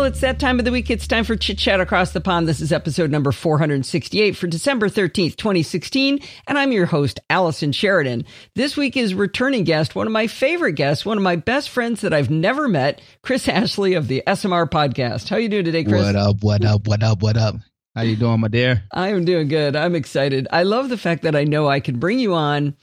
Well, 0.00 0.08
it's 0.08 0.22
that 0.22 0.38
time 0.38 0.58
of 0.58 0.64
the 0.64 0.72
week. 0.72 0.88
It's 0.88 1.06
time 1.06 1.24
for 1.24 1.36
Chit 1.36 1.58
Chat 1.58 1.78
Across 1.78 2.12
the 2.12 2.22
Pond. 2.22 2.48
This 2.48 2.60
is 2.60 2.72
episode 2.72 3.10
number 3.10 3.32
468 3.32 4.34
for 4.34 4.46
December 4.46 4.88
13th, 4.88 5.36
2016. 5.36 6.20
And 6.46 6.56
I'm 6.56 6.72
your 6.72 6.86
host, 6.86 7.20
Allison 7.28 7.70
Sheridan. 7.70 8.24
This 8.54 8.78
week 8.78 8.96
is 8.96 9.14
returning 9.14 9.64
guest, 9.64 9.94
one 9.94 10.06
of 10.06 10.12
my 10.14 10.26
favorite 10.26 10.72
guests, 10.72 11.04
one 11.04 11.18
of 11.18 11.22
my 11.22 11.36
best 11.36 11.68
friends 11.68 12.00
that 12.00 12.14
I've 12.14 12.30
never 12.30 12.66
met, 12.66 13.02
Chris 13.22 13.46
Ashley 13.46 13.92
of 13.92 14.08
the 14.08 14.22
SMR 14.26 14.70
podcast. 14.70 15.28
How 15.28 15.36
you 15.36 15.50
doing 15.50 15.66
today, 15.66 15.84
Chris? 15.84 16.02
What 16.02 16.16
up, 16.16 16.36
what 16.42 16.64
up, 16.64 16.88
what 16.88 17.02
up, 17.02 17.22
what 17.22 17.36
up? 17.36 17.56
How 17.94 18.00
you 18.00 18.16
doing, 18.16 18.40
my 18.40 18.48
dear? 18.48 18.82
I'm 18.90 19.26
doing 19.26 19.48
good. 19.48 19.76
I'm 19.76 19.94
excited. 19.94 20.48
I 20.50 20.62
love 20.62 20.88
the 20.88 20.96
fact 20.96 21.24
that 21.24 21.36
I 21.36 21.44
know 21.44 21.68
I 21.68 21.80
can 21.80 21.98
bring 21.98 22.18
you 22.18 22.32
on, 22.32 22.74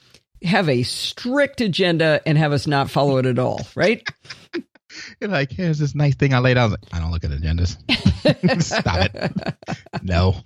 have 0.44 0.68
a 0.68 0.84
strict 0.84 1.60
agenda, 1.62 2.20
and 2.24 2.38
have 2.38 2.52
us 2.52 2.68
not 2.68 2.90
follow 2.90 3.16
it 3.16 3.26
at 3.26 3.40
all, 3.40 3.66
right? 3.74 4.06
You're 5.20 5.30
like, 5.30 5.50
here's 5.50 5.78
this 5.78 5.94
nice 5.94 6.14
thing 6.14 6.34
I 6.34 6.38
laid 6.38 6.56
out. 6.56 6.62
I, 6.62 6.64
was 6.64 6.72
like, 6.72 6.94
I 6.94 6.98
don't 7.00 7.10
look 7.10 7.24
at 7.24 7.30
agendas. 7.30 8.62
Stop 8.62 9.10
it. 9.14 10.02
No, 10.02 10.36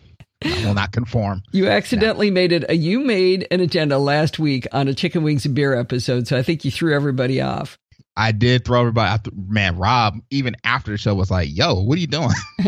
I 0.45 0.65
will 0.65 0.75
not 0.75 0.93
conform. 0.93 1.43
You 1.53 1.69
accidentally 1.69 2.31
no. 2.31 2.35
made 2.35 2.53
it. 2.53 2.65
A, 2.69 2.75
you 2.75 3.01
made 3.01 3.47
an 3.51 3.61
agenda 3.61 3.99
last 3.99 4.39
week 4.39 4.67
on 4.73 4.89
a 4.89 4.95
chicken 4.95 5.23
wings 5.23 5.47
and 5.47 5.55
beer 5.55 5.79
episode, 5.79 6.27
so 6.27 6.37
I 6.37 6.43
think 6.43 6.65
you 6.65 6.71
threw 6.71 6.95
everybody 6.95 7.41
off. 7.41 7.79
I 8.17 8.33
did 8.33 8.65
throw 8.65 8.81
everybody. 8.81 9.11
Off. 9.11 9.21
Man, 9.35 9.79
Rob, 9.79 10.19
even 10.31 10.57
after 10.65 10.91
the 10.91 10.99
show, 10.99 11.15
was 11.15 11.31
like, 11.31 11.49
"Yo, 11.51 11.83
what 11.83 11.97
are 11.97 12.01
you 12.01 12.07
doing?" 12.07 12.31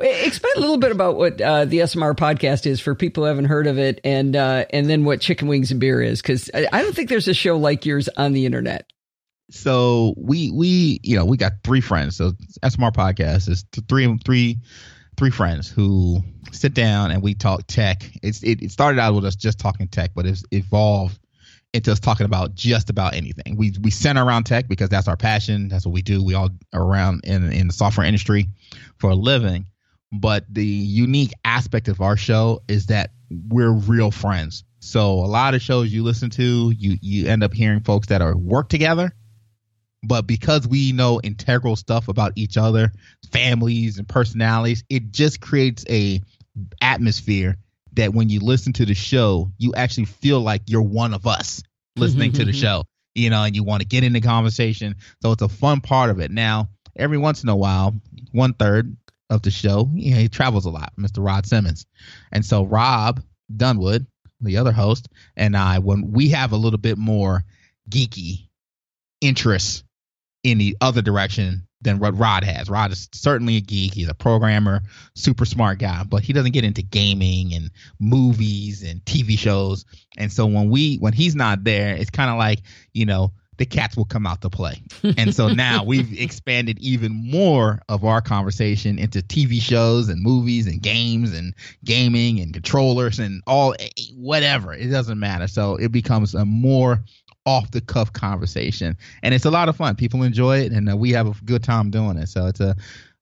Explain 0.00 0.52
a 0.56 0.60
little 0.60 0.78
bit 0.78 0.92
about 0.92 1.16
what 1.16 1.40
uh, 1.40 1.64
the 1.64 1.78
SMR 1.78 2.14
podcast 2.14 2.66
is 2.66 2.80
for 2.80 2.94
people 2.94 3.24
who 3.24 3.28
haven't 3.28 3.46
heard 3.46 3.66
of 3.66 3.78
it, 3.78 4.00
and 4.04 4.34
uh, 4.34 4.64
and 4.70 4.88
then 4.88 5.04
what 5.04 5.20
chicken 5.20 5.48
wings 5.48 5.70
and 5.70 5.80
beer 5.80 6.00
is, 6.00 6.22
because 6.22 6.50
I, 6.54 6.66
I 6.72 6.82
don't 6.82 6.94
think 6.94 7.08
there's 7.08 7.28
a 7.28 7.34
show 7.34 7.56
like 7.56 7.84
yours 7.84 8.08
on 8.16 8.32
the 8.32 8.46
internet 8.46 8.90
so 9.50 10.14
we 10.16 10.50
we 10.50 11.00
you 11.02 11.16
know 11.16 11.24
we 11.24 11.36
got 11.36 11.52
three 11.64 11.80
friends. 11.80 12.16
So 12.16 12.32
SMR 12.62 12.92
podcast 12.92 13.48
is 13.48 13.64
three 13.88 14.18
three 14.24 14.58
three 15.16 15.30
friends 15.30 15.68
who 15.68 16.22
sit 16.52 16.74
down 16.74 17.10
and 17.10 17.22
we 17.22 17.34
talk 17.34 17.66
tech. 17.66 18.08
It's 18.22 18.42
it, 18.42 18.62
it 18.62 18.70
started 18.70 19.00
out 19.00 19.14
with 19.14 19.24
us 19.24 19.36
just 19.36 19.58
talking 19.58 19.88
tech, 19.88 20.10
but 20.14 20.26
it's 20.26 20.44
evolved 20.50 21.18
into 21.72 21.92
us 21.92 22.00
talking 22.00 22.26
about 22.26 22.54
just 22.54 22.90
about 22.90 23.14
anything. 23.14 23.56
We 23.56 23.72
we 23.80 23.90
center 23.90 24.24
around 24.24 24.44
tech 24.44 24.68
because 24.68 24.90
that's 24.90 25.08
our 25.08 25.16
passion. 25.16 25.68
That's 25.68 25.86
what 25.86 25.92
we 25.92 26.02
do. 26.02 26.22
We 26.22 26.34
all 26.34 26.50
around 26.74 27.22
in 27.24 27.50
in 27.50 27.68
the 27.68 27.72
software 27.72 28.06
industry 28.06 28.48
for 28.98 29.10
a 29.10 29.14
living. 29.14 29.66
But 30.10 30.44
the 30.48 30.64
unique 30.64 31.32
aspect 31.44 31.88
of 31.88 32.00
our 32.00 32.16
show 32.16 32.62
is 32.66 32.86
that 32.86 33.10
we're 33.30 33.72
real 33.72 34.10
friends. 34.10 34.64
So 34.80 35.12
a 35.12 35.26
lot 35.26 35.54
of 35.54 35.60
shows 35.60 35.92
you 35.92 36.02
listen 36.02 36.30
to, 36.30 36.70
you 36.70 36.96
you 37.00 37.28
end 37.28 37.42
up 37.42 37.52
hearing 37.52 37.80
folks 37.80 38.08
that 38.08 38.22
are 38.22 38.36
work 38.36 38.68
together 38.68 39.14
but 40.02 40.26
because 40.26 40.66
we 40.66 40.92
know 40.92 41.20
integral 41.22 41.76
stuff 41.76 42.08
about 42.08 42.32
each 42.36 42.56
other 42.56 42.92
families 43.32 43.98
and 43.98 44.08
personalities 44.08 44.84
it 44.88 45.10
just 45.10 45.40
creates 45.40 45.84
a 45.88 46.20
atmosphere 46.80 47.56
that 47.94 48.14
when 48.14 48.28
you 48.28 48.40
listen 48.40 48.72
to 48.72 48.86
the 48.86 48.94
show 48.94 49.50
you 49.58 49.74
actually 49.74 50.04
feel 50.04 50.40
like 50.40 50.62
you're 50.66 50.82
one 50.82 51.14
of 51.14 51.26
us 51.26 51.60
mm-hmm, 51.60 52.02
listening 52.02 52.32
to 52.32 52.44
the 52.44 52.52
mm-hmm. 52.52 52.60
show 52.60 52.84
you 53.14 53.30
know 53.30 53.42
and 53.42 53.54
you 53.56 53.64
want 53.64 53.82
to 53.82 53.88
get 53.88 54.04
in 54.04 54.12
the 54.12 54.20
conversation. 54.20 54.94
So 55.22 55.32
it's 55.32 55.42
a 55.42 55.48
fun 55.48 55.80
part 55.80 56.10
of 56.10 56.20
it. 56.20 56.30
Now 56.30 56.68
every 56.96 57.18
once 57.18 57.42
in 57.42 57.48
a 57.48 57.56
while 57.56 57.94
one 58.32 58.54
third 58.54 58.96
of 59.30 59.42
the 59.42 59.50
show 59.50 59.90
you 59.94 60.12
know, 60.12 60.20
he 60.20 60.28
travels 60.28 60.64
a 60.64 60.70
lot 60.70 60.92
mr 60.98 61.24
rod 61.24 61.46
simmons. 61.46 61.86
And 62.32 62.44
so 62.44 62.64
rob 62.64 63.20
dunewood 63.54 64.06
the 64.40 64.58
other 64.58 64.70
host 64.72 65.08
and 65.36 65.56
i 65.56 65.78
when 65.80 66.12
we 66.12 66.28
have 66.28 66.52
a 66.52 66.56
little 66.56 66.78
bit 66.78 66.96
more 66.96 67.42
geeky 67.90 68.48
interests 69.20 69.82
in 70.42 70.58
the 70.58 70.76
other 70.80 71.02
direction 71.02 71.66
than 71.80 71.98
what 71.98 72.18
Rod 72.18 72.44
has. 72.44 72.68
Rod 72.68 72.90
is 72.90 73.08
certainly 73.12 73.56
a 73.56 73.60
geek. 73.60 73.94
He's 73.94 74.08
a 74.08 74.14
programmer, 74.14 74.82
super 75.14 75.44
smart 75.44 75.78
guy, 75.78 76.04
but 76.04 76.22
he 76.22 76.32
doesn't 76.32 76.52
get 76.52 76.64
into 76.64 76.82
gaming 76.82 77.54
and 77.54 77.70
movies 78.00 78.82
and 78.82 79.04
TV 79.04 79.38
shows. 79.38 79.84
And 80.16 80.32
so 80.32 80.46
when 80.46 80.70
we 80.70 80.96
when 80.96 81.12
he's 81.12 81.36
not 81.36 81.64
there, 81.64 81.94
it's 81.94 82.10
kind 82.10 82.30
of 82.30 82.36
like, 82.36 82.62
you 82.92 83.06
know, 83.06 83.32
the 83.58 83.66
cats 83.66 83.96
will 83.96 84.04
come 84.04 84.26
out 84.26 84.40
to 84.42 84.50
play. 84.50 84.80
And 85.16 85.34
so 85.34 85.48
now 85.48 85.84
we've 85.86 86.18
expanded 86.18 86.78
even 86.78 87.12
more 87.12 87.80
of 87.88 88.04
our 88.04 88.20
conversation 88.20 88.98
into 88.98 89.20
TV 89.20 89.60
shows 89.60 90.08
and 90.08 90.22
movies 90.22 90.66
and 90.66 90.80
games 90.80 91.36
and 91.36 91.54
gaming 91.84 92.40
and 92.40 92.52
controllers 92.52 93.18
and 93.18 93.42
all 93.46 93.74
eh, 93.78 93.88
whatever. 94.14 94.72
It 94.72 94.88
doesn't 94.88 95.18
matter. 95.18 95.48
So 95.48 95.76
it 95.76 95.92
becomes 95.92 96.34
a 96.34 96.44
more 96.44 97.02
off 97.48 97.70
the 97.70 97.80
cuff 97.80 98.12
conversation, 98.12 98.94
and 99.22 99.32
it's 99.32 99.46
a 99.46 99.50
lot 99.50 99.70
of 99.70 99.76
fun. 99.76 99.96
People 99.96 100.22
enjoy 100.22 100.58
it, 100.58 100.72
and 100.72 100.90
uh, 100.90 100.96
we 100.96 101.10
have 101.12 101.26
a 101.26 101.44
good 101.44 101.64
time 101.64 101.90
doing 101.90 102.18
it. 102.18 102.28
So 102.28 102.46
it's 102.46 102.60
a 102.60 102.76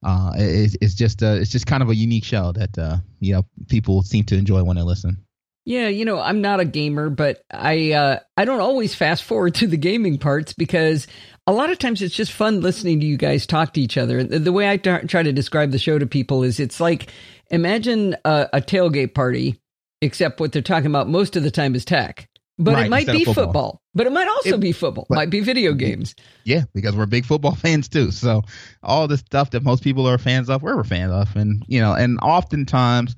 uh, 0.04 0.32
it's, 0.34 0.76
it's 0.80 0.94
just 0.94 1.22
uh, 1.22 1.36
it's 1.38 1.50
just 1.50 1.66
kind 1.66 1.82
of 1.82 1.88
a 1.88 1.94
unique 1.94 2.24
show 2.24 2.52
that 2.52 2.76
uh, 2.76 2.96
you 3.20 3.32
know 3.32 3.46
people 3.68 4.02
seem 4.02 4.24
to 4.24 4.36
enjoy 4.36 4.64
when 4.64 4.76
they 4.76 4.82
listen. 4.82 5.16
Yeah, 5.64 5.88
you 5.88 6.04
know, 6.04 6.20
I'm 6.20 6.40
not 6.40 6.60
a 6.60 6.64
gamer, 6.64 7.08
but 7.08 7.42
I 7.52 7.92
uh, 7.92 8.18
I 8.36 8.44
don't 8.44 8.60
always 8.60 8.94
fast 8.94 9.22
forward 9.22 9.54
to 9.56 9.66
the 9.66 9.76
gaming 9.76 10.18
parts 10.18 10.52
because 10.52 11.06
a 11.46 11.52
lot 11.52 11.70
of 11.70 11.78
times 11.78 12.02
it's 12.02 12.14
just 12.14 12.32
fun 12.32 12.60
listening 12.60 13.00
to 13.00 13.06
you 13.06 13.16
guys 13.16 13.46
talk 13.46 13.72
to 13.74 13.80
each 13.80 13.96
other. 13.96 14.24
The, 14.24 14.40
the 14.40 14.52
way 14.52 14.68
I 14.68 14.76
t- 14.76 15.06
try 15.06 15.22
to 15.22 15.32
describe 15.32 15.70
the 15.70 15.78
show 15.78 15.98
to 15.98 16.06
people 16.06 16.42
is 16.42 16.58
it's 16.58 16.80
like 16.80 17.12
imagine 17.50 18.16
a, 18.24 18.48
a 18.54 18.60
tailgate 18.60 19.14
party, 19.14 19.60
except 20.02 20.40
what 20.40 20.52
they're 20.52 20.62
talking 20.62 20.90
about 20.90 21.08
most 21.08 21.36
of 21.36 21.44
the 21.44 21.50
time 21.50 21.74
is 21.74 21.84
tech. 21.84 22.28
But 22.58 22.74
right, 22.74 22.86
it 22.86 22.90
might 22.90 23.06
be 23.06 23.24
football. 23.24 23.44
football. 23.44 23.82
But 23.94 24.06
it 24.06 24.12
might 24.12 24.28
also 24.28 24.54
it, 24.54 24.60
be 24.60 24.72
football. 24.72 25.06
But, 25.08 25.16
might 25.16 25.30
be 25.30 25.40
video 25.40 25.74
games. 25.74 26.14
Yeah, 26.44 26.64
because 26.74 26.96
we're 26.96 27.06
big 27.06 27.26
football 27.26 27.54
fans 27.56 27.88
too. 27.88 28.10
So 28.10 28.42
all 28.82 29.08
the 29.08 29.18
stuff 29.18 29.50
that 29.50 29.62
most 29.62 29.82
people 29.82 30.08
are 30.08 30.18
fans 30.18 30.48
of, 30.48 30.62
we're 30.62 30.82
fans 30.84 31.12
of, 31.12 31.36
and 31.36 31.62
you 31.68 31.80
know, 31.80 31.92
and 31.92 32.18
oftentimes 32.20 33.14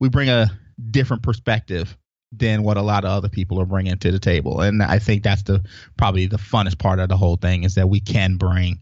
we 0.00 0.08
bring 0.08 0.28
a 0.28 0.50
different 0.90 1.22
perspective 1.22 1.96
than 2.32 2.62
what 2.62 2.76
a 2.76 2.82
lot 2.82 3.04
of 3.04 3.10
other 3.10 3.28
people 3.28 3.60
are 3.60 3.66
bringing 3.66 3.98
to 3.98 4.12
the 4.12 4.18
table. 4.18 4.60
And 4.60 4.82
I 4.82 4.98
think 4.98 5.22
that's 5.22 5.42
the 5.42 5.64
probably 5.96 6.26
the 6.26 6.36
funnest 6.36 6.78
part 6.78 6.98
of 6.98 7.08
the 7.08 7.16
whole 7.16 7.36
thing 7.36 7.64
is 7.64 7.74
that 7.74 7.88
we 7.88 8.00
can 8.00 8.36
bring 8.36 8.80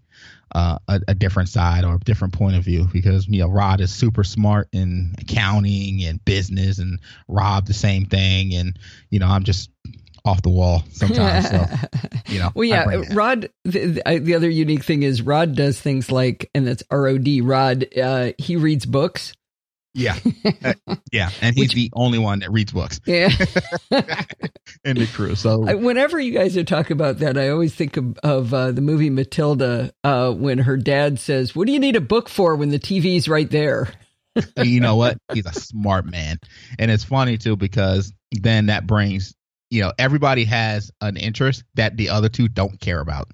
uh, 0.55 0.79
a, 0.89 1.01
a, 1.09 1.15
different 1.15 1.49
side 1.49 1.85
or 1.85 1.97
a 1.97 1.99
different 1.99 2.33
point 2.33 2.57
of 2.57 2.65
view 2.65 2.89
because 2.93 3.27
you 3.27 3.41
know 3.41 3.49
Rod 3.49 3.81
is 3.81 3.93
super 3.93 4.25
smart 4.25 4.69
in 4.73 5.15
accounting 5.19 6.05
and 6.05 6.25
business, 6.25 6.79
and 6.79 7.01
Rob 7.29 7.67
the 7.67 7.75
same 7.75 8.07
thing, 8.07 8.55
and 8.55 8.79
you 9.11 9.19
know 9.19 9.27
I'm 9.27 9.45
just 9.45 9.71
off 10.25 10.43
the 10.43 10.51
wall 10.51 10.85
sometimes. 10.91 11.49
so 11.49 11.65
you 12.29 12.39
know, 12.39 12.51
well, 12.55 12.65
yeah, 12.65 13.03
Rod. 13.13 13.51
The, 13.65 14.03
the, 14.19 14.35
other 14.35 14.51
unique 14.51 14.85
thing 14.85 15.03
is 15.03 15.23
Rod 15.23 15.55
does 15.55 15.81
things 15.81 16.11
like, 16.11 16.51
and 16.55 16.67
that's 16.67 16.83
R 16.91 17.07
O 17.07 17.19
D. 17.19 17.41
Rod. 17.41 17.87
Uh, 17.97 18.33
he 18.39 18.57
reads 18.57 18.87
books. 18.87 19.33
Yeah, 19.97 20.19
uh, 20.65 20.75
yeah, 21.11 21.31
and 21.41 21.57
he's 21.57 21.69
Which, 21.69 21.75
the 21.75 21.91
only 21.95 22.19
one 22.19 22.41
that 22.41 22.53
reads 22.53 22.71
books. 22.71 23.01
Yeah, 23.07 23.31
in 24.85 24.99
the 24.99 25.09
crew. 25.11 25.35
So 25.35 25.75
whenever 25.75 26.21
you 26.21 26.33
guys 26.33 26.55
are 26.59 26.65
talking 26.65 26.93
about 26.93 27.19
that, 27.21 27.39
I 27.39 27.49
always 27.49 27.75
think 27.75 27.97
of, 27.97 28.19
of 28.23 28.53
uh, 28.53 28.73
the 28.73 28.83
movie 28.83 29.09
Matilda 29.09 29.93
uh, 30.05 30.33
when 30.33 30.59
her 30.59 30.77
dad 30.77 31.19
says, 31.19 31.57
"What 31.57 31.67
do 31.67 31.73
you 31.73 31.79
need 31.79 31.97
a 31.97 32.03
book 32.03 32.29
for 32.29 32.57
when 32.57 32.69
the 32.69 32.79
TV's 32.79 33.27
right 33.27 33.51
there?" 33.51 33.89
you 34.63 34.81
know 34.81 34.97
what? 34.97 35.17
He's 35.33 35.47
a 35.47 35.55
smart 35.55 36.05
man, 36.05 36.41
and 36.79 36.91
it's 36.91 37.05
funny 37.05 37.39
too 37.39 37.57
because 37.57 38.13
then 38.33 38.67
that 38.67 38.87
brings 38.87 39.35
you 39.71 39.81
know 39.81 39.95
everybody 39.99 40.45
has 40.45 40.91
an 41.01 41.17
interest 41.17 41.65
that 41.75 41.97
the 41.97 42.11
other 42.11 42.29
two 42.29 42.49
don't 42.49 42.79
care 42.81 43.01
about. 43.01 43.29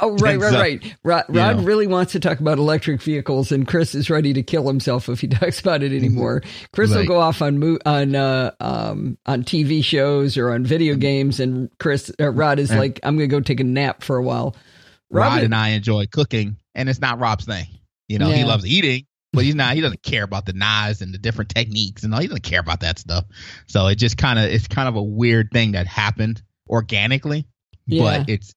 Oh, 0.00 0.16
right, 0.16 0.38
right, 0.38 0.52
right. 0.52 0.96
Rod, 1.02 1.24
Rod 1.28 1.64
really 1.64 1.86
wants 1.86 2.12
to 2.12 2.20
talk 2.20 2.40
about 2.40 2.58
electric 2.58 3.02
vehicles, 3.02 3.52
and 3.52 3.68
Chris 3.68 3.94
is 3.94 4.08
ready 4.08 4.32
to 4.32 4.42
kill 4.42 4.66
himself 4.66 5.08
if 5.10 5.20
he 5.20 5.28
talks 5.28 5.60
about 5.60 5.82
it 5.82 5.92
anymore. 5.92 6.42
Chris 6.72 6.90
right. 6.90 7.00
will 7.00 7.06
go 7.06 7.20
off 7.20 7.42
on 7.42 7.78
on 7.84 8.14
uh, 8.14 8.52
um, 8.60 9.18
on 9.26 9.44
TV 9.44 9.84
shows 9.84 10.38
or 10.38 10.52
on 10.52 10.64
video 10.64 10.94
games, 10.96 11.38
and 11.38 11.70
Chris 11.78 12.10
uh, 12.18 12.30
Rod 12.30 12.58
is 12.58 12.72
like, 12.72 12.98
"I'm 13.02 13.16
going 13.16 13.28
to 13.28 13.36
go 13.36 13.40
take 13.40 13.60
a 13.60 13.64
nap 13.64 14.02
for 14.02 14.16
a 14.16 14.22
while." 14.22 14.56
Rod 15.10 15.42
and 15.42 15.54
I 15.54 15.70
enjoy 15.70 16.06
cooking, 16.06 16.56
and 16.74 16.88
it's 16.88 17.00
not 17.00 17.18
Rob's 17.20 17.44
thing. 17.44 17.66
You 18.08 18.18
know, 18.18 18.28
yeah. 18.28 18.36
he 18.36 18.44
loves 18.44 18.66
eating, 18.66 19.06
but 19.32 19.44
he's 19.44 19.54
not. 19.54 19.74
He 19.74 19.82
doesn't 19.82 20.02
care 20.02 20.24
about 20.24 20.46
the 20.46 20.54
knives 20.54 21.02
and 21.02 21.12
the 21.12 21.18
different 21.18 21.54
techniques, 21.54 22.04
and 22.04 22.14
all. 22.14 22.20
He 22.20 22.26
doesn't 22.26 22.42
care 22.42 22.60
about 22.60 22.80
that 22.80 22.98
stuff. 22.98 23.24
So 23.66 23.86
it 23.88 23.96
just 23.96 24.16
kind 24.16 24.38
of 24.38 24.46
it's 24.46 24.66
kind 24.66 24.88
of 24.88 24.96
a 24.96 25.02
weird 25.02 25.50
thing 25.52 25.72
that 25.72 25.86
happened 25.86 26.42
organically, 26.68 27.46
yeah. 27.86 28.02
but 28.02 28.28
it's 28.30 28.54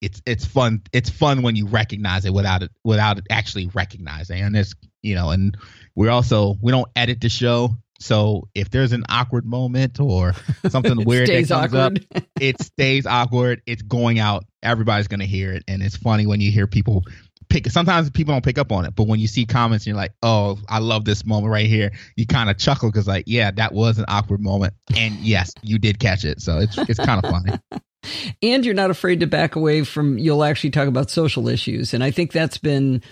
it's 0.00 0.22
it's 0.26 0.44
fun 0.44 0.82
it's 0.92 1.10
fun 1.10 1.42
when 1.42 1.56
you 1.56 1.66
recognize 1.66 2.24
it 2.24 2.32
without 2.32 2.62
it 2.62 2.70
without 2.84 3.18
it 3.18 3.26
actually 3.30 3.66
recognizing. 3.74 4.40
And 4.40 4.56
it's 4.56 4.74
you 5.02 5.14
know 5.14 5.30
and 5.30 5.56
we're 5.94 6.10
also 6.10 6.56
we 6.60 6.72
don't 6.72 6.88
edit 6.94 7.20
the 7.20 7.28
show. 7.28 7.76
So 8.00 8.48
if 8.54 8.70
there's 8.70 8.92
an 8.92 9.04
awkward 9.08 9.44
moment 9.44 9.98
or 9.98 10.34
something 10.68 11.04
weird 11.04 11.28
that 11.28 11.48
comes 11.48 11.50
awkward. 11.50 12.06
up 12.14 12.24
it 12.40 12.62
stays 12.62 13.06
awkward. 13.06 13.62
It's 13.66 13.82
going 13.82 14.18
out. 14.18 14.44
Everybody's 14.62 15.08
gonna 15.08 15.26
hear 15.26 15.52
it. 15.52 15.64
And 15.66 15.82
it's 15.82 15.96
funny 15.96 16.26
when 16.26 16.40
you 16.40 16.52
hear 16.52 16.66
people 16.66 17.04
pick 17.48 17.66
sometimes 17.70 18.10
people 18.10 18.34
don't 18.34 18.44
pick 18.44 18.58
up 18.58 18.70
on 18.72 18.84
it 18.84 18.94
but 18.94 19.04
when 19.04 19.18
you 19.18 19.26
see 19.26 19.46
comments 19.46 19.86
and 19.86 19.86
you're 19.86 19.96
like 19.96 20.12
oh 20.22 20.58
i 20.68 20.80
love 20.80 21.06
this 21.06 21.24
moment 21.24 21.50
right 21.50 21.66
here. 21.66 21.90
You 22.14 22.26
kind 22.26 22.50
of 22.50 22.58
chuckle 22.58 22.90
because 22.90 23.08
like 23.08 23.24
yeah 23.26 23.50
that 23.52 23.72
was 23.72 23.98
an 23.98 24.04
awkward 24.06 24.40
moment. 24.40 24.74
And 24.96 25.14
yes 25.16 25.52
you 25.62 25.78
did 25.80 25.98
catch 25.98 26.24
it. 26.24 26.40
So 26.40 26.58
it's 26.58 26.78
it's 26.78 27.00
kind 27.00 27.24
of 27.24 27.30
funny 27.30 27.58
and 28.42 28.64
you're 28.64 28.74
not 28.74 28.90
afraid 28.90 29.20
to 29.20 29.26
back 29.26 29.56
away 29.56 29.84
from 29.84 30.18
you'll 30.18 30.44
actually 30.44 30.70
talk 30.70 30.88
about 30.88 31.10
social 31.10 31.48
issues 31.48 31.92
and 31.92 32.02
i 32.02 32.10
think 32.10 32.32
that's 32.32 32.58
been 32.58 33.02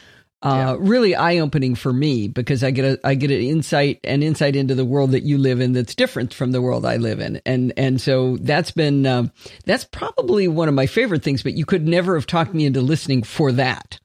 uh, 0.42 0.76
really 0.78 1.14
eye 1.14 1.38
opening 1.38 1.74
for 1.74 1.92
me 1.92 2.28
because 2.28 2.62
I 2.62 2.70
get 2.70 2.84
a 2.84 3.06
I 3.06 3.14
get 3.14 3.30
an 3.30 3.40
insight 3.40 4.00
and 4.04 4.22
insight 4.22 4.54
into 4.54 4.74
the 4.74 4.84
world 4.84 5.12
that 5.12 5.22
you 5.22 5.38
live 5.38 5.60
in 5.60 5.72
that's 5.72 5.94
different 5.94 6.34
from 6.34 6.52
the 6.52 6.60
world 6.60 6.84
I 6.84 6.98
live 6.98 7.20
in, 7.20 7.40
and 7.46 7.72
and 7.76 8.00
so 8.00 8.36
that's 8.36 8.70
been 8.70 9.06
um, 9.06 9.32
that's 9.64 9.84
probably 9.84 10.46
one 10.46 10.68
of 10.68 10.74
my 10.74 10.86
favorite 10.86 11.24
things. 11.24 11.42
But 11.42 11.54
you 11.54 11.64
could 11.64 11.88
never 11.88 12.14
have 12.14 12.26
talked 12.26 12.54
me 12.54 12.66
into 12.66 12.80
listening 12.80 13.22
for 13.22 13.50
that. 13.52 13.98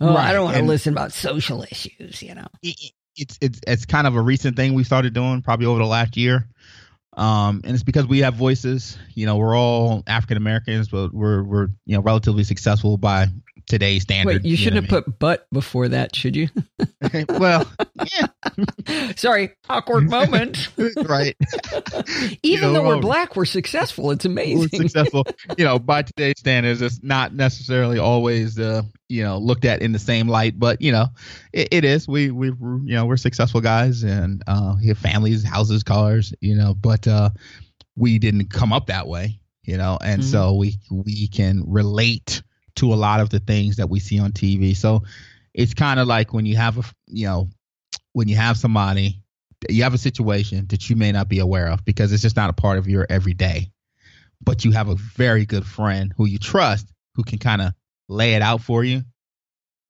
Oh, 0.00 0.14
right. 0.14 0.30
I 0.30 0.32
don't 0.32 0.44
want 0.44 0.56
to 0.56 0.64
listen 0.64 0.94
about 0.94 1.12
social 1.12 1.62
issues, 1.62 2.22
you 2.22 2.34
know. 2.34 2.46
it's 2.62 3.38
it's 3.40 3.60
it's 3.66 3.84
kind 3.84 4.06
of 4.06 4.16
a 4.16 4.20
recent 4.20 4.56
thing 4.56 4.74
we 4.74 4.84
started 4.84 5.12
doing, 5.12 5.42
probably 5.42 5.66
over 5.66 5.78
the 5.78 5.86
last 5.86 6.16
year. 6.16 6.48
Um, 7.14 7.60
and 7.64 7.74
it's 7.74 7.82
because 7.82 8.06
we 8.06 8.20
have 8.20 8.34
voices. 8.34 8.96
You 9.14 9.26
know, 9.26 9.36
we're 9.36 9.56
all 9.56 10.02
African 10.06 10.36
Americans, 10.36 10.88
but 10.88 11.12
we're 11.12 11.42
we're 11.42 11.68
you 11.84 11.96
know 11.96 12.00
relatively 12.00 12.44
successful 12.44 12.96
by 12.96 13.26
today's 13.72 14.02
standard. 14.02 14.42
Wait, 14.42 14.44
you 14.44 14.54
shouldn't 14.54 14.90
you 14.90 14.96
have 14.96 15.06
put 15.06 15.18
"but" 15.18 15.46
before 15.50 15.88
that, 15.88 16.14
should 16.14 16.36
you? 16.36 16.48
well, 17.30 17.66
yeah. 18.14 19.12
Sorry, 19.16 19.54
awkward 19.66 20.10
moment. 20.10 20.68
right. 21.06 21.34
Even 22.42 22.42
you 22.42 22.60
know, 22.60 22.72
though 22.74 22.86
we're 22.86 23.00
black, 23.00 23.34
we're 23.34 23.46
successful. 23.46 24.10
It's 24.10 24.26
amazing. 24.26 24.58
We're 24.58 24.88
successful. 24.88 25.24
You 25.56 25.64
know, 25.64 25.78
by 25.78 26.02
today's 26.02 26.34
standards, 26.36 26.82
it's 26.82 27.02
not 27.02 27.34
necessarily 27.34 27.98
always 27.98 28.58
uh, 28.58 28.82
you 29.08 29.24
know 29.24 29.38
looked 29.38 29.64
at 29.64 29.80
in 29.80 29.92
the 29.92 29.98
same 29.98 30.28
light, 30.28 30.58
but 30.58 30.82
you 30.82 30.92
know, 30.92 31.06
it, 31.54 31.68
it 31.70 31.84
is. 31.86 32.06
We 32.06 32.30
we 32.30 32.48
you 32.48 32.82
know 32.94 33.06
we're 33.06 33.16
successful 33.16 33.62
guys, 33.62 34.02
and 34.02 34.42
uh, 34.46 34.74
we 34.78 34.88
have 34.88 34.98
families, 34.98 35.42
houses, 35.42 35.82
cars. 35.82 36.34
You 36.40 36.56
know, 36.56 36.74
but 36.74 37.08
uh, 37.08 37.30
we 37.96 38.18
didn't 38.18 38.50
come 38.50 38.72
up 38.74 38.88
that 38.88 39.08
way. 39.08 39.40
You 39.64 39.78
know, 39.78 39.96
and 39.98 40.20
mm-hmm. 40.20 40.30
so 40.30 40.56
we 40.56 40.76
we 40.90 41.28
can 41.28 41.64
relate 41.66 42.42
to 42.76 42.92
a 42.92 42.96
lot 42.96 43.20
of 43.20 43.30
the 43.30 43.40
things 43.40 43.76
that 43.76 43.88
we 43.88 44.00
see 44.00 44.18
on 44.18 44.32
TV. 44.32 44.76
So 44.76 45.02
it's 45.54 45.74
kind 45.74 46.00
of 46.00 46.06
like 46.06 46.32
when 46.32 46.46
you 46.46 46.56
have 46.56 46.78
a, 46.78 46.82
you 47.06 47.26
know, 47.26 47.48
when 48.12 48.28
you 48.28 48.36
have 48.36 48.56
somebody, 48.56 49.22
you 49.68 49.82
have 49.82 49.94
a 49.94 49.98
situation 49.98 50.66
that 50.68 50.88
you 50.90 50.96
may 50.96 51.12
not 51.12 51.28
be 51.28 51.38
aware 51.38 51.68
of 51.68 51.84
because 51.84 52.12
it's 52.12 52.22
just 52.22 52.36
not 52.36 52.50
a 52.50 52.54
part 52.54 52.78
of 52.78 52.88
your 52.88 53.06
everyday. 53.08 53.70
But 54.40 54.64
you 54.64 54.72
have 54.72 54.88
a 54.88 54.96
very 54.96 55.46
good 55.46 55.64
friend 55.64 56.12
who 56.16 56.26
you 56.26 56.38
trust 56.38 56.92
who 57.14 57.22
can 57.22 57.38
kind 57.38 57.62
of 57.62 57.72
lay 58.08 58.34
it 58.34 58.42
out 58.42 58.60
for 58.60 58.82
you. 58.82 59.02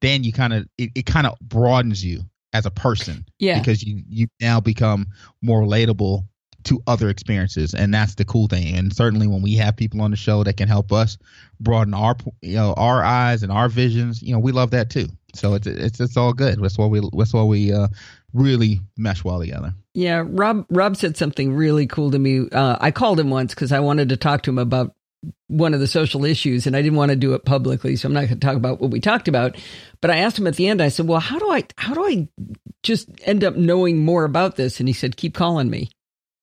Then 0.01 0.25
you 0.25 0.33
kind 0.33 0.53
of 0.53 0.67
it, 0.77 0.91
it 0.95 1.07
kind 1.07 1.27
of 1.27 1.39
broadens 1.41 2.05
you 2.05 2.23
as 2.53 2.67
a 2.67 2.71
person. 2.71 3.25
Yeah. 3.39 3.59
Because 3.59 3.83
you 3.83 4.03
you 4.07 4.27
now 4.41 4.61
become 4.61 5.07
more 5.41 5.63
relatable 5.63 6.25
to 6.65 6.83
other 6.87 7.09
experiences 7.09 7.75
and 7.75 7.93
that's 7.93 8.15
the 8.15 8.25
cool 8.25 8.49
thing. 8.49 8.77
And 8.77 8.95
certainly 8.95 9.27
when 9.27 9.43
we 9.43 9.55
have 9.57 9.77
people 9.77 10.01
on 10.03 10.11
the 10.11 10.17
show 10.17 10.45
that 10.45 10.57
can 10.57 10.69
help 10.69 10.93
us 10.93 11.19
broaden 11.61 11.95
our 11.95 12.17
you 12.41 12.57
know 12.57 12.75
our 12.75 13.05
eyes 13.05 13.43
and 13.43 13.53
our 13.53 13.69
visions 13.69 14.21
you 14.23 14.33
know 14.33 14.39
we 14.39 14.53
love 14.53 14.71
that 14.71 14.91
too. 14.91 15.09
So 15.35 15.55
it's 15.55 15.67
it's 15.67 16.01
it's 16.01 16.17
all 16.17 16.33
good. 16.33 16.61
That's 16.61 16.79
why 16.79 16.87
we 16.87 17.01
that's 17.17 17.33
why 17.33 17.45
we 17.45 17.73
uh 17.73 17.89
really 18.33 18.81
mesh 18.97 19.25
well 19.25 19.41
together. 19.41 19.75
Yeah 19.95 20.25
rob 20.27 20.67
rob 20.71 20.97
said 20.97 21.17
something 21.17 21.55
really 21.55 21.87
cool 21.87 22.11
to 22.11 22.19
me. 22.19 22.49
Uh 22.51 22.77
i 22.81 22.91
called 22.91 23.21
him 23.21 23.31
once 23.31 23.55
because 23.55 23.73
i 23.73 23.81
wanted 23.81 24.09
to 24.11 24.17
talk 24.17 24.43
to 24.43 24.51
him 24.51 24.59
about 24.59 24.95
one 25.47 25.75
of 25.75 25.81
the 25.81 25.87
social 25.87 26.25
issues 26.25 26.67
and 26.67 26.77
I 26.77 26.83
didn't 26.83 26.97
want 26.97 27.11
to 27.11 27.17
do 27.17 27.35
it 27.35 27.45
publicly 27.45 27.95
so 27.95 28.07
I'm 28.07 28.13
not 28.13 28.27
going 28.27 28.41
to 28.41 28.47
talk 28.47 28.57
about 28.57 28.81
what 28.81 28.91
we 28.91 29.01
talked 29.01 29.29
about. 29.29 29.57
But 30.01 30.11
I 30.11 30.19
asked 30.19 30.39
him 30.39 30.47
at 30.47 30.57
the 30.57 30.67
end 30.67 30.83
I 30.83 30.89
said 30.89 31.07
well 31.07 31.21
how 31.21 31.39
do 31.39 31.51
I 31.51 31.65
how 31.77 31.95
do 31.95 32.05
I 32.05 32.29
just 32.83 33.09
end 33.23 33.45
up 33.45 33.55
knowing 33.55 34.05
more 34.05 34.25
about 34.25 34.57
this? 34.57 34.81
And 34.81 34.89
he 34.89 34.93
said 34.93 35.17
keep 35.17 35.35
calling 35.35 35.71
me 35.71 35.91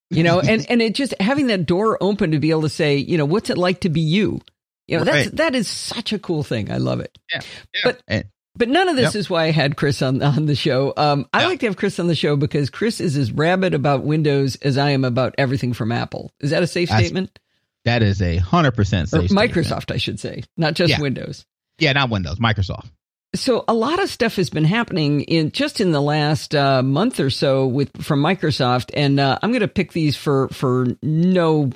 you 0.09 0.23
know, 0.23 0.39
and 0.39 0.65
and 0.69 0.81
it 0.81 0.95
just 0.95 1.13
having 1.19 1.47
that 1.47 1.65
door 1.65 1.97
open 2.01 2.31
to 2.31 2.39
be 2.39 2.51
able 2.51 2.63
to 2.63 2.69
say, 2.69 2.97
you 2.97 3.17
know, 3.17 3.25
what's 3.25 3.49
it 3.49 3.57
like 3.57 3.81
to 3.81 3.89
be 3.89 4.01
you? 4.01 4.41
You 4.87 4.97
know, 4.97 5.03
right. 5.03 5.25
that's 5.25 5.35
that 5.35 5.55
is 5.55 5.67
such 5.67 6.13
a 6.13 6.19
cool 6.19 6.43
thing. 6.43 6.71
I 6.71 6.77
love 6.77 6.99
it. 6.99 7.17
Yeah. 7.31 7.41
yeah. 7.73 7.81
But 7.83 8.03
and, 8.07 8.25
but 8.55 8.69
none 8.69 8.89
of 8.89 8.95
this 8.95 9.13
yep. 9.13 9.19
is 9.19 9.29
why 9.29 9.45
I 9.45 9.51
had 9.51 9.77
Chris 9.77 10.01
on 10.01 10.21
on 10.21 10.45
the 10.45 10.55
show. 10.55 10.93
Um, 10.97 11.27
I 11.31 11.45
like 11.45 11.59
to 11.59 11.67
have 11.67 11.77
Chris 11.77 11.99
on 11.99 12.07
the 12.07 12.15
show 12.15 12.35
because 12.35 12.69
Chris 12.69 12.99
is 12.99 13.15
as 13.17 13.31
rabid 13.31 13.73
about 13.73 14.03
Windows 14.03 14.55
as 14.57 14.77
I 14.77 14.91
am 14.91 15.05
about 15.05 15.35
everything 15.37 15.73
from 15.73 15.91
Apple. 15.91 16.31
Is 16.39 16.51
that 16.51 16.63
a 16.63 16.67
safe 16.67 16.89
that's, 16.89 17.03
statement? 17.03 17.37
That 17.85 18.01
is 18.01 18.21
a 18.21 18.37
hundred 18.37 18.71
percent 18.71 19.09
safe. 19.09 19.31
Or 19.31 19.33
Microsoft, 19.33 19.83
statement. 19.83 19.91
I 19.91 19.97
should 19.97 20.19
say, 20.19 20.43
not 20.57 20.73
just 20.73 20.91
yeah. 20.91 21.01
Windows. 21.01 21.45
Yeah, 21.77 21.93
not 21.93 22.09
Windows, 22.09 22.39
Microsoft 22.39 22.89
so 23.35 23.63
a 23.67 23.73
lot 23.73 24.01
of 24.01 24.09
stuff 24.09 24.35
has 24.37 24.49
been 24.49 24.65
happening 24.65 25.21
in 25.21 25.51
just 25.51 25.79
in 25.79 25.91
the 25.91 26.01
last 26.01 26.55
uh, 26.55 26.81
month 26.81 27.19
or 27.19 27.29
so 27.29 27.67
with 27.67 27.89
from 28.01 28.21
Microsoft, 28.21 28.91
and 28.93 29.19
uh, 29.19 29.37
I'm 29.41 29.51
going 29.51 29.61
to 29.61 29.67
pick 29.67 29.91
these 29.93 30.15
for 30.15 30.49
for 30.49 30.87
no 31.03 31.69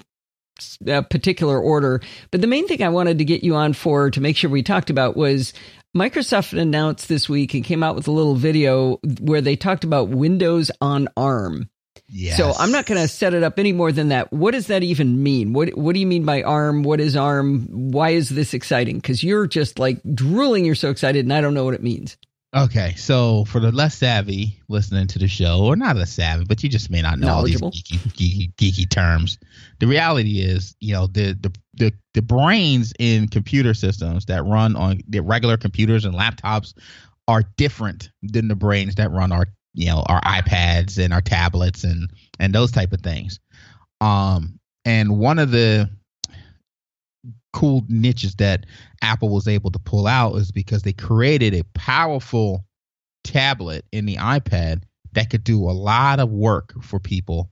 uh, 0.88 1.01
particular 1.03 1.59
order. 1.59 2.01
But 2.31 2.41
the 2.41 2.47
main 2.47 2.67
thing 2.67 2.81
I 2.81 2.89
wanted 2.89 3.19
to 3.19 3.25
get 3.25 3.44
you 3.44 3.55
on 3.55 3.73
for 3.73 4.09
to 4.09 4.21
make 4.21 4.38
sure 4.38 4.50
we 4.50 4.63
talked 4.63 4.89
about 4.89 5.15
was 5.15 5.53
Microsoft 5.95 6.57
announced 6.57 7.07
this 7.07 7.29
week 7.29 7.53
and 7.53 7.63
came 7.63 7.83
out 7.83 7.95
with 7.95 8.07
a 8.07 8.11
little 8.11 8.35
video 8.35 8.99
where 9.21 9.41
they 9.41 9.56
talked 9.56 9.83
about 9.83 10.09
Windows 10.09 10.71
on 10.81 11.07
ARM. 11.15 11.69
Yes. 12.15 12.38
So 12.38 12.54
I'm 12.60 12.71
not 12.71 12.86
going 12.86 13.01
to 13.01 13.07
set 13.07 13.33
it 13.33 13.42
up 13.42 13.57
any 13.57 13.74
more 13.74 13.92
than 13.92 14.10
that. 14.10 14.31
What 14.31 14.51
does 14.51 14.68
that 14.68 14.83
even 14.83 15.24
mean? 15.24 15.51
What 15.51 15.75
What 15.75 15.94
do 15.94 16.00
you 16.00 16.06
mean 16.06 16.25
by 16.25 16.44
ARM? 16.44 16.83
What 16.83 17.01
is 17.01 17.15
ARM? 17.15 17.68
Why 17.92 18.12
is 18.12 18.30
this 18.30 18.54
exciting? 18.54 18.98
Because 18.98 19.24
you're 19.24 19.48
just 19.48 19.80
like 19.80 20.00
drooling. 20.13 20.63
You're 20.63 20.75
so 20.75 20.92
excited, 20.92 21.25
and 21.25 21.33
I 21.33 21.42
don't 21.42 21.56
know 21.56 21.65
what 21.65 21.74
it 21.74 21.81
means. 21.81 22.15
Okay, 22.56 22.94
so 22.98 23.45
for 23.45 23.60
the 23.60 23.71
less 23.71 23.95
savvy 23.95 24.62
listening 24.69 25.07
to 25.07 25.18
the 25.18 25.27
show, 25.27 25.65
or 25.65 25.75
not 25.75 25.95
less 25.95 26.13
savvy, 26.13 26.45
but 26.45 26.62
you 26.62 26.69
just 26.69 26.92
may 26.92 27.01
not 27.01 27.18
know 27.18 27.33
all 27.33 27.44
these 27.44 27.60
geeky, 27.60 27.98
geeky, 28.13 28.54
geeky 28.57 28.88
terms. 28.88 29.39
The 29.80 29.88
reality 29.88 30.42
is, 30.42 30.75
you 30.80 30.94
know, 30.94 31.07
the, 31.07 31.33
the 31.33 31.51
the 31.74 31.94
the 32.13 32.21
brains 32.21 32.94
in 33.00 33.27
computer 33.27 33.74
systems 33.74 34.25
that 34.25 34.45
run 34.45 34.75
on 34.75 35.00
the 35.07 35.21
regular 35.21 35.57
computers 35.57 36.06
and 36.06 36.13
laptops 36.13 36.75
are 37.27 37.42
different 37.57 38.12
than 38.21 38.50
the 38.50 38.56
brains 38.56 38.95
that 38.95 39.09
run 39.09 39.31
our 39.31 39.48
you 39.73 39.87
know 39.87 40.03
our 40.07 40.21
iPads 40.21 41.03
and 41.03 41.13
our 41.13 41.21
tablets 41.21 41.83
and 41.83 42.09
and 42.39 42.53
those 42.53 42.71
type 42.71 42.93
of 42.93 43.01
things. 43.01 43.39
Um, 44.01 44.59
and 44.85 45.17
one 45.17 45.39
of 45.39 45.51
the 45.51 45.89
cool 47.53 47.85
niches 47.87 48.35
that 48.35 48.65
Apple 49.01 49.29
was 49.29 49.47
able 49.47 49.71
to 49.71 49.79
pull 49.79 50.07
out 50.07 50.35
is 50.35 50.51
because 50.51 50.83
they 50.83 50.93
created 50.93 51.53
a 51.53 51.63
powerful 51.73 52.65
tablet 53.23 53.85
in 53.91 54.05
the 54.05 54.17
iPad 54.17 54.83
that 55.13 55.29
could 55.29 55.43
do 55.43 55.69
a 55.69 55.71
lot 55.71 56.19
of 56.19 56.29
work 56.29 56.73
for 56.81 56.99
people, 56.99 57.49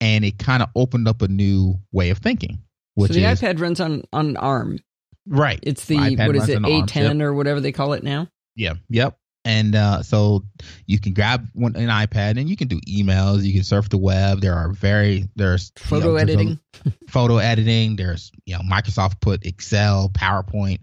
and 0.00 0.24
it 0.24 0.38
kind 0.38 0.62
of 0.62 0.68
opened 0.74 1.08
up 1.08 1.22
a 1.22 1.28
new 1.28 1.78
way 1.92 2.10
of 2.10 2.18
thinking. 2.18 2.58
Which 2.94 3.12
so 3.12 3.14
the 3.18 3.24
is, 3.24 3.40
iPad 3.40 3.60
runs 3.60 3.80
on 3.80 4.02
on 4.12 4.36
ARM. 4.36 4.78
Right. 5.26 5.60
It's 5.62 5.84
the 5.84 6.16
what 6.16 6.34
is 6.34 6.48
it 6.48 6.58
A10 6.58 7.22
or 7.22 7.32
whatever 7.32 7.60
they 7.60 7.70
call 7.72 7.92
it 7.92 8.02
now. 8.02 8.26
Yeah. 8.56 8.74
Yep 8.88 9.16
and 9.44 9.74
uh, 9.74 10.02
so 10.02 10.44
you 10.86 11.00
can 11.00 11.14
grab 11.14 11.48
one, 11.54 11.74
an 11.74 11.88
iPad 11.88 12.38
and 12.38 12.48
you 12.48 12.56
can 12.56 12.68
do 12.68 12.80
emails. 12.82 13.42
You 13.42 13.52
can 13.52 13.64
surf 13.64 13.88
the 13.88 13.98
web. 13.98 14.40
There 14.40 14.54
are 14.54 14.72
very 14.72 15.28
there's 15.34 15.72
photo 15.76 16.06
you 16.06 16.12
know, 16.12 16.16
editing, 16.16 16.60
photo 17.08 17.38
editing. 17.38 17.96
There's 17.96 18.30
you 18.46 18.54
know 18.54 18.60
Microsoft 18.60 19.20
put 19.20 19.44
Excel, 19.44 20.10
PowerPoint, 20.10 20.80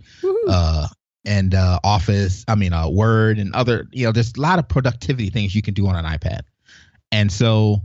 uh, 0.50 0.88
and 1.26 1.56
uh, 1.56 1.80
Office. 1.84 2.44
I 2.48 2.56
mean 2.56 2.74
uh, 2.74 2.90
Word 2.90 3.40
and 3.40 3.56
other 3.56 3.88
you 3.92 4.06
know 4.06 4.12
there's 4.12 4.34
a 4.36 4.42
lot 4.42 4.60
of 4.60 4.68
productivity 4.68 5.30
things 5.30 5.56
you 5.56 5.62
can 5.62 5.74
do 5.74 5.88
on 5.88 5.96
an 5.96 6.06
iPad, 6.06 6.42
and 7.12 7.32
so 7.32 7.82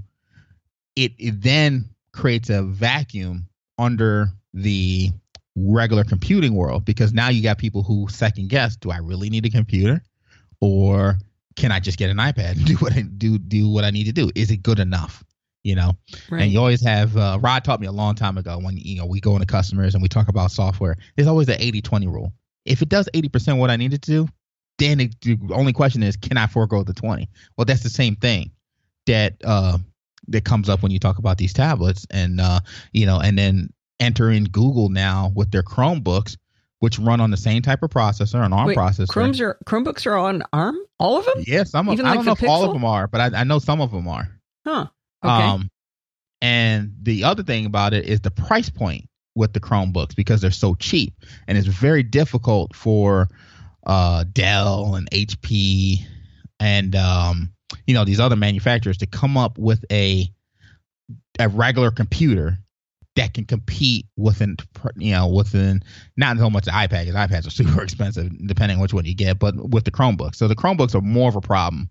it 0.97 1.12
it 1.19 1.40
then 1.40 1.88
creates 2.12 2.50
a 2.50 2.62
vacuum 2.62 3.47
under 3.78 4.28
the 4.52 5.11
regular 5.57 6.02
computing 6.02 6.54
world 6.54 6.85
because 6.85 7.12
now 7.12 7.28
you 7.28 7.43
got 7.43 7.59
people 7.59 7.85
who 7.85 8.09
second 8.09 8.49
guess 8.49 8.76
do 8.76 8.90
I 8.90 8.99
really 8.99 9.31
need 9.31 9.47
a 9.47 9.50
computer? 9.50 10.02
Or 10.64 11.18
can 11.56 11.71
I 11.71 11.78
just 11.78 11.99
get 11.99 12.09
an 12.09 12.16
iPad 12.16 12.52
and 12.52 12.64
do 12.66 12.75
what 12.76 12.94
I 12.94 13.02
do 13.02 13.38
do 13.38 13.68
what 13.68 13.85
I 13.85 13.90
need 13.90 14.04
to 14.04 14.12
do? 14.12 14.30
Is 14.35 14.50
it 14.50 14.62
good 14.62 14.78
enough? 14.78 15.23
You 15.62 15.75
know, 15.75 15.97
right. 16.30 16.42
and 16.42 16.52
you 16.52 16.59
always 16.59 16.83
have 16.83 17.16
uh, 17.16 17.38
Rod 17.40 17.64
taught 17.64 17.80
me 17.80 17.87
a 17.87 17.92
long 17.92 18.14
time 18.14 18.37
ago 18.37 18.59
when 18.59 18.76
you 18.76 18.97
know 18.97 19.06
we 19.06 19.21
go 19.21 19.35
into 19.35 19.47
customers 19.47 19.94
and 19.94 20.02
we 20.02 20.09
talk 20.09 20.28
about 20.28 20.50
software. 20.50 20.97
There's 21.16 21.28
always 21.28 21.47
the 21.47 21.54
80-20 21.54 22.12
rule. 22.12 22.35
If 22.66 22.83
it 22.83 22.90
does 22.90 23.09
80% 23.14 23.59
what 23.59 23.71
I 23.71 23.76
need 23.76 23.94
it 23.94 24.02
to 24.02 24.11
do, 24.11 24.28
then 24.78 25.00
it, 25.00 25.18
the 25.23 25.38
only 25.54 25.73
question 25.73 26.02
is, 26.02 26.16
can 26.16 26.37
I 26.37 26.49
forego 26.49 26.83
the 26.83 26.92
20? 26.92 27.30
Well, 27.56 27.64
that's 27.64 27.83
the 27.83 27.88
same 27.88 28.16
thing 28.16 28.50
that 29.06 29.37
uh, 29.42 29.78
that 30.28 30.44
comes 30.44 30.68
up 30.68 30.83
when 30.83 30.92
you 30.92 30.99
talk 30.99 31.18
about 31.18 31.38
these 31.38 31.54
tablets, 31.54 32.06
and 32.11 32.42
uh, 32.42 32.61
you 32.92 33.06
know, 33.06 33.21
and 33.21 33.38
then 33.38 33.73
entering 34.00 34.44
Google 34.44 34.90
now 34.90 35.33
with 35.35 35.50
their 35.50 35.62
Chromebooks 35.62 36.37
which 36.84 36.98
run 36.98 37.18
on 37.18 37.30
the 37.30 37.36
same 37.38 37.62
type 37.62 37.82
of 37.82 37.88
processor, 37.88 38.44
an 38.44 38.52
ARM 38.52 38.66
Wait, 38.66 38.76
processor. 38.76 39.08
Chromes 39.08 39.40
are 39.40 39.56
Chromebooks 39.64 40.04
are 40.04 40.18
on 40.18 40.42
ARM, 40.52 40.76
all 40.98 41.16
of 41.16 41.24
them. 41.24 41.42
Yeah, 41.46 41.64
some 41.64 41.88
of. 41.88 41.94
Even 41.94 42.04
I 42.04 42.10
like 42.10 42.18
don't 42.18 42.26
know 42.26 42.32
if 42.32 42.44
all 42.44 42.62
of 42.62 42.74
them 42.74 42.84
are, 42.84 43.08
but 43.08 43.22
I, 43.22 43.40
I 43.40 43.44
know 43.44 43.58
some 43.58 43.80
of 43.80 43.90
them 43.90 44.06
are. 44.06 44.28
Huh. 44.66 44.88
Okay. 45.24 45.32
Um, 45.32 45.70
and 46.42 46.92
the 47.00 47.24
other 47.24 47.42
thing 47.42 47.64
about 47.64 47.94
it 47.94 48.04
is 48.04 48.20
the 48.20 48.30
price 48.30 48.68
point 48.68 49.08
with 49.34 49.54
the 49.54 49.60
Chromebooks 49.60 50.14
because 50.14 50.42
they're 50.42 50.50
so 50.50 50.74
cheap, 50.74 51.14
and 51.48 51.56
it's 51.56 51.66
very 51.66 52.02
difficult 52.02 52.76
for 52.76 53.30
uh, 53.86 54.24
Dell 54.30 54.94
and 54.94 55.10
HP 55.10 56.04
and 56.60 56.94
um, 56.94 57.50
you 57.86 57.94
know 57.94 58.04
these 58.04 58.20
other 58.20 58.36
manufacturers 58.36 58.98
to 58.98 59.06
come 59.06 59.38
up 59.38 59.56
with 59.56 59.82
a 59.90 60.30
a 61.38 61.48
regular 61.48 61.90
computer 61.90 62.58
that 63.16 63.35
can 63.35 63.44
compete 63.44 64.06
within 64.16 64.56
you 64.97 65.12
know 65.12 65.28
within 65.28 65.83
not 66.16 66.37
so 66.38 66.50
much 66.50 66.64
the 66.64 66.71
iPad 66.71 67.06
because 67.06 67.14
iPads 67.14 67.47
are 67.47 67.50
super 67.64 67.83
expensive 67.83 68.30
depending 68.47 68.76
on 68.76 68.83
which 68.83 68.94
one 68.94 69.04
you 69.04 69.14
get, 69.14 69.38
but 69.38 69.54
with 69.56 69.85
the 69.85 69.90
Chromebooks. 69.90 70.37
So 70.37 70.49
the 70.49 70.56
Chromebooks 70.56 70.94
are 70.94 71.00
more 71.00 71.28
of 71.28 71.37
a 71.37 71.40
problem 71.40 71.90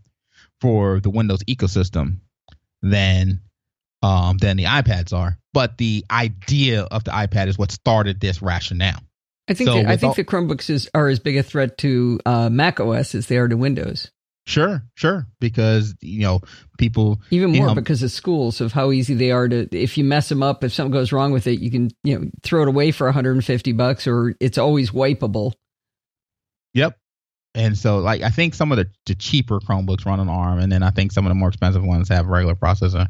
for 0.61 0.99
the 0.99 1.09
Windows 1.09 1.43
ecosystem 1.43 2.17
than 2.81 3.41
um, 4.01 4.37
than 4.37 4.57
the 4.57 4.65
iPads 4.65 5.13
are. 5.13 5.39
But 5.53 5.77
the 5.77 6.05
idea 6.11 6.83
of 6.83 7.03
the 7.03 7.11
iPad 7.11 7.47
is 7.47 7.57
what 7.57 7.71
started 7.71 8.19
this 8.19 8.41
rationale. 8.41 8.99
I 9.47 9.53
think 9.53 9.69
so 9.69 9.73
the, 9.75 9.89
I 9.89 9.97
think 9.97 10.11
all, 10.11 10.13
the 10.13 10.23
Chromebooks 10.23 10.69
is, 10.69 10.89
are 10.93 11.07
as 11.07 11.19
big 11.19 11.37
a 11.37 11.43
threat 11.43 11.77
to 11.79 12.19
uh, 12.25 12.49
Mac 12.49 12.79
OS 12.79 13.13
as 13.13 13.27
they 13.27 13.37
are 13.37 13.47
to 13.47 13.57
Windows. 13.57 14.09
Sure, 14.45 14.83
sure. 14.95 15.25
Because 15.39 15.95
you 16.01 16.21
know 16.21 16.41
people 16.77 17.21
even 17.29 17.51
more 17.51 17.67
know, 17.67 17.75
because 17.75 18.03
of 18.03 18.11
schools 18.11 18.59
of 18.59 18.73
how 18.73 18.91
easy 18.91 19.13
they 19.13 19.31
are 19.31 19.47
to. 19.47 19.67
If 19.71 19.97
you 19.97 20.03
mess 20.03 20.29
them 20.29 20.43
up, 20.43 20.63
if 20.63 20.73
something 20.73 20.91
goes 20.91 21.11
wrong 21.11 21.31
with 21.31 21.47
it, 21.47 21.59
you 21.59 21.71
can 21.71 21.89
you 22.03 22.19
know 22.19 22.29
throw 22.43 22.63
it 22.63 22.67
away 22.67 22.91
for 22.91 23.07
150 23.07 23.71
bucks, 23.73 24.05
or 24.05 24.35
it's 24.39 24.57
always 24.57 24.91
wipeable. 24.91 25.53
Yep. 26.73 26.97
And 27.55 27.77
so, 27.77 27.99
like, 27.99 28.23
I 28.23 28.31
think 28.31 28.55
some 28.55 28.71
of 28.71 28.79
the, 28.79 28.89
the 29.05 29.13
cheaper 29.13 29.59
Chromebooks 29.59 30.05
run 30.05 30.19
on 30.19 30.27
ARM, 30.27 30.59
and 30.59 30.71
then 30.71 30.81
I 30.81 30.89
think 30.89 31.11
some 31.11 31.25
of 31.25 31.29
the 31.29 31.35
more 31.35 31.49
expensive 31.49 31.83
ones 31.83 32.09
have 32.09 32.25
regular 32.25 32.55
processor. 32.55 33.07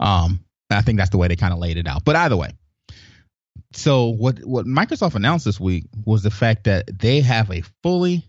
Um, 0.00 0.44
I 0.68 0.82
think 0.82 0.98
that's 0.98 1.10
the 1.10 1.18
way 1.18 1.28
they 1.28 1.36
kind 1.36 1.52
of 1.52 1.60
laid 1.60 1.76
it 1.76 1.86
out. 1.86 2.04
But 2.04 2.16
either 2.16 2.36
way, 2.36 2.50
so 3.72 4.08
what 4.08 4.40
what 4.40 4.66
Microsoft 4.66 5.14
announced 5.14 5.44
this 5.44 5.60
week 5.60 5.84
was 6.04 6.22
the 6.22 6.30
fact 6.30 6.64
that 6.64 6.98
they 6.98 7.20
have 7.20 7.50
a 7.50 7.62
fully 7.82 8.24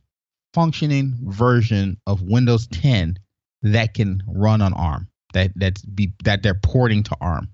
functioning 0.54 1.16
version 1.24 1.98
of 2.08 2.22
Windows 2.22 2.68
10 2.68 3.18
that 3.64 3.94
can 3.94 4.22
run 4.28 4.62
on 4.62 4.74
ARM. 4.74 5.08
That 5.34 5.52
that's 5.56 5.82
be 5.82 6.14
that 6.24 6.44
they're 6.44 6.54
porting 6.54 7.04
to 7.04 7.18
ARM. 7.20 7.50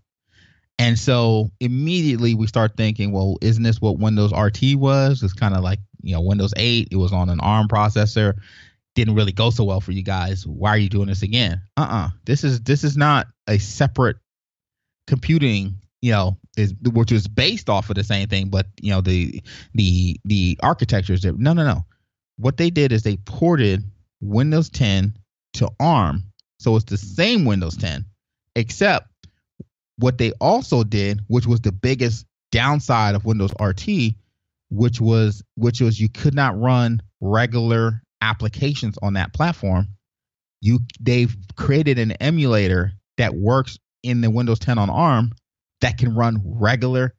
And 0.77 0.97
so 0.97 1.51
immediately 1.59 2.35
we 2.35 2.47
start 2.47 2.77
thinking, 2.77 3.11
well, 3.11 3.37
isn't 3.41 3.63
this 3.63 3.81
what 3.81 3.99
Windows 3.99 4.33
RT 4.33 4.75
was? 4.75 5.21
It's 5.23 5.33
kind 5.33 5.53
of 5.53 5.61
like, 5.61 5.79
you 6.01 6.13
know, 6.13 6.21
Windows 6.21 6.53
8, 6.55 6.87
it 6.91 6.95
was 6.95 7.11
on 7.11 7.29
an 7.29 7.41
ARM 7.41 7.67
processor. 7.67 8.35
Didn't 8.95 9.15
really 9.15 9.33
go 9.33 9.49
so 9.49 9.65
well 9.65 9.81
for 9.81 9.91
you 9.91 10.03
guys. 10.03 10.47
Why 10.47 10.69
are 10.69 10.77
you 10.77 10.89
doing 10.89 11.07
this 11.07 11.21
again? 11.21 11.61
Uh-uh. 11.77 12.09
This 12.25 12.43
is 12.43 12.61
this 12.61 12.83
is 12.83 12.97
not 12.97 13.27
a 13.47 13.57
separate 13.57 14.17
computing 15.07 15.77
you 16.01 16.11
know 16.11 16.37
is 16.55 16.73
which 16.93 17.11
is 17.11 17.27
based 17.27 17.69
off 17.69 17.89
of 17.89 17.95
the 17.95 18.03
same 18.03 18.27
thing 18.27 18.49
but 18.49 18.67
you 18.79 18.91
know 18.91 19.01
the 19.01 19.41
the 19.73 20.19
the 20.25 20.57
architecture 20.61 21.13
is 21.13 21.25
no 21.25 21.53
no 21.53 21.65
no 21.65 21.83
what 22.39 22.57
they 22.57 22.69
did 22.69 22.91
is 22.91 23.03
they 23.03 23.17
ported 23.17 23.83
windows 24.21 24.69
10 24.69 25.13
to 25.53 25.69
arm. 25.79 26.23
So 26.59 26.75
it's 26.75 26.85
the 26.85 26.97
same 26.97 27.45
windows 27.45 27.77
10 27.77 28.05
except 28.55 29.07
what 29.97 30.17
they 30.17 30.31
also 30.41 30.83
did 30.83 31.21
which 31.27 31.45
was 31.45 31.61
the 31.61 31.71
biggest 31.71 32.25
downside 32.51 33.15
of 33.15 33.25
windows 33.25 33.51
rt 33.61 34.15
which 34.69 34.99
was 34.99 35.43
which 35.55 35.81
was 35.81 35.99
you 35.99 36.09
could 36.09 36.33
not 36.33 36.59
run 36.59 37.01
regular 37.21 38.01
applications 38.21 38.97
on 39.01 39.13
that 39.13 39.33
platform. 39.33 39.87
You 40.61 40.79
they've 40.99 41.35
created 41.55 41.99
an 41.99 42.11
emulator 42.13 42.93
that 43.17 43.33
works 43.35 43.77
in 44.03 44.21
the 44.21 44.29
windows 44.29 44.59
10 44.59 44.77
on 44.77 44.89
arm 44.89 45.31
that 45.81 45.97
can 45.97 46.15
run 46.15 46.41
regular 46.45 47.13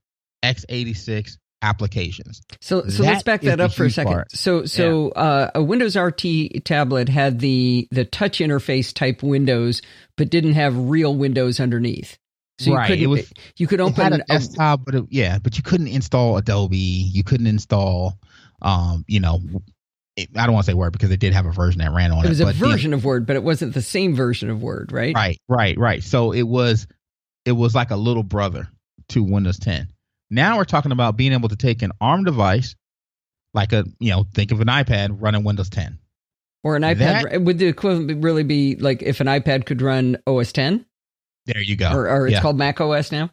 x86 0.44 1.36
applications. 1.62 2.42
So 2.60 2.86
so 2.88 3.02
that 3.02 3.08
let's 3.08 3.22
back 3.22 3.42
that 3.42 3.60
up 3.60 3.72
for 3.72 3.84
a 3.84 3.90
second. 3.90 4.12
Part. 4.12 4.32
So 4.32 4.64
so 4.66 5.12
yeah. 5.14 5.22
uh, 5.22 5.50
a 5.56 5.62
Windows 5.62 5.96
RT 5.96 6.64
tablet 6.64 7.08
had 7.08 7.40
the 7.40 7.88
the 7.90 8.04
touch 8.04 8.38
interface 8.38 8.92
type 8.92 9.22
Windows, 9.22 9.82
but 10.16 10.30
didn't 10.30 10.54
have 10.54 10.76
real 10.76 11.14
Windows 11.14 11.60
underneath. 11.60 12.18
So 12.58 12.72
you 12.72 12.76
right. 12.76 12.98
could 12.98 13.06
was, 13.06 13.32
you 13.56 13.66
could 13.66 13.80
open 13.80 14.12
a 14.12 14.18
desktop, 14.24 14.84
but 14.84 14.94
it, 14.94 15.04
yeah, 15.08 15.38
but 15.38 15.56
you 15.56 15.62
couldn't 15.62 15.88
install 15.88 16.36
Adobe. 16.36 16.76
You 16.76 17.24
couldn't 17.24 17.46
install, 17.46 18.18
um, 18.60 19.02
you 19.08 19.18
know, 19.18 19.40
I 20.18 20.44
don't 20.44 20.52
want 20.52 20.66
to 20.66 20.70
say 20.70 20.74
Word 20.74 20.92
because 20.92 21.10
it 21.10 21.20
did 21.20 21.32
have 21.32 21.46
a 21.46 21.52
version 21.52 21.80
that 21.80 21.90
ran 21.92 22.12
on 22.12 22.18
it. 22.18 22.26
It 22.26 22.28
was 22.28 22.40
a 22.40 22.52
version 22.52 22.90
you 22.90 22.98
of 22.98 23.04
Word, 23.04 23.26
but 23.26 23.36
it 23.36 23.42
wasn't 23.42 23.72
the 23.72 23.80
same 23.80 24.14
version 24.14 24.50
of 24.50 24.62
Word, 24.62 24.92
right? 24.92 25.14
Right, 25.14 25.40
right, 25.48 25.78
right. 25.78 26.02
So 26.02 26.32
it 26.32 26.42
was 26.42 26.86
it 27.46 27.52
was 27.52 27.74
like 27.74 27.90
a 27.90 27.96
little 27.96 28.22
brother 28.22 28.68
to 29.10 29.22
Windows 29.22 29.58
10. 29.58 29.88
Now 30.30 30.56
we're 30.56 30.64
talking 30.64 30.92
about 30.92 31.16
being 31.16 31.32
able 31.32 31.48
to 31.48 31.56
take 31.56 31.82
an 31.82 31.92
ARM 32.00 32.24
device, 32.24 32.76
like 33.52 33.72
a 33.72 33.84
you 33.98 34.10
know, 34.10 34.24
think 34.34 34.52
of 34.52 34.60
an 34.60 34.68
iPad 34.68 35.16
running 35.20 35.44
Windows 35.44 35.70
10, 35.70 35.98
or 36.62 36.76
an 36.76 36.82
iPad. 36.82 37.30
That, 37.30 37.42
would 37.42 37.58
the 37.58 37.66
equivalent 37.66 38.22
really 38.22 38.44
be 38.44 38.76
like 38.76 39.02
if 39.02 39.20
an 39.20 39.26
iPad 39.26 39.66
could 39.66 39.82
run 39.82 40.16
OS 40.26 40.52
10? 40.52 40.84
There 41.46 41.62
you 41.62 41.76
go. 41.76 41.90
Or, 41.92 42.08
or 42.08 42.26
it's 42.26 42.34
yeah. 42.34 42.42
called 42.42 42.56
Mac 42.56 42.80
OS 42.80 43.10
now. 43.10 43.30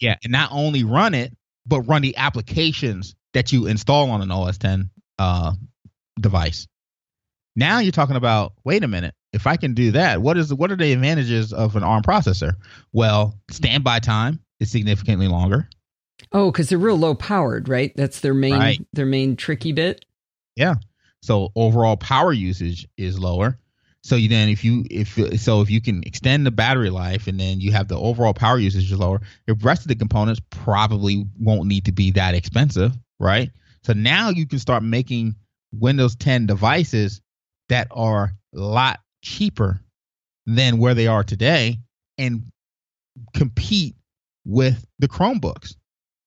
Yeah, 0.00 0.16
and 0.24 0.32
not 0.32 0.50
only 0.52 0.84
run 0.84 1.14
it, 1.14 1.36
but 1.66 1.82
run 1.82 2.00
the 2.00 2.16
applications 2.16 3.14
that 3.34 3.52
you 3.52 3.66
install 3.66 4.10
on 4.10 4.22
an 4.22 4.30
OS 4.30 4.56
10 4.56 4.90
uh, 5.18 5.52
device. 6.18 6.66
Now 7.54 7.80
you're 7.80 7.92
talking 7.92 8.16
about 8.16 8.54
wait 8.64 8.82
a 8.84 8.88
minute, 8.88 9.14
if 9.32 9.46
I 9.46 9.56
can 9.56 9.74
do 9.74 9.92
that, 9.92 10.22
what 10.22 10.36
is 10.36 10.52
what 10.52 10.70
are 10.70 10.76
the 10.76 10.92
advantages 10.92 11.52
of 11.52 11.76
an 11.76 11.82
ARM 11.82 12.02
processor? 12.02 12.54
Well, 12.92 13.38
standby 13.50 14.00
time 14.00 14.40
is 14.58 14.70
significantly 14.70 15.28
longer. 15.28 15.68
Oh, 16.32 16.50
because 16.50 16.68
they're 16.68 16.78
real 16.78 16.96
low 16.96 17.14
powered, 17.14 17.68
right? 17.68 17.92
That's 17.96 18.20
their 18.20 18.34
main 18.34 18.52
right. 18.52 18.86
their 18.92 19.06
main 19.06 19.36
tricky 19.36 19.72
bit. 19.72 20.04
Yeah. 20.56 20.76
So 21.22 21.50
overall 21.56 21.96
power 21.96 22.32
usage 22.32 22.86
is 22.96 23.18
lower. 23.18 23.58
So 24.02 24.16
you 24.16 24.28
then 24.28 24.48
if 24.48 24.64
you 24.64 24.84
if 24.90 25.18
so 25.40 25.60
if 25.60 25.70
you 25.70 25.80
can 25.80 26.02
extend 26.04 26.46
the 26.46 26.50
battery 26.50 26.90
life 26.90 27.26
and 27.26 27.38
then 27.38 27.60
you 27.60 27.72
have 27.72 27.88
the 27.88 27.98
overall 27.98 28.32
power 28.32 28.58
usage 28.58 28.90
is 28.90 28.98
lower, 28.98 29.20
the 29.46 29.54
rest 29.54 29.82
of 29.82 29.88
the 29.88 29.96
components 29.96 30.40
probably 30.50 31.26
won't 31.38 31.66
need 31.68 31.84
to 31.84 31.92
be 31.92 32.10
that 32.12 32.34
expensive, 32.34 32.96
right? 33.18 33.50
So 33.82 33.92
now 33.92 34.30
you 34.30 34.46
can 34.46 34.58
start 34.58 34.82
making 34.82 35.34
Windows 35.72 36.16
10 36.16 36.46
devices 36.46 37.20
that 37.68 37.88
are 37.90 38.32
a 38.54 38.58
lot 38.58 39.00
cheaper 39.22 39.80
than 40.46 40.78
where 40.78 40.94
they 40.94 41.06
are 41.06 41.22
today 41.22 41.78
and 42.18 42.44
compete 43.34 43.96
with 44.44 44.84
the 44.98 45.08
Chromebooks, 45.08 45.76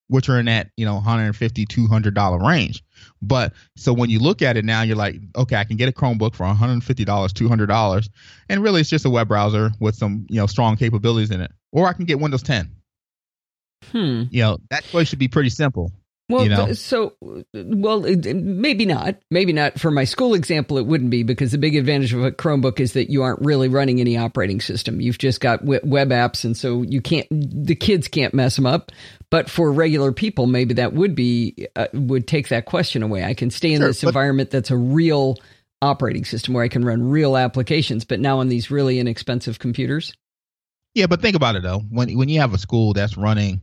which 0.08 0.30
are 0.30 0.40
in 0.40 0.46
that, 0.46 0.70
you 0.78 0.86
know, 0.86 0.96
150 0.96 1.66
$200 1.66 2.48
range. 2.48 2.84
But 3.22 3.54
so 3.76 3.94
when 3.94 4.10
you 4.10 4.20
look 4.20 4.42
at 4.42 4.58
it 4.58 4.66
now, 4.66 4.82
you're 4.82 4.98
like, 4.98 5.16
okay, 5.36 5.56
I 5.56 5.64
can 5.64 5.78
get 5.78 5.90
a 5.90 5.92
Chromebook 5.92 6.36
for 6.36 6.46
$150, 6.46 7.06
$200. 7.06 8.10
And 8.50 8.64
really, 8.64 8.82
it's 8.82 8.90
just 8.90 9.06
a 9.06 9.10
web 9.10 9.28
browser 9.28 9.72
with 9.80 9.96
some, 9.96 10.26
you 10.30 10.38
know, 10.38 10.48
strong 10.48 10.76
capabilities 10.76 11.32
in 11.32 11.42
it. 11.42 11.52
Or 11.72 11.88
I 11.88 11.94
can 11.94 12.06
get 12.06 12.20
Windows 12.20 12.44
10. 12.44 12.70
Hmm. 13.92 14.24
You 14.30 14.42
know, 14.42 14.58
that 14.70 14.84
choice 14.86 15.08
should 15.08 15.20
be 15.20 15.28
pretty 15.28 15.50
simple. 15.50 15.92
Well, 16.30 16.44
you 16.44 16.50
know? 16.50 16.72
so 16.74 17.16
well, 17.54 18.00
maybe 18.02 18.86
not. 18.86 19.18
Maybe 19.30 19.52
not. 19.52 19.78
For 19.80 19.92
my 19.92 20.06
school 20.06 20.34
example, 20.34 20.78
it 20.78 20.86
wouldn't 20.86 21.10
be 21.10 21.24
because 21.24 21.52
the 21.52 21.58
big 21.58 21.76
advantage 21.76 22.14
of 22.14 22.24
a 22.24 22.32
Chromebook 22.32 22.80
is 22.80 22.94
that 22.94 23.12
you 23.12 23.24
aren't 23.24 23.42
really 23.42 23.68
running 23.68 24.00
any 24.00 24.16
operating 24.16 24.62
system. 24.62 25.02
You've 25.02 25.18
just 25.18 25.42
got 25.42 25.66
web 25.66 26.10
apps, 26.10 26.46
and 26.46 26.56
so 26.56 26.82
you 26.82 27.02
can't. 27.02 27.28
The 27.30 27.76
kids 27.76 28.08
can't 28.08 28.34
mess 28.34 28.56
them 28.56 28.66
up. 28.66 28.92
But 29.30 29.50
for 29.50 29.72
regular 29.72 30.14
people, 30.14 30.48
maybe 30.48 30.76
that 30.76 30.94
would 30.94 31.14
be 31.14 31.68
uh, 31.76 31.88
would 31.94 32.26
take 32.26 32.48
that 32.50 32.66
question 32.66 33.04
away. 33.04 33.26
I 33.26 33.34
can 33.34 33.52
stay 33.52 33.74
in 33.74 33.82
sure, 33.82 33.90
this 33.90 34.04
environment 34.04 34.50
that's 34.50 34.72
a 34.72 34.78
real 34.78 35.38
operating 35.82 36.24
system 36.24 36.54
where 36.54 36.64
I 36.64 36.70
can 36.70 36.86
run 36.86 37.04
real 37.04 37.36
applications, 37.36 38.06
but 38.06 38.22
now 38.22 38.40
on 38.40 38.48
these 38.48 38.72
really 38.72 39.00
inexpensive 39.00 39.60
computers. 39.60 40.14
Yeah, 40.94 41.08
but 41.08 41.22
think 41.22 41.36
about 41.36 41.56
it 41.56 41.64
though. 41.64 41.80
When 41.80 42.18
when 42.18 42.30
you 42.30 42.40
have 42.40 42.54
a 42.54 42.58
school 42.58 42.94
that's 42.94 43.18
running 43.18 43.62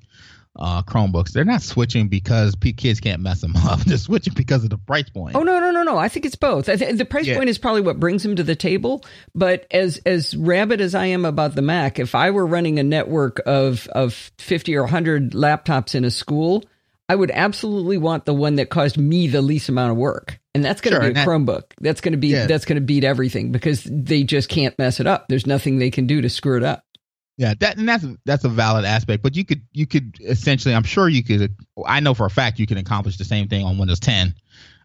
uh, 0.57 0.83
Chromebooks. 0.83 1.31
They're 1.31 1.45
not 1.45 1.63
switching 1.63 2.09
because 2.09 2.55
kids 2.77 3.01
can't 3.01 3.23
mess 3.23 3.41
them 3.41 3.57
up. 3.57 3.81
They're 3.81 3.97
switching 3.97 4.35
because 4.35 4.65
of 4.65 4.71
the 4.71 4.79
price 4.79 5.09
point. 5.09 5.37
Oh 5.37 5.43
no, 5.43 5.61
no, 5.61 5.71
no, 5.71 5.83
no! 5.83 5.97
I 5.97 6.09
think 6.09 6.27
it's 6.27 6.37
both. 6.37 6.69
I 6.69 6.77
th- 6.77 6.97
the 6.97 7.05
price 7.05 7.27
yeah. 7.27 7.37
point 7.37 7.49
is 7.51 7.59
probably 7.59 7.83
what 7.83 8.01
brings 8.01 8.23
them 8.23 8.37
to 8.37 8.43
the 8.43 8.57
table. 8.57 9.05
But 9.35 9.67
as 9.71 9.99
as 10.07 10.37
rabid 10.37 10.81
as 10.81 10.95
I 10.95 11.07
am 11.07 11.25
about 11.25 11.55
the 11.55 11.63
Mac, 11.63 11.99
if 11.99 12.15
I 12.15 12.31
were 12.31 12.47
running 12.47 12.79
a 12.79 12.83
network 12.83 13.41
of 13.47 13.87
of 13.89 14.31
fifty 14.39 14.77
or 14.77 14.87
hundred 14.87 15.33
laptops 15.33 15.95
in 15.95 16.05
a 16.05 16.11
school, 16.11 16.65
I 17.09 17.15
would 17.15 17.31
absolutely 17.31 17.99
want 17.99 18.25
the 18.25 18.35
one 18.35 18.57
that 18.57 18.71
caused 18.71 18.97
me 18.97 19.27
the 19.27 19.43
least 19.43 19.69
amount 19.69 19.93
of 19.93 19.97
work. 19.97 20.39
And 20.55 20.65
that's 20.65 20.81
going 20.81 20.95
to 20.95 21.01
sure, 21.01 21.13
be 21.13 21.21
a 21.21 21.25
Chromebook. 21.25 21.63
That's 21.81 22.01
going 22.01 22.13
to 22.13 22.19
be 22.19 22.29
yeah. 22.29 22.47
that's 22.47 22.65
going 22.65 22.77
to 22.77 22.85
beat 22.85 23.05
everything 23.05 23.53
because 23.53 23.85
they 23.85 24.25
just 24.25 24.49
can't 24.49 24.77
mess 24.79 25.01
it 25.01 25.07
up. 25.07 25.27
There's 25.29 25.47
nothing 25.47 25.79
they 25.79 25.91
can 25.91 26.07
do 26.07 26.21
to 26.21 26.29
screw 26.29 26.57
it 26.57 26.65
up. 26.65 26.85
Yeah, 27.41 27.55
that 27.61 27.79
and 27.79 27.89
that's 27.89 28.05
that's 28.27 28.45
a 28.45 28.51
valid 28.51 28.85
aspect. 28.85 29.23
But 29.23 29.35
you 29.35 29.47
could 29.47 29.63
you 29.73 29.87
could 29.87 30.19
essentially, 30.21 30.75
I'm 30.75 30.83
sure 30.83 31.09
you 31.09 31.25
could. 31.25 31.57
I 31.87 32.01
know 32.01 32.13
for 32.13 32.27
a 32.27 32.31
fact 32.31 32.59
you 32.59 32.67
can 32.67 32.77
accomplish 32.77 33.17
the 33.17 33.25
same 33.25 33.49
thing 33.49 33.65
on 33.65 33.79
Windows 33.79 33.99
10, 33.99 34.35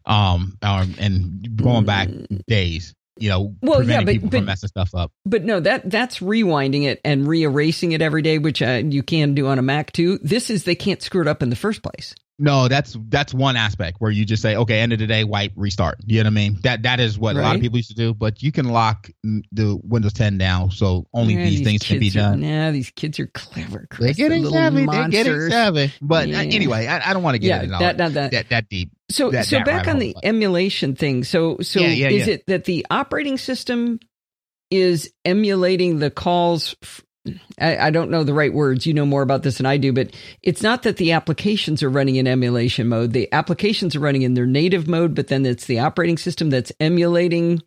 um, 0.06 0.56
um 0.62 0.94
and 0.98 1.54
going 1.54 1.84
back 1.84 2.08
days. 2.48 2.94
You 3.18 3.30
know, 3.30 3.54
well, 3.62 3.82
yeah, 3.82 4.02
but, 4.02 4.12
people 4.12 4.28
but, 4.28 4.38
from 4.38 4.44
messing 4.46 4.68
stuff 4.68 4.94
up. 4.94 5.12
But 5.24 5.44
no, 5.44 5.60
that 5.60 5.90
that's 5.90 6.18
rewinding 6.18 6.84
it 6.84 7.00
and 7.04 7.26
re-erasing 7.26 7.92
it 7.92 8.02
every 8.02 8.22
day, 8.22 8.38
which 8.38 8.60
uh, 8.60 8.82
you 8.84 9.02
can 9.02 9.34
do 9.34 9.46
on 9.46 9.58
a 9.58 9.62
Mac 9.62 9.92
too. 9.92 10.18
This 10.22 10.50
is 10.50 10.64
they 10.64 10.74
can't 10.74 11.02
screw 11.02 11.22
it 11.22 11.28
up 11.28 11.42
in 11.42 11.50
the 11.50 11.56
first 11.56 11.82
place. 11.82 12.14
No, 12.38 12.68
that's 12.68 12.96
that's 13.08 13.32
one 13.32 13.56
aspect 13.56 13.96
where 13.98 14.10
you 14.10 14.26
just 14.26 14.42
say, 14.42 14.56
okay, 14.56 14.80
end 14.80 14.92
of 14.92 14.98
the 14.98 15.06
day, 15.06 15.24
wipe, 15.24 15.52
restart. 15.56 15.96
You 16.04 16.18
know 16.18 16.26
what 16.26 16.32
I 16.32 16.34
mean? 16.34 16.58
That 16.64 16.82
that 16.82 17.00
is 17.00 17.18
what 17.18 17.34
right. 17.34 17.40
a 17.40 17.44
lot 17.44 17.54
of 17.56 17.62
people 17.62 17.78
used 17.78 17.88
to 17.88 17.94
do. 17.94 18.12
But 18.12 18.42
you 18.42 18.52
can 18.52 18.68
lock 18.68 19.08
the 19.22 19.80
Windows 19.82 20.12
10 20.12 20.36
down, 20.36 20.70
so 20.70 21.06
only 21.14 21.34
yeah, 21.34 21.44
these, 21.44 21.58
these 21.58 21.66
things 21.66 21.82
can 21.82 21.98
be 21.98 22.10
done. 22.10 22.42
Yeah, 22.42 22.70
these 22.72 22.90
kids 22.90 23.18
are 23.20 23.28
clever. 23.28 23.86
Chris. 23.90 24.18
They're 24.18 24.28
getting 24.28 24.50
savvy. 24.50 24.84
Monsters. 24.84 25.12
They're 25.12 25.24
getting 25.24 25.50
savvy. 25.50 25.92
But 26.02 26.26
uh, 26.26 26.32
yeah. 26.32 26.40
anyway, 26.40 26.86
I, 26.86 27.10
I, 27.10 27.12
don't 27.14 27.22
want 27.22 27.36
to 27.36 27.38
get 27.38 27.48
yeah, 27.48 27.62
into 27.62 27.78
that, 27.78 27.96
that, 27.96 28.30
that, 28.32 28.48
that 28.50 28.68
deep. 28.68 28.90
So 29.10 29.30
that, 29.30 29.46
so 29.46 29.62
back 29.62 29.86
on 29.86 29.98
the 29.98 30.16
emulation 30.22 30.96
thing. 30.96 31.24
So 31.24 31.58
so 31.60 31.80
is 31.80 32.28
it 32.28 32.46
that 32.46 32.64
the 32.64 32.86
operating 32.90 33.38
system 33.38 34.00
is 34.70 35.12
emulating 35.24 36.00
the 36.00 36.10
calls 36.10 36.74
I, 37.60 37.76
I, 37.76 37.90
don't 37.90 38.10
know 38.10 38.24
the 38.24 38.34
right 38.34 38.52
words. 38.52 38.86
You 38.86 38.94
know 38.94 39.06
more 39.06 39.22
about 39.22 39.42
this 39.42 39.58
than 39.58 39.66
I 39.66 39.76
do, 39.78 39.92
but 39.92 40.10
it's 40.42 40.62
not 40.62 40.84
that 40.84 40.96
the 40.96 41.12
applications 41.12 41.82
are 41.82 41.90
running 41.90 42.16
in 42.16 42.26
emulation 42.26 42.88
mode. 42.88 43.12
The 43.12 43.32
applications 43.32 43.96
are 43.96 44.00
running 44.00 44.22
in 44.22 44.34
their 44.34 44.46
native 44.46 44.86
mode, 44.86 45.14
but 45.14 45.28
then 45.28 45.44
it's 45.44 45.66
the 45.66 45.80
operating 45.80 46.18
system 46.18 46.50
that's 46.50 46.72
emulating 46.78 47.62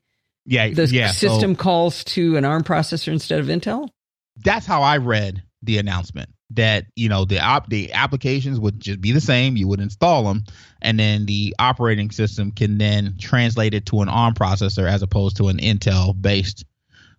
yeah, 0.46 0.70
the 0.70 0.86
yeah, 0.86 1.12
system 1.12 1.56
so 1.56 1.62
calls 1.62 2.04
to 2.06 2.38
an 2.38 2.46
ARM 2.46 2.64
processor 2.64 3.12
instead 3.12 3.40
of 3.40 3.48
Intel. 3.48 3.90
That's 4.38 4.66
how 4.66 4.82
I 4.82 4.98
read 4.98 5.44
the 5.62 5.78
announcement. 5.78 6.30
That 6.52 6.86
you 6.96 7.10
know 7.10 7.26
the 7.26 7.40
op 7.40 7.70
the 7.70 7.94
applications 7.94 8.60
would 8.60 8.80
just 8.80 9.00
be 9.02 9.12
the 9.12 9.22
same. 9.22 9.56
You 9.56 9.68
would 9.68 9.80
install 9.80 10.24
them, 10.24 10.46
and 10.82 11.00
then 11.00 11.28
the 11.28 11.56
operating 11.60 12.10
system 12.10 12.52
can 12.52 12.80
then 12.80 13.18
translate 13.20 13.76
it 13.76 13.86
to 13.88 14.02
an 14.02 14.10
ARM 14.10 14.34
processor 14.34 14.90
as 14.90 15.04
opposed 15.04 15.38
to 15.38 15.50
an 15.50 15.58
Intel 15.58 16.20
based 16.20 16.66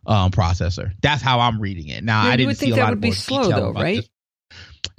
um, 0.07 0.31
processor. 0.31 0.93
That's 1.01 1.23
how 1.23 1.41
I'm 1.41 1.61
reading 1.61 1.89
it. 1.89 2.03
Now, 2.03 2.23
I 2.23 2.37
didn't 2.37 2.49
would 2.49 2.59
think 2.59 2.75
that 2.75 2.91
would 2.91 3.01
be 3.01 3.13
slow 3.13 3.49
though, 3.49 3.73
right? 3.73 3.97
This. 3.97 4.09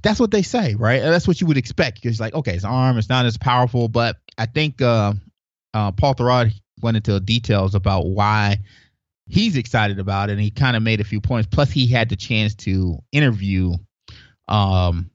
That's 0.03 0.19
what 0.19 0.31
they 0.31 0.41
say, 0.41 0.75
right? 0.75 1.01
That's 1.01 1.27
what 1.27 1.41
you 1.41 1.47
would 1.47 1.57
expect. 1.57 2.01
Because 2.01 2.19
like, 2.19 2.33
okay, 2.33 2.55
it's 2.55 2.63
ARM, 2.63 2.97
it's 2.97 3.09
not 3.09 3.25
as 3.25 3.37
powerful, 3.37 3.87
but 3.87 4.17
I 4.37 4.45
think 4.45 4.81
uh, 4.81 5.13
uh, 5.73 5.91
Paul 5.91 6.15
Thurrott 6.15 6.53
went 6.81 6.97
into 6.97 7.19
details 7.19 7.75
about 7.75 8.07
why 8.07 8.59
he's 9.27 9.57
excited 9.57 9.99
about 9.99 10.29
it, 10.29 10.33
and 10.33 10.41
he 10.41 10.51
kind 10.51 10.75
of 10.75 10.83
made 10.83 11.01
a 11.01 11.03
few 11.03 11.21
points. 11.21 11.47
Plus, 11.51 11.71
he 11.71 11.87
had 11.87 12.09
the 12.09 12.15
chance 12.15 12.55
to 12.55 12.99
interview 13.11 13.73
um, 14.51 15.09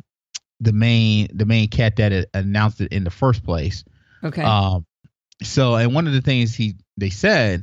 the 0.60 0.72
main 0.72 1.28
the 1.32 1.44
main 1.44 1.68
cat 1.68 1.96
that 1.96 2.28
announced 2.34 2.80
it 2.80 2.92
in 2.92 3.04
the 3.04 3.10
first 3.10 3.44
place. 3.44 3.84
Okay. 4.24 4.42
Um, 4.42 4.86
so, 5.42 5.74
and 5.74 5.94
one 5.94 6.06
of 6.06 6.14
the 6.14 6.22
things 6.22 6.54
he 6.54 6.76
they 6.96 7.10
said 7.10 7.62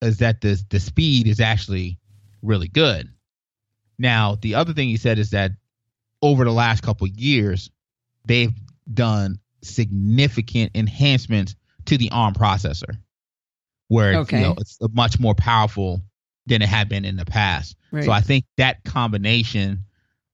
is 0.00 0.18
that 0.18 0.40
the 0.40 0.62
the 0.70 0.80
speed 0.80 1.26
is 1.26 1.40
actually 1.40 1.98
really 2.40 2.68
good. 2.68 3.08
Now, 3.98 4.36
the 4.40 4.54
other 4.54 4.72
thing 4.72 4.88
he 4.88 4.96
said 4.96 5.18
is 5.18 5.30
that 5.30 5.52
over 6.22 6.44
the 6.44 6.52
last 6.52 6.82
couple 6.82 7.06
years, 7.08 7.70
they've 8.24 8.54
done 8.92 9.40
significant 9.62 10.72
enhancements 10.74 11.56
to 11.86 11.98
the 11.98 12.10
ARM 12.12 12.34
processor, 12.34 12.96
where 13.88 14.18
okay. 14.18 14.38
you 14.38 14.46
know, 14.46 14.54
it's 14.58 14.78
much 14.92 15.18
more 15.18 15.34
powerful 15.34 16.00
than 16.46 16.62
it 16.62 16.68
had 16.68 16.88
been 16.88 17.04
in 17.04 17.16
the 17.16 17.24
past. 17.24 17.76
Right. 17.90 18.04
So 18.04 18.12
I 18.12 18.20
think 18.20 18.44
that 18.56 18.84
combination 18.84 19.84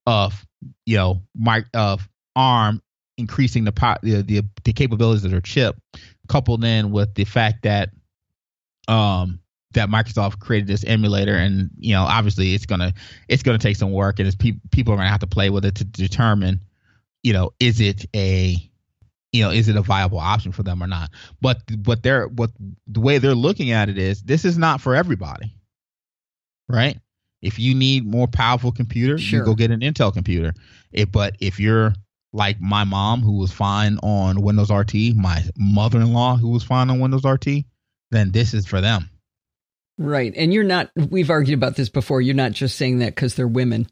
of 0.06 0.46
you 0.86 0.96
know 0.96 1.22
my 1.36 1.64
of 1.74 2.08
ARM 2.36 2.82
increasing 3.16 3.64
the, 3.64 3.98
the 4.02 4.22
the 4.22 4.42
the 4.64 4.72
capabilities 4.72 5.24
of 5.24 5.30
their 5.30 5.40
chip, 5.40 5.76
coupled 6.28 6.64
in 6.64 6.90
with 6.90 7.14
the 7.14 7.24
fact 7.24 7.62
that 7.62 7.90
um 8.86 9.40
that 9.72 9.88
Microsoft 9.88 10.38
created 10.38 10.66
this 10.66 10.84
emulator, 10.84 11.34
and 11.34 11.70
you 11.78 11.92
know, 11.92 12.02
obviously, 12.02 12.54
it's 12.54 12.66
gonna 12.66 12.94
it's 13.28 13.42
gonna 13.42 13.58
take 13.58 13.76
some 13.76 13.92
work, 13.92 14.18
and 14.18 14.26
it's 14.26 14.36
pe- 14.36 14.60
people 14.70 14.94
are 14.94 14.96
gonna 14.96 15.10
have 15.10 15.20
to 15.20 15.26
play 15.26 15.50
with 15.50 15.64
it 15.64 15.76
to 15.76 15.84
determine, 15.84 16.60
you 17.22 17.32
know, 17.32 17.52
is 17.60 17.80
it 17.80 18.06
a 18.14 18.56
you 19.32 19.44
know, 19.44 19.50
is 19.50 19.68
it 19.68 19.76
a 19.76 19.82
viable 19.82 20.18
option 20.18 20.52
for 20.52 20.62
them 20.62 20.82
or 20.82 20.86
not? 20.86 21.10
But 21.40 21.58
what 21.84 22.02
they're 22.02 22.28
what 22.28 22.50
the 22.86 23.00
way 23.00 23.18
they're 23.18 23.34
looking 23.34 23.72
at 23.72 23.88
it 23.88 23.98
is 23.98 24.22
this 24.22 24.44
is 24.44 24.56
not 24.56 24.80
for 24.80 24.94
everybody, 24.94 25.54
right? 26.68 26.98
If 27.40 27.58
you 27.58 27.74
need 27.74 28.06
more 28.06 28.26
powerful 28.26 28.72
computer, 28.72 29.18
sure. 29.18 29.40
you 29.40 29.44
go 29.44 29.54
get 29.54 29.70
an 29.70 29.80
Intel 29.80 30.12
computer. 30.12 30.54
If, 30.92 31.12
but 31.12 31.36
if 31.40 31.60
you're 31.60 31.94
like 32.32 32.60
my 32.60 32.84
mom, 32.84 33.22
who 33.22 33.38
was 33.38 33.52
fine 33.52 33.98
on 34.02 34.42
Windows 34.42 34.70
RT, 34.70 34.94
my 35.14 35.42
mother-in-law, 35.56 36.36
who 36.36 36.50
was 36.50 36.64
fine 36.64 36.90
on 36.90 37.00
Windows 37.00 37.24
RT, 37.24 37.64
then 38.10 38.32
this 38.32 38.54
is 38.54 38.66
for 38.66 38.80
them 38.80 39.10
Right. 39.98 40.32
And 40.36 40.54
you're 40.54 40.64
not, 40.64 40.90
we've 40.96 41.28
argued 41.28 41.58
about 41.58 41.76
this 41.76 41.88
before. 41.88 42.20
You're 42.20 42.36
not 42.36 42.52
just 42.52 42.76
saying 42.76 43.00
that 43.00 43.14
because 43.14 43.34
they're 43.34 43.48
women. 43.48 43.88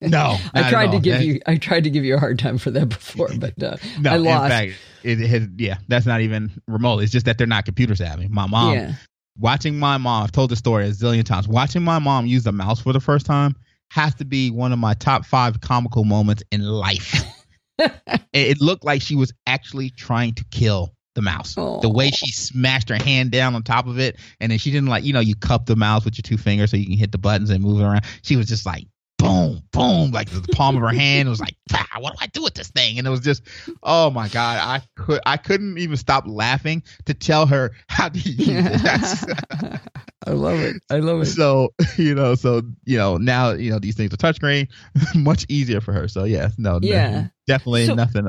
No, 0.00 0.36
I 0.54 0.70
tried 0.70 0.92
to 0.92 0.98
give 0.98 1.22
you, 1.22 1.40
I 1.46 1.56
tried 1.56 1.84
to 1.84 1.90
give 1.90 2.04
you 2.04 2.16
a 2.16 2.18
hard 2.18 2.38
time 2.38 2.58
for 2.58 2.70
that 2.70 2.88
before, 2.88 3.28
but 3.36 3.62
uh, 3.62 3.76
no, 4.00 4.10
I 4.12 4.16
lost. 4.16 4.44
In 4.44 4.50
fact, 4.50 4.72
it, 5.02 5.20
it, 5.20 5.50
yeah, 5.58 5.76
that's 5.88 6.06
not 6.06 6.22
even 6.22 6.50
remote. 6.66 7.00
It's 7.00 7.12
just 7.12 7.26
that 7.26 7.38
they're 7.38 7.46
not 7.46 7.66
computer 7.66 7.94
savvy. 7.94 8.28
My 8.28 8.46
mom, 8.46 8.74
yeah. 8.74 8.94
Watching 9.40 9.78
my 9.78 9.96
mom, 9.98 10.24
I've 10.24 10.32
told 10.32 10.50
the 10.50 10.56
story 10.56 10.86
a 10.86 10.90
zillion 10.90 11.24
times. 11.24 11.48
Watching 11.48 11.82
my 11.82 11.98
mom 11.98 12.26
use 12.26 12.46
a 12.46 12.52
mouse 12.52 12.80
for 12.80 12.92
the 12.92 13.00
first 13.00 13.26
time 13.26 13.56
has 13.90 14.14
to 14.16 14.24
be 14.24 14.50
one 14.50 14.72
of 14.72 14.78
my 14.78 14.94
top 14.94 15.24
five 15.24 15.60
comical 15.60 16.04
moments 16.04 16.42
in 16.52 16.62
life. 16.62 17.24
it, 17.78 18.20
it 18.32 18.60
looked 18.60 18.84
like 18.84 19.02
she 19.02 19.16
was 19.16 19.32
actually 19.46 19.90
trying 19.90 20.34
to 20.34 20.44
kill 20.50 20.94
the 21.14 21.22
mouse. 21.22 21.54
The 21.54 21.88
way 21.88 22.10
she 22.10 22.30
smashed 22.30 22.88
her 22.88 22.96
hand 23.02 23.32
down 23.32 23.54
on 23.54 23.62
top 23.62 23.88
of 23.88 23.98
it, 23.98 24.16
and 24.38 24.52
then 24.52 24.58
she 24.58 24.70
didn't 24.70 24.88
like, 24.88 25.04
you 25.04 25.12
know, 25.12 25.20
you 25.20 25.34
cup 25.34 25.66
the 25.66 25.74
mouse 25.74 26.04
with 26.04 26.16
your 26.16 26.22
two 26.22 26.38
fingers 26.38 26.70
so 26.70 26.76
you 26.76 26.86
can 26.86 26.96
hit 26.96 27.10
the 27.10 27.18
buttons 27.18 27.50
and 27.50 27.64
move 27.64 27.80
it 27.80 27.84
around. 27.84 28.04
She 28.22 28.36
was 28.36 28.46
just 28.46 28.64
like 28.64 28.86
boom, 29.20 29.62
boom, 29.72 30.10
like 30.10 30.30
the 30.30 30.40
palm 30.52 30.76
of 30.76 30.82
her 30.82 30.88
hand 30.88 31.28
was 31.28 31.40
like, 31.40 31.56
what 31.98 32.12
do 32.12 32.18
I 32.20 32.26
do 32.28 32.42
with 32.42 32.54
this 32.54 32.68
thing? 32.68 32.98
And 32.98 33.06
it 33.06 33.10
was 33.10 33.20
just, 33.20 33.42
oh 33.82 34.10
my 34.10 34.28
god, 34.28 34.58
I 34.58 34.82
could, 34.96 35.20
I 35.26 35.36
couldn't 35.36 35.78
even 35.78 35.96
stop 35.96 36.24
laughing 36.26 36.82
to 37.06 37.14
tell 37.14 37.46
her 37.46 37.72
how 37.88 38.08
to 38.08 38.18
use 38.18 38.48
it. 38.48 39.80
I 40.26 40.30
love 40.32 40.60
it. 40.60 40.82
I 40.90 40.98
love 40.98 41.22
it. 41.22 41.26
So 41.26 41.74
you 41.96 42.14
know, 42.14 42.34
so 42.34 42.62
you 42.84 42.98
know, 42.98 43.16
now 43.16 43.52
you 43.52 43.70
know 43.70 43.78
these 43.78 43.96
things 43.96 44.12
are 44.12 44.16
touchscreen, 44.16 44.68
much 45.14 45.46
easier 45.48 45.80
for 45.80 45.92
her. 45.92 46.08
So 46.08 46.24
yeah, 46.24 46.48
no, 46.58 46.78
yeah, 46.82 47.10
no, 47.10 47.28
definitely 47.46 47.86
so, 47.86 47.94
nothing 47.94 48.26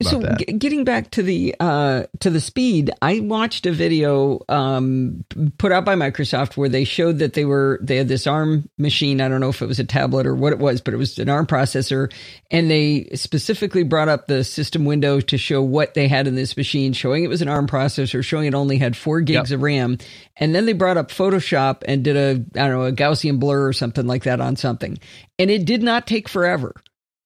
so 0.00 0.22
g- 0.36 0.44
getting 0.52 0.84
back 0.84 1.10
to 1.12 1.22
the 1.24 1.56
uh, 1.58 2.04
to 2.20 2.30
the 2.30 2.40
speed, 2.40 2.92
I 3.02 3.18
watched 3.18 3.66
a 3.66 3.72
video 3.72 4.40
um, 4.48 5.24
put 5.58 5.72
out 5.72 5.84
by 5.84 5.96
Microsoft 5.96 6.56
where 6.56 6.68
they 6.68 6.84
showed 6.84 7.18
that 7.18 7.32
they 7.32 7.44
were 7.44 7.80
they 7.82 7.96
had 7.96 8.06
this 8.06 8.26
ARM 8.26 8.68
machine. 8.78 9.20
I 9.20 9.28
don't 9.28 9.40
know 9.40 9.48
if 9.48 9.60
it 9.60 9.66
was 9.66 9.80
a 9.80 9.84
tablet 9.84 10.26
or 10.26 10.36
what 10.36 10.52
it 10.52 10.60
was, 10.60 10.80
but 10.80 10.94
it 10.94 10.98
was 10.98 11.18
an 11.18 11.28
ARM 11.28 11.46
processor, 11.46 12.12
and 12.48 12.70
they 12.70 13.08
specifically 13.14 13.82
brought 13.82 14.08
up 14.08 14.28
the 14.28 14.44
system 14.44 14.84
window 14.84 15.20
to 15.20 15.36
show 15.36 15.60
what 15.62 15.94
they 15.94 16.06
had 16.06 16.28
in 16.28 16.36
this 16.36 16.56
machine, 16.56 16.92
showing 16.92 17.24
it 17.24 17.28
was 17.28 17.42
an 17.42 17.48
ARM 17.48 17.66
processor, 17.66 18.24
showing 18.24 18.46
it 18.46 18.54
only 18.54 18.78
had 18.78 18.96
four 18.96 19.20
gigs 19.20 19.50
yep. 19.50 19.56
of 19.56 19.62
RAM, 19.62 19.98
and 20.36 20.54
then 20.54 20.64
they 20.64 20.74
brought 20.74 20.96
up 20.96 21.10
Photoshop 21.10 21.82
and 21.86 22.04
did 22.04 22.16
a 22.16 22.30
I 22.60 22.68
don't 22.68 22.78
know 22.78 22.84
a 22.84 22.92
Gaussian 22.92 23.40
blur 23.40 23.66
or 23.66 23.72
something 23.72 24.06
like 24.06 24.24
that 24.24 24.40
on 24.40 24.54
something, 24.54 24.96
and 25.40 25.50
it 25.50 25.64
did 25.64 25.82
not 25.82 26.06
take 26.06 26.28
forever. 26.28 26.72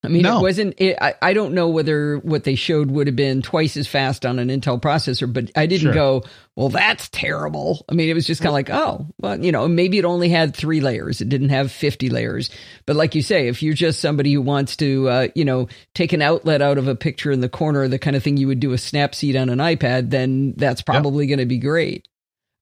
I 0.04 0.08
mean, 0.08 0.22
no. 0.22 0.38
it 0.38 0.42
wasn't. 0.42 0.74
It, 0.78 0.98
I, 1.00 1.14
I 1.22 1.32
don't 1.32 1.54
know 1.54 1.68
whether 1.68 2.18
what 2.18 2.42
they 2.42 2.56
showed 2.56 2.90
would 2.90 3.06
have 3.06 3.14
been 3.14 3.40
twice 3.40 3.76
as 3.76 3.86
fast 3.86 4.26
on 4.26 4.40
an 4.40 4.48
Intel 4.48 4.80
processor, 4.80 5.32
but 5.32 5.52
I 5.54 5.66
didn't 5.66 5.82
sure. 5.82 5.94
go, 5.94 6.24
well, 6.56 6.70
that's 6.70 7.08
terrible. 7.10 7.84
I 7.88 7.94
mean, 7.94 8.08
it 8.08 8.14
was 8.14 8.26
just 8.26 8.40
kind 8.40 8.48
of 8.48 8.54
like, 8.54 8.70
oh, 8.70 9.06
well, 9.20 9.42
you 9.42 9.52
know, 9.52 9.68
maybe 9.68 9.98
it 9.98 10.04
only 10.04 10.28
had 10.28 10.56
three 10.56 10.80
layers. 10.80 11.20
It 11.20 11.28
didn't 11.28 11.50
have 11.50 11.70
50 11.70 12.10
layers. 12.10 12.50
But 12.84 12.96
like 12.96 13.14
you 13.14 13.22
say, 13.22 13.46
if 13.46 13.62
you're 13.62 13.74
just 13.74 14.00
somebody 14.00 14.32
who 14.32 14.42
wants 14.42 14.74
to, 14.76 15.08
uh, 15.08 15.28
you 15.36 15.44
know, 15.44 15.68
take 15.94 16.12
an 16.12 16.20
outlet 16.20 16.62
out 16.62 16.78
of 16.78 16.88
a 16.88 16.96
picture 16.96 17.30
in 17.30 17.40
the 17.40 17.48
corner, 17.48 17.86
the 17.86 17.98
kind 18.00 18.16
of 18.16 18.24
thing 18.24 18.36
you 18.36 18.48
would 18.48 18.60
do 18.60 18.72
a 18.72 18.76
Snapseed 18.76 19.40
on 19.40 19.50
an 19.50 19.58
iPad, 19.60 20.10
then 20.10 20.54
that's 20.56 20.82
probably 20.82 21.26
yep. 21.26 21.36
going 21.36 21.46
to 21.46 21.48
be 21.48 21.58
great. 21.58 22.08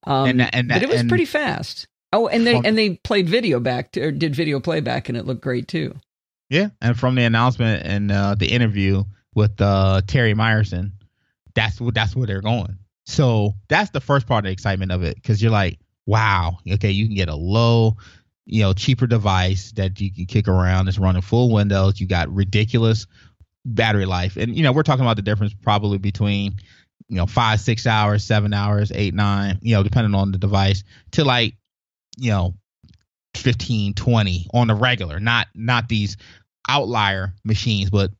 Um, 0.03 0.29
and, 0.29 0.55
and, 0.55 0.67
but 0.67 0.83
it 0.83 0.89
was 0.89 1.03
pretty 1.03 1.25
fast. 1.25 1.87
Oh, 2.13 2.27
and 2.27 2.45
they 2.45 2.55
and 2.55 2.77
they 2.77 2.95
played 2.95 3.29
video 3.29 3.59
back 3.61 3.93
to, 3.93 4.01
or 4.01 4.11
did 4.11 4.35
video 4.35 4.59
playback, 4.59 5.07
and 5.07 5.17
it 5.17 5.25
looked 5.25 5.41
great 5.41 5.67
too. 5.67 5.95
Yeah, 6.51 6.67
and 6.81 6.99
from 6.99 7.15
the 7.15 7.23
announcement 7.23 7.85
and 7.85 8.11
uh, 8.11 8.35
the 8.35 8.47
interview 8.47 9.05
with 9.33 9.61
uh, 9.61 10.01
Terry 10.05 10.33
Myerson, 10.33 10.91
that's 11.55 11.79
what 11.79 11.95
that's 11.95 12.13
where 12.13 12.27
they're 12.27 12.41
going. 12.41 12.77
So 13.05 13.53
that's 13.69 13.91
the 13.91 14.01
first 14.01 14.27
part 14.27 14.43
of 14.43 14.49
the 14.49 14.51
excitement 14.51 14.91
of 14.91 15.01
it 15.01 15.15
because 15.15 15.41
you're 15.41 15.49
like, 15.49 15.79
wow, 16.05 16.57
okay, 16.73 16.91
you 16.91 17.05
can 17.05 17.15
get 17.15 17.29
a 17.29 17.35
low, 17.35 17.95
you 18.45 18.63
know, 18.63 18.73
cheaper 18.73 19.07
device 19.07 19.71
that 19.77 20.01
you 20.01 20.13
can 20.13 20.25
kick 20.25 20.49
around. 20.49 20.89
It's 20.89 20.99
running 20.99 21.21
full 21.21 21.53
Windows. 21.53 22.01
You 22.01 22.07
got 22.07 22.29
ridiculous 22.29 23.07
battery 23.63 24.05
life, 24.05 24.35
and 24.35 24.53
you 24.53 24.63
know, 24.63 24.73
we're 24.73 24.83
talking 24.83 25.05
about 25.05 25.15
the 25.15 25.21
difference 25.21 25.53
probably 25.53 25.99
between 25.99 26.57
you 27.07 27.15
know 27.15 27.27
five, 27.27 27.61
six 27.61 27.87
hours, 27.87 28.25
seven 28.25 28.53
hours, 28.53 28.91
eight, 28.93 29.13
nine, 29.13 29.57
you 29.61 29.73
know, 29.73 29.83
depending 29.83 30.15
on 30.15 30.33
the 30.33 30.37
device, 30.37 30.83
to 31.11 31.23
like 31.23 31.55
you 32.17 32.31
know 32.31 32.55
15 33.35 33.93
20 33.93 34.47
on 34.53 34.67
the 34.67 34.75
regular 34.75 35.19
not 35.19 35.47
not 35.55 35.87
these 35.87 36.17
outlier 36.69 37.33
machines, 37.43 37.89
but 37.89 38.11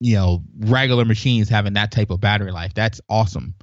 you 0.00 0.16
know, 0.16 0.42
regular 0.58 1.04
machines 1.04 1.48
having 1.48 1.74
that 1.74 1.92
type 1.92 2.10
of 2.10 2.20
battery 2.20 2.52
life. 2.52 2.74
That's 2.74 3.00
awesome. 3.08 3.54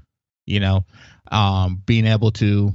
You 0.46 0.60
know, 0.62 0.86
um, 1.32 1.82
being 1.86 2.06
able 2.08 2.32
to 2.34 2.74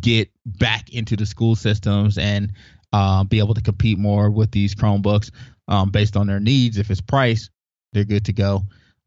get 0.00 0.30
back 0.46 0.90
into 0.92 1.16
the 1.16 1.26
school 1.26 1.56
systems 1.56 2.18
and 2.18 2.52
uh, 2.92 3.24
be 3.24 3.40
able 3.40 3.54
to 3.54 3.62
compete 3.62 3.98
more 3.98 4.30
with 4.30 4.50
these 4.52 4.74
Chromebooks 4.74 5.30
um, 5.68 5.90
based 5.90 6.16
on 6.16 6.26
their 6.26 6.40
needs. 6.40 6.78
If 6.78 6.90
it's 6.90 7.00
price, 7.00 7.50
they're 7.92 8.04
good 8.04 8.26
to 8.26 8.32
go. 8.32 8.62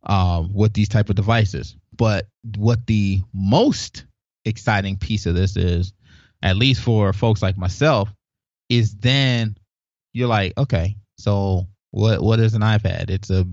uh, 0.06 0.44
with 0.54 0.74
these 0.74 0.90
type 0.90 1.10
of 1.10 1.16
devices. 1.16 1.76
But 1.96 2.28
what 2.58 2.86
the 2.88 3.22
most 3.34 4.06
exciting 4.46 4.98
piece 4.98 5.26
of 5.26 5.36
this 5.36 5.58
is, 5.58 5.94
at 6.44 6.58
least 6.58 6.82
for 6.82 7.14
folks 7.14 7.42
like 7.42 7.58
myself, 7.58 8.14
is 8.70 8.96
then 8.96 9.58
you're 10.14 10.28
like, 10.28 10.54
okay, 10.58 10.98
so 11.18 11.68
what 11.92 12.22
what 12.22 12.40
is 12.40 12.54
an 12.54 12.62
iPad? 12.62 13.10
It's 13.10 13.30
a 13.30 13.46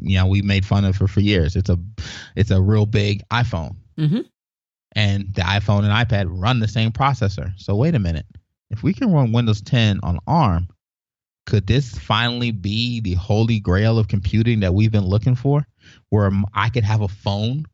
you 0.00 0.18
know 0.18 0.26
we 0.26 0.42
made 0.42 0.64
fun 0.64 0.84
of 0.84 1.00
it 1.00 1.08
for 1.08 1.20
years. 1.20 1.56
It's 1.56 1.70
a 1.70 1.78
it's 2.36 2.50
a 2.50 2.60
real 2.60 2.86
big 2.86 3.22
iPhone, 3.30 3.76
mm-hmm. 3.98 4.20
and 4.92 5.34
the 5.34 5.42
iPhone 5.42 5.84
and 5.84 6.08
iPad 6.08 6.26
run 6.28 6.60
the 6.60 6.68
same 6.68 6.92
processor. 6.92 7.52
So 7.56 7.74
wait 7.74 7.94
a 7.94 7.98
minute, 7.98 8.26
if 8.70 8.82
we 8.82 8.92
can 8.92 9.12
run 9.12 9.32
Windows 9.32 9.60
10 9.62 10.00
on 10.02 10.18
ARM, 10.26 10.68
could 11.46 11.66
this 11.66 11.96
finally 11.98 12.50
be 12.50 13.00
the 13.00 13.14
holy 13.14 13.60
grail 13.60 13.98
of 13.98 14.08
computing 14.08 14.60
that 14.60 14.74
we've 14.74 14.92
been 14.92 15.06
looking 15.06 15.34
for, 15.34 15.66
where 16.10 16.30
I 16.54 16.68
could 16.68 16.84
have 16.84 17.00
a 17.00 17.08
phone 17.08 17.64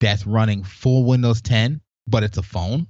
that's 0.00 0.26
running 0.26 0.64
full 0.64 1.04
Windows 1.04 1.42
10, 1.42 1.80
but 2.06 2.22
it's 2.22 2.38
a 2.38 2.42
phone, 2.42 2.86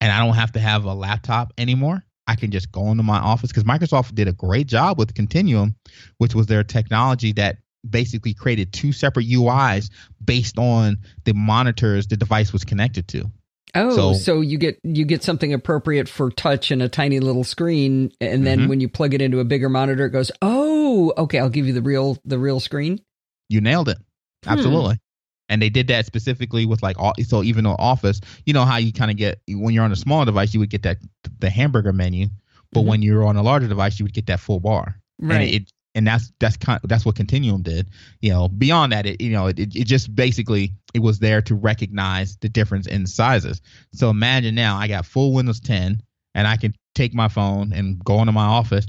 and 0.00 0.12
I 0.12 0.24
don't 0.24 0.34
have 0.34 0.52
to 0.52 0.60
have 0.60 0.84
a 0.84 0.94
laptop 0.94 1.52
anymore? 1.58 2.04
I 2.26 2.36
can 2.36 2.50
just 2.50 2.72
go 2.72 2.90
into 2.90 3.02
my 3.02 3.18
office 3.18 3.50
because 3.50 3.64
Microsoft 3.64 4.14
did 4.14 4.28
a 4.28 4.32
great 4.32 4.66
job 4.66 4.98
with 4.98 5.14
Continuum, 5.14 5.76
which 6.18 6.34
was 6.34 6.46
their 6.46 6.64
technology 6.64 7.32
that 7.32 7.58
basically 7.88 8.34
created 8.34 8.72
two 8.72 8.92
separate 8.92 9.28
UIs 9.28 9.90
based 10.24 10.58
on 10.58 10.98
the 11.24 11.34
monitors 11.34 12.06
the 12.06 12.16
device 12.16 12.52
was 12.52 12.64
connected 12.64 13.08
to. 13.08 13.30
Oh, 13.76 13.96
so, 13.96 14.14
so, 14.14 14.40
you 14.40 14.56
get 14.56 14.78
you 14.84 15.04
get 15.04 15.24
something 15.24 15.52
appropriate 15.52 16.08
for 16.08 16.30
touch 16.30 16.70
and 16.70 16.80
a 16.80 16.88
tiny 16.88 17.18
little 17.18 17.42
screen, 17.42 18.12
and 18.20 18.46
then 18.46 18.60
mm-hmm. 18.60 18.68
when 18.68 18.80
you 18.80 18.88
plug 18.88 19.14
it 19.14 19.20
into 19.22 19.40
a 19.40 19.44
bigger 19.44 19.68
monitor, 19.68 20.06
it 20.06 20.10
goes, 20.10 20.30
"Oh, 20.40 21.12
okay, 21.18 21.40
I'll 21.40 21.50
give 21.50 21.66
you 21.66 21.72
the 21.72 21.82
real 21.82 22.16
the 22.24 22.38
real 22.38 22.60
screen." 22.60 23.00
You 23.48 23.60
nailed 23.60 23.88
it, 23.88 23.98
hmm. 24.44 24.50
absolutely. 24.50 24.94
Hmm. 24.94 25.03
And 25.48 25.60
they 25.60 25.68
did 25.68 25.88
that 25.88 26.06
specifically 26.06 26.64
with 26.64 26.82
like 26.82 26.98
all 26.98 27.12
so 27.26 27.42
even 27.42 27.66
on 27.66 27.76
Office, 27.78 28.20
you 28.46 28.52
know 28.52 28.64
how 28.64 28.76
you 28.78 28.92
kind 28.92 29.10
of 29.10 29.16
get 29.16 29.40
when 29.48 29.74
you're 29.74 29.84
on 29.84 29.92
a 29.92 29.96
small 29.96 30.24
device, 30.24 30.54
you 30.54 30.60
would 30.60 30.70
get 30.70 30.82
that 30.82 30.98
the 31.38 31.50
hamburger 31.50 31.92
menu, 31.92 32.28
but 32.72 32.80
mm-hmm. 32.80 32.88
when 32.88 33.02
you're 33.02 33.24
on 33.24 33.36
a 33.36 33.42
larger 33.42 33.68
device, 33.68 33.98
you 33.98 34.04
would 34.04 34.14
get 34.14 34.26
that 34.26 34.40
full 34.40 34.60
bar. 34.60 34.98
Right. 35.20 35.34
And 35.34 35.44
it, 35.44 35.72
and 35.94 36.06
that's 36.06 36.32
that's 36.40 36.56
kind 36.56 36.80
that's 36.84 37.04
what 37.04 37.14
Continuum 37.14 37.62
did. 37.62 37.88
You 38.20 38.30
know, 38.30 38.48
beyond 38.48 38.92
that, 38.92 39.06
it 39.06 39.20
you 39.20 39.30
know 39.32 39.46
it, 39.46 39.58
it 39.58 39.86
just 39.86 40.14
basically 40.14 40.72
it 40.92 41.00
was 41.00 41.18
there 41.18 41.42
to 41.42 41.54
recognize 41.54 42.36
the 42.38 42.48
difference 42.48 42.86
in 42.86 43.06
sizes. 43.06 43.60
So 43.92 44.10
imagine 44.10 44.54
now 44.54 44.76
I 44.76 44.88
got 44.88 45.06
full 45.06 45.32
Windows 45.32 45.60
10 45.60 46.00
and 46.34 46.46
I 46.46 46.56
can 46.56 46.74
take 46.94 47.14
my 47.14 47.28
phone 47.28 47.72
and 47.72 48.02
go 48.04 48.20
into 48.20 48.32
my 48.32 48.46
office, 48.46 48.86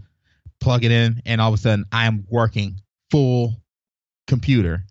plug 0.60 0.84
it 0.84 0.92
in, 0.92 1.22
and 1.26 1.42
all 1.42 1.50
of 1.50 1.60
a 1.60 1.62
sudden 1.62 1.86
I 1.92 2.06
am 2.06 2.26
working 2.30 2.80
full 3.12 3.56
computer, 4.28 4.86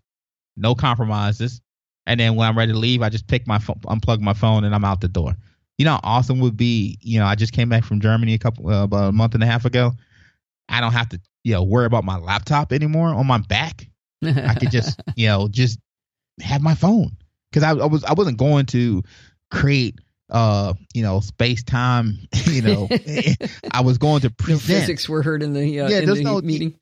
no 0.57 0.75
compromises. 0.75 1.61
And 2.05 2.19
then 2.19 2.35
when 2.35 2.47
I'm 2.47 2.57
ready 2.57 2.71
to 2.71 2.77
leave, 2.77 3.01
I 3.01 3.09
just 3.09 3.27
pick 3.27 3.47
my 3.47 3.59
phone, 3.59 3.79
unplug 3.85 4.19
my 4.19 4.33
phone, 4.33 4.63
and 4.63 4.75
I'm 4.75 4.85
out 4.85 5.01
the 5.01 5.07
door. 5.07 5.35
You 5.77 5.85
know, 5.85 5.93
how 5.93 5.99
awesome 6.03 6.39
would 6.39 6.55
be. 6.55 6.97
You 7.01 7.19
know, 7.19 7.25
I 7.25 7.35
just 7.35 7.51
came 7.51 7.67
back 7.67 7.83
from 7.83 7.99
Germany 7.99 8.33
a 8.33 8.37
couple 8.37 8.69
uh, 8.69 8.83
about 8.83 9.09
a 9.09 9.11
month 9.11 9.33
and 9.33 9.43
a 9.43 9.47
half 9.47 9.65
ago. 9.65 9.91
I 10.69 10.81
don't 10.81 10.93
have 10.93 11.09
to 11.09 11.21
you 11.43 11.53
know 11.53 11.63
worry 11.63 11.85
about 11.85 12.03
my 12.03 12.17
laptop 12.17 12.71
anymore 12.71 13.09
on 13.09 13.25
my 13.27 13.39
back. 13.39 13.87
I 14.23 14.55
could 14.55 14.71
just 14.71 14.99
you 15.15 15.27
know 15.27 15.47
just 15.47 15.79
have 16.41 16.61
my 16.61 16.75
phone 16.75 17.17
because 17.51 17.63
I, 17.63 17.71
I 17.71 17.85
was 17.85 18.03
I 18.03 18.13
wasn't 18.13 18.37
going 18.37 18.65
to 18.67 19.03
create 19.51 19.99
uh 20.29 20.73
you 20.93 21.03
know 21.03 21.19
space 21.19 21.63
time 21.63 22.17
you 22.45 22.61
know 22.63 22.89
i 23.71 23.81
was 23.81 23.99
going 23.99 24.21
to 24.21 24.31
present 24.31 24.67
no 24.67 24.79
physics 24.79 25.07
were 25.07 25.21
heard 25.21 25.43
in 25.43 25.53
the 25.53 25.81
uh, 25.81 25.87
yeah 25.87 25.99
in 25.99 26.05
there's 26.05 26.17
the 26.17 26.23
no 26.23 26.41
meeting 26.41 26.75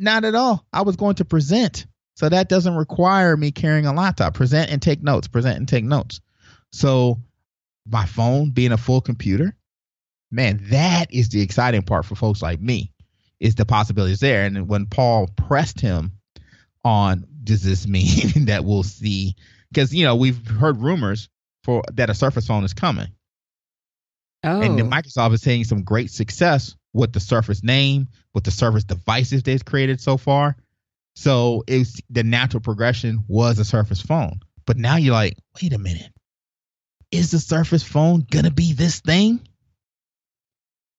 not 0.00 0.24
at 0.24 0.34
all 0.34 0.66
i 0.72 0.82
was 0.82 0.96
going 0.96 1.14
to 1.14 1.24
present 1.24 1.86
so 2.18 2.28
that 2.28 2.48
doesn't 2.48 2.76
require 2.76 3.36
me 3.36 3.50
carrying 3.50 3.86
a 3.86 3.92
laptop 3.92 4.34
present 4.34 4.70
and 4.70 4.82
take 4.82 5.02
notes 5.02 5.28
present 5.28 5.56
and 5.56 5.68
take 5.68 5.84
notes 5.84 6.20
so 6.72 7.18
my 7.86 8.04
phone 8.04 8.50
being 8.50 8.72
a 8.72 8.76
full 8.76 9.00
computer 9.00 9.54
man 10.30 10.60
that 10.70 11.12
is 11.12 11.28
the 11.30 11.40
exciting 11.40 11.82
part 11.82 12.04
for 12.04 12.14
folks 12.14 12.42
like 12.42 12.60
me 12.60 12.92
is 13.40 13.54
the 13.54 13.66
possibilities 13.66 14.20
there. 14.20 14.44
And 14.44 14.68
when 14.68 14.86
Paul 14.86 15.28
pressed 15.36 15.80
him 15.80 16.12
on, 16.84 17.26
does 17.44 17.62
this 17.62 17.86
mean 17.86 18.32
that 18.46 18.64
we'll 18.64 18.82
see? 18.82 19.36
Because 19.70 19.94
you 19.94 20.04
know 20.04 20.16
we've 20.16 20.46
heard 20.46 20.78
rumors 20.78 21.28
for 21.64 21.82
that 21.92 22.10
a 22.10 22.14
Surface 22.14 22.46
phone 22.46 22.64
is 22.64 22.74
coming. 22.74 23.08
Oh. 24.44 24.60
And 24.60 24.78
Microsoft 24.78 25.34
is 25.34 25.42
seeing 25.42 25.64
some 25.64 25.82
great 25.82 26.10
success 26.10 26.76
with 26.92 27.12
the 27.12 27.20
Surface 27.20 27.64
name, 27.64 28.08
with 28.34 28.44
the 28.44 28.50
Surface 28.50 28.84
devices 28.84 29.42
they've 29.42 29.64
created 29.64 30.00
so 30.00 30.16
far. 30.16 30.56
So 31.18 31.64
it's 31.66 32.00
the 32.10 32.22
natural 32.22 32.60
progression 32.60 33.24
was 33.26 33.58
a 33.58 33.64
Surface 33.64 34.00
phone. 34.00 34.38
But 34.66 34.76
now 34.76 34.96
you're 34.96 35.14
like, 35.14 35.36
wait 35.60 35.72
a 35.72 35.78
minute. 35.78 36.12
Is 37.10 37.32
the 37.32 37.40
Surface 37.40 37.82
phone 37.82 38.24
gonna 38.30 38.52
be 38.52 38.72
this 38.72 39.00
thing? 39.00 39.40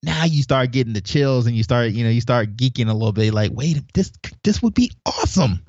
now 0.03 0.23
you 0.23 0.41
start 0.41 0.71
getting 0.71 0.93
the 0.93 1.01
chills 1.01 1.45
and 1.45 1.55
you 1.55 1.63
start 1.63 1.91
you 1.91 2.03
know 2.03 2.09
you 2.09 2.21
start 2.21 2.55
geeking 2.55 2.89
a 2.89 2.93
little 2.93 3.11
bit 3.11 3.33
like 3.33 3.51
wait 3.53 3.81
this 3.93 4.11
this 4.43 4.61
would 4.61 4.73
be 4.73 4.91
awesome 5.05 5.61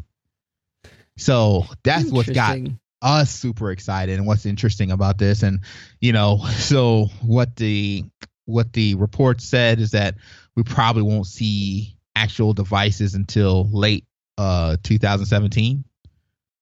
so 1.17 1.65
that's 1.83 2.11
what's 2.11 2.31
got 2.31 2.59
us 3.03 3.31
super 3.31 3.71
excited 3.73 4.19
and 4.19 4.27
what's 4.27 4.47
interesting 4.47 4.93
about 4.93 5.19
this 5.19 5.43
and 5.43 5.61
you 6.01 6.13
know 6.13 6.39
so 6.51 7.07
what 7.23 7.57
the 7.57 8.05
what 8.45 8.73
the 8.73 8.95
report 8.95 9.41
said 9.41 9.81
is 9.81 9.93
that 9.93 10.15
we 10.55 10.63
probably 10.63 11.03
won't 11.03 11.27
see 11.27 11.97
actual 12.15 12.53
devices 12.53 13.15
until 13.15 13.69
late 13.73 14.05
uh 14.41 14.77
2017 14.83 15.85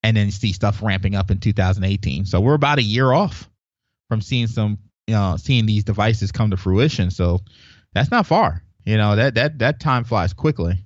and 0.03 0.17
then 0.17 0.31
see 0.31 0.53
stuff 0.53 0.83
ramping 0.83 1.15
up 1.15 1.31
in 1.31 1.39
2018 1.39 2.27
so 2.27 2.41
we're 2.41 2.55
about 2.55 2.79
a 2.79 2.83
year 2.83 3.13
off 3.13 3.49
from 4.09 4.21
seeing 4.21 4.47
some 4.47 4.79
you 5.09 5.15
know, 5.15 5.37
seeing 5.39 5.65
these 5.65 5.85
devices 5.85 6.31
come 6.31 6.51
to 6.51 6.57
fruition. 6.57 7.11
So 7.11 7.41
that's 7.95 8.11
not 8.11 8.27
far. 8.27 8.63
You 8.85 8.99
know, 8.99 9.17
that 9.17 9.35
that 9.35 9.59
that 9.59 9.81
time 9.81 10.05
flies 10.05 10.35
quickly. 10.35 10.85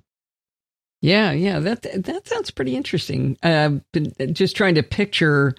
Yeah, 1.01 1.33
yeah, 1.33 1.59
that 1.59 1.81
that 2.05 2.27
sounds 2.27 2.49
pretty 2.49 2.75
interesting. 2.75 3.37
I've 3.43 3.81
been 3.91 4.13
just 4.33 4.55
trying 4.55 4.75
to 4.75 4.83
picture 4.83 5.55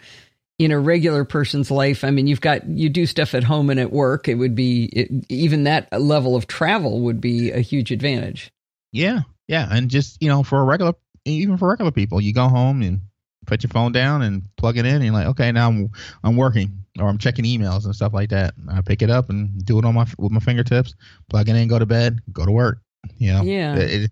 in 0.58 0.70
a 0.70 0.78
regular 0.78 1.24
person's 1.24 1.70
life. 1.70 2.04
I 2.04 2.10
mean, 2.10 2.26
you've 2.26 2.40
got 2.40 2.66
you 2.66 2.88
do 2.88 3.04
stuff 3.04 3.34
at 3.34 3.44
home 3.44 3.68
and 3.68 3.78
at 3.78 3.92
work. 3.92 4.28
It 4.28 4.36
would 4.36 4.54
be 4.54 4.86
it, 4.86 5.26
even 5.28 5.64
that 5.64 5.88
level 5.92 6.34
of 6.34 6.46
travel 6.46 7.00
would 7.00 7.20
be 7.20 7.50
a 7.50 7.60
huge 7.60 7.92
advantage. 7.92 8.50
Yeah, 8.92 9.20
yeah, 9.46 9.68
and 9.70 9.90
just 9.90 10.22
you 10.22 10.28
know, 10.28 10.42
for 10.42 10.58
a 10.58 10.64
regular, 10.64 10.94
even 11.24 11.56
for 11.56 11.68
regular 11.68 11.90
people, 11.90 12.20
you 12.20 12.32
go 12.32 12.48
home 12.48 12.82
and 12.82 13.00
put 13.46 13.62
your 13.62 13.70
phone 13.70 13.92
down 13.92 14.22
and 14.22 14.42
plug 14.56 14.78
it 14.78 14.86
in, 14.86 14.96
and 14.96 15.04
you're 15.04 15.12
like, 15.12 15.28
okay, 15.28 15.52
now 15.52 15.68
I'm 15.68 15.90
I'm 16.22 16.36
working 16.36 16.84
or 16.98 17.08
I'm 17.08 17.18
checking 17.18 17.44
emails 17.44 17.84
and 17.84 17.94
stuff 17.94 18.12
like 18.12 18.30
that. 18.30 18.54
I 18.70 18.80
pick 18.80 19.02
it 19.02 19.10
up 19.10 19.30
and 19.30 19.64
do 19.64 19.78
it 19.78 19.84
on 19.84 19.94
my 19.94 20.06
with 20.18 20.32
my 20.32 20.40
fingertips, 20.40 20.94
plug 21.28 21.48
it 21.48 21.56
in, 21.56 21.68
go 21.68 21.78
to 21.78 21.86
bed, 21.86 22.20
go 22.32 22.44
to 22.44 22.52
work. 22.52 22.78
You 23.18 23.32
know, 23.32 23.42
yeah. 23.42 23.76
It, 23.76 24.04
it, 24.04 24.10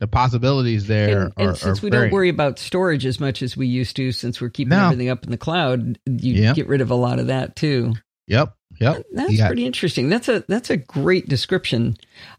the 0.00 0.08
possibilities 0.08 0.86
there 0.86 1.22
and, 1.22 1.32
and 1.36 1.48
are, 1.50 1.54
since 1.54 1.80
we 1.80 1.88
very, 1.88 2.08
don't 2.08 2.12
worry 2.12 2.28
about 2.28 2.58
storage 2.58 3.06
as 3.06 3.20
much 3.20 3.42
as 3.42 3.56
we 3.56 3.68
used 3.68 3.94
to, 3.96 4.10
since 4.10 4.40
we're 4.40 4.50
keeping 4.50 4.76
no. 4.76 4.86
everything 4.86 5.08
up 5.08 5.24
in 5.24 5.30
the 5.30 5.38
cloud, 5.38 5.98
you 6.04 6.34
yep. 6.34 6.56
get 6.56 6.66
rid 6.66 6.80
of 6.80 6.90
a 6.90 6.96
lot 6.96 7.20
of 7.20 7.28
that 7.28 7.54
too. 7.56 7.94
Yep. 8.26 8.54
Yep. 8.80 9.04
That's 9.12 9.36
got, 9.36 9.46
pretty 9.46 9.66
interesting. 9.66 10.08
That's 10.08 10.28
a 10.28 10.44
that's 10.48 10.68
a 10.68 10.76
great 10.76 11.28
description. 11.28 11.96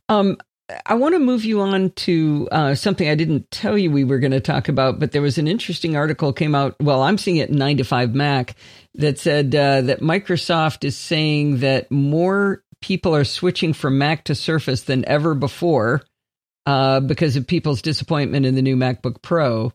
Um, 0.09 0.37
I 0.85 0.95
want 0.95 1.13
to 1.13 1.19
move 1.19 1.45
you 1.45 1.61
on 1.61 1.91
to 1.91 2.47
uh, 2.51 2.75
something 2.75 3.07
I 3.07 3.15
didn't 3.15 3.51
tell 3.51 3.77
you 3.77 3.91
we 3.91 4.03
were 4.03 4.17
going 4.17 4.31
to 4.31 4.39
talk 4.39 4.67
about, 4.67 4.99
but 4.99 5.11
there 5.11 5.21
was 5.21 5.37
an 5.37 5.47
interesting 5.47 5.95
article 5.95 6.33
came 6.33 6.55
out. 6.55 6.75
Well, 6.79 7.03
I'm 7.03 7.19
seeing 7.19 7.37
it 7.37 7.49
in 7.49 7.57
9 7.57 7.77
to 7.77 7.83
5 7.83 8.15
Mac 8.15 8.55
that 8.95 9.19
said 9.19 9.53
uh, 9.53 9.81
that 9.81 9.99
Microsoft 10.01 10.83
is 10.83 10.97
saying 10.97 11.59
that 11.59 11.91
more 11.91 12.63
people 12.81 13.15
are 13.15 13.23
switching 13.23 13.73
from 13.73 13.99
Mac 13.99 14.23
to 14.25 14.33
Surface 14.35 14.81
than 14.83 15.07
ever 15.07 15.35
before 15.35 16.01
uh, 16.65 16.99
because 16.99 17.35
of 17.35 17.45
people's 17.45 17.83
disappointment 17.83 18.47
in 18.47 18.55
the 18.55 18.61
new 18.63 18.75
MacBook 18.75 19.21
Pro. 19.21 19.71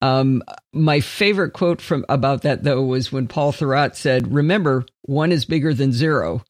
Um, 0.00 0.42
my 0.72 0.98
favorite 0.98 1.52
quote 1.52 1.80
from 1.80 2.04
about 2.08 2.42
that 2.42 2.64
though 2.64 2.82
was 2.82 3.12
when 3.12 3.28
Paul 3.28 3.52
Thurrott 3.52 3.94
said, 3.94 4.34
"Remember, 4.34 4.84
one 5.02 5.30
is 5.30 5.44
bigger 5.44 5.72
than 5.72 5.92
zero. 5.92 6.44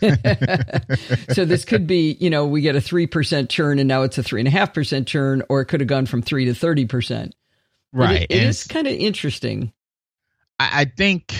so 1.32 1.44
this 1.44 1.64
could 1.64 1.86
be, 1.86 2.16
you 2.20 2.30
know, 2.30 2.46
we 2.46 2.60
get 2.60 2.76
a 2.76 2.80
3% 2.80 3.48
churn 3.48 3.78
and 3.78 3.88
now 3.88 4.02
it's 4.02 4.18
a 4.18 4.22
3.5% 4.22 5.06
churn, 5.06 5.42
or 5.48 5.60
it 5.60 5.66
could 5.66 5.80
have 5.80 5.88
gone 5.88 6.06
from 6.06 6.22
3 6.22 6.46
to 6.46 6.52
30%. 6.52 7.32
Right. 7.92 8.22
it, 8.22 8.30
it 8.30 8.42
is 8.42 8.64
kind 8.64 8.86
of 8.86 8.92
interesting. 8.92 9.72
I, 10.58 10.82
I 10.82 10.84
think 10.84 11.32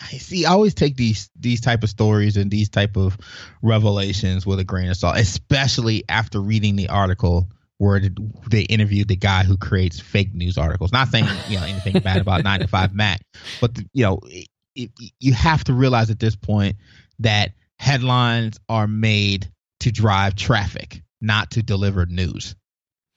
I 0.00 0.18
see 0.18 0.44
I 0.44 0.52
always 0.52 0.74
take 0.74 0.96
these 0.96 1.30
these 1.38 1.60
type 1.60 1.82
of 1.82 1.90
stories 1.90 2.36
and 2.36 2.50
these 2.50 2.68
type 2.68 2.96
of 2.96 3.16
revelations 3.62 4.46
with 4.46 4.58
a 4.58 4.64
grain 4.64 4.90
of 4.90 4.96
salt, 4.96 5.16
especially 5.16 6.04
after 6.08 6.40
reading 6.40 6.76
the 6.76 6.88
article 6.88 7.48
where 7.78 8.00
they 8.48 8.62
interviewed 8.62 9.08
the 9.08 9.16
guy 9.16 9.44
who 9.44 9.56
creates 9.56 10.00
fake 10.00 10.34
news 10.34 10.56
articles. 10.58 10.92
Not 10.92 11.08
saying 11.08 11.26
you 11.48 11.58
know 11.58 11.64
anything 11.64 12.00
bad 12.02 12.18
about 12.18 12.44
nine 12.44 12.60
to 12.60 12.68
five 12.68 12.94
Mac, 12.94 13.22
but 13.60 13.74
the, 13.74 13.86
you 13.92 14.04
know 14.04 14.20
it, 14.24 14.48
it, 14.74 14.90
you 15.18 15.32
have 15.32 15.64
to 15.64 15.72
realize 15.72 16.10
at 16.10 16.20
this 16.20 16.36
point 16.36 16.76
that 17.20 17.52
headlines 17.78 18.58
are 18.68 18.86
made 18.86 19.50
to 19.80 19.92
drive 19.92 20.34
traffic, 20.34 21.02
not 21.20 21.52
to 21.52 21.62
deliver 21.62 22.06
news. 22.06 22.54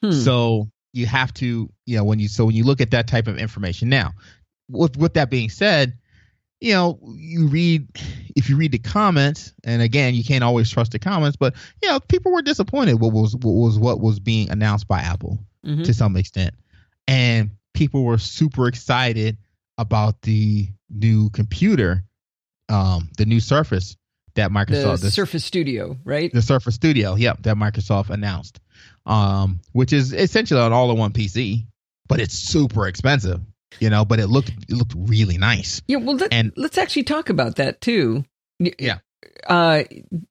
Hmm. 0.04 0.12
So 0.12 0.70
you 0.94 1.06
have 1.06 1.34
to, 1.36 1.70
you 1.86 1.98
know, 1.98 2.04
when 2.04 2.20
you 2.20 2.28
so 2.28 2.46
when 2.46 2.56
you 2.56 2.64
look 2.64 2.82
at 2.82 2.92
that 2.92 3.08
type 3.08 3.28
of 3.28 3.38
information 3.38 3.90
now, 3.90 4.14
with 4.70 4.98
with 4.98 5.14
that 5.16 5.30
being 5.30 5.50
said, 5.50 5.98
you 6.62 6.74
know, 6.74 7.00
you 7.16 7.48
read 7.48 7.88
if 8.36 8.50
you 8.50 8.58
read 8.58 8.72
the 8.72 8.80
comments, 8.80 9.54
and 9.64 9.82
again, 9.82 10.14
you 10.14 10.24
can't 10.24 10.44
always 10.44 10.70
trust 10.70 10.92
the 10.92 11.00
comments, 11.00 11.38
but 11.38 11.56
you 11.82 11.90
know, 11.90 12.00
people 12.00 12.32
were 12.32 12.42
disappointed 12.42 12.96
what 12.96 13.14
was 13.14 13.36
what 13.36 13.54
was 13.54 13.80
what 13.80 14.00
was 14.00 14.20
being 14.20 14.50
announced 14.50 14.88
by 14.88 15.00
Apple 15.00 15.40
Mhm. 15.66 15.84
to 15.84 15.94
some 15.94 16.16
extent, 16.16 16.54
and 17.08 17.52
people 17.74 18.04
were 18.04 18.18
super 18.18 18.68
excited 18.68 19.38
about 19.78 20.22
the 20.24 20.70
new 20.90 21.30
computer, 21.30 22.04
um, 22.68 23.10
the 23.18 23.26
new 23.26 23.40
Surface 23.40 23.96
that 24.40 24.52
The 24.52 24.54
Microsoft, 24.60 25.02
the, 25.02 25.12
Surface 25.12 25.46
Studio, 25.46 25.98
right? 26.04 26.32
the 26.34 26.42
Surface 26.42 26.76
Studio, 26.76 27.16
yep, 27.16 27.42
that 27.44 27.56
Microsoft 27.56 28.10
announced, 28.10 28.60
um, 29.06 29.60
which 29.74 29.94
is 29.94 30.14
essentially 30.14 30.60
an 30.62 30.74
all-in-one 30.74 31.12
PC, 31.14 31.66
but 32.08 32.20
it's 32.20 32.34
super 32.34 32.88
expensive, 32.88 33.42
you 33.80 33.90
know, 33.90 34.04
but 34.06 34.20
it 34.20 34.28
looked 34.28 34.50
it 34.50 34.72
looked 34.76 34.94
really 34.98 35.38
nice. 35.38 35.82
Yeah, 35.88 35.98
well, 35.98 36.16
let, 36.18 36.34
And- 36.34 36.52
let's 36.58 36.78
actually 36.78 37.04
talk 37.04 37.30
about 37.30 37.58
that 37.58 37.82
too. 37.82 38.26
Yeah. 38.60 39.00
Uh, 39.48 39.84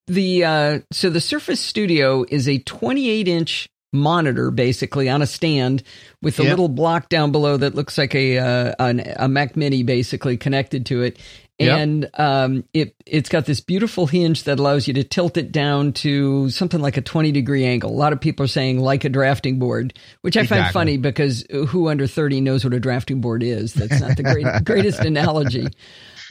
the 0.06 0.44
uh, 0.44 0.78
so 0.92 1.10
the 1.10 1.20
Surface 1.20 1.60
Studio 1.60 2.24
is 2.28 2.48
a 2.48 2.58
28 2.58 3.28
inch 3.28 3.68
monitor, 3.92 4.50
basically 4.50 5.08
on 5.08 5.22
a 5.22 5.26
stand 5.26 5.82
with 6.22 6.38
a 6.38 6.42
Yep. 6.42 6.50
little 6.50 6.68
block 6.68 7.08
down 7.08 7.32
below 7.32 7.56
that 7.56 7.74
looks 7.74 7.96
like 7.96 8.14
a 8.14 8.38
uh, 8.38 8.74
an, 8.78 9.00
a 9.16 9.28
Mac 9.28 9.56
Mini, 9.56 9.82
basically 9.82 10.36
connected 10.36 10.84
to 10.86 11.02
it. 11.02 11.18
Yep. 11.58 11.78
And 11.78 12.10
um, 12.14 12.64
it 12.72 12.94
it's 13.04 13.28
got 13.28 13.44
this 13.44 13.60
beautiful 13.60 14.06
hinge 14.06 14.44
that 14.44 14.60
allows 14.60 14.86
you 14.86 14.94
to 14.94 15.02
tilt 15.02 15.36
it 15.36 15.50
down 15.50 15.92
to 15.94 16.50
something 16.50 16.80
like 16.80 16.96
a 16.96 17.02
20 17.02 17.32
degree 17.32 17.64
angle. 17.64 17.90
A 17.90 17.92
lot 17.92 18.12
of 18.12 18.20
people 18.20 18.44
are 18.44 18.48
saying 18.48 18.78
like 18.78 19.04
a 19.04 19.08
drafting 19.08 19.58
board, 19.58 19.98
which 20.20 20.36
I 20.36 20.46
find 20.46 20.72
funny 20.72 20.98
because 20.98 21.44
who 21.50 21.88
under 21.88 22.06
30 22.06 22.42
knows 22.42 22.62
what 22.62 22.74
a 22.74 22.80
drafting 22.80 23.20
board 23.20 23.42
is? 23.42 23.74
That's 23.74 24.00
not 24.00 24.16
the 24.16 24.22
great, 24.22 24.46
greatest 24.64 25.00
analogy. 25.00 25.66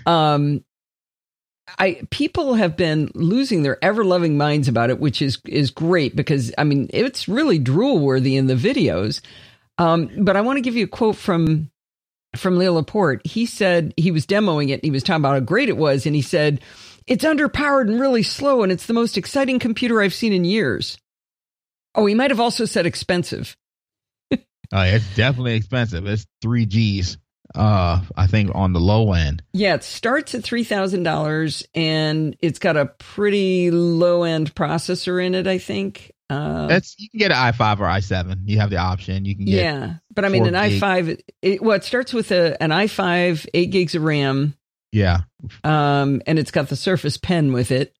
Um, 0.05 0.63
I 1.77 2.01
people 2.09 2.53
have 2.53 2.77
been 2.77 3.11
losing 3.13 3.63
their 3.63 3.83
ever 3.83 4.05
loving 4.05 4.37
minds 4.37 4.69
about 4.69 4.89
it, 4.89 4.99
which 4.99 5.21
is 5.21 5.39
is 5.45 5.71
great 5.71 6.15
because 6.15 6.53
I 6.57 6.63
mean 6.63 6.89
it's 6.91 7.27
really 7.27 7.59
drool 7.59 7.99
worthy 7.99 8.37
in 8.37 8.47
the 8.47 8.55
videos. 8.55 9.19
Um, 9.77 10.09
but 10.23 10.37
I 10.37 10.41
want 10.41 10.57
to 10.57 10.61
give 10.61 10.77
you 10.77 10.85
a 10.85 10.87
quote 10.89 11.17
from 11.17 11.69
from 12.37 12.57
Leo 12.57 12.73
Laporte. 12.73 13.25
He 13.25 13.45
said 13.45 13.93
he 13.97 14.11
was 14.11 14.25
demoing 14.25 14.69
it 14.69 14.75
and 14.75 14.83
he 14.83 14.91
was 14.91 15.03
talking 15.03 15.21
about 15.21 15.33
how 15.33 15.39
great 15.39 15.69
it 15.69 15.77
was, 15.77 16.05
and 16.05 16.15
he 16.15 16.21
said 16.21 16.61
it's 17.05 17.25
underpowered 17.25 17.89
and 17.89 17.99
really 17.99 18.23
slow, 18.23 18.63
and 18.63 18.71
it's 18.71 18.85
the 18.85 18.93
most 18.93 19.17
exciting 19.17 19.59
computer 19.59 20.01
I've 20.01 20.13
seen 20.13 20.33
in 20.33 20.45
years. 20.45 20.97
Oh, 21.95 22.05
he 22.05 22.15
might 22.15 22.31
have 22.31 22.39
also 22.39 22.65
said 22.65 22.85
expensive. 22.85 23.55
Uh, 24.69 24.83
it's 24.85 25.15
definitely 25.15 25.55
expensive. 25.55 26.05
It's 26.05 26.25
three 26.41 26.65
G's. 26.65 27.17
Uh, 27.55 28.01
I 28.17 28.27
think 28.27 28.51
on 28.53 28.73
the 28.73 28.81
low 28.81 29.13
end. 29.13 29.41
Yeah, 29.53 29.75
it 29.75 29.83
starts 29.85 30.35
at 30.35 30.43
three 30.43 30.65
thousand 30.65 31.03
dollars, 31.03 31.65
and 31.73 32.35
it's 32.41 32.59
got 32.59 32.75
a 32.75 32.87
pretty 32.87 33.71
low 33.71 34.23
end 34.23 34.53
processor 34.55 35.25
in 35.25 35.35
it. 35.35 35.47
I 35.47 35.57
think. 35.57 36.11
Uh, 36.29 36.67
That's 36.67 36.95
you 36.99 37.09
can 37.09 37.19
get 37.19 37.31
an 37.31 37.37
i5 37.37 37.79
or 37.79 37.85
i7. 37.85 38.41
You 38.45 38.59
have 38.59 38.69
the 38.69 38.77
option. 38.77 39.23
You 39.23 39.35
can 39.35 39.45
get 39.45 39.63
yeah, 39.63 39.93
but 40.13 40.25
I 40.25 40.29
mean, 40.29 40.45
an 40.45 40.53
i5. 40.55 41.21
It, 41.41 41.61
well, 41.61 41.77
it 41.77 41.83
starts 41.85 42.13
with 42.13 42.31
a, 42.31 42.61
an 42.61 42.71
i5, 42.71 43.47
eight 43.53 43.71
gigs 43.71 43.95
of 43.95 44.03
RAM, 44.03 44.53
yeah. 44.91 45.21
um, 45.63 46.21
and 46.27 46.37
it's 46.37 46.51
got 46.51 46.67
the 46.67 46.75
Surface 46.75 47.15
Pen 47.17 47.53
with 47.53 47.71
it 47.71 47.93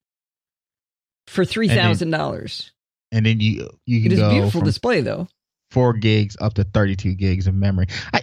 for 1.27 1.45
three 1.45 1.67
thousand 1.69 2.11
dollars. 2.11 2.71
And 3.11 3.25
then 3.25 3.39
you 3.39 3.69
you 3.85 3.99
It 3.99 4.03
can 4.03 4.11
is 4.11 4.19
a 4.19 4.29
beautiful 4.29 4.61
display, 4.61 4.99
though. 5.01 5.27
four 5.71 5.93
gigs 5.93 6.35
up 6.41 6.55
to 6.55 6.65
32 6.65 7.13
gigs 7.15 7.47
of 7.47 7.55
memory. 7.55 7.87
I, 8.13 8.21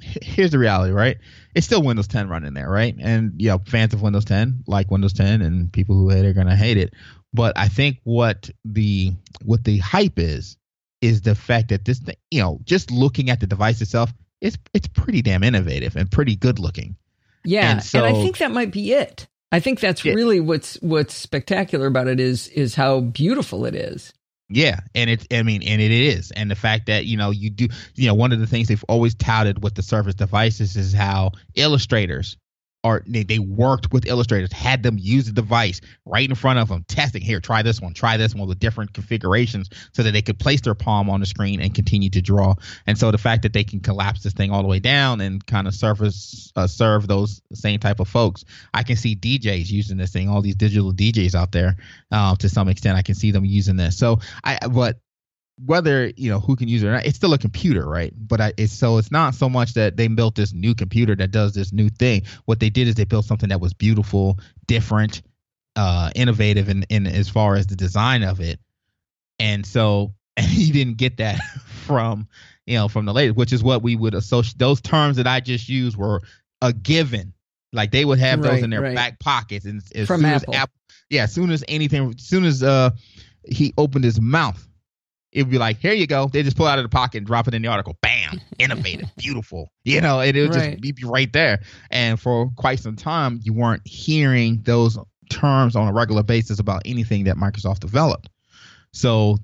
here's 0.00 0.50
the 0.50 0.58
reality, 0.58 0.92
right? 0.92 1.18
It's 1.54 1.66
still 1.66 1.82
Windows 1.82 2.08
10 2.08 2.28
running 2.28 2.54
there, 2.54 2.68
right? 2.68 2.94
And 2.98 3.34
you 3.40 3.48
know, 3.50 3.58
fans 3.66 3.94
of 3.94 4.02
Windows 4.02 4.24
10 4.24 4.64
like 4.66 4.90
Windows 4.90 5.12
10, 5.12 5.42
and 5.42 5.72
people 5.72 5.94
who 5.94 6.08
hate 6.08 6.24
it 6.24 6.28
are 6.28 6.32
gonna 6.32 6.56
hate 6.56 6.76
it. 6.78 6.94
But 7.32 7.56
I 7.58 7.68
think 7.68 7.98
what 8.04 8.50
the 8.64 9.12
what 9.44 9.64
the 9.64 9.78
hype 9.78 10.18
is 10.18 10.56
is 11.00 11.22
the 11.22 11.34
fact 11.34 11.68
that 11.68 11.84
this 11.84 11.98
thing, 11.98 12.16
you 12.30 12.40
know, 12.40 12.60
just 12.64 12.90
looking 12.90 13.30
at 13.30 13.40
the 13.40 13.46
device 13.46 13.80
itself, 13.80 14.12
it's 14.40 14.56
it's 14.74 14.88
pretty 14.88 15.22
damn 15.22 15.44
innovative 15.44 15.96
and 15.96 16.10
pretty 16.10 16.36
good 16.36 16.58
looking. 16.58 16.96
Yeah, 17.44 17.70
And 17.70 17.90
and, 17.94 18.04
I 18.06 18.12
think 18.12 18.38
that 18.38 18.50
might 18.50 18.72
be 18.72 18.92
it. 18.92 19.26
I 19.52 19.60
think 19.60 19.80
that's 19.80 20.04
Yeah. 20.04 20.14
really 20.14 20.40
what's 20.40 20.74
what's 20.82 21.14
spectacular 21.14 21.86
about 21.86 22.08
it 22.08 22.20
is 22.20 22.48
is 22.48 22.74
how 22.74 23.00
beautiful 23.00 23.64
it 23.64 23.74
is. 23.74 24.12
Yeah, 24.50 24.80
and 24.94 25.10
it's 25.10 25.26
I 25.30 25.42
mean, 25.42 25.62
and 25.62 25.80
it 25.80 25.90
is, 25.90 26.30
and 26.30 26.50
the 26.50 26.54
fact 26.56 26.86
that 26.86 27.04
you 27.04 27.16
know 27.18 27.30
you 27.30 27.50
do, 27.50 27.68
you 27.94 28.06
know, 28.06 28.14
one 28.14 28.32
of 28.32 28.40
the 28.40 28.46
things 28.46 28.68
they've 28.68 28.84
always 28.88 29.14
touted 29.14 29.62
with 29.62 29.74
the 29.74 29.82
Surface 29.82 30.14
devices 30.14 30.76
is 30.76 30.92
how 30.94 31.32
illustrators 31.54 32.36
are 32.84 33.02
they, 33.06 33.22
they 33.24 33.38
worked 33.38 33.92
with 33.92 34.06
illustrators, 34.06 34.52
had 34.52 34.82
them 34.82 34.96
use 34.98 35.26
the 35.26 35.32
device 35.32 35.80
right 36.04 36.28
in 36.28 36.34
front 36.34 36.58
of 36.58 36.68
them, 36.68 36.84
testing 36.88 37.22
here, 37.22 37.40
try 37.40 37.62
this 37.62 37.80
one, 37.80 37.92
try 37.92 38.16
this 38.16 38.34
one 38.34 38.48
with 38.48 38.58
different 38.58 38.92
configurations, 38.92 39.68
so 39.92 40.02
that 40.02 40.12
they 40.12 40.22
could 40.22 40.38
place 40.38 40.60
their 40.60 40.74
palm 40.74 41.10
on 41.10 41.20
the 41.20 41.26
screen 41.26 41.60
and 41.60 41.74
continue 41.74 42.10
to 42.10 42.22
draw. 42.22 42.54
And 42.86 42.96
so 42.96 43.10
the 43.10 43.18
fact 43.18 43.42
that 43.42 43.52
they 43.52 43.64
can 43.64 43.80
collapse 43.80 44.22
this 44.22 44.32
thing 44.32 44.50
all 44.50 44.62
the 44.62 44.68
way 44.68 44.78
down 44.78 45.20
and 45.20 45.44
kind 45.44 45.66
of 45.66 45.74
surface 45.74 46.52
uh, 46.56 46.66
serve 46.66 47.08
those 47.08 47.42
same 47.52 47.80
type 47.80 48.00
of 48.00 48.08
folks, 48.08 48.44
I 48.74 48.82
can 48.84 48.96
see 48.96 49.16
DJs 49.16 49.70
using 49.70 49.96
this 49.96 50.12
thing, 50.12 50.28
all 50.28 50.42
these 50.42 50.56
digital 50.56 50.92
DJs 50.92 51.34
out 51.34 51.52
there, 51.52 51.76
uh, 52.12 52.36
to 52.36 52.48
some 52.48 52.68
extent, 52.68 52.96
I 52.96 53.02
can 53.02 53.14
see 53.14 53.32
them 53.32 53.44
using 53.44 53.76
this. 53.76 53.98
So 53.98 54.20
I, 54.44 54.58
but 54.68 54.98
whether 55.64 56.12
you 56.16 56.30
know 56.30 56.40
who 56.40 56.56
can 56.56 56.68
use 56.68 56.82
it 56.82 56.86
or 56.86 56.92
not, 56.92 57.06
it's 57.06 57.16
still 57.16 57.32
a 57.34 57.38
computer, 57.38 57.86
right? 57.86 58.12
But 58.16 58.40
I, 58.40 58.52
it's 58.56 58.72
so 58.72 58.98
it's 58.98 59.10
not 59.10 59.34
so 59.34 59.48
much 59.48 59.74
that 59.74 59.96
they 59.96 60.06
built 60.08 60.34
this 60.34 60.52
new 60.52 60.74
computer 60.74 61.14
that 61.16 61.30
does 61.30 61.54
this 61.54 61.72
new 61.72 61.88
thing. 61.88 62.22
What 62.44 62.60
they 62.60 62.70
did 62.70 62.88
is 62.88 62.94
they 62.94 63.04
built 63.04 63.24
something 63.24 63.48
that 63.48 63.60
was 63.60 63.72
beautiful, 63.74 64.38
different, 64.66 65.22
uh, 65.76 66.10
innovative, 66.14 66.68
in, 66.68 66.84
in 66.90 67.06
as 67.06 67.28
far 67.28 67.56
as 67.56 67.66
the 67.66 67.76
design 67.76 68.22
of 68.22 68.40
it. 68.40 68.60
And 69.38 69.66
so, 69.66 70.14
and 70.36 70.48
you 70.50 70.72
didn't 70.72 70.96
get 70.98 71.16
that 71.18 71.40
from 71.86 72.28
you 72.66 72.76
know 72.76 72.88
from 72.88 73.04
the 73.06 73.12
latest, 73.12 73.36
which 73.36 73.52
is 73.52 73.62
what 73.62 73.82
we 73.82 73.96
would 73.96 74.14
associate. 74.14 74.58
Those 74.58 74.80
terms 74.80 75.16
that 75.16 75.26
I 75.26 75.40
just 75.40 75.68
used 75.68 75.96
were 75.96 76.22
a 76.62 76.72
given. 76.72 77.32
Like 77.72 77.90
they 77.90 78.04
would 78.04 78.18
have 78.18 78.40
those 78.42 78.52
Right, 78.52 78.64
in 78.64 78.70
their 78.70 78.80
right. 78.80 78.94
back 78.94 79.18
pockets, 79.18 79.64
and 79.66 79.82
as 79.94 80.06
From 80.06 80.20
soon 80.20 80.30
Apple. 80.30 80.54
as 80.54 80.60
Apple, 80.62 80.74
yeah, 81.10 81.24
as 81.24 81.32
soon 81.34 81.50
as 81.50 81.62
anything, 81.68 82.14
as 82.16 82.22
soon 82.24 82.44
as 82.44 82.62
uh 82.62 82.90
he 83.46 83.72
opened 83.78 84.04
his 84.04 84.20
mouth, 84.20 84.67
it 85.32 85.42
would 85.42 85.50
be 85.50 85.58
like, 85.58 85.78
here 85.78 85.92
you 85.92 86.06
go. 86.06 86.28
They 86.32 86.42
just 86.42 86.56
pull 86.56 86.66
it 86.66 86.70
out 86.70 86.78
of 86.78 86.84
the 86.84 86.88
pocket 86.88 87.18
and 87.18 87.26
drop 87.26 87.46
it 87.48 87.54
in 87.54 87.62
the 87.62 87.68
article. 87.68 87.96
Bam, 88.00 88.40
innovative, 88.58 89.10
beautiful. 89.16 89.70
You 89.84 90.00
know, 90.00 90.20
and 90.20 90.36
it 90.36 90.40
would 90.42 90.54
Right. 90.54 90.80
just 90.80 90.96
be 90.96 91.04
right 91.04 91.32
there. 91.32 91.60
And 91.90 92.18
for 92.18 92.50
quite 92.56 92.78
some 92.80 92.96
time, 92.96 93.40
you 93.42 93.52
weren't 93.52 93.86
hearing 93.86 94.62
those 94.62 94.98
terms 95.30 95.76
on 95.76 95.86
a 95.88 95.92
regular 95.92 96.22
basis 96.22 96.58
about 96.58 96.82
anything 96.86 97.24
that 97.24 97.36
Microsoft 97.36 97.80
developed. 97.80 98.28
So, 98.92 99.36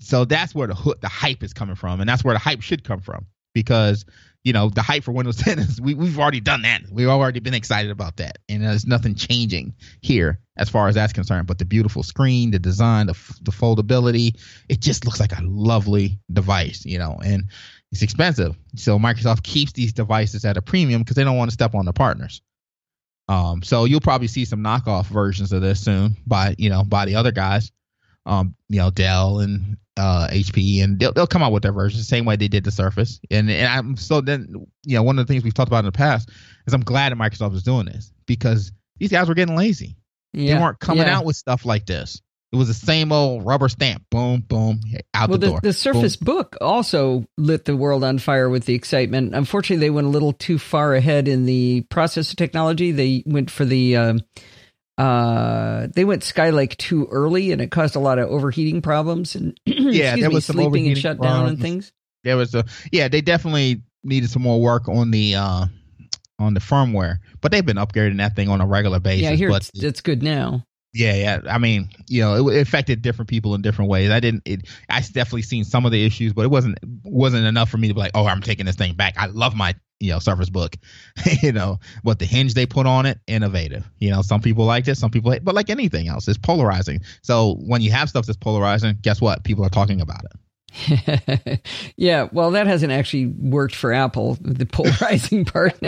so 0.00 0.24
that's 0.24 0.54
where 0.54 0.66
the 0.68 0.74
hook, 0.74 1.00
the 1.00 1.08
hype 1.08 1.42
is 1.42 1.52
coming 1.54 1.74
from, 1.76 2.00
and 2.00 2.08
that's 2.08 2.22
where 2.22 2.34
the 2.34 2.38
hype 2.38 2.60
should 2.60 2.84
come 2.84 3.00
from 3.00 3.26
because 3.54 4.04
you 4.44 4.52
know 4.52 4.70
the 4.70 4.82
hype 4.82 5.04
for 5.04 5.12
Windows 5.12 5.36
10 5.38 5.58
is 5.58 5.80
we 5.80 5.94
we've 5.94 6.18
already 6.18 6.40
done 6.40 6.62
that. 6.62 6.82
We've 6.90 7.08
already 7.08 7.40
been 7.40 7.54
excited 7.54 7.90
about 7.90 8.16
that, 8.18 8.38
and 8.48 8.62
there's 8.62 8.86
nothing 8.86 9.14
changing 9.14 9.74
here 10.00 10.40
as 10.56 10.68
far 10.68 10.88
as 10.88 10.94
that's 10.94 11.12
concerned. 11.12 11.46
But 11.46 11.58
the 11.58 11.64
beautiful 11.64 12.02
screen, 12.02 12.50
the 12.50 12.58
design, 12.58 13.06
the 13.06 13.12
f- 13.12 13.38
the 13.42 13.52
foldability, 13.52 14.40
it 14.68 14.80
just 14.80 15.04
looks 15.04 15.20
like 15.20 15.36
a 15.38 15.42
lovely 15.42 16.18
device, 16.32 16.84
you 16.84 16.98
know, 16.98 17.18
and 17.24 17.44
it's 17.92 18.02
expensive. 18.02 18.56
So 18.76 18.98
Microsoft 18.98 19.42
keeps 19.42 19.72
these 19.72 19.92
devices 19.92 20.44
at 20.44 20.56
a 20.56 20.62
premium 20.62 21.02
because 21.02 21.16
they 21.16 21.24
don't 21.24 21.36
want 21.36 21.50
to 21.50 21.54
step 21.54 21.74
on 21.74 21.84
their 21.84 21.92
partners. 21.92 22.40
Um, 23.28 23.62
so 23.62 23.84
you'll 23.84 24.00
probably 24.00 24.26
see 24.26 24.44
some 24.44 24.60
knockoff 24.60 25.06
versions 25.06 25.52
of 25.52 25.62
this 25.62 25.80
soon 25.80 26.16
by 26.26 26.54
you 26.58 26.70
know 26.70 26.82
by 26.82 27.04
the 27.04 27.16
other 27.16 27.30
guys, 27.30 27.70
um, 28.26 28.54
you 28.68 28.78
know 28.78 28.90
Dell 28.90 29.40
and 29.40 29.76
uh, 30.00 30.28
HP, 30.30 30.82
and 30.82 30.98
they'll 30.98 31.12
they'll 31.12 31.26
come 31.26 31.42
out 31.42 31.52
with 31.52 31.62
their 31.62 31.72
version 31.72 31.98
the 31.98 32.04
same 32.04 32.24
way 32.24 32.36
they 32.36 32.48
did 32.48 32.64
the 32.64 32.70
Surface. 32.70 33.20
And 33.30 33.50
and 33.50 33.66
I'm 33.68 33.96
so 33.96 34.20
then 34.20 34.66
you 34.86 34.96
know 34.96 35.02
one 35.02 35.18
of 35.18 35.26
the 35.26 35.32
things 35.32 35.44
we've 35.44 35.54
talked 35.54 35.68
about 35.68 35.80
in 35.80 35.84
the 35.86 35.92
past 35.92 36.30
is 36.66 36.72
I'm 36.74 36.80
glad 36.82 37.12
that 37.12 37.16
Microsoft 37.18 37.54
is 37.54 37.62
doing 37.62 37.86
this 37.86 38.12
because 38.26 38.72
these 38.98 39.10
guys 39.10 39.28
were 39.28 39.34
getting 39.34 39.56
lazy. 39.56 39.96
Yeah, 40.32 40.54
They 40.54 40.60
weren't 40.62 40.78
coming 40.80 41.06
yeah. 41.06 41.18
out 41.18 41.24
with 41.24 41.36
stuff 41.36 41.64
like 41.64 41.86
this. 41.86 42.20
It 42.52 42.56
was 42.56 42.66
the 42.68 42.74
same 42.74 43.12
old 43.12 43.46
rubber 43.46 43.68
stamp, 43.68 44.04
boom, 44.10 44.40
boom, 44.40 44.80
out 45.14 45.28
Well, 45.28 45.38
the 45.38 45.46
the, 45.46 45.52
door. 45.52 45.60
the 45.62 45.72
Surface 45.72 46.16
Book 46.16 46.56
also 46.60 47.24
lit 47.36 47.64
the 47.64 47.76
world 47.76 48.02
on 48.02 48.18
fire 48.18 48.48
with 48.48 48.64
the 48.64 48.74
excitement. 48.74 49.36
Unfortunately, 49.36 49.86
they 49.86 49.90
went 49.90 50.08
a 50.08 50.10
little 50.10 50.32
too 50.32 50.58
far 50.58 50.94
ahead 50.94 51.28
in 51.28 51.46
the 51.46 51.86
processor 51.90 52.34
technology. 52.34 52.90
They 52.90 53.22
went 53.24 53.52
for 53.52 53.64
the 53.64 53.96
um, 53.96 54.20
uh, 55.00 55.86
they 55.94 56.04
went 56.04 56.22
Skylake 56.22 56.76
too 56.76 57.06
early, 57.10 57.52
and 57.52 57.62
it 57.62 57.70
caused 57.70 57.96
a 57.96 58.00
lot 58.00 58.18
of 58.18 58.28
overheating 58.28 58.82
problems 58.82 59.34
and 59.34 59.58
Yeah, 59.66 60.14
there 60.16 60.28
me, 60.28 60.34
was 60.34 60.44
some 60.44 60.56
sleeping 60.56 60.88
and 60.88 60.98
shutdown 60.98 61.46
and 61.48 61.58
problems. 61.58 61.60
things. 61.60 61.92
there 62.22 62.36
was 62.36 62.54
a 62.54 62.64
yeah 62.92 63.08
they 63.08 63.22
definitely 63.22 63.82
needed 64.04 64.28
some 64.28 64.42
more 64.42 64.60
work 64.60 64.88
on 64.88 65.10
the 65.10 65.34
uh 65.36 65.64
on 66.38 66.54
the 66.54 66.60
firmware 66.60 67.16
but 67.40 67.50
they've 67.52 67.64
been 67.64 67.76
upgrading 67.78 68.18
that 68.18 68.34
thing 68.36 68.48
on 68.48 68.60
a 68.60 68.66
regular 68.66 69.00
basis 69.00 69.22
Yeah, 69.22 69.30
hear 69.32 69.48
but 69.48 69.68
it's, 69.74 69.82
it's 69.82 70.00
good 70.02 70.22
now. 70.22 70.64
Yeah, 70.92 71.14
yeah. 71.14 71.40
I 71.48 71.58
mean, 71.58 71.88
you 72.08 72.20
know, 72.20 72.48
it, 72.48 72.56
it, 72.56 72.60
affected 72.60 73.00
different 73.00 73.28
people 73.28 73.54
in 73.54 73.62
different 73.62 73.90
ways. 73.90 74.10
I 74.10 74.18
didn't. 74.18 74.42
It, 74.44 74.68
I 74.88 75.00
definitely 75.00 75.42
seen 75.42 75.64
some 75.64 75.86
of 75.86 75.92
the 75.92 76.04
issues, 76.04 76.32
but 76.32 76.42
it 76.42 76.50
wasn't 76.50 76.78
wasn't 77.04 77.46
enough 77.46 77.70
for 77.70 77.78
me 77.78 77.88
to 77.88 77.94
be 77.94 78.00
like, 78.00 78.10
oh, 78.14 78.26
I'm 78.26 78.42
taking 78.42 78.66
this 78.66 78.74
thing 78.74 78.94
back. 78.94 79.14
I 79.16 79.26
love 79.26 79.54
my 79.54 79.76
you 80.00 80.10
know 80.10 80.18
Surface 80.18 80.50
Book. 80.50 80.74
you 81.42 81.52
know, 81.52 81.78
what 82.02 82.18
the 82.18 82.24
hinge 82.24 82.54
they 82.54 82.66
put 82.66 82.86
on 82.86 83.06
it, 83.06 83.18
innovative. 83.28 83.88
You 83.98 84.10
know, 84.10 84.22
some 84.22 84.40
people 84.40 84.64
liked 84.64 84.88
it, 84.88 84.96
some 84.96 85.10
people, 85.10 85.30
hate, 85.30 85.44
but 85.44 85.54
like 85.54 85.70
anything 85.70 86.08
else, 86.08 86.26
it's 86.26 86.38
polarizing. 86.38 87.00
So 87.22 87.56
when 87.60 87.82
you 87.82 87.92
have 87.92 88.08
stuff 88.08 88.26
that's 88.26 88.38
polarizing, 88.38 88.98
guess 89.00 89.20
what? 89.20 89.44
People 89.44 89.64
are 89.64 89.70
talking 89.70 90.00
about 90.00 90.24
it. 90.24 90.40
yeah, 91.96 92.28
well, 92.32 92.50
that 92.52 92.66
hasn't 92.66 92.92
actually 92.92 93.26
worked 93.26 93.74
for 93.76 93.92
Apple, 93.92 94.38
the 94.40 94.66
polarizing 94.72 95.44
part. 95.44 95.78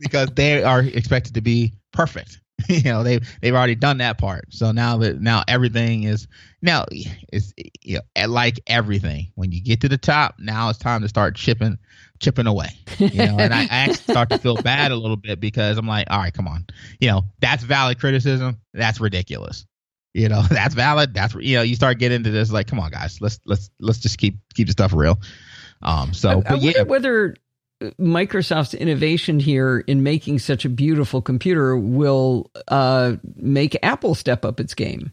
because 0.00 0.28
they 0.34 0.62
are 0.62 0.80
expected 0.80 1.34
to 1.34 1.40
be 1.40 1.72
perfect. 1.92 2.40
you 2.68 2.82
know 2.84 3.02
they've 3.02 3.26
they've 3.40 3.54
already 3.54 3.74
done 3.74 3.98
that 3.98 4.18
part. 4.18 4.46
So 4.50 4.72
now 4.72 4.98
that 4.98 5.20
now 5.20 5.42
everything 5.48 6.04
is 6.04 6.28
now 6.62 6.86
it's 6.90 7.52
you 7.82 7.98
know, 8.16 8.26
like 8.26 8.60
everything 8.66 9.32
when 9.34 9.52
you 9.52 9.60
get 9.62 9.80
to 9.80 9.88
the 9.88 9.98
top 9.98 10.36
now 10.38 10.70
it's 10.70 10.78
time 10.78 11.02
to 11.02 11.08
start 11.08 11.34
chipping 11.34 11.78
chipping 12.20 12.46
away. 12.46 12.68
You 12.98 13.26
know 13.26 13.38
and 13.38 13.52
I, 13.52 13.62
I 13.62 13.68
actually 13.70 14.12
start 14.12 14.30
to 14.30 14.38
feel 14.38 14.56
bad 14.56 14.92
a 14.92 14.96
little 14.96 15.16
bit 15.16 15.40
because 15.40 15.78
i'm 15.78 15.86
like 15.86 16.06
all 16.10 16.18
right 16.18 16.32
come 16.32 16.46
on. 16.46 16.66
You 17.00 17.10
know 17.10 17.22
that's 17.40 17.64
valid 17.64 17.98
criticism. 17.98 18.60
That's 18.72 19.00
ridiculous. 19.00 19.66
You 20.12 20.28
know 20.28 20.42
that's 20.50 20.74
valid. 20.74 21.12
That's 21.12 21.34
you 21.34 21.56
know 21.56 21.62
you 21.62 21.74
start 21.74 21.98
getting 21.98 22.16
into 22.16 22.30
this 22.30 22.52
like 22.52 22.68
come 22.68 22.78
on 22.78 22.90
guys 22.90 23.20
let's 23.20 23.40
let's 23.46 23.70
let's 23.80 23.98
just 23.98 24.18
keep 24.18 24.36
keep 24.54 24.68
the 24.68 24.72
stuff 24.72 24.92
real. 24.94 25.20
Um 25.82 26.14
so 26.14 26.42
I, 26.46 26.54
I 26.54 26.56
yeah. 26.58 26.82
whether 26.82 27.34
Microsoft's 28.00 28.74
innovation 28.74 29.40
here 29.40 29.80
in 29.86 30.02
making 30.02 30.38
such 30.38 30.64
a 30.64 30.68
beautiful 30.68 31.22
computer 31.22 31.76
will 31.76 32.50
uh, 32.68 33.16
make 33.36 33.76
Apple 33.82 34.14
step 34.14 34.44
up 34.44 34.60
its 34.60 34.74
game. 34.74 35.12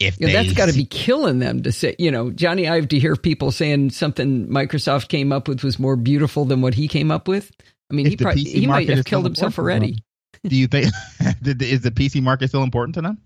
If 0.00 0.20
you 0.20 0.28
know, 0.28 0.32
that's 0.32 0.52
got 0.52 0.68
to 0.68 0.74
be 0.74 0.84
killing 0.84 1.40
them 1.40 1.62
to 1.64 1.72
say, 1.72 1.96
you 1.98 2.10
know, 2.10 2.30
Jony 2.30 2.70
Ive 2.70 2.88
to 2.88 2.98
hear 2.98 3.16
people 3.16 3.50
saying 3.50 3.90
something 3.90 4.46
Microsoft 4.48 5.08
came 5.08 5.32
up 5.32 5.48
with 5.48 5.64
was 5.64 5.78
more 5.78 5.96
beautiful 5.96 6.44
than 6.44 6.60
what 6.60 6.74
he 6.74 6.86
came 6.86 7.10
up 7.10 7.26
with. 7.26 7.50
I 7.90 7.94
mean, 7.94 8.06
he 8.06 8.16
probably 8.16 8.44
he 8.44 8.66
might 8.66 8.88
have 8.88 9.04
killed 9.04 9.24
himself 9.24 9.58
already. 9.58 9.98
Do 10.44 10.54
you 10.54 10.68
think 10.68 10.86
is 11.20 11.80
the 11.82 11.90
PC 11.90 12.22
market 12.22 12.48
still 12.48 12.62
important 12.62 12.94
to 12.94 13.02
them? 13.02 13.18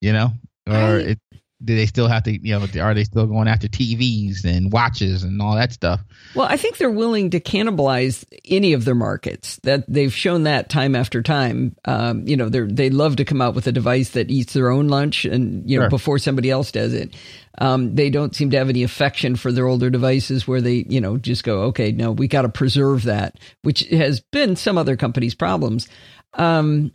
You 0.00 0.12
know, 0.12 0.32
or 0.66 0.74
I, 0.74 0.94
it, 0.98 1.18
do 1.64 1.74
they 1.74 1.86
still 1.86 2.06
have 2.06 2.22
to 2.22 2.32
you 2.32 2.58
know 2.58 2.66
are 2.80 2.94
they 2.94 3.04
still 3.04 3.26
going 3.26 3.48
after 3.48 3.66
TVs 3.66 4.44
and 4.44 4.72
watches 4.72 5.24
and 5.24 5.42
all 5.42 5.56
that 5.56 5.72
stuff? 5.72 6.00
Well, 6.34 6.46
I 6.46 6.56
think 6.56 6.76
they're 6.76 6.90
willing 6.90 7.30
to 7.30 7.40
cannibalize 7.40 8.24
any 8.44 8.72
of 8.72 8.84
their 8.84 8.94
markets. 8.94 9.58
That 9.64 9.84
they've 9.88 10.12
shown 10.12 10.44
that 10.44 10.68
time 10.68 10.94
after 10.94 11.22
time. 11.22 11.74
Um, 11.84 12.26
you 12.26 12.36
know, 12.36 12.48
they 12.48 12.60
they 12.60 12.90
love 12.90 13.16
to 13.16 13.24
come 13.24 13.42
out 13.42 13.54
with 13.54 13.66
a 13.66 13.72
device 13.72 14.10
that 14.10 14.30
eats 14.30 14.52
their 14.52 14.70
own 14.70 14.88
lunch 14.88 15.24
and 15.24 15.68
you 15.68 15.78
know 15.78 15.84
sure. 15.84 15.90
before 15.90 16.18
somebody 16.18 16.50
else 16.50 16.70
does 16.70 16.92
it. 16.92 17.14
Um, 17.60 17.96
they 17.96 18.08
don't 18.08 18.36
seem 18.36 18.50
to 18.50 18.56
have 18.56 18.68
any 18.68 18.84
affection 18.84 19.34
for 19.34 19.50
their 19.50 19.66
older 19.66 19.90
devices 19.90 20.46
where 20.46 20.60
they, 20.60 20.84
you 20.88 21.00
know, 21.00 21.16
just 21.16 21.42
go, 21.42 21.62
okay, 21.62 21.90
no, 21.90 22.12
we 22.12 22.28
got 22.28 22.42
to 22.42 22.48
preserve 22.48 23.02
that, 23.04 23.36
which 23.62 23.80
has 23.88 24.20
been 24.20 24.54
some 24.54 24.78
other 24.78 24.96
companies' 24.96 25.34
problems. 25.34 25.88
Um, 26.34 26.92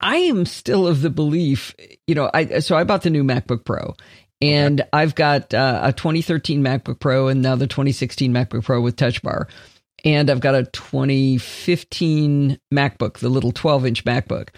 I 0.00 0.16
am 0.16 0.44
still 0.46 0.86
of 0.86 1.02
the 1.02 1.10
belief, 1.10 1.74
you 2.06 2.14
know, 2.14 2.30
I 2.32 2.60
so 2.60 2.76
I 2.76 2.84
bought 2.84 3.02
the 3.02 3.10
new 3.10 3.24
MacBook 3.24 3.64
Pro. 3.64 3.94
And 4.40 4.80
okay. 4.80 4.88
I've 4.92 5.14
got 5.14 5.54
uh, 5.54 5.80
a 5.84 5.92
2013 5.92 6.62
MacBook 6.62 6.98
Pro 7.00 7.28
and 7.28 7.40
now 7.40 7.56
the 7.56 7.66
2016 7.66 8.32
MacBook 8.32 8.64
Pro 8.64 8.80
with 8.80 8.96
Touch 8.96 9.22
Bar. 9.22 9.48
And 10.04 10.28
I've 10.28 10.40
got 10.40 10.54
a 10.54 10.64
2015 10.64 12.58
MacBook, 12.72 13.18
the 13.18 13.28
little 13.30 13.52
12 13.52 13.86
inch 13.86 14.04
MacBook. 14.04 14.48
Okay. 14.48 14.52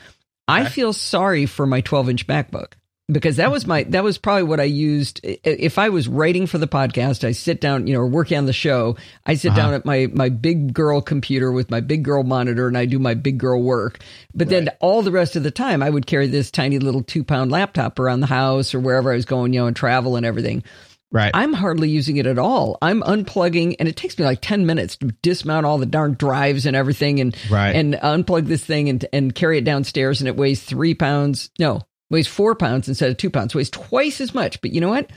I 0.48 0.64
feel 0.64 0.92
sorry 0.92 1.46
for 1.46 1.66
my 1.66 1.80
12 1.82 2.10
inch 2.10 2.26
MacBook 2.26 2.72
because 3.08 3.36
that 3.36 3.52
was 3.52 3.66
my 3.66 3.84
that 3.84 4.02
was 4.02 4.18
probably 4.18 4.42
what 4.42 4.58
I 4.58 4.64
used 4.64 5.20
if 5.22 5.78
I 5.78 5.90
was 5.90 6.08
writing 6.08 6.46
for 6.46 6.58
the 6.58 6.66
podcast 6.66 7.22
I 7.24 7.32
sit 7.32 7.60
down 7.60 7.86
you 7.86 7.94
know 7.94 8.00
or 8.00 8.06
working 8.06 8.36
on 8.36 8.46
the 8.46 8.52
show 8.52 8.96
I 9.24 9.34
sit 9.34 9.52
uh-huh. 9.52 9.60
down 9.60 9.74
at 9.74 9.84
my 9.84 10.08
my 10.12 10.28
big 10.28 10.74
girl 10.74 11.00
computer 11.00 11.52
with 11.52 11.70
my 11.70 11.80
big 11.80 12.02
girl 12.02 12.24
monitor 12.24 12.66
and 12.66 12.76
I 12.76 12.86
do 12.86 12.98
my 12.98 13.14
big 13.14 13.38
girl 13.38 13.62
work 13.62 14.00
but 14.34 14.46
right. 14.46 14.50
then 14.50 14.68
all 14.80 15.02
the 15.02 15.12
rest 15.12 15.36
of 15.36 15.44
the 15.44 15.52
time 15.52 15.82
I 15.82 15.90
would 15.90 16.06
carry 16.06 16.26
this 16.26 16.50
tiny 16.50 16.78
little 16.78 17.02
2 17.02 17.22
pound 17.22 17.52
laptop 17.52 17.98
around 17.98 18.20
the 18.20 18.26
house 18.26 18.74
or 18.74 18.80
wherever 18.80 19.12
I 19.12 19.16
was 19.16 19.24
going 19.24 19.52
you 19.52 19.60
know 19.60 19.66
and 19.66 19.76
travel 19.76 20.16
and 20.16 20.26
everything 20.26 20.64
Right. 21.12 21.30
I'm 21.32 21.52
hardly 21.52 21.88
using 21.88 22.16
it 22.16 22.26
at 22.26 22.36
all. 22.36 22.78
I'm 22.82 23.00
unplugging 23.00 23.76
and 23.78 23.88
it 23.88 23.96
takes 23.96 24.18
me 24.18 24.24
like 24.24 24.40
10 24.42 24.66
minutes 24.66 24.96
to 24.96 25.06
dismount 25.22 25.64
all 25.64 25.78
the 25.78 25.86
darn 25.86 26.14
drives 26.14 26.66
and 26.66 26.74
everything 26.74 27.20
and 27.20 27.34
right. 27.48 27.76
and 27.76 27.94
unplug 27.94 28.48
this 28.48 28.64
thing 28.64 28.88
and 28.88 29.06
and 29.12 29.32
carry 29.32 29.56
it 29.56 29.64
downstairs 29.64 30.20
and 30.20 30.26
it 30.26 30.36
weighs 30.36 30.64
3 30.64 30.94
pounds. 30.94 31.50
No, 31.60 31.82
weighs 32.10 32.26
four 32.26 32.54
pounds 32.54 32.88
instead 32.88 33.10
of 33.10 33.16
two 33.16 33.30
pounds, 33.30 33.54
weighs 33.54 33.70
twice 33.70 34.20
as 34.20 34.34
much. 34.34 34.60
But 34.60 34.72
you 34.72 34.80
know 34.80 34.90
what? 34.90 35.10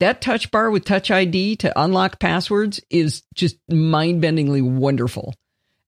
That 0.00 0.20
touch 0.20 0.50
bar 0.50 0.70
with 0.70 0.84
touch 0.84 1.10
ID 1.10 1.56
to 1.56 1.80
unlock 1.80 2.18
passwords 2.18 2.80
is 2.90 3.22
just 3.34 3.56
mind 3.68 4.22
bendingly 4.22 4.62
wonderful. 4.62 5.34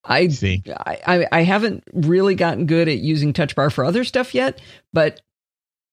I 0.04 0.28
see. 0.28 0.62
I, 0.68 1.26
I 1.32 1.42
haven't 1.42 1.82
really 1.92 2.34
gotten 2.34 2.66
good 2.66 2.88
at 2.88 2.98
using 2.98 3.32
touch 3.32 3.56
bar 3.56 3.70
for 3.70 3.84
other 3.84 4.04
stuff 4.04 4.34
yet, 4.34 4.60
but 4.92 5.20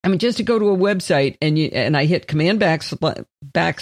I 0.03 0.07
mean, 0.07 0.17
just 0.17 0.37
to 0.37 0.43
go 0.43 0.57
to 0.57 0.69
a 0.69 0.77
website 0.77 1.37
and 1.41 1.59
you 1.59 1.69
and 1.73 1.95
I 1.95 2.05
hit 2.05 2.27
command 2.27 2.59
backslash 2.59 3.25
back 3.41 3.81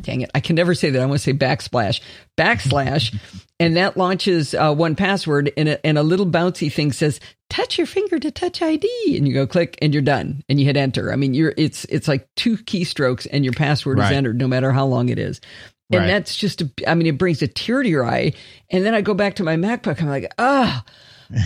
dang 0.00 0.22
it, 0.22 0.30
I 0.34 0.40
can 0.40 0.56
never 0.56 0.74
say 0.74 0.88
that. 0.90 1.02
I 1.02 1.04
want 1.04 1.20
to 1.20 1.24
say 1.24 1.34
backsplash 1.34 2.00
backslash, 2.38 3.18
and 3.60 3.76
that 3.76 3.96
launches 3.96 4.54
uh, 4.54 4.74
one 4.74 4.96
password, 4.96 5.52
and 5.58 5.68
a, 5.68 5.86
and 5.86 5.98
a 5.98 6.02
little 6.02 6.26
bouncy 6.26 6.72
thing 6.72 6.92
says 6.92 7.20
touch 7.50 7.76
your 7.76 7.86
finger 7.86 8.18
to 8.18 8.30
touch 8.30 8.62
ID, 8.62 8.88
and 9.18 9.28
you 9.28 9.34
go 9.34 9.46
click, 9.46 9.78
and 9.82 9.92
you're 9.92 10.02
done, 10.02 10.42
and 10.48 10.58
you 10.58 10.64
hit 10.64 10.78
enter. 10.78 11.12
I 11.12 11.16
mean, 11.16 11.34
you're 11.34 11.52
it's 11.58 11.84
it's 11.86 12.08
like 12.08 12.26
two 12.36 12.56
keystrokes, 12.56 13.26
and 13.30 13.44
your 13.44 13.54
password 13.54 13.98
right. 13.98 14.10
is 14.10 14.16
entered, 14.16 14.38
no 14.38 14.48
matter 14.48 14.72
how 14.72 14.86
long 14.86 15.10
it 15.10 15.18
is. 15.18 15.42
And 15.92 16.02
right. 16.02 16.06
that's 16.06 16.36
just, 16.36 16.62
a, 16.62 16.70
I 16.86 16.94
mean, 16.94 17.08
it 17.08 17.18
brings 17.18 17.42
a 17.42 17.48
tear 17.48 17.82
to 17.82 17.88
your 17.88 18.06
eye. 18.06 18.34
And 18.70 18.86
then 18.86 18.94
I 18.94 19.00
go 19.00 19.12
back 19.12 19.34
to 19.34 19.42
my 19.42 19.56
MacBook. 19.56 20.00
I'm 20.00 20.08
like, 20.08 20.32
ah. 20.38 20.84
Oh, 20.86 20.90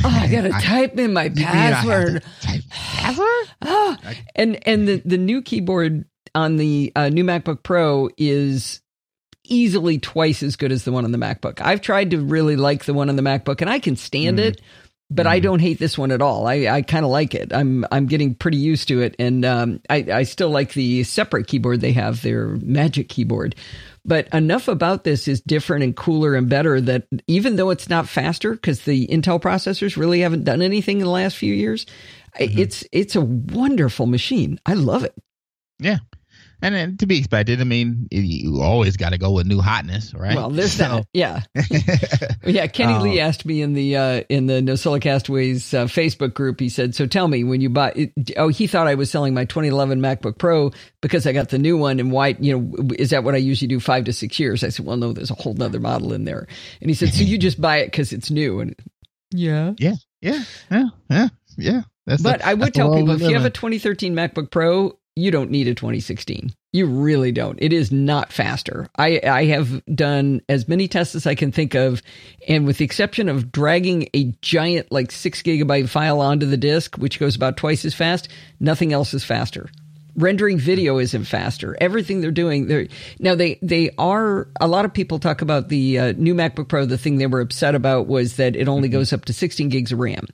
oh, 0.05 0.19
I 0.23 0.29
gotta 0.29 0.55
I, 0.55 0.61
type 0.61 0.99
in 0.99 1.13
my 1.13 1.29
password. 1.29 2.23
password? 2.71 3.49
oh. 3.63 3.97
And 4.37 4.67
and 4.67 4.89
the 4.89 5.03
the 5.05 5.19
new 5.19 5.43
keyboard 5.43 6.05
on 6.35 6.57
the 6.57 6.93
uh, 6.97 7.09
new 7.09 7.25
MacBook 7.25 7.63
Pro 7.63 8.11
is 8.19 8.81
easily 9.45 9.99
twice 9.99 10.43
as 10.43 10.57
good 10.57 10.73
as 10.73 10.85
the 10.85 10.93
one 10.93 11.05
on 11.05 11.13
the 11.13 11.19
MacBook. 11.19 11.61
I've 11.61 11.81
tried 11.81 12.11
to 12.11 12.21
really 12.21 12.57
like 12.57 12.85
the 12.85 12.95
one 12.95 13.09
on 13.09 13.17
the 13.17 13.23
MacBook, 13.23 13.61
and 13.61 13.71
I 13.71 13.79
can 13.79 13.97
stand 13.97 14.39
mm. 14.39 14.47
it. 14.47 14.61
But 15.11 15.27
mm. 15.27 15.31
I 15.31 15.41
don't 15.41 15.61
hate 15.61 15.79
this 15.79 15.99
one 15.99 16.11
at 16.11 16.23
all. 16.23 16.47
I, 16.47 16.67
I 16.67 16.83
kind 16.83 17.05
of 17.05 17.11
like 17.11 17.35
it. 17.35 17.53
I'm 17.53 17.85
I'm 17.93 18.07
getting 18.07 18.35
pretty 18.35 18.57
used 18.57 18.89
to 18.89 19.03
it, 19.03 19.15
and 19.19 19.45
um, 19.45 19.81
I 19.91 20.07
I 20.11 20.23
still 20.23 20.51
like 20.51 20.73
the 20.73 21.05
separate 21.05 21.47
keyboard 21.47 21.81
they 21.81 21.93
have, 21.93 22.23
their 22.23 22.49
Magic 22.49 23.09
keyboard. 23.09 23.55
But 24.07 24.29
enough 24.35 24.69
about 24.69 25.05
this 25.05 25.29
is 25.29 25.41
different 25.41 25.85
and 25.85 25.97
cooler 25.97 26.35
and 26.35 26.49
better 26.49 26.81
that 26.81 27.07
even 27.27 27.57
though 27.57 27.71
it's 27.71 27.89
not 27.89 28.09
faster, 28.09 28.53
because 28.53 28.83
the 28.83 29.07
Intel 29.07 29.41
processors 29.41 29.97
really 29.97 30.21
haven't 30.21 30.45
done 30.45 30.61
anything 30.61 30.99
in 30.99 31.05
the 31.05 31.11
last 31.11 31.37
few 31.37 31.55
years, 31.55 31.87
mm-hmm. 32.39 32.59
it's 32.59 32.85
it's 32.93 33.17
a 33.17 33.23
wonderful 33.23 34.07
machine. 34.07 34.59
I 34.67 34.75
love 34.75 35.05
it. 35.05 35.15
Yeah, 35.79 35.99
and 36.65 36.75
then 36.75 36.97
to 36.97 37.07
be 37.07 37.19
expected. 37.19 37.61
I 37.61 37.65
mean, 37.65 38.09
you 38.11 38.63
always 38.63 38.97
got 38.97 39.11
to 39.11 39.19
go 39.19 39.33
with 39.33 39.47
new 39.47 39.61
hotness, 39.61 40.15
right? 40.15 40.35
Well, 40.35 40.49
this, 40.49 40.79
so. 40.79 40.85
that. 40.85 41.07
Yeah, 41.13 41.43
yeah. 42.47 42.67
Kenny 42.69 42.95
um, 42.95 43.03
Lee 43.03 43.21
asked 43.21 43.45
me 43.45 43.61
in 43.61 43.75
the 43.75 43.97
uh, 43.97 44.23
in 44.31 44.47
the 44.47 44.55
NosillaCastaways 44.55 45.01
Castaways 45.03 45.75
uh, 45.75 45.85
Facebook 45.85 46.33
group. 46.33 46.59
He 46.59 46.71
said, 46.71 46.95
"So 46.95 47.07
tell 47.07 47.29
me 47.29 47.45
when 47.45 47.61
you 47.61 47.69
buy." 47.69 48.11
Oh, 48.39 48.49
he 48.49 48.67
thought 48.67 48.87
I 48.87 48.95
was 48.95 49.11
selling 49.11 49.35
my 49.35 49.45
2011 49.45 50.01
MacBook 50.01 50.39
Pro 50.39 50.73
because 51.03 51.27
I 51.27 51.33
got 51.33 51.51
the 51.51 51.59
new 51.59 51.77
one. 51.77 52.01
And 52.01 52.11
why? 52.11 52.29
You 52.41 52.59
know, 52.59 52.95
is 52.99 53.11
that 53.11 53.25
what 53.25 53.35
I 53.35 53.39
usually 53.39 53.69
do? 53.69 53.79
Five 53.79 54.05
to 54.05 54.15
six 54.15 54.41
years. 54.41 54.65
I 54.65 54.71
said, 54.71 54.87
"Well, 54.87 54.97
no, 54.97 55.13
there's 55.13 55.31
a 55.31 55.35
whole 55.35 55.61
other 55.63 55.81
model 55.81 56.15
in 56.15 56.25
there." 56.25 56.49
And 56.81 56.89
he 56.89 56.95
said, 56.95 57.13
"So 57.13 57.25
you 57.25 57.37
just 57.37 57.61
buy 57.61 57.79
it 57.79 57.89
because 57.89 58.15
it's 58.15 58.31
new?" 58.31 58.61
And 58.61 58.75
yeah, 59.33 59.75
yeah, 59.77 59.97
yeah, 60.23 60.43
yeah, 60.71 60.89
yeah. 61.11 61.29
yeah. 61.59 61.83
That's 62.07 62.23
but 62.23 62.41
the, 62.41 62.49
I 62.49 62.55
would 62.55 62.73
tell 62.75 62.95
people 62.95 63.15
if 63.15 63.23
you 63.23 63.35
have 63.35 63.45
a 63.45 63.51
2013 63.51 64.15
MacBook 64.15 64.51
Pro, 64.51 64.99
you 65.17 65.31
don't 65.31 65.51
need 65.51 65.69
a 65.69 65.75
2016. 65.75 66.53
You 66.73 66.87
really 66.87 67.31
don't. 67.31 67.59
It 67.63 67.73
is 67.73 67.93
not 67.93 68.33
faster. 68.33 68.89
I, 68.99 69.21
I 69.25 69.45
have 69.45 69.85
done 69.87 70.41
as 70.49 70.67
many 70.67 70.89
tests 70.89 71.15
as 71.15 71.27
I 71.27 71.37
can 71.37 71.53
think 71.53 71.75
of, 71.75 72.03
and 72.49 72.67
with 72.67 72.79
the 72.79 72.85
exception 72.85 73.29
of 73.29 73.53
dragging 73.53 74.09
a 74.13 74.33
giant, 74.43 74.91
like 74.91 75.13
six 75.13 75.41
gigabyte 75.43 75.89
file 75.89 76.21
onto 76.21 76.47
the 76.47 76.57
disk, 76.57 76.97
which 76.97 77.21
goes 77.21 77.37
about 77.37 77.57
twice 77.57 77.85
as 77.85 77.95
fast, 77.95 78.29
nothing 78.59 78.93
else 78.93 79.15
is 79.15 79.23
faster. 79.23 79.71
Rendering 80.17 80.59
video 80.59 80.99
isn't 80.99 81.25
faster. 81.25 81.77
Everything 81.81 82.21
they're 82.21 82.31
doing, 82.31 82.67
they're 82.67 82.87
now 83.19 83.35
they 83.35 83.59
they 83.63 83.91
are. 83.99 84.49
A 84.61 84.69
lot 84.69 84.85
of 84.85 84.95
people 84.95 85.19
talk 85.19 85.43
about 85.43 85.69
the 85.69 85.99
uh, 85.99 86.13
new 86.17 86.35
MacBook 86.35 86.69
Pro. 86.69 86.87
The 86.87 86.99
thing 86.99 87.17
they 87.17 87.27
were 87.27 87.41
upset 87.41 87.75
about 87.75 88.07
was 88.07 88.37
that 88.37 88.55
it 88.55 88.69
only 88.69 88.89
mm-hmm. 88.89 88.99
goes 88.99 89.13
up 89.13 89.25
to 89.25 89.33
16 89.33 89.71
gigs 89.71 89.91
of 89.91 89.99
RAM. 89.99 90.27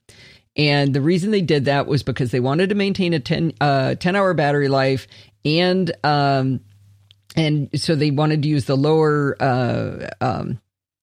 And 0.61 0.95
the 0.95 1.01
reason 1.01 1.31
they 1.31 1.41
did 1.41 1.65
that 1.65 1.87
was 1.87 2.03
because 2.03 2.31
they 2.33 2.39
wanted 2.39 2.69
to 2.69 2.75
maintain 2.75 3.15
a 3.15 3.19
10, 3.21 3.55
uh, 3.63 3.95
10 3.95 4.15
hour 4.15 4.35
battery 4.35 4.69
life 4.69 5.07
and, 5.43 5.91
um, 6.05 6.61
and 7.35 7.71
so 7.81 7.95
they 7.95 8.11
wanted 8.11 8.43
to 8.43 8.49
use 8.49 8.67
the 8.67 8.77
lower, 8.77 9.37
uh, 9.41 10.11
um, 10.21 10.61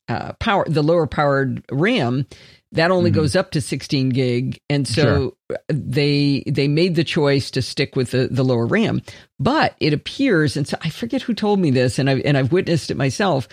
uh, 0.07 0.33
power, 0.33 0.63
the 0.67 0.83
lower 0.83 1.07
powered 1.07 1.65
RAM 1.71 2.27
that 2.73 2.91
only 2.91 3.11
mm-hmm. 3.11 3.21
goes 3.21 3.35
up 3.35 3.51
to 3.51 3.61
16 3.61 4.09
gig, 4.09 4.59
and 4.69 4.87
so 4.87 5.35
sure. 5.49 5.57
they 5.69 6.43
they 6.47 6.67
made 6.67 6.95
the 6.95 7.03
choice 7.03 7.51
to 7.51 7.61
stick 7.61 7.95
with 7.95 8.11
the, 8.11 8.27
the 8.29 8.43
lower 8.43 8.65
RAM. 8.65 9.01
But 9.39 9.75
it 9.79 9.93
appears, 9.93 10.57
and 10.57 10.67
so 10.67 10.77
I 10.81 10.89
forget 10.89 11.21
who 11.21 11.33
told 11.33 11.59
me 11.59 11.71
this, 11.71 11.97
and 11.97 12.09
I 12.09 12.15
and 12.19 12.37
I've 12.37 12.51
witnessed 12.51 12.91
it 12.91 12.97
myself. 12.97 13.47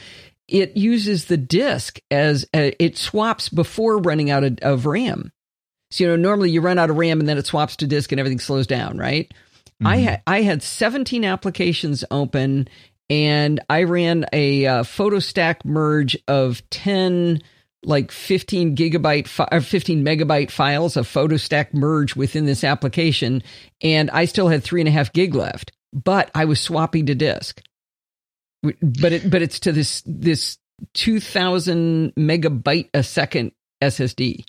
It 0.48 0.76
uses 0.76 1.26
the 1.26 1.36
disk 1.36 2.00
as 2.10 2.46
a, 2.54 2.74
it 2.82 2.98
swaps 2.98 3.48
before 3.48 3.98
running 3.98 4.30
out 4.30 4.44
of, 4.44 4.58
of 4.60 4.86
RAM. 4.86 5.32
So 5.94 6.02
you 6.02 6.10
know, 6.10 6.16
normally 6.16 6.50
you 6.50 6.60
run 6.60 6.76
out 6.76 6.90
of 6.90 6.96
RAM 6.96 7.20
and 7.20 7.28
then 7.28 7.38
it 7.38 7.46
swaps 7.46 7.76
to 7.76 7.86
disk 7.86 8.10
and 8.10 8.18
everything 8.18 8.40
slows 8.40 8.66
down, 8.66 8.98
right? 8.98 9.28
Mm-hmm. 9.28 9.86
I 9.86 9.96
had 9.98 10.22
I 10.26 10.42
had 10.42 10.60
17 10.60 11.24
applications 11.24 12.04
open 12.10 12.68
and 13.08 13.60
I 13.70 13.84
ran 13.84 14.26
a 14.32 14.66
uh, 14.66 14.82
PhotoStack 14.82 15.64
merge 15.64 16.18
of 16.26 16.68
10 16.70 17.40
like 17.84 18.10
15 18.10 18.74
gigabyte 18.74 19.28
fi- 19.28 19.48
or 19.52 19.60
15 19.60 20.04
megabyte 20.04 20.50
files 20.50 20.96
of 20.96 21.06
PhotoStack 21.06 21.72
merge 21.72 22.16
within 22.16 22.44
this 22.44 22.64
application, 22.64 23.44
and 23.80 24.10
I 24.10 24.24
still 24.24 24.48
had 24.48 24.64
three 24.64 24.80
and 24.80 24.88
a 24.88 24.92
half 24.92 25.12
gig 25.12 25.36
left. 25.36 25.70
But 25.92 26.28
I 26.34 26.46
was 26.46 26.60
swapping 26.60 27.06
to 27.06 27.14
disk. 27.14 27.62
But 28.62 29.12
it 29.12 29.30
but 29.30 29.42
it's 29.42 29.60
to 29.60 29.70
this 29.70 30.02
this 30.06 30.58
2000 30.94 32.14
megabyte 32.16 32.88
a 32.94 33.04
second 33.04 33.52
SSD. 33.80 34.44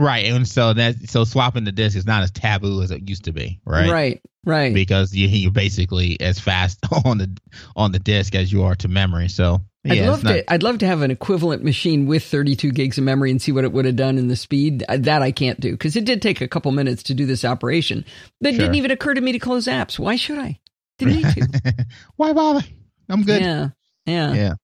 Right, 0.00 0.24
and 0.24 0.48
so 0.48 0.72
that 0.72 1.10
so 1.10 1.24
swapping 1.24 1.64
the 1.64 1.72
disk 1.72 1.94
is 1.94 2.06
not 2.06 2.22
as 2.22 2.30
taboo 2.30 2.80
as 2.80 2.90
it 2.90 3.06
used 3.06 3.24
to 3.24 3.32
be, 3.32 3.60
right? 3.66 3.90
Right, 3.90 4.22
right. 4.46 4.72
Because 4.72 5.12
you 5.14 5.28
you're 5.28 5.50
basically 5.50 6.18
as 6.22 6.40
fast 6.40 6.78
on 7.04 7.18
the 7.18 7.36
on 7.76 7.92
the 7.92 7.98
disk 7.98 8.34
as 8.34 8.50
you 8.50 8.62
are 8.62 8.74
to 8.76 8.88
memory. 8.88 9.28
So 9.28 9.60
yeah, 9.84 9.92
I'd 9.92 10.08
love 10.08 10.24
not, 10.24 10.32
to 10.32 10.52
I'd 10.54 10.62
love 10.62 10.78
to 10.78 10.86
have 10.86 11.02
an 11.02 11.10
equivalent 11.10 11.62
machine 11.62 12.06
with 12.06 12.24
32 12.24 12.72
gigs 12.72 12.96
of 12.96 13.04
memory 13.04 13.30
and 13.30 13.42
see 13.42 13.52
what 13.52 13.64
it 13.64 13.72
would 13.72 13.84
have 13.84 13.96
done 13.96 14.16
in 14.16 14.28
the 14.28 14.36
speed. 14.36 14.84
Uh, 14.88 14.96
that 14.96 15.20
I 15.20 15.32
can't 15.32 15.60
do 15.60 15.72
because 15.72 15.96
it 15.96 16.06
did 16.06 16.22
take 16.22 16.40
a 16.40 16.48
couple 16.48 16.72
minutes 16.72 17.02
to 17.04 17.14
do 17.14 17.26
this 17.26 17.44
operation. 17.44 18.06
That 18.40 18.52
sure. 18.52 18.58
didn't 18.58 18.76
even 18.76 18.92
occur 18.92 19.12
to 19.12 19.20
me 19.20 19.32
to 19.32 19.38
close 19.38 19.66
apps. 19.66 19.98
Why 19.98 20.16
should 20.16 20.38
I? 20.38 20.60
Didn't 20.98 21.16
need 21.16 21.52
to. 21.52 21.86
Why 22.16 22.32
bother? 22.32 22.66
I'm 23.10 23.22
good. 23.22 23.42
Yeah, 23.42 23.68
yeah, 24.06 24.32
yeah, 24.32 24.54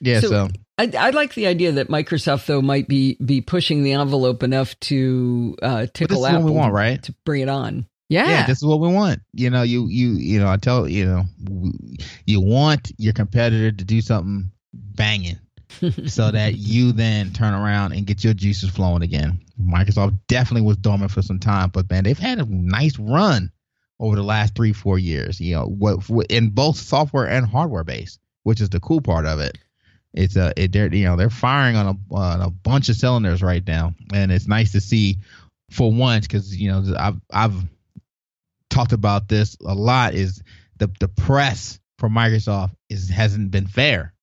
yeah. 0.00 0.20
so, 0.20 0.28
so 0.30 0.48
I, 0.76 0.90
I, 0.98 1.10
like 1.10 1.34
the 1.34 1.46
idea 1.46 1.72
that 1.72 1.88
Microsoft 1.88 2.46
though 2.46 2.60
might 2.60 2.88
be 2.88 3.16
be 3.24 3.40
pushing 3.40 3.84
the 3.84 3.92
envelope 3.92 4.42
enough 4.42 4.78
to 4.80 5.56
uh, 5.62 5.86
tickle 5.92 6.26
Apple 6.26 6.54
want, 6.54 6.72
right? 6.72 7.02
to 7.04 7.14
bring 7.24 7.42
it 7.42 7.48
on. 7.48 7.86
Yeah. 8.08 8.28
yeah, 8.28 8.46
this 8.46 8.58
is 8.58 8.64
what 8.64 8.80
we 8.80 8.88
want. 8.88 9.20
You 9.32 9.50
know, 9.50 9.62
you 9.62 9.86
you 9.88 10.12
you 10.12 10.38
know, 10.40 10.48
I 10.48 10.56
tell 10.56 10.88
you 10.88 11.06
know, 11.06 11.24
you 12.26 12.40
want 12.40 12.92
your 12.98 13.12
competitor 13.12 13.72
to 13.72 13.84
do 13.84 14.00
something 14.00 14.50
banging, 14.72 15.38
so 16.06 16.30
that 16.30 16.56
you 16.56 16.92
then 16.92 17.32
turn 17.32 17.54
around 17.54 17.92
and 17.92 18.06
get 18.06 18.24
your 18.24 18.34
juices 18.34 18.70
flowing 18.70 19.02
again. 19.02 19.40
Microsoft 19.60 20.18
definitely 20.26 20.66
was 20.66 20.76
dormant 20.76 21.12
for 21.12 21.22
some 21.22 21.38
time, 21.38 21.70
but 21.70 21.88
man, 21.88 22.04
they've 22.04 22.18
had 22.18 22.40
a 22.40 22.46
nice 22.46 22.98
run 22.98 23.52
over 24.00 24.16
the 24.16 24.24
last 24.24 24.56
three 24.56 24.72
four 24.72 24.98
years. 24.98 25.40
You 25.40 25.54
know, 25.54 25.66
what 25.66 26.04
in 26.28 26.50
both 26.50 26.76
software 26.76 27.28
and 27.28 27.46
hardware 27.46 27.84
base, 27.84 28.18
which 28.42 28.60
is 28.60 28.70
the 28.70 28.80
cool 28.80 29.00
part 29.00 29.24
of 29.24 29.38
it 29.38 29.56
it's 30.14 30.36
a 30.36 30.52
it, 30.56 30.72
they're 30.72 30.92
you 30.94 31.04
know 31.04 31.16
they're 31.16 31.30
firing 31.30 31.76
on 31.76 31.86
a 31.86 32.14
on 32.14 32.40
a 32.40 32.50
bunch 32.50 32.88
of 32.88 32.96
cylinders 32.96 33.42
right 33.42 33.66
now, 33.66 33.94
and 34.12 34.32
it's 34.32 34.46
nice 34.46 34.72
to 34.72 34.80
see 34.80 35.18
for 35.70 35.90
once 35.90 36.26
because 36.26 36.56
you 36.56 36.70
know 36.70 36.94
I've 36.96 37.20
I've 37.32 37.54
talked 38.70 38.92
about 38.92 39.28
this 39.28 39.56
a 39.64 39.74
lot 39.74 40.14
is 40.14 40.42
the 40.78 40.90
the 41.00 41.08
press 41.08 41.80
for 41.98 42.08
Microsoft 42.08 42.74
is 42.88 43.08
hasn't 43.08 43.50
been 43.50 43.66
fair 43.66 44.14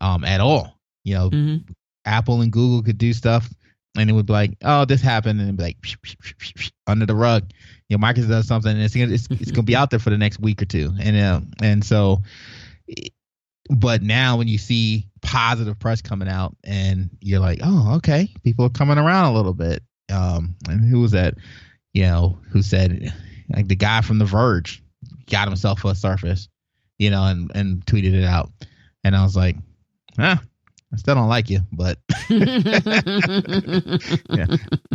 um 0.00 0.24
at 0.24 0.40
all. 0.40 0.78
You 1.04 1.14
know, 1.14 1.30
mm-hmm. 1.30 1.72
Apple 2.04 2.40
and 2.40 2.52
Google 2.52 2.82
could 2.82 2.98
do 2.98 3.12
stuff 3.12 3.48
and 3.96 4.10
it 4.10 4.12
would 4.12 4.26
be 4.26 4.32
like, 4.32 4.56
oh, 4.64 4.84
this 4.84 5.00
happened, 5.00 5.40
and 5.40 5.48
it'd 5.48 5.56
be 5.56 5.62
like 5.62 5.80
psh, 5.80 5.96
psh, 5.98 6.34
psh, 6.36 6.72
under 6.86 7.06
the 7.06 7.14
rug. 7.14 7.50
You 7.88 7.96
know, 7.96 8.04
Microsoft 8.04 8.28
does 8.28 8.48
something, 8.48 8.72
and 8.72 8.82
it's 8.82 8.94
gonna, 8.94 9.12
it's, 9.12 9.28
it's 9.30 9.50
gonna 9.52 9.62
be 9.62 9.76
out 9.76 9.90
there 9.90 10.00
for 10.00 10.10
the 10.10 10.18
next 10.18 10.40
week 10.40 10.62
or 10.62 10.64
two, 10.64 10.92
and 11.00 11.16
uh, 11.16 11.40
and 11.62 11.84
so 11.84 12.22
but 13.70 14.02
now 14.02 14.36
when 14.36 14.48
you 14.48 14.58
see 14.58 15.06
positive 15.22 15.78
press 15.78 16.02
coming 16.02 16.28
out 16.28 16.56
and 16.64 17.10
you're 17.20 17.40
like, 17.40 17.60
oh, 17.62 17.96
okay, 17.96 18.28
people 18.42 18.66
are 18.66 18.70
coming 18.70 18.98
around 18.98 19.26
a 19.26 19.34
little 19.34 19.54
bit. 19.54 19.82
Um, 20.12 20.54
and 20.68 20.84
who 20.84 21.00
was 21.00 21.12
that? 21.12 21.34
You 21.92 22.02
know, 22.02 22.38
who 22.50 22.62
said 22.62 23.12
like 23.54 23.68
the 23.68 23.76
guy 23.76 24.00
from 24.00 24.18
The 24.18 24.24
Verge 24.24 24.82
got 25.30 25.48
himself 25.48 25.84
a 25.84 25.94
Surface, 25.94 26.48
you 26.98 27.10
know, 27.10 27.24
and 27.24 27.50
and 27.54 27.84
tweeted 27.86 28.14
it 28.14 28.24
out, 28.24 28.50
and 29.02 29.16
I 29.16 29.22
was 29.22 29.36
like, 29.36 29.56
ah, 30.18 30.42
I 30.94 30.96
still 30.96 31.16
don't 31.16 31.28
like 31.28 31.50
you, 31.50 31.58
but 31.72 31.98
yeah, 32.30 32.46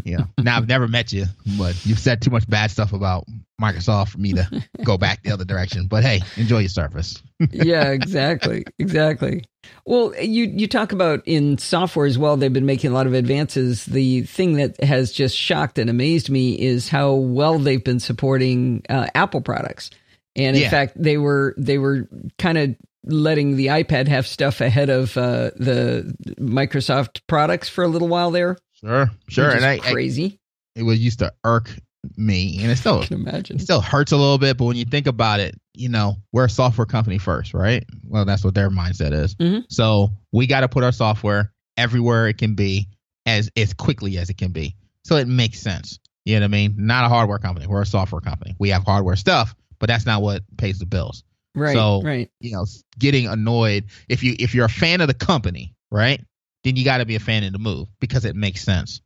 yeah. 0.06 0.24
Now 0.38 0.56
I've 0.56 0.68
never 0.70 0.88
met 0.88 1.12
you, 1.12 1.26
but 1.58 1.86
you've 1.86 2.00
said 2.00 2.22
too 2.22 2.32
much 2.32 2.50
bad 2.50 2.72
stuff 2.72 2.94
about 2.94 3.26
Microsoft 3.62 4.10
for 4.10 4.18
me 4.18 4.32
to 4.32 4.64
go 4.86 4.98
back 4.98 5.24
the 5.24 5.32
other 5.32 5.44
direction. 5.44 5.88
But 5.88 6.04
hey, 6.04 6.22
enjoy 6.38 6.60
your 6.60 6.70
Surface. 6.70 7.22
yeah, 7.52 7.90
exactly, 7.90 8.64
exactly. 8.80 9.44
Well, 9.86 10.14
you 10.22 10.46
you 10.46 10.68
talk 10.70 10.94
about 10.94 11.22
in 11.26 11.58
software 11.58 12.06
as 12.06 12.18
well. 12.18 12.38
They've 12.38 12.54
been 12.54 12.66
making 12.66 12.92
a 12.92 12.94
lot 12.94 13.06
of 13.06 13.14
advances. 13.14 13.84
The 13.84 14.22
thing 14.22 14.54
that 14.54 14.82
has 14.82 15.12
just 15.12 15.36
shocked 15.36 15.78
and 15.80 15.90
amazed 15.90 16.30
me 16.30 16.58
is 16.58 16.88
how 16.88 17.14
well 17.14 17.60
they've 17.60 17.84
been 17.84 18.00
supporting 18.00 18.84
uh, 18.90 19.08
Apple 19.14 19.42
products. 19.42 19.90
And 20.38 20.56
in 20.56 20.62
yeah. 20.62 20.70
fact, 20.70 20.94
they 20.96 21.18
were 21.18 21.54
they 21.58 21.78
were 21.78 22.08
kind 22.38 22.58
of 22.58 22.76
letting 23.10 23.56
the 23.56 23.68
iPad 23.68 24.08
have 24.08 24.28
stuff 24.28 24.62
ahead 24.62 24.90
of 24.90 25.18
uh, 25.18 25.52
the 25.56 26.16
Microsoft 26.40 27.22
products 27.28 27.70
for 27.70 27.84
a 27.84 27.88
little 27.88 28.08
while 28.08 28.32
there. 28.32 28.58
Sure, 28.76 29.12
sure, 29.28 29.50
and 29.50 29.66
I 29.66 29.80
crazy. 29.80 30.40
I, 30.76 30.80
it 30.80 30.84
was 30.84 31.00
used 31.00 31.20
to 31.20 31.34
irk 31.44 31.72
me, 32.16 32.60
and 32.62 32.72
it 32.72 32.78
still 32.78 33.04
can 33.04 33.16
imagine 33.16 33.58
it 33.58 33.62
still 33.62 33.82
hurts 33.82 34.12
a 34.12 34.18
little 34.18 34.38
bit. 34.38 34.58
But 34.58 34.66
when 34.66 34.78
you 34.78 34.86
think 34.86 35.08
about 35.08 35.40
it, 35.40 35.60
you 35.74 35.90
know 35.90 36.16
we're 36.32 36.46
a 36.46 36.50
software 36.50 36.86
company 36.86 37.18
first, 37.18 37.54
right? 37.54 37.84
Well, 38.08 38.26
that's 38.26 38.44
what 38.44 38.56
their 38.56 38.70
mindset 38.70 39.12
is. 39.12 39.36
Mm-hmm. 39.36 39.62
So 39.70 40.10
we 40.32 40.48
got 40.48 40.62
to 40.62 40.70
put 40.70 40.84
our 40.84 40.92
software 40.92 41.52
everywhere 41.78 42.28
it 42.28 42.38
can 42.38 42.56
be 42.56 42.88
as 43.26 43.50
as 43.58 43.74
quickly 43.74 44.18
as 44.18 44.30
it 44.30 44.38
can 44.38 44.52
be. 44.52 44.76
So 45.04 45.16
it 45.16 45.28
makes 45.28 45.60
sense. 45.60 46.00
You 46.26 46.36
know 46.36 46.42
what 46.42 46.46
I 46.46 46.48
mean? 46.50 46.76
Not 46.78 47.06
a 47.06 47.10
hardware 47.10 47.40
company. 47.40 47.68
We're 47.68 47.82
a 47.82 47.86
software 47.86 48.22
company. 48.22 48.56
We 48.60 48.70
have 48.70 48.84
hardware 48.84 49.16
stuff, 49.16 49.56
but 49.80 49.88
that's 49.88 50.06
not 50.06 50.22
what 50.22 50.44
pays 50.58 50.80
the 50.80 50.86
bills. 50.86 51.24
Right. 51.56 51.74
So, 51.74 52.02
right. 52.02 52.30
you 52.40 52.52
know, 52.52 52.66
getting 52.98 53.28
annoyed 53.28 53.86
if 54.08 54.24
you 54.24 54.36
if 54.40 54.54
you're 54.54 54.66
a 54.66 54.70
fan 54.70 55.02
of 55.02 55.08
the 55.08 55.14
company, 55.14 55.76
right? 55.92 56.24
Then 56.64 56.76
you 56.76 56.86
got 56.86 56.98
to 56.98 57.06
be 57.06 57.16
a 57.16 57.20
fan 57.20 57.44
of 57.44 57.54
the 57.54 57.60
move 57.60 57.88
because 58.00 58.26
it 58.26 58.36
makes 58.36 58.62
sense. 58.62 59.02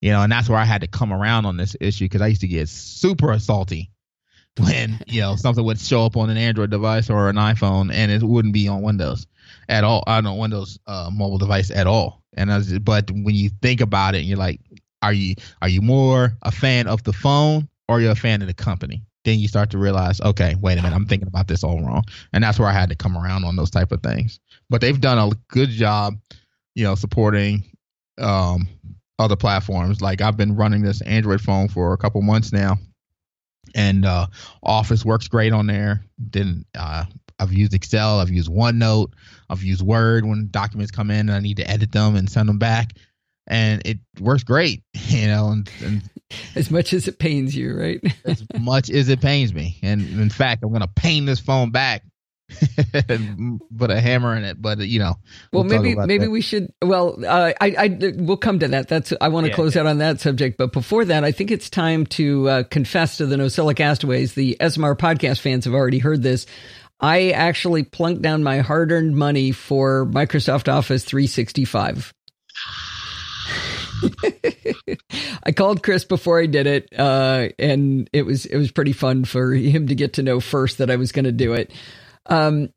You 0.00 0.10
know, 0.10 0.22
and 0.22 0.32
that's 0.32 0.48
where 0.48 0.58
I 0.58 0.64
had 0.64 0.80
to 0.80 0.88
come 0.88 1.12
around 1.12 1.46
on 1.46 1.56
this 1.56 1.76
issue 1.80 2.06
because 2.06 2.22
I 2.22 2.26
used 2.26 2.40
to 2.40 2.48
get 2.48 2.68
super 2.68 3.38
salty 3.38 3.90
when 4.58 5.00
you 5.06 5.20
know 5.20 5.36
something 5.36 5.64
would 5.64 5.80
show 5.80 6.04
up 6.04 6.16
on 6.16 6.28
an 6.28 6.36
Android 6.36 6.70
device 6.70 7.08
or 7.08 7.28
an 7.28 7.36
iPhone 7.36 7.92
and 7.92 8.10
it 8.10 8.22
wouldn't 8.22 8.54
be 8.54 8.68
on 8.68 8.82
Windows 8.82 9.26
at 9.68 9.84
all. 9.84 10.04
I 10.06 10.20
don't 10.20 10.38
Windows 10.38 10.78
uh, 10.86 11.10
mobile 11.12 11.38
device 11.38 11.70
at 11.70 11.86
all. 11.86 12.22
And 12.36 12.52
I 12.52 12.58
was, 12.58 12.78
but 12.78 13.10
when 13.10 13.34
you 13.34 13.50
think 13.60 13.80
about 13.80 14.14
it, 14.14 14.22
you're 14.22 14.38
like, 14.38 14.60
are 15.02 15.12
you 15.12 15.34
are 15.60 15.68
you 15.68 15.82
more 15.82 16.32
a 16.42 16.50
fan 16.50 16.86
of 16.86 17.02
the 17.04 17.12
phone 17.12 17.68
or 17.88 18.00
you're 18.00 18.12
a 18.12 18.16
fan 18.16 18.40
of 18.42 18.48
the 18.48 18.54
company? 18.54 19.02
Then 19.24 19.38
you 19.38 19.48
start 19.48 19.70
to 19.70 19.78
realize, 19.78 20.20
okay, 20.20 20.54
wait 20.60 20.78
a 20.78 20.82
minute, 20.82 20.94
I'm 20.94 21.06
thinking 21.06 21.28
about 21.28 21.48
this 21.48 21.62
all 21.62 21.80
wrong. 21.80 22.04
And 22.32 22.42
that's 22.42 22.58
where 22.58 22.68
I 22.68 22.72
had 22.72 22.88
to 22.88 22.96
come 22.96 23.16
around 23.16 23.44
on 23.44 23.56
those 23.56 23.70
type 23.70 23.92
of 23.92 24.02
things. 24.02 24.40
But 24.68 24.80
they've 24.80 25.00
done 25.00 25.18
a 25.18 25.30
good 25.48 25.70
job, 25.70 26.14
you 26.74 26.84
know, 26.84 26.94
supporting 26.94 27.64
um, 28.18 28.68
other 29.18 29.36
platforms. 29.36 30.00
Like 30.00 30.20
I've 30.20 30.36
been 30.36 30.56
running 30.56 30.82
this 30.82 31.00
Android 31.02 31.40
phone 31.40 31.68
for 31.68 31.92
a 31.92 31.98
couple 31.98 32.20
months 32.22 32.52
now, 32.52 32.78
and 33.74 34.04
uh, 34.04 34.26
Office 34.62 35.04
works 35.04 35.28
great 35.28 35.52
on 35.52 35.66
there. 35.66 36.04
Then 36.18 36.64
uh, 36.76 37.04
I've 37.38 37.52
used 37.52 37.74
Excel, 37.74 38.20
I've 38.20 38.30
used 38.30 38.50
OneNote, 38.50 39.12
I've 39.48 39.62
used 39.62 39.82
Word 39.82 40.24
when 40.24 40.48
documents 40.50 40.90
come 40.90 41.10
in 41.10 41.28
and 41.28 41.32
I 41.32 41.40
need 41.40 41.58
to 41.58 41.70
edit 41.70 41.92
them 41.92 42.16
and 42.16 42.28
send 42.28 42.48
them 42.48 42.58
back 42.58 42.92
and 43.46 43.82
it 43.84 43.98
works 44.20 44.44
great, 44.44 44.82
you 44.94 45.26
know. 45.26 45.48
And, 45.48 45.70
and 45.84 46.10
as 46.54 46.70
much 46.70 46.92
as 46.92 47.08
it 47.08 47.18
pains 47.18 47.54
you, 47.54 47.78
right? 47.78 48.00
as 48.24 48.44
much 48.58 48.90
as 48.90 49.08
it 49.08 49.20
pains 49.20 49.52
me, 49.54 49.78
and 49.82 50.00
in 50.00 50.30
fact, 50.30 50.62
I'm 50.62 50.70
going 50.70 50.82
to 50.82 50.88
pain 50.88 51.24
this 51.24 51.40
phone 51.40 51.70
back 51.70 52.04
and 53.08 53.60
put 53.76 53.90
a 53.90 54.00
hammer 54.00 54.36
in 54.36 54.44
it. 54.44 54.60
But 54.60 54.78
you 54.80 54.98
know, 54.98 55.16
well, 55.52 55.64
we'll 55.64 55.82
maybe 55.82 55.94
maybe 55.94 56.24
that. 56.24 56.30
we 56.30 56.40
should. 56.40 56.72
Well, 56.82 57.24
uh, 57.24 57.52
I 57.60 57.74
I 57.78 58.12
we'll 58.16 58.36
come 58.36 58.58
to 58.60 58.68
that. 58.68 58.88
That's 58.88 59.12
I 59.20 59.28
want 59.28 59.44
to 59.44 59.50
yeah, 59.50 59.56
close 59.56 59.74
yeah. 59.74 59.82
out 59.82 59.86
on 59.86 59.98
that 59.98 60.20
subject. 60.20 60.58
But 60.58 60.72
before 60.72 61.04
that, 61.06 61.24
I 61.24 61.32
think 61.32 61.50
it's 61.50 61.70
time 61.70 62.06
to 62.06 62.48
uh, 62.48 62.62
confess 62.64 63.18
to 63.18 63.26
the 63.26 63.36
NosillaCastaways. 63.36 64.34
The 64.34 64.56
SMR 64.60 64.96
podcast 64.96 65.40
fans 65.40 65.64
have 65.64 65.74
already 65.74 65.98
heard 65.98 66.22
this. 66.22 66.46
I 67.00 67.30
actually 67.30 67.82
plunked 67.82 68.22
down 68.22 68.44
my 68.44 68.58
hard 68.58 68.92
earned 68.92 69.16
money 69.16 69.50
for 69.50 70.06
Microsoft 70.06 70.72
Office 70.72 71.04
365. 71.04 72.14
I 75.44 75.52
called 75.52 75.82
Chris 75.82 76.04
before 76.04 76.40
I 76.40 76.46
did 76.46 76.66
it, 76.66 76.92
uh, 76.98 77.48
and 77.58 78.08
it 78.12 78.22
was 78.22 78.46
it 78.46 78.56
was 78.56 78.70
pretty 78.70 78.92
fun 78.92 79.24
for 79.24 79.52
him 79.52 79.86
to 79.88 79.94
get 79.94 80.14
to 80.14 80.22
know 80.22 80.40
first 80.40 80.78
that 80.78 80.90
I 80.90 80.96
was 80.96 81.12
going 81.12 81.24
to 81.24 81.32
do 81.32 81.52
it. 81.54 81.72
Um, 82.26 82.70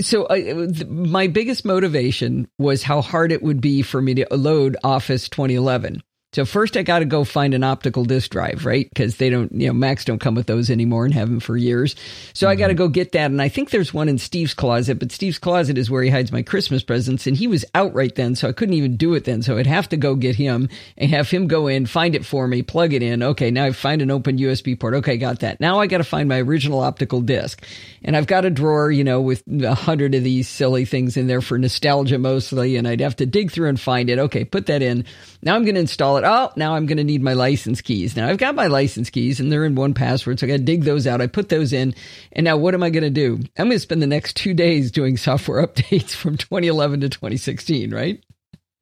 so 0.00 0.24
uh, 0.24 0.36
th- 0.36 0.86
my 0.86 1.26
biggest 1.26 1.64
motivation 1.64 2.48
was 2.58 2.82
how 2.82 3.00
hard 3.00 3.32
it 3.32 3.42
would 3.42 3.60
be 3.60 3.82
for 3.82 4.00
me 4.00 4.14
to 4.14 4.26
load 4.30 4.76
Office 4.82 5.28
2011. 5.28 6.02
So 6.34 6.44
first 6.44 6.76
I 6.76 6.82
got 6.82 6.98
to 6.98 7.04
go 7.04 7.22
find 7.22 7.54
an 7.54 7.62
optical 7.62 8.04
disk 8.04 8.32
drive, 8.32 8.66
right? 8.66 8.88
Because 8.88 9.18
they 9.18 9.30
don't, 9.30 9.52
you 9.52 9.68
know, 9.68 9.72
Macs 9.72 10.04
don't 10.04 10.18
come 10.18 10.34
with 10.34 10.48
those 10.48 10.68
anymore 10.68 11.04
and 11.04 11.14
have 11.14 11.30
them 11.30 11.38
for 11.38 11.56
years. 11.56 11.94
So 12.32 12.46
mm-hmm. 12.46 12.52
I 12.52 12.56
got 12.56 12.68
to 12.68 12.74
go 12.74 12.88
get 12.88 13.12
that. 13.12 13.30
And 13.30 13.40
I 13.40 13.48
think 13.48 13.70
there's 13.70 13.94
one 13.94 14.08
in 14.08 14.18
Steve's 14.18 14.52
closet, 14.52 14.98
but 14.98 15.12
Steve's 15.12 15.38
closet 15.38 15.78
is 15.78 15.88
where 15.88 16.02
he 16.02 16.10
hides 16.10 16.32
my 16.32 16.42
Christmas 16.42 16.82
presents. 16.82 17.28
And 17.28 17.36
he 17.36 17.46
was 17.46 17.64
out 17.72 17.94
right 17.94 18.12
then. 18.12 18.34
So 18.34 18.48
I 18.48 18.52
couldn't 18.52 18.74
even 18.74 18.96
do 18.96 19.14
it 19.14 19.24
then. 19.24 19.42
So 19.42 19.58
I'd 19.58 19.68
have 19.68 19.88
to 19.90 19.96
go 19.96 20.16
get 20.16 20.34
him 20.34 20.68
and 20.96 21.08
have 21.10 21.30
him 21.30 21.46
go 21.46 21.68
in, 21.68 21.86
find 21.86 22.16
it 22.16 22.26
for 22.26 22.48
me, 22.48 22.62
plug 22.62 22.94
it 22.94 23.02
in. 23.04 23.22
Okay. 23.22 23.52
Now 23.52 23.66
I 23.66 23.70
find 23.70 24.02
an 24.02 24.10
open 24.10 24.38
USB 24.38 24.78
port. 24.78 24.94
Okay. 24.94 25.16
Got 25.18 25.38
that. 25.40 25.60
Now 25.60 25.78
I 25.78 25.86
got 25.86 25.98
to 25.98 26.04
find 26.04 26.28
my 26.28 26.40
original 26.40 26.80
optical 26.80 27.20
disk. 27.20 27.64
And 28.02 28.16
I've 28.16 28.26
got 28.26 28.44
a 28.44 28.50
drawer, 28.50 28.90
you 28.90 29.04
know, 29.04 29.20
with 29.20 29.44
a 29.62 29.74
hundred 29.76 30.16
of 30.16 30.24
these 30.24 30.48
silly 30.48 30.84
things 30.84 31.16
in 31.16 31.28
there 31.28 31.40
for 31.40 31.58
nostalgia 31.58 32.18
mostly. 32.18 32.74
And 32.74 32.88
I'd 32.88 33.00
have 33.00 33.14
to 33.16 33.26
dig 33.26 33.52
through 33.52 33.68
and 33.68 33.78
find 33.78 34.10
it. 34.10 34.18
Okay. 34.18 34.44
Put 34.44 34.66
that 34.66 34.82
in. 34.82 35.04
Now 35.42 35.54
I'm 35.54 35.62
going 35.62 35.76
to 35.76 35.80
install 35.80 36.16
it. 36.16 36.23
Oh, 36.24 36.52
now 36.56 36.74
I'm 36.74 36.86
going 36.86 36.98
to 36.98 37.04
need 37.04 37.22
my 37.22 37.34
license 37.34 37.80
keys. 37.80 38.16
Now 38.16 38.28
I've 38.28 38.38
got 38.38 38.54
my 38.54 38.66
license 38.66 39.10
keys 39.10 39.40
and 39.40 39.52
they're 39.52 39.64
in 39.64 39.74
1Password. 39.74 40.40
So 40.40 40.46
I 40.46 40.50
got 40.50 40.56
to 40.56 40.62
dig 40.62 40.84
those 40.84 41.06
out. 41.06 41.20
I 41.20 41.26
put 41.26 41.48
those 41.48 41.72
in. 41.72 41.94
And 42.32 42.44
now 42.44 42.56
what 42.56 42.74
am 42.74 42.82
I 42.82 42.90
going 42.90 43.04
to 43.04 43.10
do? 43.10 43.34
I'm 43.58 43.66
going 43.66 43.72
to 43.72 43.78
spend 43.78 44.02
the 44.02 44.06
next 44.06 44.36
two 44.36 44.54
days 44.54 44.90
doing 44.90 45.16
software 45.16 45.62
updates 45.66 46.12
from 46.12 46.36
2011 46.36 47.00
to 47.02 47.08
2016, 47.08 47.94
right? 47.94 48.24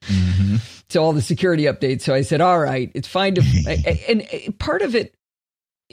Mm-hmm. 0.06 0.56
So 0.88 1.02
all 1.02 1.12
the 1.12 1.22
security 1.22 1.64
updates. 1.64 2.02
So 2.02 2.14
I 2.14 2.22
said, 2.22 2.40
all 2.40 2.58
right, 2.58 2.90
it's 2.94 3.08
fine 3.08 3.34
to, 3.36 4.04
and 4.08 4.58
part 4.58 4.82
of 4.82 4.94
it, 4.94 5.14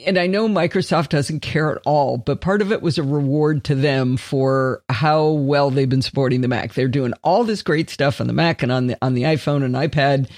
and 0.06 0.18
I 0.18 0.26
know 0.26 0.48
Microsoft 0.48 1.10
doesn't 1.10 1.40
care 1.40 1.70
at 1.70 1.82
all, 1.84 2.16
but 2.16 2.40
part 2.40 2.62
of 2.62 2.72
it 2.72 2.82
was 2.82 2.98
a 2.98 3.02
reward 3.02 3.64
to 3.64 3.74
them 3.74 4.16
for 4.16 4.82
how 4.88 5.28
well 5.28 5.70
they've 5.70 5.88
been 5.88 6.02
supporting 6.02 6.40
the 6.40 6.48
Mac. 6.48 6.74
They're 6.74 6.88
doing 6.88 7.12
all 7.22 7.44
this 7.44 7.62
great 7.62 7.90
stuff 7.90 8.20
on 8.20 8.26
the 8.26 8.32
Mac 8.32 8.62
and 8.62 8.72
on 8.72 8.86
the 8.88 8.98
on 9.02 9.14
the 9.14 9.24
iPhone 9.24 9.62
and 9.62 9.74
iPad 9.74 10.28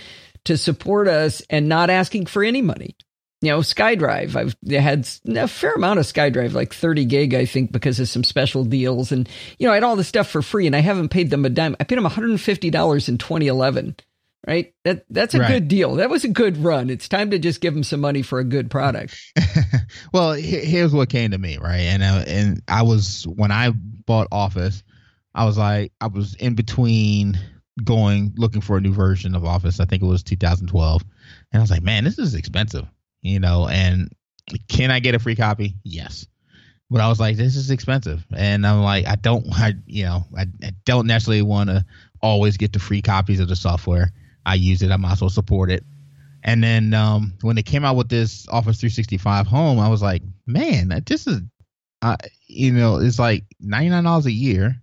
to 0.44 0.56
support 0.56 1.08
us 1.08 1.42
and 1.50 1.68
not 1.68 1.90
asking 1.90 2.26
for 2.26 2.42
any 2.42 2.62
money. 2.62 2.96
You 3.40 3.50
know, 3.50 3.58
SkyDrive, 3.58 4.36
I've 4.36 4.56
had 4.70 5.08
a 5.36 5.48
fair 5.48 5.74
amount 5.74 5.98
of 5.98 6.06
SkyDrive, 6.06 6.52
like 6.52 6.72
30 6.72 7.04
gig, 7.06 7.34
I 7.34 7.44
think, 7.44 7.72
because 7.72 7.98
of 7.98 8.08
some 8.08 8.22
special 8.22 8.64
deals. 8.64 9.10
And, 9.10 9.28
you 9.58 9.66
know, 9.66 9.72
I 9.72 9.76
had 9.76 9.82
all 9.82 9.96
this 9.96 10.06
stuff 10.06 10.28
for 10.28 10.42
free 10.42 10.68
and 10.68 10.76
I 10.76 10.80
haven't 10.80 11.08
paid 11.08 11.30
them 11.30 11.44
a 11.44 11.50
dime. 11.50 11.74
I 11.80 11.84
paid 11.84 11.98
them 11.98 12.04
$150 12.04 13.08
in 13.08 13.18
2011, 13.18 13.96
right? 14.46 14.72
That 14.84 15.04
That's 15.10 15.34
a 15.34 15.40
right. 15.40 15.48
good 15.48 15.66
deal. 15.66 15.96
That 15.96 16.08
was 16.08 16.22
a 16.22 16.28
good 16.28 16.56
run. 16.56 16.88
It's 16.88 17.08
time 17.08 17.32
to 17.32 17.40
just 17.40 17.60
give 17.60 17.74
them 17.74 17.82
some 17.82 18.00
money 18.00 18.22
for 18.22 18.38
a 18.38 18.44
good 18.44 18.70
product. 18.70 19.16
well, 20.12 20.34
here's 20.34 20.92
what 20.92 21.08
came 21.08 21.32
to 21.32 21.38
me, 21.38 21.58
right? 21.58 21.80
And, 21.80 22.04
uh, 22.04 22.24
and 22.24 22.62
I 22.68 22.82
was, 22.82 23.24
when 23.24 23.50
I 23.50 23.72
bought 23.72 24.28
Office, 24.30 24.84
I 25.34 25.46
was 25.46 25.58
like, 25.58 25.92
I 26.00 26.06
was 26.06 26.34
in 26.34 26.54
between 26.54 27.40
going 27.84 28.32
looking 28.36 28.60
for 28.60 28.76
a 28.76 28.80
new 28.80 28.92
version 28.92 29.34
of 29.34 29.44
Office. 29.44 29.80
I 29.80 29.84
think 29.84 30.02
it 30.02 30.06
was 30.06 30.22
2012, 30.22 31.02
and 31.52 31.60
I 31.60 31.62
was 31.62 31.70
like, 31.70 31.82
man, 31.82 32.04
this 32.04 32.18
is 32.18 32.34
expensive, 32.34 32.86
you 33.22 33.40
know. 33.40 33.68
And 33.68 34.10
can 34.68 34.90
I 34.90 35.00
get 35.00 35.14
a 35.14 35.18
free 35.18 35.36
copy? 35.36 35.76
Yes. 35.84 36.26
But 36.90 37.00
I 37.00 37.08
was 37.08 37.18
like, 37.18 37.36
this 37.36 37.56
is 37.56 37.70
expensive, 37.70 38.24
and 38.36 38.66
I'm 38.66 38.82
like, 38.82 39.06
I 39.06 39.16
don't, 39.16 39.46
I 39.52 39.74
you 39.86 40.04
know, 40.04 40.24
I, 40.36 40.46
I 40.62 40.72
don't 40.84 41.06
necessarily 41.06 41.42
want 41.42 41.70
to 41.70 41.84
always 42.20 42.56
get 42.56 42.72
the 42.72 42.78
free 42.78 43.02
copies 43.02 43.40
of 43.40 43.48
the 43.48 43.56
software. 43.56 44.12
I 44.44 44.54
use 44.56 44.82
it. 44.82 44.90
I 44.90 44.96
might 44.96 45.12
as 45.12 45.20
well 45.20 45.30
support 45.30 45.70
it. 45.70 45.84
And 46.44 46.62
then 46.62 46.92
um, 46.92 47.34
when 47.42 47.56
they 47.56 47.62
came 47.62 47.84
out 47.84 47.96
with 47.96 48.08
this 48.08 48.48
Office 48.48 48.80
365 48.80 49.46
Home, 49.46 49.78
I 49.78 49.88
was 49.88 50.02
like, 50.02 50.22
man, 50.46 50.92
this 51.06 51.26
is, 51.26 51.40
uh, 52.02 52.16
you 52.48 52.72
know, 52.72 52.96
it's 52.96 53.18
like 53.18 53.44
ninety 53.60 53.88
nine 53.90 54.04
dollars 54.04 54.26
a 54.26 54.32
year, 54.32 54.76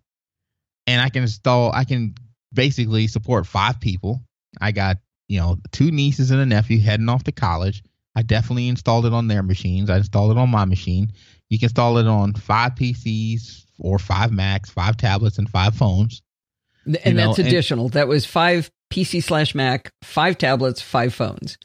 and 0.88 1.02
I 1.02 1.10
can 1.10 1.24
install, 1.24 1.72
I 1.74 1.84
can 1.84 2.16
basically 2.54 3.08
support 3.08 3.46
five 3.46 3.80
people. 3.80 4.22
I 4.60 4.72
got, 4.72 4.98
you 5.28 5.40
know, 5.40 5.58
two 5.72 5.92
nieces 5.92 6.32
and 6.32 6.42
a 6.42 6.46
nephew 6.46 6.80
heading 6.80 7.10
off 7.10 7.24
to 7.26 7.32
college. 7.32 7.84
I 8.16 8.22
definitely 8.22 8.68
installed 8.68 9.06
it 9.06 9.14
on 9.14 9.28
their 9.28 9.44
machines. 9.44 9.90
I 9.90 9.98
installed 9.98 10.32
it 10.32 10.38
on 10.38 10.50
my 10.50 10.66
machine. 10.66 11.12
You 11.50 11.60
can 11.60 11.68
install 11.68 11.98
it 11.98 12.08
on 12.08 12.34
five 12.34 12.76
PCs 12.76 13.66
or 13.80 14.00
five 14.00 14.32
Macs, 14.32 14.70
five 14.70 14.98
tablets, 14.98 15.38
and 15.38 15.50
five 15.50 15.76
phones. 15.76 16.22
And 16.86 17.16
know, 17.16 17.28
that's 17.28 17.40
additional. 17.40 17.86
And, 17.86 17.94
that 17.94 18.08
was 18.08 18.26
five 18.26 18.70
PC 18.92 19.24
slash 19.24 19.54
Mac, 19.56 19.92
five 20.04 20.38
tablets, 20.38 20.82
five 20.82 21.14
phones. 21.14 21.58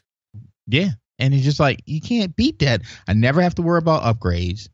Yeah. 0.67 0.89
And 1.17 1.33
it's 1.33 1.43
just 1.43 1.59
like 1.59 1.81
you 1.85 2.01
can't 2.01 2.35
beat 2.35 2.59
that. 2.59 2.81
I 3.07 3.13
never 3.13 3.41
have 3.41 3.55
to 3.55 3.61
worry 3.61 3.79
about 3.79 4.03
upgrades. 4.03 4.69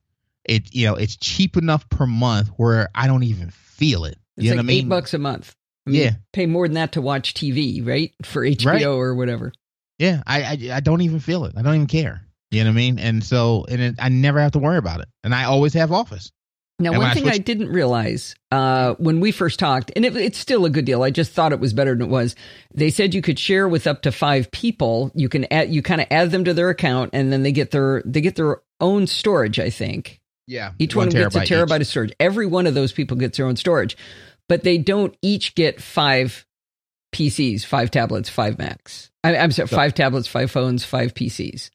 It 0.45 0.74
you 0.74 0.88
know, 0.88 0.95
it's 0.95 1.16
cheap 1.16 1.55
enough 1.55 1.88
per 1.89 2.07
month 2.07 2.49
where 2.57 2.89
I 2.95 3.07
don't 3.07 3.24
even 3.24 3.51
feel 3.51 4.05
it. 4.05 4.18
It's 4.38 4.45
you 4.45 4.51
like 4.51 4.57
know 4.57 4.59
what 4.62 4.64
I 4.64 4.68
mean? 4.68 4.86
Eight 4.86 4.89
bucks 4.89 5.14
a 5.14 5.20
month. 5.20 5.55
I 5.88 5.89
mean, 5.89 6.01
yeah, 6.01 6.11
pay 6.34 6.45
more 6.45 6.67
than 6.67 6.75
that 6.75 6.93
to 6.93 7.01
watch 7.01 7.34
TV, 7.34 7.86
right? 7.86 8.13
For 8.23 8.43
HBO 8.43 8.65
right. 8.65 8.86
or 8.86 9.15
whatever. 9.15 9.51
Yeah, 9.97 10.23
I, 10.25 10.43
I, 10.43 10.57
I 10.73 10.79
don't 10.79 11.01
even 11.01 11.19
feel 11.19 11.45
it. 11.45 11.53
I 11.57 11.61
don't 11.61 11.75
even 11.75 11.88
care. 11.88 12.21
You 12.51 12.63
know 12.63 12.69
what 12.69 12.73
I 12.73 12.75
mean? 12.75 12.99
And 12.99 13.23
so, 13.23 13.65
and 13.69 13.82
it, 13.82 13.95
I 13.99 14.09
never 14.09 14.39
have 14.41 14.51
to 14.53 14.59
worry 14.59 14.77
about 14.77 14.99
it, 14.99 15.07
and 15.23 15.34
I 15.34 15.45
always 15.45 15.73
have 15.73 15.91
Office. 15.91 16.32
Now, 16.82 16.91
and 16.91 16.99
one 16.99 17.13
thing 17.13 17.23
I, 17.23 17.32
switched- 17.32 17.36
I, 17.36 17.43
didn't 17.43 17.69
realize 17.69 18.36
uh, 18.51 18.95
when 18.95 19.19
we 19.19 19.32
first 19.32 19.59
talked, 19.59 19.91
and 19.95 20.03
it, 20.03 20.15
it's 20.17 20.38
still 20.38 20.65
a 20.65 20.69
good 20.69 20.86
deal. 20.86 21.03
I 21.03 21.11
just 21.11 21.32
thought 21.32 21.53
it 21.53 21.59
was 21.59 21.73
better 21.73 21.93
than 21.93 22.07
it 22.07 22.09
was. 22.09 22.36
They 22.73 22.89
said 22.89 23.13
you 23.13 23.21
could 23.21 23.39
share 23.39 23.67
with 23.67 23.88
up 23.88 24.01
to 24.01 24.11
five 24.11 24.51
people. 24.51 25.11
You 25.13 25.29
can 25.29 25.45
add, 25.53 25.71
you 25.73 25.82
kind 25.82 26.01
of 26.01 26.07
add 26.11 26.32
them 26.32 26.43
to 26.45 26.53
their 26.53 26.69
account, 26.69 27.11
and 27.13 27.32
then 27.32 27.43
they 27.43 27.51
get 27.51 27.71
their 27.71 28.01
they 28.05 28.21
get 28.21 28.36
their 28.36 28.61
own 28.79 29.07
storage. 29.07 29.59
I 29.59 29.69
think. 29.69 30.19
Yeah, 30.47 30.71
each 30.79 30.95
one, 30.95 31.07
one 31.07 31.15
gets 31.15 31.36
a 31.36 31.41
terabyte 31.41 31.75
each. 31.75 31.82
of 31.82 31.88
storage. 31.88 32.13
Every 32.19 32.47
one 32.47 32.67
of 32.67 32.73
those 32.73 32.91
people 32.91 33.15
gets 33.15 33.38
their 33.38 33.45
own 33.45 33.55
storage 33.55 33.95
but 34.50 34.64
they 34.64 34.78
don't 34.78 35.16
each 35.22 35.56
get 35.56 35.82
five 35.82 36.46
PCs, 37.14 37.66
five 37.66 37.92
tablets, 37.92 38.30
five 38.30 38.58
Macs. 38.58 39.12
I, 39.24 39.36
am 39.36 39.52
sorry, 39.52 39.68
so, 39.68 39.76
five 39.76 39.94
tablets, 39.94 40.28
five 40.28 40.50
phones, 40.50 40.84
five 40.84 41.14
PCs. 41.14 41.70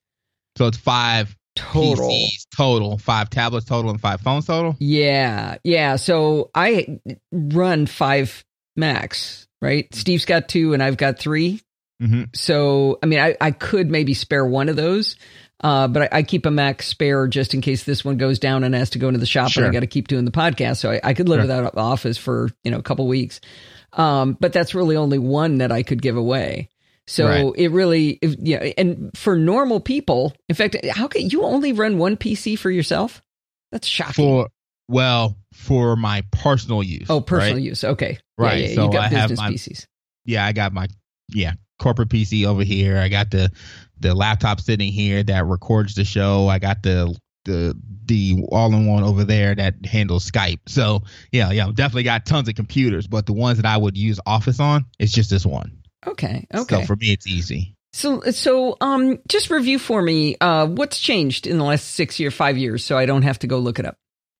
So 0.57 0.67
it's 0.67 0.79
five 0.79 1.37
total 1.55 2.09
PCs 2.09 2.47
total, 2.57 2.99
five 2.99 3.31
tablets 3.31 3.67
total, 3.67 3.91
and 3.91 4.01
five 4.01 4.21
phones 4.21 4.47
total. 4.47 4.77
Yeah, 4.79 5.57
yeah. 5.65 5.97
So 5.97 6.51
I 6.55 7.01
run 7.33 7.87
five 7.87 8.45
Macs, 8.77 9.49
right? 9.61 9.93
Steve's 9.95 10.25
got 10.25 10.49
two, 10.49 10.75
and 10.75 10.83
I've 10.83 10.97
got 10.97 11.19
3 11.19 11.61
mm-hmm. 12.03 12.23
So 12.35 12.99
I 13.03 13.07
mean, 13.07 13.19
I, 13.19 13.37
I 13.41 13.51
could 13.51 13.91
maybe 13.91 14.15
spare 14.15 14.45
one 14.45 14.69
of 14.69 14.77
those. 14.77 15.17
Uh, 15.61 15.89
but 15.89 16.03
I, 16.13 16.19
I, 16.19 16.23
keep 16.23 16.45
a 16.45 16.51
Mac 16.51 16.83
spare 16.83 17.27
just 17.29 17.55
in 17.55 17.63
case 17.63 17.85
this 17.85 18.05
one 18.05 18.19
goes 18.19 18.39
down 18.39 18.63
and 18.63 18.75
has 18.75 18.91
to 18.91 18.99
go 18.99 19.09
into 19.09 19.21
the 19.21 19.27
shop 19.27 19.51
sure. 19.51 19.65
and 19.65 19.71
I 19.71 19.73
got 19.73 19.81
to 19.81 19.87
keep 19.87 20.07
doing 20.07 20.27
the 20.27 20.31
podcast. 20.31 20.77
So 20.77 20.91
I, 20.91 21.01
I 21.03 21.15
could 21.15 21.31
live 21.31 21.39
sure. 21.39 21.43
without 21.45 21.77
Office 21.79 22.19
for, 22.19 22.51
you 22.63 22.71
know, 22.71 22.79
a 22.79 22.83
couple 22.83 23.07
weeks. 23.09 23.41
Um, 23.95 24.37
but 24.39 24.53
that's 24.53 24.75
really 24.75 24.97
only 24.97 25.19
one 25.19 25.59
that 25.59 25.73
I 25.73 25.83
could 25.83 26.03
give 26.03 26.17
away. 26.17 26.69
So 27.07 27.27
right. 27.27 27.53
it 27.57 27.69
really, 27.71 28.19
if, 28.21 28.35
yeah. 28.39 28.59
And 28.77 29.11
for 29.17 29.37
normal 29.37 29.81
people, 29.81 30.35
in 30.49 30.57
fact, 30.57 30.77
how 30.91 31.09
can 31.09 31.31
you 31.31 31.45
only 31.45 31.73
run 31.73 31.97
one 31.97 32.17
PC 32.17 32.59
for 32.59 32.71
yourself? 32.71 33.23
That's 33.73 33.87
shocking. 33.87 34.25
For, 34.25 34.49
well, 34.89 35.37
for 35.55 35.97
my 35.97 36.23
personal 36.33 36.83
use. 36.83 37.07
Oh, 37.09 37.21
personal 37.21 37.55
right? 37.55 37.63
use. 37.63 37.83
Okay. 37.83 38.19
Right. 38.37 38.59
Yeah, 38.59 38.69
yeah, 38.69 38.75
so 38.75 38.85
you 38.85 38.93
got 38.93 39.05
I 39.05 39.09
business 39.09 39.41
have 39.41 39.49
my, 39.51 39.55
PCs. 39.55 39.87
Yeah, 40.27 40.45
I 40.45 40.53
got 40.53 40.73
my, 40.73 40.89
yeah, 41.29 41.55
corporate 41.79 42.09
PC 42.09 42.47
over 42.47 42.63
here. 42.63 42.99
I 42.99 43.09
got 43.09 43.31
the 43.31 43.51
the 43.99 44.15
laptop 44.15 44.61
sitting 44.61 44.93
here 44.93 45.23
that 45.23 45.47
records 45.47 45.95
the 45.95 46.05
show. 46.05 46.49
I 46.49 46.59
got 46.59 46.83
the 46.83 47.17
the 47.45 47.77
the 48.07 48.45
all 48.51 48.73
in 48.73 48.87
one 48.87 49.03
over 49.03 49.25
there 49.25 49.55
that 49.55 49.87
handles 49.87 50.31
Skype. 50.31 50.61
So 50.67 51.03
yeah, 51.33 51.51
yeah, 51.51 51.71
definitely 51.73 52.05
got 52.05 52.27
tons 52.27 52.49
of 52.49 52.55
computers, 52.55 53.07
but 53.07 53.27
the 53.27 53.33
ones 53.33 53.59
that 53.59 53.67
I 53.67 53.77
would 53.77 53.97
use 53.97 54.21
Office 54.27 54.61
on, 54.61 54.87
it's 54.99 55.13
just 55.13 55.31
this 55.31 55.47
one. 55.47 55.79
Okay. 56.07 56.47
Okay. 56.55 56.81
So 56.81 56.87
for 56.87 56.97
me, 56.97 57.13
it's 57.13 57.27
easy. 57.27 57.75
So, 57.93 58.21
so, 58.31 58.77
um, 58.83 59.21
just 59.27 59.51
review 59.51 59.79
for 59.79 60.03
me, 60.03 60.37
uh, 60.39 60.67
what's 60.67 61.01
changed 61.01 61.47
in 61.47 61.57
the 61.57 61.65
last 61.65 61.93
six 61.93 62.21
year, 62.21 62.31
five 62.31 62.59
years, 62.59 62.85
so 62.85 62.99
I 62.99 63.07
don't 63.07 63.23
have 63.23 63.39
to 63.39 63.47
go 63.47 63.59
look 63.59 63.79
it 63.79 63.87
up. 63.87 63.97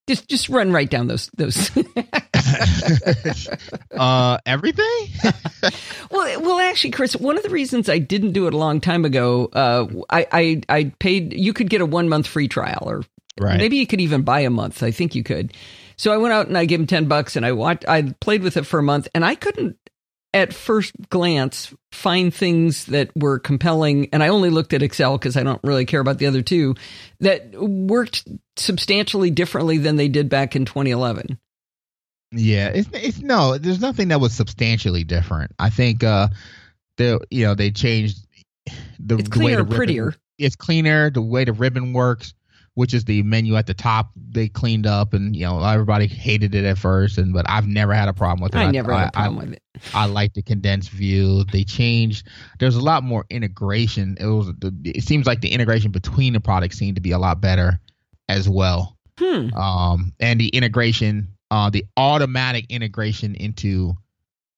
Just, 0.07 0.29
just 0.29 0.47
run 0.47 0.71
right 0.71 0.87
down 0.87 1.07
those, 1.07 1.31
those. 1.35 1.71
uh, 3.91 4.37
everything. 4.45 5.07
well, 6.11 6.41
well, 6.41 6.59
actually, 6.59 6.91
Chris, 6.91 7.15
one 7.15 7.37
of 7.37 7.43
the 7.43 7.49
reasons 7.49 7.89
I 7.89 7.99
didn't 7.99 8.31
do 8.31 8.47
it 8.47 8.53
a 8.53 8.57
long 8.57 8.81
time 8.81 9.05
ago, 9.05 9.49
uh, 9.53 9.87
I, 10.09 10.27
I, 10.31 10.61
I 10.69 10.83
paid. 10.99 11.33
You 11.33 11.53
could 11.53 11.69
get 11.69 11.81
a 11.81 11.85
one 11.85 12.09
month 12.09 12.27
free 12.27 12.47
trial, 12.47 12.83
or 12.85 13.03
right. 13.39 13.57
maybe 13.57 13.77
you 13.77 13.87
could 13.87 14.01
even 14.01 14.23
buy 14.23 14.41
a 14.41 14.49
month. 14.49 14.83
I 14.83 14.91
think 14.91 15.15
you 15.15 15.23
could. 15.23 15.53
So 15.95 16.13
I 16.13 16.17
went 16.17 16.33
out 16.33 16.47
and 16.47 16.57
I 16.57 16.65
gave 16.65 16.79
him 16.79 16.87
ten 16.87 17.05
bucks, 17.07 17.35
and 17.35 17.45
I 17.45 17.51
watched. 17.53 17.87
I 17.87 18.13
played 18.19 18.43
with 18.43 18.57
it 18.57 18.65
for 18.65 18.79
a 18.79 18.83
month, 18.83 19.07
and 19.13 19.25
I 19.25 19.35
couldn't 19.35 19.77
at 20.33 20.53
first 20.53 20.93
glance 21.09 21.73
find 21.91 22.33
things 22.33 22.85
that 22.87 23.09
were 23.15 23.39
compelling 23.39 24.09
and 24.11 24.21
i 24.21 24.27
only 24.27 24.49
looked 24.49 24.73
at 24.73 24.83
excel 24.83 25.17
because 25.17 25.37
i 25.37 25.43
don't 25.43 25.61
really 25.63 25.85
care 25.85 26.01
about 26.01 26.17
the 26.17 26.27
other 26.27 26.41
two 26.41 26.75
that 27.19 27.49
worked 27.55 28.27
substantially 28.55 29.31
differently 29.31 29.77
than 29.77 29.95
they 29.95 30.09
did 30.09 30.29
back 30.29 30.55
in 30.55 30.65
2011 30.65 31.39
yeah, 32.31 32.67
it's 32.69 32.89
it's 32.93 33.19
no, 33.19 33.57
there's 33.57 33.81
nothing 33.81 34.09
that 34.09 34.19
was 34.19 34.33
substantially 34.33 35.03
different. 35.03 35.51
I 35.59 35.69
think 35.69 36.03
uh 36.03 36.29
the 36.97 37.19
you 37.29 37.45
know 37.45 37.55
they 37.55 37.71
changed 37.71 38.25
the, 38.99 39.17
it's 39.17 39.29
cleaner, 39.29 39.29
the 39.29 39.45
way 39.45 39.55
the 39.55 39.63
ribbon, 39.63 39.75
prettier. 39.75 40.15
It's 40.37 40.55
cleaner. 40.55 41.09
The 41.09 41.21
way 41.21 41.45
the 41.45 41.53
ribbon 41.53 41.93
works 41.93 42.33
which 42.77 42.93
is 42.93 43.05
the 43.05 43.23
menu 43.23 43.55
at 43.55 43.65
the 43.65 43.73
top. 43.73 44.11
They 44.15 44.47
cleaned 44.47 44.85
up, 44.85 45.15
and 45.15 45.35
you 45.35 45.45
know 45.45 45.63
everybody 45.63 46.05
hated 46.05 46.53
it 46.53 46.63
at 46.63 46.77
first, 46.77 47.17
and 47.17 47.33
but 47.33 47.49
I've 47.49 47.65
never 47.65 47.91
had 47.91 48.07
a 48.07 48.13
problem 48.13 48.43
with 48.43 48.53
it. 48.53 48.59
I 48.59 48.69
never 48.69 48.93
had 48.93 49.05
a 49.05 49.17
I, 49.17 49.23
problem 49.23 49.37
with 49.37 49.53
it. 49.53 49.63
I 49.95 50.05
like 50.05 50.35
the 50.35 50.43
condensed 50.43 50.91
view. 50.91 51.43
They 51.45 51.63
changed. 51.63 52.27
There's 52.59 52.75
a 52.75 52.81
lot 52.81 53.03
more 53.03 53.25
integration. 53.31 54.15
It 54.19 54.27
was. 54.27 54.51
It 54.83 55.03
seems 55.03 55.25
like 55.25 55.41
the 55.41 55.53
integration 55.53 55.89
between 55.89 56.33
the 56.33 56.39
products 56.39 56.77
seemed 56.77 56.97
to 56.97 57.01
be 57.01 57.09
a 57.09 57.17
lot 57.17 57.41
better 57.41 57.79
as 58.29 58.47
well. 58.47 58.95
Hmm. 59.17 59.51
Um, 59.55 60.13
and 60.19 60.39
the 60.39 60.49
integration, 60.49 61.29
uh, 61.51 61.69
the 61.69 61.85
automatic 61.95 62.65
integration 62.69 63.35
into 63.35 63.93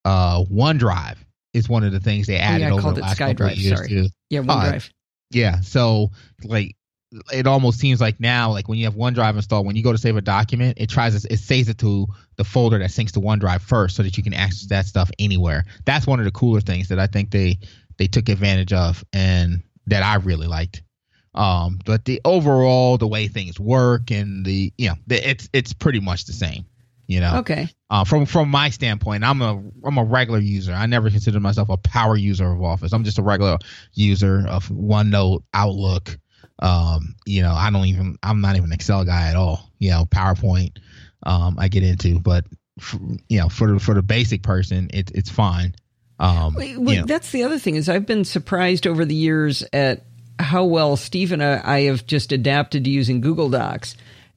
uh 0.06 0.44
OneDrive 0.46 1.18
is 1.54 1.68
one 1.68 1.84
of 1.84 1.92
the 1.92 2.00
things 2.00 2.28
they 2.28 2.38
added 2.38 2.66
Oh, 2.66 2.68
yeah, 2.68 2.74
over 2.74 2.94
the 2.94 3.02
last 3.02 3.18
couple 3.18 3.46
of 3.48 3.58
years 3.58 3.78
sorry. 3.78 3.90
too. 3.90 4.08
Yeah, 4.30 4.40
Uh, 4.40 4.44
OneDrive. 4.44 4.90
Yeah. 5.32 5.62
So 5.62 6.12
like 6.44 6.76
it 7.34 7.48
almost 7.48 7.80
seems 7.80 8.00
like 8.00 8.20
now, 8.20 8.52
like 8.52 8.68
when 8.68 8.78
you 8.78 8.86
have 8.86 8.94
OneDrive 8.94 9.36
installed, 9.36 9.66
when 9.66 9.76
you 9.76 9.82
go 9.84 9.92
to 9.92 9.98
save 9.98 10.16
a 10.16 10.22
document, 10.22 10.78
it 10.80 10.90
tries 10.90 11.20
to 11.20 11.34
it 11.34 11.38
saves 11.40 11.68
it 11.68 11.80
to 11.80 12.08
the 12.38 12.44
folder 12.44 12.78
that 12.80 12.90
syncs 12.92 13.12
to 13.14 13.20
OneDrive 13.20 13.62
first, 13.62 13.96
so 13.96 14.04
that 14.04 14.16
you 14.16 14.24
can 14.24 14.34
access 14.34 14.68
that 14.68 14.86
stuff 14.86 15.10
anywhere. 15.20 15.66
That's 15.86 16.06
one 16.08 16.20
of 16.20 16.26
the 16.26 16.32
cooler 16.32 16.62
things 16.62 16.88
that 16.90 17.00
I 17.00 17.08
think 17.08 17.32
they 17.32 17.58
they 17.98 18.08
took 18.08 18.30
advantage 18.30 18.72
of, 18.74 19.04
and 19.12 19.64
that 19.88 20.04
I 20.04 20.16
really 20.16 20.48
liked. 20.48 20.84
Um, 21.36 21.80
but 21.86 22.06
the 22.06 22.22
overall, 22.26 22.98
the 22.98 23.08
way 23.08 23.28
things 23.28 23.60
work, 23.60 24.12
and 24.12 24.46
the 24.46 24.72
you 24.78 24.90
know, 24.90 24.96
the, 25.08 25.30
it's 25.30 25.50
it's 25.52 25.74
pretty 25.74 26.00
much 26.00 26.26
the 26.26 26.34
same. 26.34 26.66
You 27.10 27.22
know, 27.22 27.38
okay. 27.38 27.68
uh, 27.90 28.04
from 28.04 28.28
from 28.28 28.50
my 28.50 28.70
standpoint, 28.70 29.24
I'm 29.24 29.42
a 29.42 29.60
I'm 29.84 29.98
a 29.98 30.04
regular 30.04 30.38
user. 30.38 30.74
I 30.74 30.86
never 30.86 31.10
consider 31.10 31.40
myself 31.40 31.70
a 31.70 31.78
power 31.78 32.16
user 32.16 32.52
of 32.52 32.62
Office. 32.62 32.94
I'm 32.94 33.04
just 33.04 33.18
a 33.18 33.24
regular 33.24 33.58
user 33.96 34.46
of 34.48 34.68
OneNote, 34.70 35.42
Outlook. 35.52 36.20
Um, 36.60 37.16
you 37.26 37.42
know, 37.42 37.52
I 37.52 37.72
don't 37.72 37.88
even 37.88 38.16
I'm 38.22 38.42
not 38.42 38.58
even 38.58 38.70
an 38.70 38.74
Excel 38.74 39.06
guy 39.06 39.28
at 39.30 39.36
all. 39.36 39.72
You 39.80 39.90
know, 39.90 40.06
PowerPoint, 40.06 40.78
um, 41.24 41.58
I 41.58 41.68
get 41.68 41.82
into, 41.82 42.20
but 42.20 42.46
f 42.80 42.96
you 43.28 43.40
know, 43.40 43.50
for 43.50 43.74
the, 43.74 43.80
for 43.80 43.96
the 43.96 44.04
basic 44.04 44.44
person, 44.44 44.92
it's 44.94 45.12
it's 45.14 45.32
fine. 45.32 45.74
Um, 46.20 46.54
Wait, 46.54 46.74
you 46.74 46.80
know, 46.80 47.06
That's 47.08 47.32
the 47.32 47.42
other 47.42 47.58
thing 47.58 47.76
is 47.76 47.90
I've 47.90 48.06
been 48.06 48.24
surprised 48.24 48.86
over 48.86 49.04
the 49.04 49.16
years 49.16 49.64
at 49.74 50.06
how 50.38 50.66
well 50.66 50.96
Steve 50.96 51.32
and 51.32 51.44
I, 51.44 51.60
I 51.64 51.82
have 51.86 52.06
just 52.06 52.32
adapted 52.32 52.84
to 52.84 52.92
using 52.92 53.20
Google 53.20 53.50
Docs. 53.50 53.96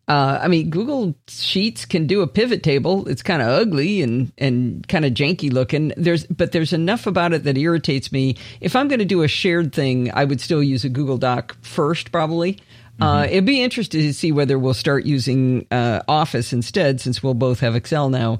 Uh, 0.09 0.40
I 0.42 0.48
mean, 0.48 0.68
Google 0.68 1.14
Sheets 1.28 1.84
can 1.84 2.07
do 2.07 2.22
a 2.22 2.26
pivot 2.26 2.62
table. 2.62 3.09
It's 3.09 3.22
kind 3.22 3.40
of 3.40 3.48
ugly 3.48 4.03
and 4.03 4.32
and 4.36 4.86
kind 4.88 5.05
of 5.05 5.12
janky 5.12 5.53
looking. 5.53 5.92
There's 5.96 6.26
but 6.26 6.53
there's 6.53 6.72
enough 6.72 7.07
about 7.07 7.32
it 7.32 7.44
that 7.44 7.57
irritates 7.57 8.11
me. 8.11 8.36
If 8.61 8.74
I'm 8.74 8.88
going 8.88 8.98
to 8.98 9.05
do 9.05 9.22
a 9.22 9.28
shared 9.28 9.72
thing, 9.72 10.11
I 10.12 10.24
would 10.24 10.40
still 10.40 10.62
use 10.62 10.84
a 10.84 10.88
Google 10.88 11.18
Doc 11.18 11.57
first, 11.62 12.11
probably. 12.11 12.59
Uh, 13.00 13.26
it'd 13.28 13.46
be 13.46 13.62
interesting 13.62 14.03
to 14.03 14.14
see 14.14 14.30
whether 14.30 14.59
we'll 14.59 14.74
start 14.74 15.05
using 15.05 15.66
uh, 15.72 16.03
Office 16.07 16.53
instead, 16.53 17.00
since 17.00 17.22
we'll 17.22 17.34
both 17.34 17.61
have 17.61 17.74
Excel 17.74 18.11
now. 18.11 18.38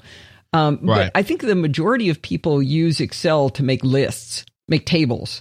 Um, 0.53 0.79
Right. 0.83 1.11
But 1.13 1.19
I 1.19 1.23
think 1.23 1.41
the 1.41 1.55
majority 1.55 2.11
of 2.11 2.23
people 2.23 2.63
use 2.63 3.01
Excel 3.01 3.49
to 3.51 3.63
make 3.63 3.83
lists, 3.83 4.45
make 4.69 4.87
tables. 4.87 5.41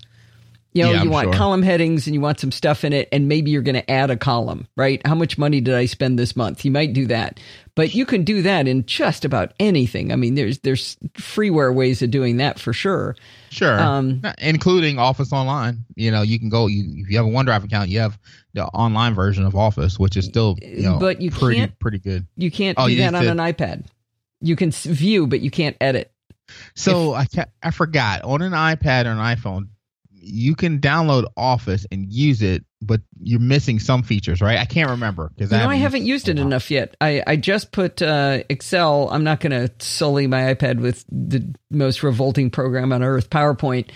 You 0.73 0.83
know, 0.83 0.91
Yeah, 0.91 0.95
you 0.97 1.01
I'm 1.01 1.09
want 1.09 1.25
sure. 1.25 1.33
column 1.33 1.63
headings 1.63 2.07
and 2.07 2.13
you 2.13 2.21
want 2.21 2.39
some 2.39 2.51
stuff 2.51 2.85
in 2.85 2.93
it, 2.93 3.09
and 3.11 3.27
maybe 3.27 3.51
you're 3.51 3.61
going 3.61 3.75
to 3.75 3.91
add 3.91 4.09
a 4.09 4.15
column, 4.15 4.67
right? 4.77 5.01
How 5.05 5.15
much 5.15 5.37
money 5.37 5.59
did 5.59 5.73
I 5.75 5.85
spend 5.85 6.17
this 6.17 6.33
month? 6.35 6.63
You 6.63 6.71
might 6.71 6.93
do 6.93 7.07
that, 7.07 7.41
but 7.75 7.93
you 7.93 8.05
can 8.05 8.23
do 8.23 8.41
that 8.43 8.69
in 8.69 8.85
just 8.85 9.25
about 9.25 9.53
anything. 9.59 10.13
I 10.13 10.15
mean, 10.15 10.35
there's 10.35 10.59
there's 10.59 10.95
freeware 11.15 11.75
ways 11.75 12.01
of 12.01 12.09
doing 12.11 12.37
that 12.37 12.57
for 12.57 12.71
sure. 12.71 13.17
Sure. 13.49 13.77
Um, 13.81 14.21
including 14.37 14.97
Office 14.97 15.33
Online. 15.33 15.83
You 15.95 16.09
know, 16.09 16.21
you 16.21 16.39
can 16.39 16.47
go. 16.47 16.67
You 16.67 17.03
if 17.03 17.09
you 17.09 17.17
have 17.17 17.25
a 17.25 17.29
OneDrive 17.29 17.65
account, 17.65 17.89
you 17.89 17.99
have 17.99 18.17
the 18.53 18.63
online 18.67 19.13
version 19.13 19.45
of 19.45 19.55
Office, 19.55 19.99
which 19.99 20.15
is 20.15 20.23
still 20.23 20.57
you 20.61 20.83
know 20.83 20.97
But 20.99 21.21
you 21.21 21.31
pretty 21.31 21.59
can't- 21.59 21.79
pretty 21.79 21.99
good. 21.99 22.27
You 22.37 22.49
can't 22.49 22.77
Oh, 22.79 22.87
do 22.87 22.93
you 22.93 22.99
that 22.99 23.13
on 23.13 23.23
to- 23.23 23.31
an 23.31 23.37
iPad. 23.39 23.85
You 24.39 24.55
can 24.55 24.71
view, 24.71 25.27
but 25.27 25.41
you 25.41 25.51
can't 25.51 25.75
edit. 25.81 26.11
So 26.75 27.13
I 27.13 27.25
ca- 27.25 27.45
I 27.61 27.71
forgot 27.71 28.23
on 28.23 28.41
an 28.41 28.53
iPad 28.53 29.05
or 29.05 29.09
an 29.11 29.17
iPhone, 29.17 29.67
you 30.21 30.55
can 30.55 30.79
download 30.79 31.25
Office 31.35 31.85
and 31.91 32.11
use 32.11 32.41
it, 32.41 32.63
but 32.81 33.01
you're 33.21 33.39
missing 33.39 33.79
some 33.79 34.03
features, 34.03 34.41
right? 34.41 34.57
I 34.57 34.65
can't 34.65 34.89
remember 34.91 35.31
because 35.35 35.51
You 35.51 35.57
know, 35.57 35.69
I 35.69 35.75
haven't 35.75 36.05
used 36.05 36.29
it 36.29 36.37
enough 36.37 36.69
yet. 36.69 36.95
I, 37.01 37.23
I 37.25 37.35
just 37.35 37.71
put 37.71 38.01
uh, 38.01 38.43
Excel. 38.49 39.09
I'm 39.09 39.23
not 39.23 39.39
going 39.39 39.51
to 39.51 39.71
sully 39.83 40.27
my 40.27 40.53
iPad 40.53 40.79
with 40.79 41.03
the 41.11 41.53
most 41.69 42.03
revolting 42.03 42.49
program 42.49 42.93
on 42.93 43.03
earth, 43.03 43.29
PowerPoint. 43.29 43.89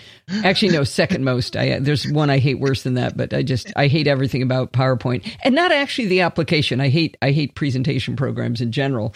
Actually, 0.44 0.72
no, 0.72 0.84
second 0.84 1.24
most. 1.24 1.56
I 1.56 1.78
there's 1.78 2.10
one 2.10 2.30
I 2.30 2.38
hate 2.38 2.58
worse 2.58 2.82
than 2.82 2.94
that, 2.94 3.16
but 3.16 3.32
I 3.32 3.42
just 3.42 3.72
I 3.76 3.86
hate 3.86 4.06
everything 4.06 4.42
about 4.42 4.72
PowerPoint, 4.72 5.28
and 5.44 5.54
not 5.54 5.72
actually 5.72 6.08
the 6.08 6.20
application. 6.22 6.80
I 6.80 6.88
hate 6.88 7.16
I 7.22 7.30
hate 7.30 7.54
presentation 7.54 8.16
programs 8.16 8.60
in 8.60 8.72
general. 8.72 9.14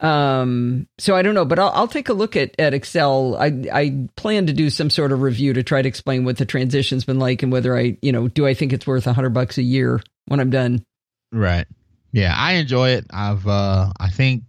Um, 0.00 0.88
so 0.98 1.16
I 1.16 1.22
don't 1.22 1.34
know, 1.34 1.44
but 1.44 1.58
I'll, 1.58 1.70
I'll 1.70 1.88
take 1.88 2.08
a 2.08 2.12
look 2.12 2.36
at, 2.36 2.54
at 2.58 2.74
Excel. 2.74 3.36
I, 3.36 3.64
I 3.72 4.08
plan 4.16 4.46
to 4.46 4.52
do 4.52 4.68
some 4.68 4.90
sort 4.90 5.12
of 5.12 5.22
review 5.22 5.52
to 5.54 5.62
try 5.62 5.82
to 5.82 5.88
explain 5.88 6.24
what 6.24 6.36
the 6.36 6.44
transition's 6.44 7.04
been 7.04 7.18
like 7.18 7.42
and 7.42 7.52
whether 7.52 7.76
I, 7.76 7.96
you 8.02 8.12
know, 8.12 8.28
do 8.28 8.46
I 8.46 8.54
think 8.54 8.72
it's 8.72 8.86
worth 8.86 9.06
a 9.06 9.12
hundred 9.12 9.30
bucks 9.30 9.56
a 9.56 9.62
year 9.62 10.00
when 10.26 10.40
I'm 10.40 10.50
done? 10.50 10.84
Right. 11.32 11.66
Yeah, 12.12 12.34
I 12.36 12.54
enjoy 12.54 12.90
it. 12.90 13.06
I've 13.10 13.46
uh 13.46 13.92
I 13.98 14.08
think 14.08 14.42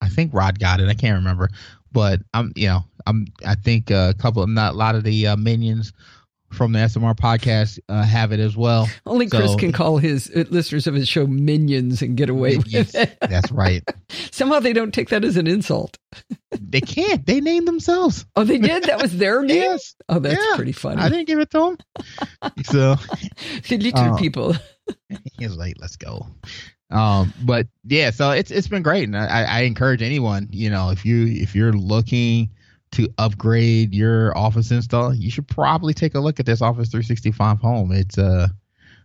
I 0.00 0.08
think 0.08 0.32
Rod 0.32 0.58
got 0.60 0.80
it. 0.80 0.88
I 0.88 0.94
can't 0.94 1.18
remember, 1.18 1.48
but 1.90 2.20
I'm 2.32 2.52
you 2.54 2.68
know 2.68 2.84
I'm 3.06 3.26
I 3.44 3.56
think 3.56 3.90
uh, 3.90 4.12
a 4.16 4.20
couple 4.20 4.46
not 4.46 4.74
a 4.74 4.76
lot 4.76 4.94
of 4.94 5.02
the 5.02 5.26
uh, 5.26 5.36
minions 5.36 5.92
from 6.50 6.72
the 6.72 6.78
SMR 6.78 7.14
podcast 7.16 7.78
uh, 7.88 8.02
have 8.02 8.32
it 8.32 8.40
as 8.40 8.56
well. 8.56 8.88
Only 9.06 9.28
Chris 9.28 9.50
So- 9.52 9.56
can 9.58 9.72
call 9.72 9.98
his 9.98 10.30
uh, 10.34 10.44
listeners 10.50 10.86
of 10.86 10.94
his 10.94 11.08
show 11.08 11.26
minions 11.26 12.00
and 12.02 12.16
get 12.16 12.30
away 12.30 12.56
Minions. 12.56 12.92
with 12.92 12.94
it. 12.94 13.18
That's 13.28 13.52
right. 13.52 13.82
Somehow 14.30 14.60
they 14.60 14.72
don't 14.72 14.92
take 14.92 15.10
that 15.10 15.24
as 15.24 15.36
an 15.36 15.46
insult. 15.46 15.98
They 16.60 16.80
can't. 16.80 17.24
They 17.26 17.42
named 17.42 17.68
themselves. 17.68 18.24
Oh, 18.34 18.42
they 18.42 18.56
did? 18.56 18.84
That 18.84 19.00
was 19.02 19.16
their 19.18 19.42
name? 19.44 19.56
Yes. 19.62 19.94
Oh, 20.08 20.18
that's 20.18 20.42
Yeah. 20.42 20.56
pretty 20.56 20.72
funny. 20.72 21.00
I 21.02 21.10
didn't 21.10 21.26
give 21.26 21.38
it 21.38 21.50
to 21.50 21.58
them. 21.58 21.76
so 22.64 22.94
the 23.68 23.76
little 23.76 24.14
Uh, 24.14 24.18
people. 24.18 24.54
he 25.38 25.46
was 25.46 25.56
like, 25.56 25.74
"Let's 25.78 25.96
go." 25.96 26.26
Um, 26.90 27.34
but 27.44 27.66
yeah, 27.84 28.10
so 28.10 28.30
it's 28.30 28.50
it's 28.50 28.66
been 28.68 28.82
great, 28.82 29.04
and 29.04 29.16
I, 29.16 29.42
I 29.44 29.60
encourage 29.62 30.00
anyone, 30.02 30.48
you 30.50 30.70
know, 30.70 30.88
if 30.90 31.04
you 31.04 31.26
if 31.26 31.54
you're 31.54 31.74
looking 31.74 32.48
to 32.92 33.08
upgrade 33.18 33.94
your 33.94 34.36
Office 34.36 34.70
install, 34.70 35.14
you 35.14 35.30
should 35.30 35.46
probably 35.48 35.94
take 35.94 36.14
a 36.14 36.20
look 36.20 36.40
at 36.40 36.46
this 36.46 36.62
Office 36.62 36.88
365 36.88 37.58
Home. 37.60 37.92
It's 37.92 38.18
uh, 38.18 38.48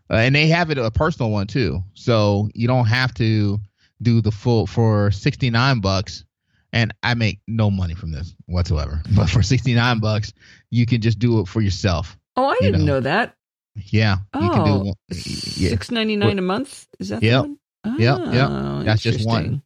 uh, 0.10 0.14
and 0.16 0.36
they 0.36 0.48
have 0.48 0.70
it 0.70 0.78
a 0.78 0.92
personal 0.92 1.32
one 1.32 1.48
too, 1.48 1.84
so 1.94 2.50
you 2.54 2.68
don't 2.68 2.86
have 2.88 3.14
to 3.16 3.60
do 4.02 4.22
the 4.22 4.32
full 4.32 4.68
for 4.68 5.12
69 5.12 5.80
bucks. 5.80 6.26
And 6.74 6.92
I 7.04 7.14
make 7.14 7.40
no 7.48 7.70
money 7.70 7.94
from 7.94 8.12
this 8.12 8.34
whatsoever, 8.48 9.02
but 9.16 9.30
for 9.30 9.44
69 9.44 10.00
bucks, 10.00 10.34
you 10.72 10.86
can 10.88 11.02
just 11.02 11.20
do 11.20 11.40
it 11.40 11.48
for 11.48 11.62
yourself. 11.62 12.18
Oh, 12.36 12.46
I 12.48 12.54
you 12.62 12.72
didn't 12.72 12.86
know. 12.86 12.94
know 12.96 13.00
that. 13.02 13.36
Yeah, 13.76 14.18
you 14.36 14.50
can 14.50 14.66
do 14.66 14.72
Oh. 14.90 14.94
Yeah. 15.10 15.70
six 15.70 15.90
ninety 15.90 16.16
nine 16.16 16.38
a 16.38 16.44
month. 16.44 16.88
Is 17.00 17.10
that 17.10 17.24
Yep. 17.24 17.44
the 17.44 17.48
one? 17.50 18.00
Yep, 18.00 18.20
yep. 18.34 18.50
Oh, 18.52 18.84
That's 18.84 19.02
just 19.02 19.26
one. 19.26 19.62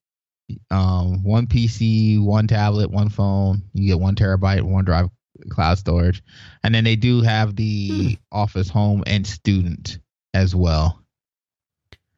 Interesting. 0.49 0.65
um, 0.71 1.23
one 1.23 1.47
PC, 1.47 2.23
one 2.23 2.47
tablet, 2.47 2.89
one 2.91 3.09
phone. 3.09 3.63
You 3.73 3.87
get 3.87 3.99
one 3.99 4.15
terabyte, 4.15 4.61
OneDrive 4.61 5.09
cloud 5.49 5.77
storage, 5.77 6.23
and 6.63 6.73
then 6.73 6.83
they 6.83 6.95
do 6.95 7.21
have 7.21 7.55
the 7.55 8.17
Hmm. 8.31 8.37
Office 8.37 8.69
Home 8.69 9.03
and 9.05 9.25
Student 9.27 9.99
as 10.33 10.55
well. 10.55 11.03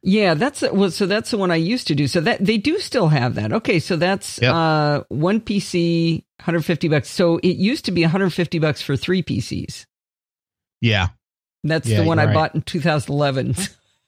Yeah, 0.02 0.32
that's 0.32 0.62
well. 0.62 0.90
So 0.90 1.04
that's 1.04 1.30
the 1.30 1.36
one 1.36 1.50
I 1.50 1.56
used 1.56 1.86
to 1.88 1.94
do. 1.94 2.06
So 2.06 2.22
that 2.22 2.42
they 2.42 2.56
do 2.56 2.78
still 2.78 3.08
have 3.08 3.34
that. 3.34 3.52
Okay, 3.52 3.78
so 3.80 3.96
that's 3.96 4.38
Yep. 4.40 4.54
uh 4.54 5.00
one 5.08 5.40
PC, 5.40 6.24
150 6.38 6.88
bucks. 6.88 7.10
So 7.10 7.36
it 7.42 7.56
used 7.56 7.84
to 7.84 7.90
be 7.90 8.02
150 8.02 8.58
bucks 8.60 8.80
for 8.80 8.96
three 8.96 9.22
PCs. 9.22 9.84
Yeah, 10.80 11.08
That's 11.62 11.86
Yeah, 11.86 12.00
the 12.00 12.06
one 12.06 12.18
I 12.18 12.24
right. 12.26 12.34
bought 12.34 12.54
in 12.54 12.62
2011. 12.62 13.54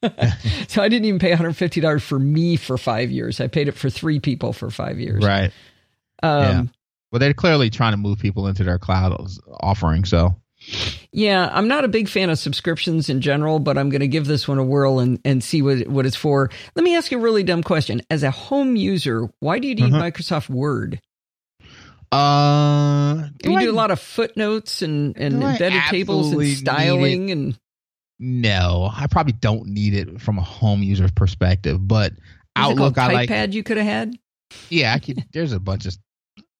so 0.68 0.82
I 0.82 0.88
didn't 0.88 1.04
even 1.06 1.18
pay 1.20 1.32
$150 1.32 2.02
for 2.02 2.18
me 2.18 2.56
for 2.56 2.76
five 2.76 3.10
years. 3.10 3.40
I 3.40 3.46
paid 3.46 3.68
it 3.68 3.72
for 3.72 3.88
three 3.90 4.20
people 4.20 4.52
for 4.52 4.70
five 4.70 4.98
years. 4.98 5.24
right. 5.24 5.52
Um, 6.22 6.70
Well, 7.10 7.18
they're 7.20 7.34
clearly 7.34 7.70
trying 7.70 7.92
to 7.92 7.96
move 7.98 8.18
people 8.18 8.46
into 8.46 8.64
their 8.64 8.78
cloud 8.78 9.14
offering. 9.60 10.04
So 10.04 10.34
Yeah, 11.12 11.48
I'm 11.52 11.68
not 11.68 11.84
a 11.84 11.88
big 11.88 12.08
fan 12.08 12.30
of 12.30 12.38
subscriptions 12.38 13.08
in 13.08 13.20
general, 13.20 13.58
but 13.58 13.76
I'm 13.76 13.90
going 13.90 14.00
to 14.00 14.08
give 14.08 14.26
this 14.26 14.46
one 14.48 14.58
a 14.58 14.64
whirl 14.64 14.98
and, 15.00 15.20
and 15.24 15.42
see 15.42 15.62
what, 15.62 15.86
what 15.88 16.06
it's 16.06 16.16
for. 16.16 16.50
Let 16.76 16.84
me 16.84 16.96
ask 16.96 17.10
you 17.10 17.18
a 17.18 17.20
really 17.20 17.42
dumb 17.42 17.62
question. 17.62 18.02
As 18.10 18.22
a 18.22 18.30
home 18.30 18.76
user, 18.76 19.28
why 19.40 19.58
do 19.58 19.68
you 19.68 19.74
need 19.74 19.92
Mhm. 19.92 20.00
Microsoft 20.00 20.48
Word? 20.48 21.00
uh, 22.12 23.28
You 23.44 23.54
I- 23.56 23.62
do 23.64 23.70
a 23.70 23.72
lot 23.72 23.90
of 23.90 23.98
footnotes 24.00 24.82
and, 24.82 25.16
and 25.16 25.42
embedded 25.42 25.82
tables 25.90 26.32
and 26.32 26.46
styling 26.46 27.30
and 27.30 27.58
No, 28.24 28.88
I 28.94 29.08
probably 29.08 29.32
don't 29.32 29.66
need 29.66 29.94
it 29.94 30.20
from 30.20 30.38
a 30.38 30.42
home 30.42 30.80
user's 30.82 31.10
perspective, 31.10 31.86
but 31.88 32.12
it 32.12 32.18
Outlook 32.54 32.96
I 32.96 33.12
like. 33.12 33.28
TypePad 33.28 33.52
you 33.52 33.64
could 33.64 33.78
have 33.78 33.86
had. 33.86 34.14
Yeah, 34.70 34.94
I 34.94 35.00
could. 35.00 35.24
There's 35.32 35.50
a 35.52 35.58
bunch 35.58 35.86
of 35.86 35.96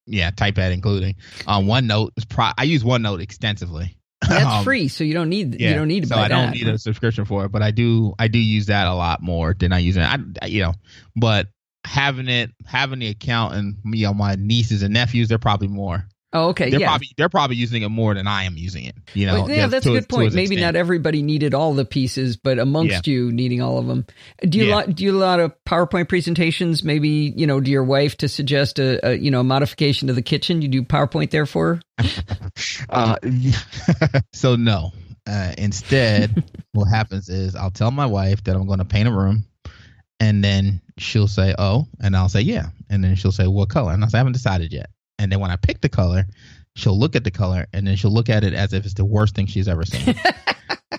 yeah, 0.06 0.32
TypePad 0.32 0.72
including. 0.72 1.14
Um, 1.46 1.66
OneNote 1.66 2.10
is 2.16 2.24
pro. 2.24 2.48
I 2.58 2.64
use 2.64 2.82
OneNote 2.82 3.22
extensively. 3.22 3.96
That's 4.28 4.44
Um, 4.44 4.64
free, 4.64 4.88
so 4.88 5.04
you 5.04 5.14
don't 5.14 5.28
need 5.28 5.60
Yeah, 5.60 5.68
you 5.70 5.74
don't 5.76 5.86
need 5.86 6.02
to 6.02 6.08
so 6.08 6.16
I 6.16 6.26
don't 6.26 6.46
that. 6.46 6.54
need 6.56 6.66
a 6.66 6.78
subscription 6.78 7.24
for 7.26 7.44
it, 7.44 7.52
but 7.52 7.62
I 7.62 7.70
do 7.70 8.14
I 8.18 8.26
do 8.26 8.38
use 8.40 8.66
that 8.66 8.88
a 8.88 8.94
lot 8.94 9.22
more 9.22 9.54
than 9.56 9.72
I 9.72 9.78
use 9.78 9.96
it. 9.96 10.00
I, 10.02 10.18
I- 10.42 10.46
you 10.46 10.62
know, 10.62 10.74
but 11.14 11.46
having 11.84 12.28
it 12.28 12.50
having 12.66 12.98
the 13.00 13.08
account 13.08 13.54
and 13.54 13.76
you 13.94 14.06
know 14.06 14.14
my 14.14 14.34
nieces 14.36 14.82
and 14.82 14.92
nephews, 14.94 15.28
they're 15.28 15.38
probably 15.38 15.68
more. 15.68 16.06
Oh, 16.32 16.48
okay, 16.48 16.70
They're 16.70 16.80
yeah. 16.80 16.86
probably 16.88 17.08
they're 17.16 17.28
probably 17.28 17.56
using 17.56 17.82
it 17.82 17.88
more 17.88 18.14
than 18.14 18.26
I 18.26 18.44
am 18.44 18.56
using 18.56 18.84
it. 18.84 18.96
You 19.14 19.26
know, 19.26 19.34
Well, 19.42 19.50
yeah, 19.50 19.66
that's 19.66 19.86
a 19.86 19.90
good 19.90 20.08
point. 20.08 20.34
Maybe 20.34 20.54
extent. 20.54 20.74
not 20.74 20.76
everybody 20.76 21.22
needed 21.22 21.54
all 21.54 21.74
the 21.74 21.84
pieces, 21.84 22.36
but 22.36 22.58
amongst 22.58 23.06
you 23.06 23.30
needing 23.32 23.60
all 23.60 23.78
of 23.78 23.86
them. 23.86 24.06
Do 24.40 24.58
you 24.58 24.64
Yeah. 24.66 24.74
lot, 24.76 24.94
do 24.94 25.04
you 25.04 25.16
a 25.16 25.18
lot 25.18 25.40
of 25.40 25.52
PowerPoint 25.64 26.08
presentations? 26.08 26.82
Maybe 26.84 27.32
you 27.36 27.46
know, 27.46 27.60
to 27.60 27.70
your 27.70 27.84
wife 27.84 28.16
to 28.18 28.28
suggest 28.28 28.78
a, 28.78 29.06
a 29.10 29.14
you 29.14 29.30
know 29.30 29.40
a 29.40 29.44
modification 29.44 30.08
to 30.08 30.14
the 30.14 30.22
kitchen. 30.22 30.62
You 30.62 30.68
do 30.68 30.82
PowerPoint 30.82 31.30
there 31.30 31.46
for 31.46 31.76
her? 31.76 31.80
Uh, 32.88 33.16
so 34.32 34.56
no. 34.56 34.92
Uh, 35.26 35.52
instead, 35.58 36.42
what 36.72 36.86
happens 36.86 37.28
is 37.28 37.54
I'll 37.54 37.70
tell 37.70 37.90
my 37.90 38.06
wife 38.06 38.42
that 38.44 38.56
I'm 38.56 38.66
going 38.66 38.80
to 38.80 38.84
paint 38.84 39.08
a 39.08 39.12
room, 39.12 39.44
and 40.18 40.42
then 40.42 40.80
she'll 40.98 41.28
say, 41.28 41.54
"Oh," 41.58 41.86
and 42.00 42.16
I'll 42.16 42.28
say, 42.28 42.40
"Yeah," 42.40 42.66
and 42.90 43.04
then 43.04 43.14
she'll 43.14 43.30
say, 43.32 43.46
"What 43.46 43.68
color?" 43.68 43.92
And 43.92 44.02
I 44.04 44.08
say, 44.08 44.18
"I 44.18 44.20
haven't 44.20 44.32
decided 44.32 44.72
yet." 44.72 44.90
And 45.22 45.30
then 45.30 45.38
when 45.38 45.52
I 45.52 45.56
pick 45.56 45.80
the 45.80 45.88
color, 45.88 46.26
she'll 46.74 46.98
look 46.98 47.14
at 47.14 47.22
the 47.22 47.30
color, 47.30 47.66
and 47.72 47.86
then 47.86 47.94
she'll 47.94 48.10
look 48.10 48.28
at 48.28 48.42
it 48.42 48.54
as 48.54 48.72
if 48.72 48.84
it's 48.84 48.94
the 48.94 49.04
worst 49.04 49.36
thing 49.36 49.46
she's 49.46 49.68
ever 49.68 49.84
seen. 49.84 50.16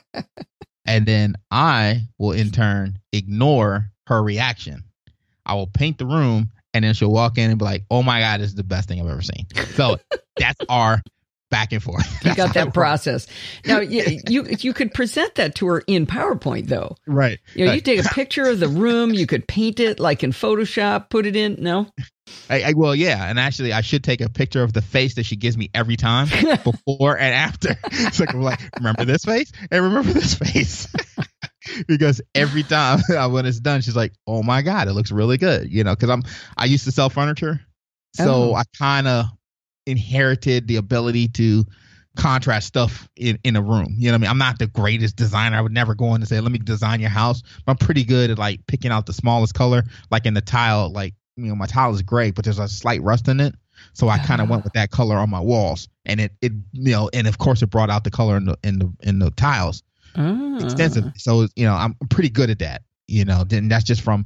and 0.86 1.05
then 1.05 1.36
I 1.51 2.07
will 2.17 2.32
in 2.32 2.49
turn 2.49 2.99
ignore 3.11 3.91
her 4.07 4.24
reaction. 4.24 4.86
I 5.45 5.55
will 5.55 5.67
paint 5.67 5.97
the 5.97 6.05
room, 6.05 6.51
and 6.74 6.86
then 6.86 6.93
she'll 6.93 7.11
walk 7.11 7.38
in 7.38 7.49
and 7.49 7.59
be 7.59 7.65
like, 7.65 7.84
"Oh 7.91 8.01
my 8.01 8.21
god, 8.21 8.39
this 8.39 8.47
is 8.47 8.55
the 8.55 8.63
best 8.63 8.88
thing 8.88 9.01
I've 9.01 9.09
ever 9.09 9.21
seen." 9.21 9.45
So 9.76 9.97
that's 10.38 10.59
our 10.69 11.01
back 11.53 11.74
and 11.74 11.84
forth. 11.84 12.26
You 12.26 12.34
got 12.34 12.53
that 12.53 12.74
process. 12.74 13.28
Now, 13.65 13.80
you, 13.80 14.21
you 14.28 14.45
you 14.59 14.74
could 14.74 14.93
present 14.93 15.36
that 15.36 15.53
to 15.55 15.67
her 15.67 15.84
in 15.86 16.07
PowerPoint, 16.07 16.67
though. 16.67 16.95
Right. 17.05 17.39
You 17.55 17.65
know, 17.65 17.74
you 17.74 17.82
take 17.82 18.03
a 18.03 18.09
picture 18.09 18.45
of 18.45 18.61
the 18.61 18.69
room, 18.69 19.13
you 19.13 19.28
could 19.28 19.47
paint 19.47 19.80
it 19.80 19.99
like 19.99 20.24
in 20.24 20.32
Photoshop, 20.32 21.09
put 21.09 21.26
it 21.26 21.36
in. 21.36 21.57
No, 21.59 21.88
I, 22.49 22.63
I, 22.63 22.74
well, 22.74 22.95
yeah, 22.95 23.26
and 23.30 23.39
actually, 23.39 23.74
I 23.74 23.82
should 23.82 24.03
take 24.03 24.21
a 24.21 24.30
picture 24.30 24.63
of 24.63 24.74
the 24.74 24.82
face 24.82 25.15
that 25.15 25.26
she 25.26 25.36
gives 25.36 25.57
me 25.57 25.69
every 25.74 25.97
time, 25.97 26.28
before 26.63 27.17
and 27.17 27.34
after. 27.34 27.76
So 28.13 28.26
I'm 28.28 28.41
like, 28.41 28.59
remember 28.78 29.05
this 29.05 29.24
face 29.24 29.51
and 29.71 29.84
remember 29.84 30.11
this 30.13 30.36
face, 30.36 30.88
because 31.88 32.21
every 32.36 32.63
time 32.63 32.99
when 33.32 33.45
it's 33.45 33.59
done, 33.59 33.82
she's 33.82 33.95
like, 33.95 34.13
"Oh 34.28 34.43
my 34.43 34.61
god, 34.61 34.88
it 34.88 34.93
looks 34.93 35.11
really 35.11 35.38
good," 35.38 35.71
you 35.71 35.84
know. 35.84 35.95
Because 35.95 36.09
I'm 36.09 36.24
I 36.57 36.65
used 36.65 36.86
to 36.86 36.91
sell 36.91 37.09
furniture, 37.09 37.61
so 38.15 38.51
Oh. 38.51 38.55
I 38.55 38.63
kind 38.78 39.07
of 39.07 39.26
inherited 39.86 40.67
the 40.67 40.78
ability 40.78 41.30
to 41.30 41.65
contrast 42.15 42.67
stuff 42.67 43.07
in, 43.15 43.39
in 43.43 43.55
a 43.55 43.61
room. 43.61 43.95
You 43.97 44.07
know 44.07 44.13
what 44.13 44.15
I 44.15 44.21
mean? 44.21 44.30
I'm 44.30 44.38
not 44.38 44.59
the 44.59 44.67
greatest 44.67 45.15
designer. 45.15 45.57
I 45.57 45.61
would 45.61 45.71
never 45.71 45.95
go 45.95 46.09
in 46.09 46.21
and 46.21 46.28
say, 46.28 46.39
let 46.39 46.51
me 46.51 46.59
design 46.59 46.99
your 46.99 47.09
house. 47.09 47.41
But 47.65 47.71
I'm 47.71 47.78
pretty 47.78 48.03
good 48.03 48.30
at 48.30 48.38
like 48.38 48.65
picking 48.67 48.91
out 48.91 49.05
the 49.07 49.13
smallest 49.13 49.53
color, 49.55 49.84
like 50.11 50.26
in 50.26 50.34
the 50.34 50.41
tile, 50.41 50.91
like, 50.91 51.15
you 51.36 51.48
know, 51.48 51.56
my 51.56 51.66
tile 51.66 51.94
is 51.94 52.02
gray, 52.02 52.32
but 52.32 52.46
there's 52.46 52.60
a 52.60 52.68
slight 52.68 53.02
rust 53.02 53.28
in 53.28 53.40
it. 53.40 53.56
So 53.94 54.08
I 54.08 54.20
kind 54.20 54.40
of 54.42 54.50
went 54.50 54.64
with 54.64 54.74
that 54.74 54.92
color 54.92 55.18
on 55.18 55.30
my 55.30 55.40
walls. 55.40 55.88
And 56.06 56.22
it, 56.22 56.32
it, 56.42 56.52
you 56.74 56.92
know, 56.92 57.10
and 57.14 57.28
of 57.28 57.38
course 57.38 57.62
it 57.62 57.68
brought 57.68 57.90
out 57.90 58.04
the 58.04 58.12
color 58.12 58.38
in 58.38 58.46
the, 58.46 58.58
in 58.64 58.80
the, 58.80 58.94
in 59.02 59.20
the 59.20 59.32
tiles 59.32 59.84
Ah. 60.16 60.58
extensive. 60.60 61.06
So, 61.18 61.48
you 61.56 61.66
know, 61.66 61.74
I'm 61.74 61.96
pretty 62.10 62.30
good 62.30 62.50
at 62.50 62.60
that, 62.60 62.84
you 63.08 63.26
know, 63.26 63.44
then 63.44 63.68
that's 63.68 63.84
just 63.84 64.02
from 64.02 64.26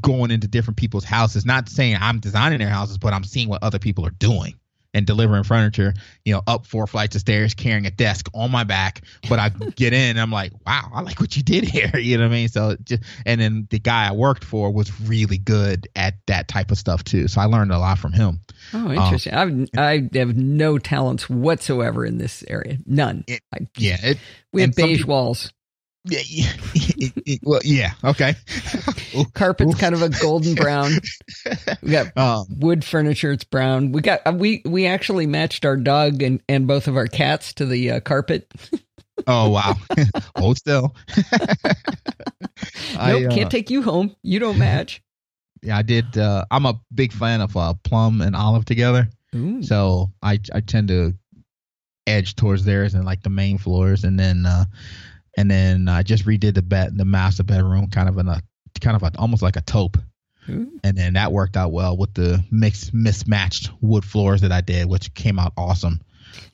going 0.00 0.30
into 0.30 0.48
different 0.48 0.78
people's 0.78 1.04
houses, 1.04 1.44
not 1.44 1.68
saying 1.68 1.96
I'm 2.00 2.20
designing 2.20 2.58
their 2.58 2.68
houses, 2.70 2.96
but 2.96 3.12
I'm 3.12 3.24
seeing 3.24 3.48
what 3.48 3.62
other 3.62 3.78
people 3.78 4.06
are 4.06 4.10
doing 4.12 4.54
and 4.92 5.06
delivering 5.06 5.44
furniture, 5.44 5.94
you 6.24 6.32
know, 6.34 6.42
up 6.46 6.66
four 6.66 6.86
flights 6.86 7.14
of 7.14 7.20
stairs, 7.20 7.54
carrying 7.54 7.86
a 7.86 7.90
desk 7.90 8.28
on 8.34 8.50
my 8.50 8.64
back. 8.64 9.02
But 9.28 9.38
I 9.38 9.48
get 9.76 9.92
in 9.92 10.10
and 10.10 10.20
I'm 10.20 10.32
like, 10.32 10.52
wow, 10.66 10.90
I 10.92 11.00
like 11.02 11.20
what 11.20 11.36
you 11.36 11.42
did 11.42 11.64
here. 11.64 11.90
You 12.00 12.16
know 12.18 12.24
what 12.24 12.32
I 12.32 12.36
mean? 12.36 12.48
So, 12.48 12.76
just, 12.82 13.02
and 13.26 13.40
then 13.40 13.68
the 13.70 13.78
guy 13.78 14.08
I 14.08 14.12
worked 14.12 14.42
for 14.42 14.70
was 14.72 15.00
really 15.02 15.38
good 15.38 15.86
at 15.94 16.14
that 16.26 16.48
type 16.48 16.70
of 16.72 16.78
stuff 16.78 17.04
too. 17.04 17.28
So 17.28 17.40
I 17.40 17.44
learned 17.44 17.70
a 17.72 17.78
lot 17.78 17.98
from 17.98 18.12
him. 18.12 18.40
Oh, 18.72 18.78
um, 18.78 18.92
interesting. 18.92 19.34
I've, 19.34 19.68
I 19.78 20.08
have 20.14 20.36
no 20.36 20.78
talents 20.78 21.28
whatsoever 21.30 22.04
in 22.04 22.18
this 22.18 22.42
area. 22.48 22.78
None. 22.86 23.24
It- 23.28 23.42
I, 23.54 23.58
Yeah. 23.76 23.96
It, 24.02 24.18
we 24.52 24.62
have 24.62 24.74
beige 24.74 24.98
people- 24.98 25.14
walls. 25.14 25.52
Yeah, 26.04 26.20
yeah, 26.26 26.52
it- 26.74 27.12
it- 27.26 27.40
well, 27.42 27.60
yeah. 27.64 27.92
Okay. 28.04 28.34
Carpet's 29.34 29.74
kind 29.76 29.94
of 29.94 30.02
a 30.02 30.08
golden 30.08 30.54
brown. 30.54 30.92
We 31.82 31.90
got 31.90 32.06
Um, 32.16 32.46
wood 32.58 32.84
furniture. 32.84 33.32
It's 33.32 33.44
brown. 33.44 33.92
We 33.92 34.00
got 34.02 34.20
uh, 34.26 34.32
we 34.36 34.62
we 34.64 34.86
actually 34.86 35.26
matched 35.26 35.64
our 35.64 35.76
dog 35.76 36.22
and 36.22 36.40
and 36.48 36.66
both 36.66 36.88
of 36.88 36.96
our 36.96 37.06
cats 37.06 37.52
to 37.54 37.66
the 37.66 37.90
uh, 37.92 38.00
carpet. 38.00 38.50
Oh 39.26 39.50
wow! 39.50 39.74
Hold 40.36 40.56
still. 40.58 40.94
I, 42.96 43.12
nope, 43.12 43.32
uh, 43.32 43.34
can't 43.34 43.50
take 43.50 43.70
you 43.70 43.82
home. 43.82 44.14
You 44.22 44.38
don't 44.38 44.58
match. 44.58 45.02
yeah, 45.62 45.76
I 45.76 45.82
did. 45.82 46.16
Uh, 46.16 46.44
I'm 46.50 46.66
a 46.66 46.80
big 46.94 47.12
fan 47.12 47.40
of 47.40 47.56
uh, 47.56 47.74
plum 47.84 48.20
and 48.20 48.34
olive 48.36 48.64
together, 48.64 49.08
Ooh. 49.34 49.62
so 49.62 50.10
I 50.22 50.38
I 50.54 50.60
tend 50.60 50.88
to 50.88 51.14
edge 52.06 52.34
towards 52.36 52.64
theirs 52.64 52.94
and 52.94 53.04
like 53.04 53.22
the 53.22 53.30
main 53.30 53.58
floors, 53.58 54.04
and 54.04 54.18
then 54.18 54.46
uh, 54.46 54.64
and 55.40 55.50
then 55.50 55.88
I 55.88 56.02
just 56.02 56.26
redid 56.26 56.54
the 56.54 56.62
bed, 56.62 56.96
the 56.98 57.04
master 57.04 57.42
bedroom, 57.42 57.88
kind 57.88 58.08
of 58.08 58.18
in 58.18 58.28
a 58.28 58.42
kind 58.80 58.94
of 58.96 59.02
a, 59.02 59.10
almost 59.18 59.42
like 59.42 59.56
a 59.56 59.62
taupe, 59.62 59.96
Ooh. 60.48 60.70
and 60.84 60.96
then 60.96 61.14
that 61.14 61.32
worked 61.32 61.56
out 61.56 61.72
well 61.72 61.96
with 61.96 62.12
the 62.14 62.44
mixed 62.50 62.92
mismatched 62.94 63.70
wood 63.80 64.04
floors 64.04 64.42
that 64.42 64.52
I 64.52 64.60
did, 64.60 64.86
which 64.88 65.12
came 65.14 65.38
out 65.38 65.52
awesome. 65.56 66.00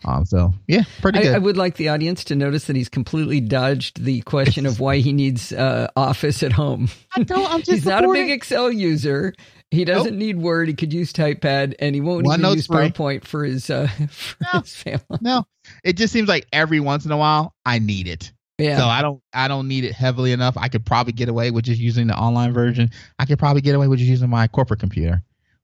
Um, 0.06 0.24
so 0.24 0.54
yeah, 0.66 0.84
pretty 1.02 1.18
I, 1.18 1.22
good. 1.22 1.34
I 1.34 1.38
would 1.38 1.56
like 1.58 1.76
the 1.76 1.90
audience 1.90 2.24
to 2.24 2.34
notice 2.36 2.64
that 2.66 2.76
he's 2.76 2.88
completely 2.88 3.40
dodged 3.40 4.02
the 4.02 4.22
question 4.22 4.64
of 4.66 4.80
why 4.80 4.98
he 4.98 5.12
needs 5.12 5.52
uh, 5.52 5.88
Office 5.96 6.42
at 6.42 6.52
home. 6.52 6.88
I 7.14 7.24
don't, 7.24 7.50
I'm 7.52 7.58
just 7.62 7.70
He's 7.70 7.86
not 7.86 8.04
a 8.04 8.08
big 8.12 8.30
Excel 8.30 8.72
user. 8.72 9.34
He 9.70 9.84
doesn't 9.84 10.16
need 10.16 10.38
Word. 10.38 10.68
He 10.68 10.74
could 10.74 10.92
use 10.94 11.12
TypePad, 11.12 11.74
and 11.80 11.94
he 11.94 12.00
won't 12.00 12.24
even 12.26 12.40
OneNote's 12.40 12.56
use 12.56 12.66
free. 12.68 12.88
PowerPoint 12.88 13.24
for 13.24 13.44
his 13.44 13.68
uh, 13.68 13.88
for 14.10 14.36
No. 14.54 14.60
his 14.60 14.74
family. 14.76 15.18
No, 15.20 15.44
it 15.84 15.96
just 15.96 16.12
seems 16.12 16.28
like 16.28 16.46
every 16.52 16.80
once 16.80 17.04
in 17.04 17.12
a 17.12 17.16
while 17.16 17.54
I 17.66 17.78
need 17.78 18.06
it. 18.08 18.32
Yeah. 18.58 18.78
So 18.78 18.86
I 18.86 19.02
don't 19.02 19.22
I 19.32 19.48
don't 19.48 19.68
need 19.68 19.84
it 19.84 19.92
heavily 19.92 20.32
enough. 20.32 20.56
I 20.56 20.68
could 20.68 20.84
probably 20.86 21.12
get 21.12 21.28
away 21.28 21.50
with 21.50 21.64
just 21.64 21.80
using 21.80 22.06
the 22.06 22.16
online 22.16 22.52
version. 22.52 22.90
I 23.18 23.26
could 23.26 23.38
probably 23.38 23.60
get 23.60 23.74
away 23.74 23.88
with 23.88 23.98
just 23.98 24.08
using 24.08 24.30
my 24.30 24.48
corporate 24.48 24.80
computer. 24.80 25.22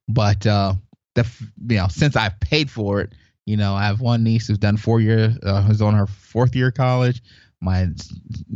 But 0.08 0.46
uh 0.46 0.74
the 1.14 1.26
you 1.68 1.76
know, 1.76 1.88
since 1.88 2.16
I've 2.16 2.38
paid 2.40 2.70
for 2.70 3.00
it, 3.00 3.12
you 3.46 3.56
know, 3.56 3.74
I 3.74 3.84
have 3.84 4.00
one 4.00 4.22
niece 4.22 4.46
who's 4.46 4.58
done 4.58 4.76
4 4.76 5.00
years 5.00 5.36
uh, 5.42 5.62
who's 5.62 5.82
on 5.82 5.94
her 5.94 6.06
fourth 6.06 6.54
year 6.54 6.68
of 6.68 6.74
college. 6.74 7.22
My 7.60 7.88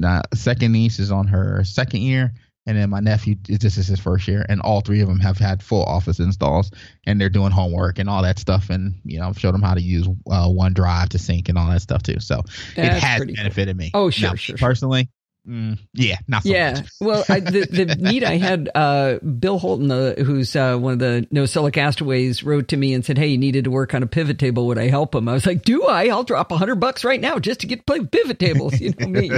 uh, 0.05 0.23
second 0.35 0.73
niece 0.73 0.99
is 0.99 1.11
on 1.11 1.29
her 1.29 1.63
second 1.65 2.01
year 2.01 2.35
and 2.67 2.77
then 2.77 2.91
my 2.91 3.01
nephew 3.01 3.37
this 3.49 3.79
is 3.79 3.87
his 3.87 4.01
first 4.01 4.27
year 4.29 4.45
and 4.49 4.61
all 4.61 4.81
three 4.81 5.01
of 5.01 5.09
them 5.09 5.21
have 5.21 5.39
had 5.39 5.63
full 5.63 5.85
office 5.85 6.19
installs 6.19 6.71
and 7.07 7.21
they're 7.21 7.29
doing 7.29 7.51
homework 7.51 7.99
and 7.99 8.09
all 8.09 8.23
that 8.23 8.39
stuff 8.39 8.71
and 8.71 8.95
you 9.05 9.19
know 9.19 9.29
I've 9.29 9.39
showed 9.39 9.55
them 9.55 9.63
how 9.63 9.75
to 9.75 9.81
use 9.81 10.07
uh, 10.31 10.49
OneDrive 10.49 11.09
to 11.11 11.19
sync 11.19 11.49
and 11.49 11.59
all 11.59 11.69
that 11.71 11.83
stuff 11.83 12.03
too. 12.03 12.21
So 12.21 12.43
it 12.77 12.93
has 12.93 13.19
pretty 13.19 13.35
cool. 13.35 13.43
benefited 13.43 13.77
me. 13.77 13.91
Oh, 13.95 14.11
sure, 14.11 14.31
Now, 14.31 14.35
sure. 14.35 14.57
Personally, 14.57 15.09
mm, 15.47 15.79
yeah, 15.95 16.17
not 16.29 16.43
so 16.43 16.49
Yeah. 16.51 16.83
well, 17.01 17.25
I, 17.29 17.41
the, 17.41 17.61
the 17.71 17.85
need 18.01 18.25
I 18.25 18.37
had, 18.37 18.69
uh, 18.75 19.19
Bill 19.19 19.59
Holton, 19.59 19.91
uh, 19.91 20.15
who's 20.17 20.55
uh, 20.57 20.77
one 20.77 20.95
of 20.95 20.99
the 20.99 21.27
NosillaCastaways, 21.33 22.45
wrote 22.45 22.69
to 22.69 22.77
me 22.77 22.93
and 22.95 23.05
said, 23.05 23.19
Hey, 23.19 23.29
you 23.29 23.39
needed 23.39 23.65
to 23.65 23.71
work 23.71 23.95
on 23.95 24.03
a 24.03 24.07
pivot 24.07 24.39
table. 24.39 24.67
Would 24.67 24.79
I 24.79 24.89
help 24.89 25.15
him? 25.15 25.29
I 25.29 25.33
was 25.33 25.47
like, 25.47 25.63
Do 25.63 25.85
I? 25.85 26.07
I'll 26.09 26.25
drop 26.25 26.51
a 26.53 26.57
hundred 26.57 26.77
bucks 26.77 27.05
right 27.05 27.21
now 27.21 27.39
just 27.39 27.61
to 27.61 27.67
get 27.67 27.87
play 27.87 28.01
pivot 28.05 28.39
tables. 28.39 28.81
You 28.81 28.93
know 28.99 29.07
me. 29.09 29.31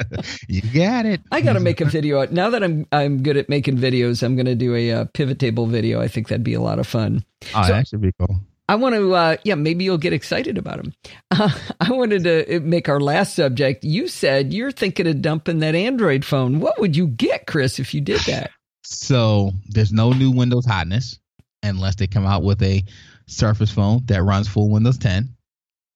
you 0.48 0.62
got 0.72 1.06
it. 1.06 1.20
I 1.30 1.40
got 1.40 1.54
to 1.54 1.60
make 1.60 1.80
a 1.80 1.84
video. 1.86 2.24
Now 2.26 2.50
that 2.50 2.62
I'm 2.62 2.86
I'm 2.92 3.22
good 3.22 3.36
at 3.36 3.48
making 3.48 3.78
videos, 3.78 4.22
I'm 4.22 4.36
going 4.36 4.46
to 4.46 4.54
do 4.54 4.74
a 4.74 4.92
uh, 4.92 5.04
pivot 5.12 5.38
table 5.38 5.66
video. 5.66 6.00
I 6.00 6.08
think 6.08 6.28
that'd 6.28 6.44
be 6.44 6.54
a 6.54 6.60
lot 6.60 6.78
of 6.78 6.86
fun. 6.86 7.24
Oh, 7.54 7.62
So- 7.62 7.72
that 7.72 7.88
should 7.88 8.00
be 8.00 8.12
cool. 8.18 8.40
I 8.68 8.74
want 8.74 8.94
to, 8.96 9.14
uh, 9.14 9.36
yeah, 9.44 9.54
maybe 9.54 9.84
you'll 9.84 9.98
get 9.98 10.12
excited 10.12 10.58
about 10.58 10.78
them. 10.78 10.92
Uh, 11.30 11.50
I 11.80 11.92
wanted 11.92 12.24
to 12.24 12.60
make 12.60 12.88
our 12.88 13.00
last 13.00 13.34
subject. 13.34 13.84
You 13.84 14.08
said 14.08 14.52
you're 14.52 14.72
thinking 14.72 15.06
of 15.06 15.22
dumping 15.22 15.60
that 15.60 15.74
Android 15.74 16.24
phone. 16.24 16.60
What 16.60 16.80
would 16.80 16.96
you 16.96 17.06
get, 17.06 17.46
Chris, 17.46 17.78
if 17.78 17.94
you 17.94 18.00
did 18.00 18.20
that? 18.22 18.50
So 18.88 19.50
there's 19.70 19.92
no 19.92 20.12
new 20.12 20.30
Windows 20.30 20.64
hotness 20.64 21.18
unless 21.64 21.96
they 21.96 22.06
come 22.06 22.24
out 22.24 22.44
with 22.44 22.62
a 22.62 22.84
Surface 23.26 23.72
phone 23.72 24.02
that 24.04 24.22
runs 24.22 24.46
full 24.46 24.70
Windows 24.70 24.96
10. 24.98 25.28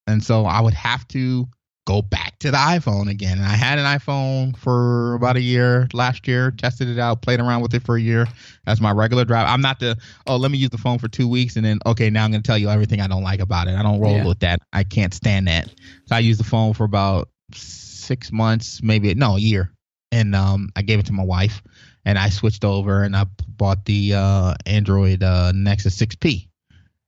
And 0.09 0.25
so 0.25 0.45
I 0.45 0.61
would 0.61 0.75
have 0.75 1.07
to 1.09 1.47
go 1.91 2.03
back 2.03 2.39
to 2.39 2.53
the 2.53 2.57
iPhone 2.57 3.11
again. 3.11 3.39
And 3.39 3.47
I 3.47 3.57
had 3.57 3.79
an 3.81 3.85
iPhone 3.85 4.57
for 4.57 5.15
about 5.15 5.35
a 5.37 5.41
year 5.41 5.89
last 5.93 6.29
year, 6.29 6.53
tested 6.53 6.89
it 6.89 7.01
out, 7.01 7.21
played 7.21 7.41
around 7.41 7.63
with 7.63 7.75
it 7.75 7.83
for 7.83 7.97
a 7.97 8.01
year 8.01 8.29
as 8.69 8.81
my 8.81 8.93
regular 8.93 9.25
drive. 9.25 9.49
I'm 9.49 9.61
not 9.61 9.81
the, 9.81 9.97
oh, 10.29 10.37
let 10.37 10.53
me 10.53 10.59
use 10.59 10.71
the 10.71 10.79
phone 10.79 10.99
for 11.01 11.09
two 11.09 11.27
weeks 11.27 11.57
and 11.57 11.65
then, 11.65 11.81
okay, 11.87 12.09
now 12.09 12.25
I'm 12.25 12.31
going 12.31 12.43
to 12.43 12.47
tell 12.47 12.57
you 12.59 12.69
everything 12.71 13.01
I 13.01 13.09
don't 13.09 13.25
like 13.25 13.41
about 13.41 13.67
it. 13.67 13.75
I 13.75 13.83
don't 13.83 14.01
roll 14.01 14.15
Yeah. 14.19 14.27
with 14.27 14.39
that. 14.39 14.61
I 14.73 14.85
can't 14.85 15.13
stand 15.13 15.49
that. 15.49 15.69
So 16.07 16.15
I 16.15 16.21
used 16.21 16.39
the 16.39 16.45
phone 16.45 16.75
for 16.75 16.85
about 16.85 17.29
six 17.53 18.31
months, 18.31 18.81
maybe, 18.85 19.13
no, 19.15 19.35
a 19.37 19.41
year. 19.41 19.73
And 20.13 20.37
um, 20.37 20.69
I 20.77 20.83
gave 20.83 21.01
it 21.01 21.07
to 21.07 21.13
my 21.13 21.25
wife 21.25 21.61
and 22.05 22.19
I 22.19 22.29
switched 22.29 22.65
over 22.65 23.03
and 23.03 23.17
I 23.17 23.27
bought 23.49 23.85
the 23.85 24.15
uh, 24.15 24.55
Android 24.65 25.25
uh, 25.25 25.51
Nexus 25.53 25.97
6P, 25.99 26.49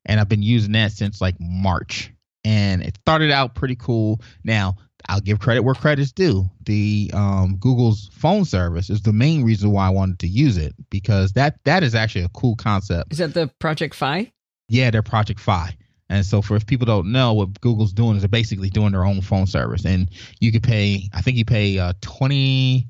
and 0.07 0.18
I've 0.20 0.28
been 0.28 0.43
using 0.43 0.72
that 0.72 0.91
since 0.93 1.20
like 1.20 1.37
March. 1.39 2.12
And 2.45 2.82
it 2.82 2.97
started 3.01 3.30
out 3.30 3.55
pretty 3.55 3.76
cool. 3.76 4.20
Now 4.45 4.76
I'll 5.09 5.20
give 5.20 5.40
credit 5.40 5.62
where 5.62 5.74
credit's 5.74 6.12
due. 6.12 6.49
The 6.64 7.11
um, 7.14 7.57
Google's 7.59 8.09
phone 8.12 8.45
service 8.45 8.90
is 8.90 9.03
the 9.03 9.12
main 9.12 9.45
reason 9.45 9.70
why 9.70 9.86
I 9.86 9.90
wanted 9.90 10.20
to 10.20 10.28
use 10.28 10.57
it 10.57 10.74
because 10.90 11.32
that 11.32 11.59
that 11.64 11.82
is 11.82 11.95
actually 11.95 12.24
a 12.24 12.28
cool 12.30 12.57
concept. 12.57 13.12
Is 13.12 13.18
that 13.18 13.34
the 13.34 13.49
Project 13.59 13.95
Fi? 13.95 14.32
Yeah, 14.68 14.90
they're 14.90 15.03
Project 15.03 15.40
Fi. 15.40 15.76
And 16.09 16.26
so, 16.26 16.43
for 16.43 16.57
if 16.57 16.66
people 16.66 16.84
don't 16.84 17.11
know, 17.11 17.32
what 17.32 17.59
Google's 17.62 17.93
doing 17.93 18.16
is 18.16 18.22
they're 18.22 18.28
basically 18.28 18.68
doing 18.68 18.93
their 18.93 19.05
own 19.05 19.22
phone 19.22 19.47
service, 19.47 19.86
and 19.86 20.11
you 20.40 20.53
could 20.53 20.62
pay. 20.62 21.09
I 21.14 21.22
think 21.22 21.38
you 21.38 21.45
pay 21.47 21.78
uh, 21.78 21.95
20 22.03 22.86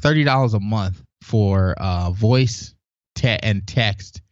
thirty 0.00 0.24
dollars 0.24 0.54
a 0.54 0.60
month 0.60 1.02
for 1.22 1.74
uh, 1.78 2.10
voice 2.10 2.74
te- 3.14 3.38
and 3.42 3.66
text, 3.66 4.22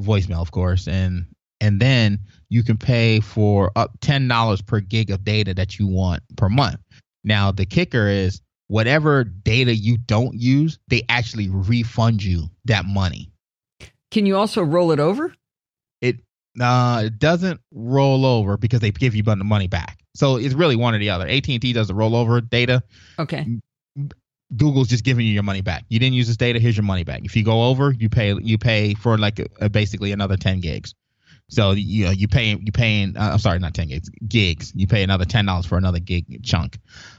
voicemail, 0.00 0.42
of 0.42 0.50
course, 0.50 0.88
and 0.88 1.26
and 1.60 1.80
then 1.80 2.18
you 2.50 2.62
can 2.62 2.76
pay 2.76 3.20
for 3.20 3.72
up 3.76 3.92
ten 4.00 4.28
dollars 4.28 4.60
per 4.60 4.80
gig 4.80 5.10
of 5.10 5.24
data 5.24 5.54
that 5.54 5.78
you 5.78 5.86
want 5.86 6.22
per 6.36 6.48
month. 6.48 6.80
Now, 7.24 7.52
the 7.52 7.64
kicker 7.64 8.06
is 8.08 8.42
whatever 8.66 9.24
data 9.24 9.74
you 9.74 9.96
don't 9.96 10.34
use, 10.34 10.78
they 10.88 11.02
actually 11.08 11.48
refund 11.48 12.22
you 12.22 12.48
that 12.66 12.84
money. 12.84 13.32
Can 14.10 14.26
you 14.26 14.36
also 14.36 14.62
roll 14.62 14.92
it 14.92 15.00
over? 15.00 15.34
It 16.00 16.16
uh, 16.60 17.04
it 17.06 17.18
doesn't 17.18 17.60
roll 17.72 18.26
over 18.26 18.56
because 18.56 18.80
they 18.80 18.90
give 18.90 19.14
you 19.14 19.22
the 19.22 19.36
money 19.36 19.68
back. 19.68 19.98
So 20.14 20.36
it's 20.36 20.54
really 20.54 20.76
one 20.76 20.94
or 20.94 20.98
the 20.98 21.10
other. 21.10 21.28
AT 21.28 21.48
and 21.48 21.62
T 21.62 21.72
does 21.72 21.88
the 21.88 21.94
rollover 21.94 22.48
data. 22.48 22.82
Okay. 23.18 23.46
Google's 24.56 24.88
just 24.88 25.04
giving 25.04 25.24
you 25.24 25.32
your 25.32 25.44
money 25.44 25.60
back. 25.60 25.84
You 25.88 26.00
didn't 26.00 26.14
use 26.14 26.26
this 26.26 26.36
data. 26.36 26.58
Here's 26.58 26.76
your 26.76 26.84
money 26.84 27.04
back. 27.04 27.24
If 27.24 27.36
you 27.36 27.44
go 27.44 27.64
over, 27.64 27.92
you 27.92 28.08
pay 28.08 28.34
you 28.34 28.58
pay 28.58 28.94
for 28.94 29.16
like 29.16 29.38
a, 29.38 29.46
a 29.60 29.68
basically 29.68 30.10
another 30.10 30.36
ten 30.36 30.60
gigs. 30.60 30.94
So 31.50 31.72
you 31.72 32.06
know 32.06 32.10
you 32.12 32.26
pay 32.28 32.50
you 32.54 32.72
paying. 32.72 33.16
Uh, 33.16 33.30
I'm 33.32 33.38
sorry, 33.38 33.58
not 33.58 33.74
ten 33.74 33.88
gigs. 33.88 34.08
Gigs. 34.26 34.72
You 34.74 34.86
pay 34.86 35.02
another 35.02 35.24
ten 35.26 35.44
dollars 35.44 35.66
for 35.66 35.76
another 35.76 35.98
gig 35.98 36.42
chunk. 36.44 36.78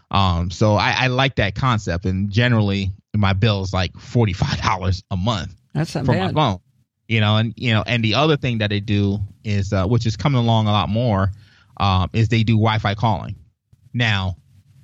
Um. 0.09 0.49
So 0.49 0.73
I, 0.75 0.95
I 0.97 1.07
like 1.07 1.35
that 1.35 1.53
concept, 1.53 2.05
and 2.05 2.29
generally 2.31 2.91
my 3.15 3.33
bill 3.33 3.61
is 3.61 3.73
like 3.73 3.93
forty 3.97 4.33
five 4.33 4.59
dollars 4.63 5.03
a 5.11 5.17
month. 5.17 5.53
That's 5.73 5.93
not 5.95 6.05
for 6.05 6.13
bad. 6.13 6.33
my 6.33 6.41
phone 6.41 6.59
you 7.07 7.19
know 7.19 7.35
and 7.37 7.53
you 7.57 7.73
know 7.73 7.83
and 7.85 8.03
the 8.05 8.13
other 8.13 8.37
thing 8.37 8.59
that 8.59 8.69
they 8.69 8.79
do 8.79 9.19
is 9.43 9.73
uh, 9.73 9.85
which 9.85 10.05
is 10.05 10.15
coming 10.15 10.39
along 10.39 10.67
a 10.67 10.71
lot 10.71 10.87
more 10.87 11.29
um, 11.77 12.09
is 12.13 12.29
they 12.29 12.43
do 12.43 12.53
wi-fi 12.53 12.93
calling 12.95 13.35
now 13.93 14.37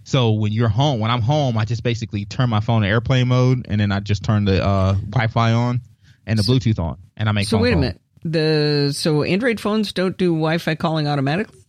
so 0.04 0.32
when 0.32 0.52
you're 0.52 0.68
home 0.68 1.00
when 1.00 1.10
i'm 1.12 1.22
home 1.22 1.58
i 1.58 1.64
just 1.64 1.84
basically 1.84 2.26
turn 2.26 2.50
my 2.50 2.60
phone 2.60 2.82
to 2.82 2.88
airplane 2.88 3.28
mode 3.28 3.66
and 3.70 3.80
then 3.80 3.91
i 3.91 4.00
just 4.00 4.24
turn 4.24 4.43
the 4.45 4.62
uh, 4.66 4.93
wi-fi 5.12 5.52
on 5.54 5.80
and 6.26 6.38
the 6.39 6.43
bluetooth 6.43 6.80
on 6.80 6.98
and 7.16 7.30
i 7.30 7.32
make 7.32 7.48
So 7.48 7.60
wait 7.60 7.70
a 7.70 7.74
calls. 7.74 7.82
minute. 7.82 8.02
The 8.32 8.91
so 8.93 9.23
Android 9.23 9.59
phones 9.59 9.93
don't 9.93 10.17
do 10.17 10.32
Wi-Fi 10.32 10.75
calling 10.75 11.07
automatically. 11.07 11.59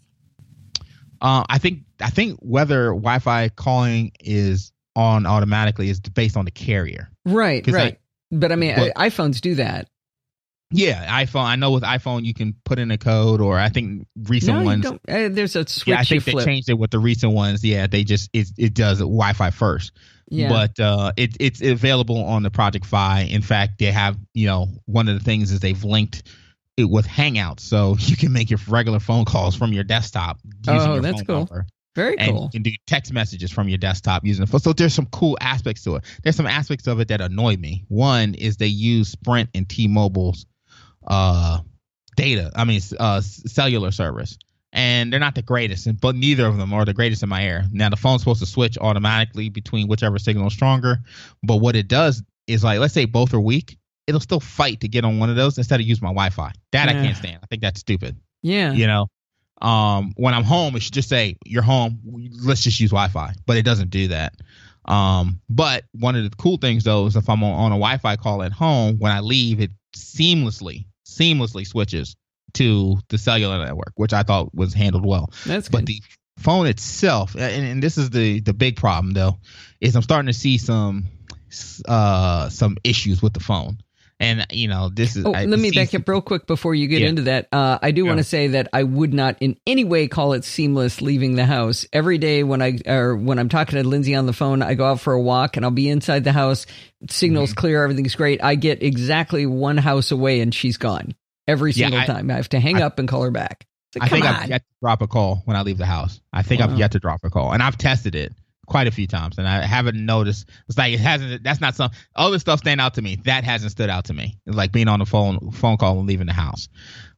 uh, 1.20 1.44
i 1.48 1.58
think 1.58 1.80
i 2.00 2.10
think 2.10 2.38
whether 2.40 2.86
wi-fi 2.90 3.48
calling 3.50 4.12
is 4.20 4.72
on 4.94 5.26
automatically 5.26 5.88
is 5.90 6.00
based 6.00 6.36
on 6.36 6.44
the 6.44 6.50
carrier 6.50 7.10
Right, 7.24 7.66
I- 7.68 7.72
Right. 7.72 7.98
but 8.30 8.52
I 8.52 8.56
mean, 8.56 8.74
but- 8.76 8.94
iPhones 8.94 9.40
do 9.40 9.56
that. 9.56 9.88
yeah 10.70 11.22
iphone 11.24 11.44
i 11.44 11.56
know 11.56 11.70
with 11.72 11.82
iphone 11.84 12.24
you 12.24 12.34
can 12.34 12.54
put 12.64 12.78
in 12.78 12.90
a 12.90 12.98
code 12.98 13.40
or 13.40 13.58
i 13.58 13.68
think 13.68 14.06
recent 14.28 14.58
no, 14.58 14.64
ones. 14.64 14.86
Uh, 14.86 15.28
there's 15.30 15.56
a 15.56 15.66
switch 15.66 15.88
yeah, 15.88 16.00
I 16.00 16.04
think 16.04 16.24
they 16.24 16.32
flip. 16.32 16.44
changed 16.44 16.68
it 16.70 16.78
with 16.78 16.90
the 16.90 16.98
recent 16.98 17.32
ones. 17.32 17.64
Yeah, 17.64 17.86
they 17.86 18.04
just 18.04 18.30
it 18.32 18.48
it 18.58 18.74
does 18.74 18.98
Wi-Fi 18.98 19.50
first, 19.50 19.92
yeah. 20.30 20.48
but 20.50 20.78
uh, 20.78 21.12
it 21.16 21.36
it's 21.40 21.62
available 21.62 22.22
on 22.24 22.42
the 22.42 22.50
Project 22.50 22.84
Fi. 22.86 23.22
In 23.22 23.40
fact, 23.42 23.78
they 23.78 23.90
have 23.92 24.16
you 24.34 24.46
know 24.46 24.68
one 24.86 25.08
of 25.08 25.14
the 25.18 25.24
things 25.24 25.50
is 25.52 25.60
they've 25.60 25.82
linked 25.84 26.22
with 26.84 27.06
Hangouts, 27.06 27.60
so 27.60 27.96
you 28.00 28.16
can 28.16 28.32
make 28.32 28.50
your 28.50 28.60
regular 28.68 29.00
phone 29.00 29.24
calls 29.24 29.56
from 29.56 29.72
your 29.72 29.84
desktop 29.84 30.38
using 30.66 30.90
Oh, 30.90 30.94
your 30.94 31.02
that's 31.02 31.22
cool. 31.22 31.36
number. 31.38 31.66
Very 31.96 32.16
And 32.18 32.32
cool. 32.32 32.42
you 32.44 32.50
can 32.50 32.62
do 32.62 32.70
text 32.86 33.12
messages 33.12 33.50
from 33.50 33.68
your 33.68 33.78
desktop 33.78 34.24
using 34.24 34.44
the 34.44 34.50
phone. 34.50 34.60
So 34.60 34.72
there's 34.72 34.94
some 34.94 35.06
cool 35.06 35.36
aspects 35.40 35.82
to 35.84 35.96
it. 35.96 36.04
There's 36.22 36.36
some 36.36 36.46
aspects 36.46 36.86
of 36.86 37.00
it 37.00 37.08
that 37.08 37.20
annoy 37.20 37.56
me. 37.56 37.84
One 37.88 38.34
is 38.34 38.56
they 38.56 38.68
use 38.68 39.08
Sprint 39.08 39.50
and 39.54 39.68
T-Mobile's 39.68 40.46
uh, 41.06 41.60
data. 42.16 42.52
I 42.54 42.64
mean, 42.64 42.80
uh, 43.00 43.20
cellular 43.20 43.90
service, 43.90 44.38
and 44.72 45.12
they're 45.12 45.18
not 45.18 45.34
the 45.34 45.42
greatest. 45.42 45.88
But 46.00 46.14
neither 46.14 46.46
of 46.46 46.56
them 46.56 46.72
are 46.72 46.84
the 46.84 46.94
greatest 46.94 47.22
in 47.24 47.28
my 47.28 47.42
air. 47.44 47.64
Now 47.72 47.88
the 47.88 47.96
phone's 47.96 48.20
supposed 48.20 48.40
to 48.40 48.46
switch 48.46 48.78
automatically 48.78 49.48
between 49.48 49.88
whichever 49.88 50.18
signal 50.20 50.46
is 50.48 50.52
stronger. 50.52 50.98
But 51.42 51.56
what 51.56 51.74
it 51.74 51.88
does 51.88 52.22
is 52.46 52.62
like, 52.62 52.78
let's 52.78 52.94
say 52.94 53.06
both 53.06 53.34
are 53.34 53.40
weak, 53.40 53.76
it'll 54.08 54.20
still 54.20 54.40
fight 54.40 54.80
to 54.80 54.88
get 54.88 55.04
on 55.04 55.18
one 55.18 55.30
of 55.30 55.36
those 55.36 55.58
instead 55.58 55.78
of 55.78 55.86
use 55.86 56.00
my 56.00 56.08
Wi-Fi. 56.08 56.50
That 56.72 56.88
I 56.88 56.94
can't 56.94 57.16
stand. 57.16 57.38
I 57.42 57.46
think 57.46 57.62
that's 57.62 57.78
stupid. 57.78 58.16
Yeah. 58.42 58.72
you 58.72 58.86
know? 58.86 59.06
Um 59.60 60.12
when 60.16 60.34
i'm 60.34 60.44
home 60.44 60.76
it 60.76 60.82
should 60.84 60.94
just 60.94 61.08
say 61.08 61.36
you're 61.44 61.62
home. 61.62 62.00
Let's 62.44 62.62
just 62.62 62.78
use 62.78 62.90
wi-fi. 62.90 63.34
But 63.44 63.56
it 63.56 63.64
doesn't 63.64 63.90
do 63.90 64.08
that. 64.08 64.34
Um 64.84 65.40
but 65.50 65.84
one 65.92 66.14
of 66.14 66.22
the 66.22 66.36
cool 66.36 66.58
things 66.58 66.84
though 66.84 67.06
is 67.06 67.16
if 67.16 67.28
i'm 67.28 67.42
on, 67.42 67.52
on 67.52 67.72
a 67.72 67.74
wi-fi 67.74 68.16
call 68.16 68.42
at 68.42 68.52
home 68.52 68.98
when 68.98 69.10
i 69.12 69.20
leave 69.20 69.60
it 69.60 69.72
seamlessly 69.96 70.86
seamlessly 71.04 71.66
switches 71.66 72.14
to 72.54 72.98
the 73.08 73.18
cellular 73.18 73.58
network 73.64 73.92
which 73.96 74.12
i 74.12 74.22
thought 74.22 74.54
was 74.54 74.72
handled 74.74 75.04
well. 75.04 75.30
That's 75.44 75.68
but 75.68 75.86
the 75.86 76.00
phone 76.38 76.68
itself 76.68 77.34
and, 77.34 77.66
and 77.66 77.82
this 77.82 77.98
is 77.98 78.10
the 78.10 78.38
the 78.40 78.54
big 78.54 78.76
problem 78.76 79.12
though 79.12 79.38
is 79.80 79.96
i'm 79.96 80.02
starting 80.02 80.28
to 80.28 80.38
see 80.38 80.56
some 80.56 81.06
uh 81.88 82.48
some 82.48 82.76
issues 82.84 83.20
with 83.20 83.32
the 83.32 83.40
phone 83.40 83.78
and 84.20 84.46
you 84.50 84.68
know 84.68 84.88
this 84.92 85.16
is 85.16 85.24
Oh, 85.24 85.32
I- 85.32 85.44
let 85.44 85.58
me 85.58 85.70
back 85.70 85.94
up 85.94 86.08
real 86.08 86.20
quick 86.20 86.46
before 86.46 86.74
you 86.74 86.86
get 86.88 87.02
Yeah. 87.02 87.08
into 87.08 87.22
that. 87.22 87.48
Uh, 87.52 87.78
I 87.80 87.90
do 87.92 88.04
want 88.04 88.18
to 88.18 88.24
say 88.24 88.48
that 88.48 88.68
I 88.72 88.82
would 88.82 89.14
not 89.14 89.36
in 89.40 89.56
any 89.66 89.84
way 89.84 90.08
call 90.08 90.32
it 90.32 90.44
seamless 90.44 91.00
leaving 91.00 91.34
the 91.36 91.46
house. 91.46 91.86
Every 91.92 92.18
day 92.18 92.42
when 92.42 92.60
I 92.62 92.78
or 92.86 93.16
when 93.16 93.38
I'm 93.38 93.48
talking 93.48 93.80
to 93.82 93.86
Lindsay 93.88 94.14
on 94.14 94.26
the 94.26 94.32
phone, 94.32 94.62
I 94.62 94.74
go 94.74 94.86
out 94.86 95.00
for 95.00 95.12
a 95.12 95.20
walk 95.20 95.56
and 95.56 95.64
I'll 95.64 95.70
be 95.70 95.88
inside 95.88 96.24
the 96.24 96.32
house. 96.32 96.66
Signal's 97.10 97.50
Mm-hmm. 97.50 97.60
clear, 97.60 97.82
everything's 97.84 98.14
great. 98.14 98.42
I 98.42 98.54
get 98.56 98.82
exactly 98.82 99.46
one 99.46 99.76
house 99.76 100.10
away 100.10 100.40
and 100.40 100.54
she's 100.54 100.76
gone 100.78 101.14
every 101.46 101.72
Yeah, 101.72 101.86
single 101.86 102.00
I- 102.00 102.06
time. 102.06 102.30
I 102.30 102.34
have 102.34 102.48
to 102.50 102.60
hang 102.60 102.82
I- 102.82 102.86
up 102.86 102.98
and 102.98 103.06
call 103.08 103.22
her 103.22 103.30
back. 103.30 103.64
Like, 103.94 104.04
I 104.04 104.08
think 104.08 104.24
come 104.26 104.34
I've 104.36 104.42
on. 104.42 104.48
yet 104.50 104.60
to 104.62 104.74
drop 104.82 105.00
a 105.02 105.06
call 105.06 105.42
when 105.46 105.56
I 105.56 105.62
leave 105.62 105.78
the 105.78 105.86
house. 105.86 106.20
I 106.32 106.42
think 106.42 106.60
Wow. 106.60 106.68
I've 106.70 106.78
yet 106.78 106.92
to 106.92 106.98
drop 106.98 107.20
a 107.24 107.30
call, 107.30 107.52
and 107.52 107.62
I've 107.62 107.78
tested 107.78 108.14
it 108.14 108.34
quite 108.68 108.86
a 108.86 108.90
few 108.90 109.06
times, 109.06 109.38
and 109.38 109.48
I 109.48 109.64
haven't 109.64 110.04
noticed. 110.04 110.48
It's 110.68 110.78
like 110.78 110.92
it 110.92 111.00
hasn't. 111.00 111.42
That's 111.42 111.60
not 111.60 111.74
some 111.74 111.90
other 112.14 112.38
stuff 112.38 112.60
stand 112.60 112.80
out 112.80 112.94
to 112.94 113.02
me. 113.02 113.16
That 113.24 113.44
hasn't 113.44 113.72
stood 113.72 113.90
out 113.90 114.04
to 114.06 114.14
me. 114.14 114.38
It's 114.46 114.56
like 114.56 114.72
being 114.72 114.88
on 114.88 115.00
the 115.00 115.06
phone 115.06 115.50
phone 115.50 115.76
call 115.76 115.98
and 115.98 116.06
leaving 116.06 116.26
the 116.26 116.32
house. 116.32 116.68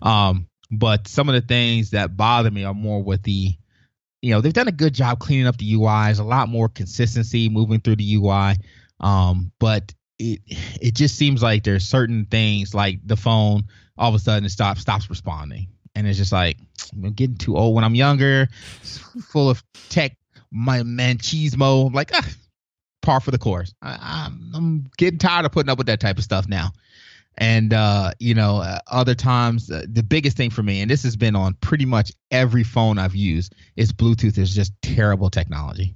Um, 0.01 0.47
but 0.71 1.09
some 1.09 1.29
of 1.29 1.35
the 1.35 1.41
things 1.41 1.91
that 1.91 2.17
bother 2.17 2.51
me 2.51 2.65
are 2.65 2.75
more 2.75 3.03
with 3.03 3.23
the, 3.25 3.53
you 4.23 4.31
know, 4.31 4.41
they've 4.41 4.53
done 4.53 4.69
a 4.69 4.73
good 4.73 4.95
job 4.95 5.19
cleaning 5.19 5.49
up 5.49 5.57
the 5.57 5.75
UIs, 5.75 6.21
a 6.21 6.25
lot 6.25 6.49
more 6.49 6.69
consistency 6.69 7.49
moving 7.49 7.81
through 7.81 7.97
the 7.97 8.15
UI. 8.15 8.55
Um, 9.01 9.51
but 9.59 9.93
it 10.19 10.41
it 10.81 10.95
just 10.95 11.17
seems 11.17 11.43
like 11.43 11.65
there's 11.65 11.87
certain 11.87 12.27
things 12.27 12.75
like 12.75 13.01
the 13.05 13.17
phone 13.17 13.65
all 13.99 14.09
of 14.09 14.15
a 14.15 14.19
sudden 14.19 14.45
it 14.45 14.51
stops 14.51 14.81
stops 14.81 15.11
responding, 15.11 15.69
and 15.95 16.07
it's 16.07 16.19
just 16.19 16.33
like 16.33 16.57
I'm 16.93 17.13
getting 17.13 17.37
too 17.37 17.57
old 17.57 17.75
when 17.75 17.85
I'm 17.85 17.95
younger, 17.95 18.49
full 19.29 19.51
of 19.51 19.63
tech, 19.89 20.17
my 20.51 20.81
machismo. 20.81 21.87
I'm 21.87 21.93
like, 21.93 22.11
ah, 22.15 22.29
par 23.03 23.21
for 23.21 23.31
the 23.31 23.39
course. 23.39 23.75
I, 23.83 23.99
I'm, 24.01 24.53
I'm 24.55 24.91
getting 24.97 25.19
tired 25.19 25.47
of 25.47 25.53
putting 25.53 25.71
up 25.71 25.79
with 25.79 25.87
that 25.89 26.01
type 26.01 26.19
of 26.19 26.25
stuff 26.25 26.49
now. 26.49 26.73
And 27.39 27.73
uh, 27.73 28.13
you 28.19 28.35
know, 28.35 28.59
uh, 28.59 28.81
other 28.89 29.15
times 29.15 29.71
uh, 29.71 29.85
the 29.89 30.03
biggest 30.03 30.37
thing 30.37 30.51
for 30.51 30.63
me, 30.63 30.83
and 30.83 30.91
this 30.91 31.03
has 31.05 31.17
been 31.17 31.37
on 31.37 31.55
pretty 31.55 31.87
much 31.87 32.13
every 32.31 32.65
phone 32.65 32.99
I've 32.99 33.15
used, 33.15 33.55
is 33.77 33.93
Bluetooth 33.93 34.37
is 34.37 34.55
just 34.55 34.73
terrible 34.83 35.31
technology. 35.31 35.95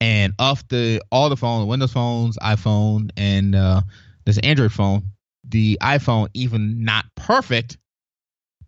And 0.00 0.32
off 0.38 0.66
the 0.68 1.00
all 1.12 1.28
the 1.28 1.36
phones, 1.36 1.68
Windows 1.68 1.92
phones, 1.92 2.36
iPhone, 2.38 3.10
and 3.16 3.54
uh, 3.54 3.82
this 4.24 4.38
Android 4.38 4.72
phone, 4.72 5.10
the 5.48 5.78
iPhone, 5.80 6.28
even 6.34 6.84
not 6.84 7.04
perfect, 7.14 7.76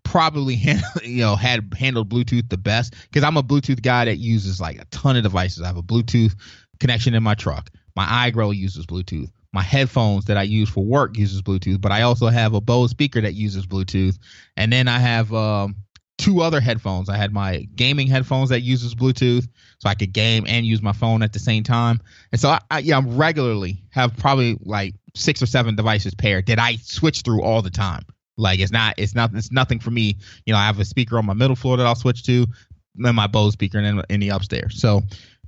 probably 0.06 0.54
hand, 0.54 0.82
you 1.02 1.18
know 1.18 1.36
had 1.36 1.74
handled 1.78 2.08
Bluetooth 2.08 2.48
the 2.48 2.56
best 2.56 2.94
because 3.02 3.24
I'm 3.24 3.36
a 3.36 3.42
Bluetooth 3.42 3.82
guy 3.82 4.06
that 4.06 4.16
uses 4.16 4.60
like 4.60 4.80
a 4.80 4.84
ton 4.86 5.16
of 5.16 5.22
devices. 5.22 5.62
I 5.62 5.66
have 5.66 5.76
a 5.76 5.82
Bluetooth 5.82 6.34
connection 6.80 7.14
in 7.14 7.22
my 7.22 7.34
truck. 7.34 7.70
My 7.94 8.30
iGrow 8.30 8.56
uses 8.56 8.86
Bluetooth. 8.86 9.30
My 9.52 9.62
headphones 9.62 10.26
that 10.26 10.36
I 10.36 10.42
use 10.42 10.68
for 10.68 10.84
work 10.84 11.16
uses 11.16 11.42
Bluetooth, 11.42 11.80
but 11.80 11.90
I 11.90 12.02
also 12.02 12.28
have 12.28 12.54
a 12.54 12.60
Bose 12.60 12.90
speaker 12.90 13.20
that 13.20 13.34
uses 13.34 13.66
Bluetooth, 13.66 14.18
and 14.56 14.72
then 14.72 14.86
I 14.86 14.98
have 14.98 15.32
um, 15.32 15.76
two 16.18 16.42
other 16.42 16.60
headphones. 16.60 17.08
I 17.08 17.16
had 17.16 17.32
my 17.32 17.66
gaming 17.74 18.06
headphones 18.06 18.50
that 18.50 18.60
uses 18.60 18.94
Bluetooth, 18.94 19.48
so 19.78 19.88
I 19.88 19.94
could 19.94 20.12
game 20.12 20.44
and 20.46 20.66
use 20.66 20.82
my 20.82 20.92
phone 20.92 21.22
at 21.22 21.32
the 21.32 21.38
same 21.38 21.62
time. 21.62 22.00
And 22.32 22.40
so 22.40 22.50
I, 22.50 22.60
I 22.70 22.78
yeah, 22.80 22.98
I'm 22.98 23.16
regularly 23.16 23.82
have 23.90 24.16
probably 24.16 24.58
like 24.62 24.94
six 25.14 25.42
or 25.42 25.46
seven 25.46 25.74
devices 25.74 26.14
paired 26.14 26.46
that 26.46 26.58
I 26.58 26.76
switch 26.76 27.22
through 27.22 27.42
all 27.42 27.62
the 27.62 27.70
time. 27.70 28.04
Like 28.36 28.60
it's 28.60 28.72
not 28.72 28.94
it's 28.98 29.14
not 29.14 29.34
it's 29.34 29.50
nothing 29.52 29.78
for 29.78 29.90
me. 29.90 30.16
You 30.44 30.52
know, 30.52 30.58
I 30.58 30.66
have 30.66 30.78
a 30.78 30.84
speaker 30.84 31.18
on 31.18 31.26
my 31.26 31.34
middle 31.34 31.56
floor 31.56 31.76
that 31.76 31.86
I'll 31.86 31.94
switch 31.94 32.22
to, 32.24 32.46
then 32.94 33.14
my 33.14 33.26
Bose 33.26 33.54
speaker 33.54 33.78
and 33.78 33.98
then 33.98 34.04
in 34.10 34.20
the 34.20 34.30
upstairs. 34.30 34.80
So 34.80 35.02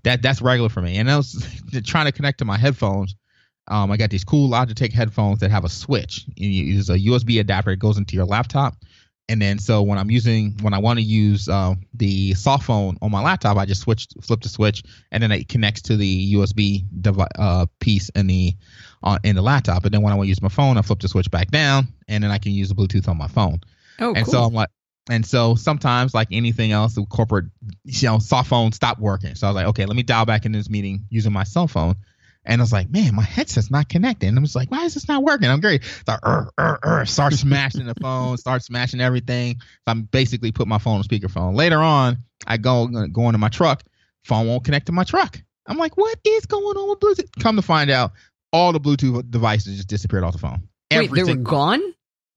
that 0.04 0.22
that's 0.22 0.40
regular 0.40 0.68
for 0.68 0.80
me. 0.80 0.96
And 0.96 1.10
I 1.10 1.16
was 1.16 1.46
trying 1.84 2.06
to 2.06 2.12
connect 2.12 2.38
to 2.38 2.44
my 2.44 2.56
headphones. 2.56 3.14
Um, 3.68 3.90
I 3.90 3.98
got 3.98 4.08
these 4.08 4.24
cool 4.24 4.48
Logitech 4.48 4.92
headphones 4.92 5.40
that 5.40 5.50
have 5.50 5.64
a 5.64 5.68
switch. 5.68 6.24
You 6.36 6.48
use 6.48 6.88
a 6.88 6.98
USB 6.98 7.38
adapter. 7.40 7.70
It 7.70 7.78
goes 7.78 7.98
into 7.98 8.16
your 8.16 8.24
laptop. 8.24 8.76
and 9.28 9.42
then 9.42 9.58
so 9.58 9.82
when 9.82 9.98
I'm 9.98 10.10
using 10.10 10.56
when 10.62 10.72
I 10.72 10.78
want 10.78 10.98
to 10.98 11.04
use 11.04 11.48
uh, 11.48 11.74
the 11.94 12.34
soft 12.34 12.64
phone 12.64 12.96
on 13.02 13.10
my 13.10 13.22
laptop, 13.22 13.58
I 13.58 13.66
just 13.66 13.82
switch 13.82 14.08
flip 14.22 14.40
the 14.40 14.48
switch, 14.48 14.82
and 15.12 15.22
then 15.22 15.30
it 15.32 15.48
connects 15.48 15.82
to 15.82 15.96
the 15.96 16.34
USB 16.34 16.84
device, 17.00 17.28
uh, 17.38 17.66
piece 17.80 18.08
in 18.10 18.26
the 18.26 18.54
uh, 19.02 19.18
in 19.24 19.36
the 19.36 19.42
laptop. 19.42 19.84
And 19.84 19.92
then 19.92 20.02
when 20.02 20.12
I 20.12 20.16
want 20.16 20.26
to 20.26 20.28
use 20.28 20.42
my 20.42 20.48
phone, 20.48 20.76
I 20.76 20.82
flip 20.82 21.00
the 21.00 21.08
switch 21.08 21.30
back 21.30 21.50
down, 21.50 21.88
and 22.08 22.22
then 22.22 22.30
I 22.30 22.38
can 22.38 22.52
use 22.52 22.68
the 22.68 22.74
Bluetooth 22.74 23.08
on 23.08 23.16
my 23.16 23.28
phone. 23.28 23.60
Oh, 24.00 24.14
and 24.14 24.24
cool. 24.24 24.32
so 24.32 24.42
I'm 24.42 24.52
like, 24.52 24.70
and 25.10 25.24
so 25.24 25.54
sometimes 25.54 26.14
like 26.14 26.28
anything 26.32 26.72
else, 26.72 26.94
the 26.94 27.04
corporate 27.06 27.46
you 27.84 28.08
know 28.08 28.18
soft 28.18 28.48
phone 28.48 28.72
stopped 28.72 29.00
working. 29.00 29.34
So 29.34 29.46
I 29.46 29.50
was 29.50 29.54
like, 29.54 29.66
okay, 29.68 29.86
let 29.86 29.96
me 29.96 30.02
dial 30.02 30.26
back 30.26 30.44
in 30.44 30.52
this 30.52 30.68
meeting 30.68 31.06
using 31.10 31.32
my 31.32 31.44
cell 31.44 31.68
phone. 31.68 31.96
And 32.44 32.60
I 32.60 32.62
was 32.62 32.72
like, 32.72 32.88
man, 32.88 33.14
my 33.14 33.24
headset's 33.24 33.70
not 33.70 33.90
connecting. 33.90 34.30
And 34.30 34.38
I 34.38 34.40
was 34.40 34.56
like, 34.56 34.70
why 34.70 34.84
is 34.84 34.94
this 34.94 35.06
not 35.06 35.22
working? 35.22 35.50
I'm 35.50 35.60
great. 35.60 35.84
Start, 35.84 36.20
er, 36.24 36.50
er, 36.58 36.78
er, 36.82 37.04
start 37.04 37.34
smashing 37.34 37.84
the 37.84 37.94
phone, 38.00 38.38
start 38.38 38.62
smashing 38.62 39.00
everything. 39.00 39.56
So 39.60 39.66
I'm 39.88 40.02
basically 40.02 40.50
put 40.50 40.66
my 40.66 40.78
phone 40.78 40.98
on 40.98 41.02
speakerphone. 41.02 41.54
Later 41.54 41.78
on, 41.78 42.18
I 42.46 42.56
go 42.56 42.86
go 42.86 43.28
into 43.28 43.38
my 43.38 43.48
truck, 43.48 43.82
phone 44.24 44.46
won't 44.46 44.64
connect 44.64 44.86
to 44.86 44.92
my 44.92 45.04
truck. 45.04 45.40
I'm 45.66 45.76
like, 45.76 45.98
what 45.98 46.18
is 46.24 46.46
going 46.46 46.76
on 46.78 46.88
with 46.88 47.00
Bluetooth? 47.00 47.42
Come 47.42 47.56
to 47.56 47.62
find 47.62 47.90
out, 47.90 48.12
all 48.52 48.72
the 48.72 48.80
Bluetooth 48.80 49.30
devices 49.30 49.76
just 49.76 49.88
disappeared 49.88 50.24
off 50.24 50.32
the 50.32 50.38
phone. 50.38 50.62
Wait, 50.92 51.10
they 51.12 51.24
were 51.24 51.34
gone? 51.34 51.82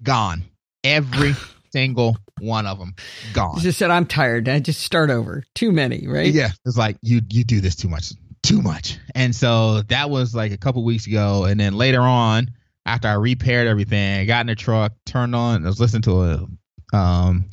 gone. 0.04 0.44
Every 0.84 1.34
single 1.72 2.18
one 2.40 2.66
of 2.66 2.80
them 2.80 2.96
gone. 3.34 3.56
You 3.58 3.62
just 3.62 3.80
said, 3.80 3.92
I'm 3.92 4.06
tired. 4.06 4.50
I 4.50 4.60
just 4.60 4.82
start 4.82 5.10
over. 5.10 5.44
Too 5.56 5.72
many, 5.72 6.08
right? 6.08 6.32
Yeah, 6.34 6.50
it's 6.66 6.78
like 6.78 6.98
you 7.02 7.22
you 7.30 7.44
do 7.44 7.62
this 7.62 7.76
too 7.76 7.88
much, 7.88 8.14
too 8.44 8.62
much. 8.62 8.98
And 9.16 9.36
so 9.36 9.82
that 9.84 10.10
was 10.10 10.36
like 10.36 10.52
a 10.52 10.58
couple 10.58 10.84
weeks 10.84 11.08
ago, 11.08 11.46
and 11.46 11.60
then 11.60 11.76
later 11.76 12.02
on, 12.02 12.52
after 12.86 13.08
I 13.08 13.14
repaired 13.14 13.68
everything, 13.68 14.20
I 14.20 14.26
got 14.26 14.42
in 14.42 14.48
the 14.48 14.56
truck, 14.56 14.94
turned 15.06 15.36
on, 15.36 15.64
I 15.64 15.68
was 15.68 15.80
listening 15.80 16.04
to 16.04 16.22
a 16.24 16.98
um 16.98 17.50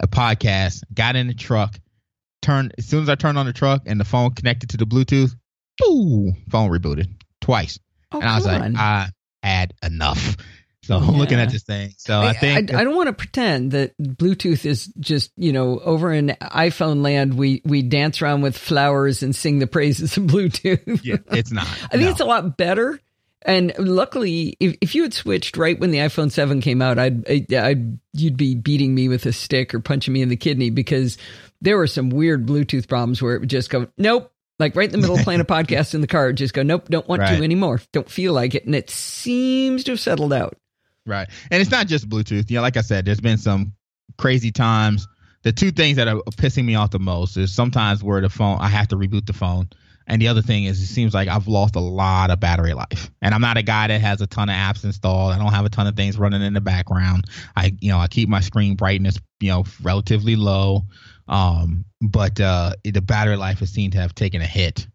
a 0.00 0.06
podcast, 0.06 0.82
got 0.94 1.16
in 1.16 1.26
the 1.26 1.34
truck, 1.34 1.78
turned 2.42 2.74
as 2.78 2.86
soon 2.86 3.02
as 3.02 3.08
I 3.08 3.14
turned 3.16 3.38
on 3.38 3.46
the 3.46 3.52
truck 3.52 3.82
and 3.86 3.98
the 3.98 4.04
phone 4.04 4.32
connected 4.32 4.70
to 4.70 4.76
the 4.76 4.86
Bluetooth, 4.86 5.34
boo, 5.78 6.32
phone 6.50 6.70
rebooted 6.70 7.08
twice, 7.40 7.78
Oh, 8.12 8.20
and 8.20 8.28
I 8.28 8.36
was 8.36 8.46
like, 8.46 8.62
on. 8.62 8.76
I 8.76 9.08
had 9.42 9.74
enough. 9.82 10.36
So 10.82 10.96
I'm 10.96 11.18
looking 11.18 11.38
at 11.38 11.50
this 11.50 11.64
thing. 11.64 11.92
So 11.98 12.18
I, 12.18 12.32
think 12.32 12.72
I, 12.72 12.82
don't 12.82 12.96
want 12.96 13.08
to 13.08 13.12
pretend 13.12 13.72
that 13.72 13.94
Bluetooth 13.98 14.64
is 14.64 14.86
just 14.98 15.30
you 15.36 15.52
know 15.52 15.78
over 15.80 16.10
in 16.10 16.28
iPhone 16.40 17.02
land 17.02 17.34
we 17.34 17.60
we 17.66 17.82
dance 17.82 18.22
around 18.22 18.40
with 18.40 18.56
flowers 18.56 19.22
and 19.22 19.36
sing 19.36 19.58
the 19.58 19.66
praises 19.66 20.16
of 20.16 20.22
Bluetooth. 20.24 21.04
yeah, 21.04 21.16
it's 21.30 21.52
not. 21.52 21.66
I 21.84 21.88
think 21.98 22.04
No. 22.04 22.08
it's 22.08 22.20
a 22.20 22.24
lot 22.24 22.56
better. 22.56 22.98
And 23.42 23.74
luckily, 23.78 24.56
if, 24.60 24.78
if 24.80 24.94
you 24.94 25.02
had 25.02 25.12
switched 25.12 25.58
right 25.58 25.78
when 25.78 25.90
the 25.90 25.98
iPhone 25.98 26.32
Seven 26.32 26.62
came 26.62 26.80
out, 26.80 26.98
I'd, 26.98 27.28
I'd, 27.28 27.52
I'd 27.52 27.98
you'd 28.14 28.38
be 28.38 28.54
beating 28.54 28.94
me 28.94 29.10
with 29.10 29.26
a 29.26 29.32
stick 29.34 29.74
or 29.74 29.80
punching 29.80 30.14
me 30.14 30.22
in 30.22 30.30
the 30.30 30.36
kidney 30.36 30.70
because 30.70 31.18
there 31.60 31.76
were 31.76 31.86
some 31.86 32.08
weird 32.08 32.46
Bluetooth 32.46 32.88
problems 32.88 33.20
where 33.20 33.34
it 33.34 33.40
would 33.40 33.50
just 33.50 33.68
go 33.68 33.88
nope, 33.98 34.32
like 34.58 34.74
right 34.76 34.86
in 34.88 34.92
the 34.92 34.98
middle 34.98 35.16
of 35.16 35.22
playing 35.22 35.40
a 35.40 35.44
podcast 35.56 35.94
in 35.94 36.00
the 36.00 36.06
car, 36.06 36.32
just 36.32 36.54
go 36.54 36.62
nope, 36.62 36.88
don't 36.88 37.06
want 37.08 37.22
Right. 37.22 37.36
to 37.38 37.42
anymore, 37.44 37.80
don't 37.92 38.10
feel 38.10 38.32
like 38.32 38.54
it, 38.54 38.64
and 38.66 38.74
it 38.74 38.90
seems 38.90 39.84
to 39.84 39.92
have 39.92 40.00
settled 40.00 40.32
out. 40.32 40.56
Right. 41.06 41.28
And 41.50 41.60
it's 41.60 41.70
not 41.70 41.86
just 41.86 42.08
Bluetooth. 42.08 42.50
You 42.50 42.56
know, 42.56 42.62
like 42.62 42.76
I 42.76 42.82
said, 42.82 43.04
there's 43.06 43.20
been 43.20 43.38
some 43.38 43.72
crazy 44.18 44.50
times. 44.52 45.06
The 45.42 45.52
two 45.52 45.70
things 45.70 45.96
that 45.96 46.08
are 46.08 46.16
pissing 46.36 46.64
me 46.64 46.74
off 46.74 46.90
the 46.90 46.98
most 46.98 47.36
is 47.36 47.54
sometimes 47.54 48.02
where 48.02 48.20
the 48.20 48.28
phone, 48.28 48.58
I 48.60 48.68
have 48.68 48.88
to 48.88 48.96
reboot 48.96 49.24
the 49.26 49.32
phone. 49.32 49.68
And 50.06 50.20
the 50.20 50.28
other 50.28 50.42
thing 50.42 50.64
is, 50.64 50.80
it 50.82 50.86
seems 50.86 51.12
like 51.14 51.28
I've 51.28 51.48
lost 51.48 51.76
a 51.76 51.80
lot 51.80 52.30
of 52.30 52.40
battery 52.40 52.72
life. 52.74 53.10
And 53.22 53.34
I'm 53.34 53.40
not 53.42 53.56
a 53.58 53.62
guy 53.62 53.86
that 53.88 54.00
has 54.00 54.20
a 54.22 54.26
ton 54.26 54.48
of 54.48 54.54
apps 54.54 54.82
installed. 54.84 55.32
I 55.32 55.38
don't 55.38 55.52
have 55.52 55.66
a 55.66 55.68
ton 55.68 55.86
of 55.86 55.96
things 55.96 56.18
running 56.18 56.42
in 56.42 56.54
the 56.54 56.60
background. 56.62 57.26
I, 57.54 57.74
you 57.80 57.90
know, 57.92 57.98
I 57.98 58.08
keep 58.08 58.28
my 58.28 58.40
screen 58.40 58.74
brightness, 58.74 59.18
you 59.40 59.50
know, 59.50 59.64
relatively 59.82 60.34
low. 60.34 60.84
Um, 61.28 61.84
but 62.00 62.40
uh, 62.40 62.72
the 62.84 63.02
battery 63.02 63.36
life 63.36 63.58
has 63.60 63.70
seemed 63.70 63.92
to 63.92 63.98
have 63.98 64.14
taken 64.14 64.40
a 64.40 64.46
hit 64.46 64.86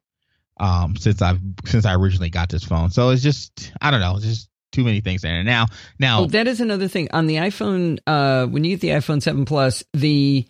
um, 0.59 0.95
since 0.95 1.21
I've 1.21 1.39
since 1.65 1.85
I 1.85 1.95
originally 1.95 2.29
got 2.29 2.49
this 2.49 2.63
phone. 2.63 2.89
So 2.89 3.09
it's 3.09 3.21
just, 3.23 3.71
I 3.81 3.91
don't 3.91 3.99
know, 3.99 4.15
it's 4.15 4.25
just 4.25 4.49
too 4.71 4.83
many 4.83 5.01
things 5.01 5.23
in 5.23 5.29
there. 5.31 5.43
Now, 5.43 5.67
now, 5.99 6.21
Oh, 6.21 6.25
that 6.27 6.47
is 6.47 6.59
another 6.61 6.87
thing 6.87 7.07
on 7.11 7.27
the 7.27 7.35
iPhone. 7.35 7.99
Uh, 8.07 8.47
when 8.47 8.63
you 8.63 8.71
get 8.75 8.81
the 8.81 8.89
iPhone 8.89 9.21
Seven 9.21 9.45
Plus, 9.45 9.83
the 9.93 10.47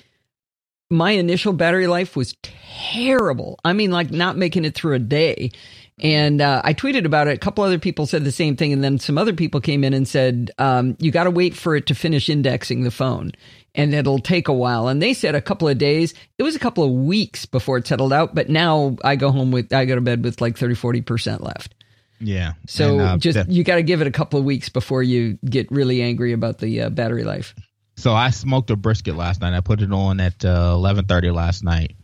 my 0.89 1.11
initial 1.11 1.53
battery 1.53 1.87
life 1.87 2.15
was 2.15 2.35
terrible. 2.43 3.59
I 3.65 3.73
mean, 3.73 3.91
like 3.91 4.11
not 4.11 4.37
making 4.37 4.63
it 4.65 4.75
through 4.75 4.95
a 4.95 4.99
day. 4.99 5.51
And 5.99 6.41
uh, 6.41 6.61
I 6.63 6.73
tweeted 6.73 7.05
about 7.05 7.27
it. 7.27 7.35
A 7.35 7.39
couple 7.39 7.63
other 7.63 7.77
people 7.77 8.07
said 8.07 8.23
the 8.23 8.31
same 8.31 8.55
thing, 8.55 8.73
and 8.73 8.83
then 8.83 8.97
some 8.97 9.17
other 9.17 9.33
people 9.33 9.61
came 9.61 9.83
in 9.83 9.93
and 9.93 10.07
said, 10.07 10.49
um, 10.57 10.97
"You 10.99 11.11
got 11.11 11.25
to 11.25 11.31
wait 11.31 11.55
for 11.55 11.75
it 11.75 11.85
to 11.87 11.95
finish 11.95 12.29
indexing 12.29 12.83
the 12.83 12.89
phone, 12.91 13.31
and 13.75 13.93
it'll 13.93 14.17
take 14.19 14.47
a 14.47 14.53
while." 14.53 14.87
And 14.87 15.01
they 15.01 15.13
said 15.13 15.35
a 15.35 15.41
couple 15.41 15.67
of 15.67 15.77
days. 15.77 16.15
It 16.39 16.43
was 16.43 16.55
a 16.55 16.59
couple 16.59 16.83
of 16.83 16.91
weeks 16.91 17.45
before 17.45 17.77
it 17.77 17.85
settled 17.85 18.11
out. 18.11 18.33
But 18.33 18.49
now 18.49 18.97
I 19.03 19.15
go 19.15 19.29
home 19.31 19.51
with 19.51 19.71
I 19.71 19.85
go 19.85 19.93
to 19.95 20.01
bed 20.01 20.23
with 20.23 20.41
like 20.41 20.57
30, 20.57 20.73
40 20.73 21.01
percent 21.01 21.43
left. 21.43 21.75
yeah. 22.19 22.53
So 22.67 22.97
And, 22.97 23.01
uh, 23.01 23.17
just 23.17 23.47
you 23.47 23.63
got 23.63 23.75
to 23.75 23.83
give 23.83 24.01
it 24.01 24.07
a 24.07 24.11
couple 24.11 24.39
of 24.39 24.45
weeks 24.45 24.69
before 24.69 25.03
you 25.03 25.37
get 25.45 25.71
really 25.71 26.01
angry 26.01 26.33
about 26.33 26.57
the 26.57 26.81
uh, 26.81 26.89
battery 26.89 27.23
life. 27.23 27.53
so 27.97 28.13
I 28.13 28.31
smoked 28.31 28.71
a 28.71 28.75
brisket 28.75 29.15
last 29.15 29.41
night. 29.41 29.53
I 29.53 29.61
put 29.61 29.79
it 29.79 29.93
on 29.93 30.19
at 30.19 30.43
uh, 30.43 30.71
eleven 30.73 31.05
thirty 31.05 31.29
last 31.29 31.63
night, 31.63 31.95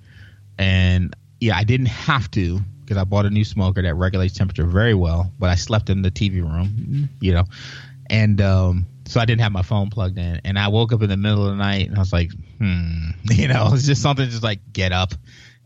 and 0.59 1.15
yeah, 1.39 1.57
I 1.57 1.63
didn't 1.63 1.87
have 1.87 2.29
to 2.31 2.59
because 2.89 2.99
I 2.99 3.03
bought 3.03 3.27
a 3.27 3.29
new 3.29 3.45
smoker 3.45 3.83
that 3.83 3.93
regulates 3.93 4.33
temperature 4.33 4.65
very 4.65 4.95
well. 4.95 5.31
But 5.37 5.51
I 5.51 5.55
slept 5.55 5.91
in 5.91 6.01
the 6.01 6.09
TV 6.09 6.41
room, 6.41 7.07
you 7.21 7.33
know, 7.33 7.43
and 8.09 8.41
um, 8.41 8.87
so 9.05 9.19
I 9.19 9.25
didn't 9.25 9.41
have 9.41 9.51
my 9.51 9.61
phone 9.61 9.91
plugged 9.91 10.17
in. 10.17 10.41
And 10.43 10.57
I 10.57 10.69
woke 10.69 10.91
up 10.91 11.03
in 11.03 11.09
the 11.09 11.17
middle 11.17 11.45
of 11.45 11.51
the 11.51 11.63
night 11.63 11.87
and 11.87 11.95
I 11.95 11.99
was 11.99 12.11
like, 12.11 12.31
hmm, 12.57 13.11
you 13.25 13.47
know, 13.47 13.69
it's 13.73 13.85
just 13.85 14.01
something 14.01 14.27
just 14.27 14.41
like 14.41 14.73
get 14.73 14.91
up, 14.91 15.13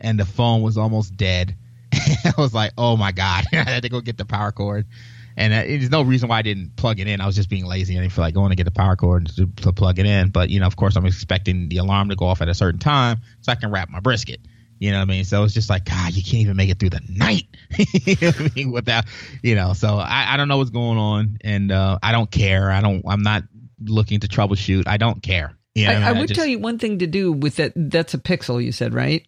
and 0.01 0.19
the 0.19 0.25
phone 0.25 0.61
was 0.61 0.77
almost 0.77 1.15
dead. 1.15 1.55
I 1.93 2.33
was 2.37 2.53
like, 2.53 2.73
oh 2.77 2.97
my 2.97 3.13
god, 3.13 3.45
I 3.53 3.55
had 3.55 3.83
to 3.83 3.89
go 3.89 4.01
get 4.01 4.17
the 4.17 4.25
power 4.25 4.51
cord. 4.51 4.85
And 5.35 5.51
uh, 5.51 5.63
there's 5.63 5.89
no 5.89 6.03
reason 6.03 6.29
why 6.29 6.39
I 6.39 6.41
didn't 6.43 6.75
plug 6.75 6.99
it 6.99 7.07
in. 7.07 7.19
I 7.19 7.25
was 7.25 7.35
just 7.35 7.49
being 7.49 7.65
lazy. 7.65 7.93
And 7.93 8.01
I 8.01 8.03
didn't 8.03 8.13
feel 8.13 8.23
like 8.23 8.35
going 8.35 8.51
to 8.51 8.55
get 8.55 8.65
the 8.65 8.71
power 8.71 8.95
cord 8.95 9.29
to, 9.35 9.47
to 9.47 9.71
plug 9.71 9.97
it 9.97 10.05
in. 10.05 10.29
But 10.29 10.51
you 10.51 10.59
know, 10.59 10.67
of 10.67 10.75
course, 10.75 10.95
I'm 10.95 11.07
expecting 11.07 11.69
the 11.69 11.77
alarm 11.77 12.09
to 12.09 12.15
go 12.15 12.25
off 12.25 12.41
at 12.41 12.49
a 12.49 12.53
certain 12.53 12.79
time 12.79 13.21
so 13.41 13.51
I 13.51 13.55
can 13.55 13.71
wrap 13.71 13.89
my 13.89 13.99
brisket. 13.99 14.41
You 14.83 14.91
know 14.91 14.97
what 14.97 15.03
I 15.03 15.05
mean? 15.05 15.23
So 15.23 15.45
it's 15.45 15.53
just 15.53 15.69
like, 15.69 15.85
God, 15.85 16.11
you 16.11 16.21
can't 16.21 16.41
even 16.41 16.57
make 16.57 16.69
it 16.69 16.77
through 16.77 16.89
the 16.89 16.99
night 17.07 17.45
You 17.77 18.17
know 18.21 18.33
I 18.37 18.51
mean? 18.53 18.71
without, 18.73 19.05
you 19.41 19.55
know. 19.55 19.71
So 19.71 19.95
I, 19.95 20.33
I 20.33 20.35
don't 20.35 20.49
know 20.49 20.57
what's 20.57 20.71
going 20.71 20.97
on, 20.97 21.37
and 21.39 21.71
uh, 21.71 21.99
I 22.03 22.11
don't 22.11 22.29
care. 22.29 22.69
I 22.69 22.81
don't. 22.81 23.01
I'm 23.07 23.23
not 23.23 23.43
looking 23.79 24.19
to 24.19 24.27
troubleshoot. 24.27 24.85
I 24.85 24.97
don't 24.97 25.23
care. 25.23 25.55
You 25.73 25.87
know 25.87 25.93
I, 25.93 25.95
I 25.95 26.09
mean? 26.11 26.19
would 26.19 26.27
just- 26.27 26.37
tell 26.37 26.45
you 26.45 26.59
one 26.59 26.79
thing 26.79 26.99
to 26.99 27.07
do 27.07 27.31
with 27.31 27.55
that. 27.55 27.71
That's 27.77 28.13
a 28.13 28.17
Pixel, 28.17 28.61
you 28.61 28.73
said, 28.73 28.93
right? 28.93 29.25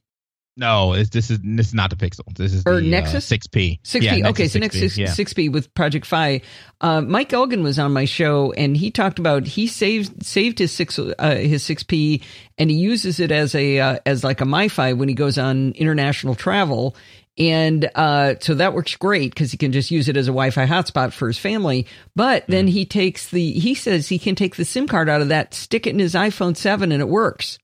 No, 0.57 0.93
it's, 0.93 1.09
this 1.09 1.29
is 1.29 1.39
this 1.43 1.67
is 1.67 1.73
not 1.73 1.89
the 1.89 1.97
Pixel. 1.97 2.21
This 2.35 2.53
is 2.53 2.63
Or 2.65 2.79
the, 2.79 2.89
Nexus? 2.89 3.29
uh, 3.29 3.35
6P. 3.35 3.81
6P. 3.81 4.01
Yeah, 4.01 4.29
okay, 4.29 4.47
so 4.47 4.59
Nexus 4.59 4.97
Nexus 4.97 5.17
6P, 5.33 5.43
yeah. 5.45 5.49
With 5.49 5.73
Project 5.73 6.05
Fi. 6.05 6.41
Uh, 6.79 7.01
Mike 7.01 7.29
Elgan 7.29 7.61
was 7.61 7.77
on 7.77 7.91
my 7.91 8.05
show, 8.05 8.53
and 8.53 8.77
he 8.77 8.89
talked 8.89 9.19
about 9.19 9.45
he 9.47 9.67
saved 9.67 10.25
saved 10.25 10.59
his 10.59 10.71
six 10.71 10.97
uh, 10.97 11.35
his 11.35 11.63
6P, 11.63 12.23
and 12.57 12.69
he 12.69 12.77
uses 12.77 13.19
it 13.19 13.31
as 13.31 13.53
a 13.53 13.79
uh, 13.79 13.99
as 14.05 14.23
like 14.23 14.39
a 14.39 14.45
MiFi 14.45 14.97
when 14.97 15.09
he 15.09 15.15
goes 15.15 15.37
on 15.37 15.73
international 15.73 16.35
travel. 16.35 16.95
And 17.37 17.89
uh, 17.95 18.35
so 18.39 18.53
that 18.53 18.73
works 18.73 18.95
great 18.95 19.31
because 19.33 19.51
he 19.51 19.57
can 19.57 19.73
just 19.73 19.91
use 19.91 20.07
it 20.07 20.15
as 20.15 20.29
a 20.29 20.31
Wi-Fi 20.31 20.65
hotspot 20.67 21.11
for 21.11 21.27
his 21.27 21.37
family. 21.37 21.85
But 22.15 22.43
Mm-hmm. 22.43 22.51
then 22.53 22.67
he 22.67 22.85
takes 22.85 23.29
the 23.29 23.51
he 23.51 23.75
says 23.75 24.07
he 24.07 24.19
can 24.19 24.35
take 24.35 24.55
the 24.55 24.63
SIM 24.63 24.87
card 24.87 25.09
out 25.09 25.19
of 25.19 25.27
that, 25.27 25.53
stick 25.53 25.85
it 25.85 25.89
in 25.89 25.99
his 25.99 26.13
iPhone 26.13 26.55
seven, 26.55 26.93
and 26.93 27.01
it 27.01 27.09
works. 27.09 27.59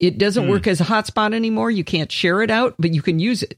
It 0.00 0.18
doesn't 0.18 0.44
Hmm. 0.44 0.50
work 0.50 0.66
as 0.66 0.80
a 0.80 0.84
hotspot 0.84 1.34
anymore. 1.34 1.70
You 1.70 1.84
can't 1.84 2.10
share 2.10 2.42
it 2.42 2.50
out, 2.50 2.74
but 2.78 2.92
you 2.94 3.02
can 3.02 3.18
use 3.20 3.42
it. 3.42 3.56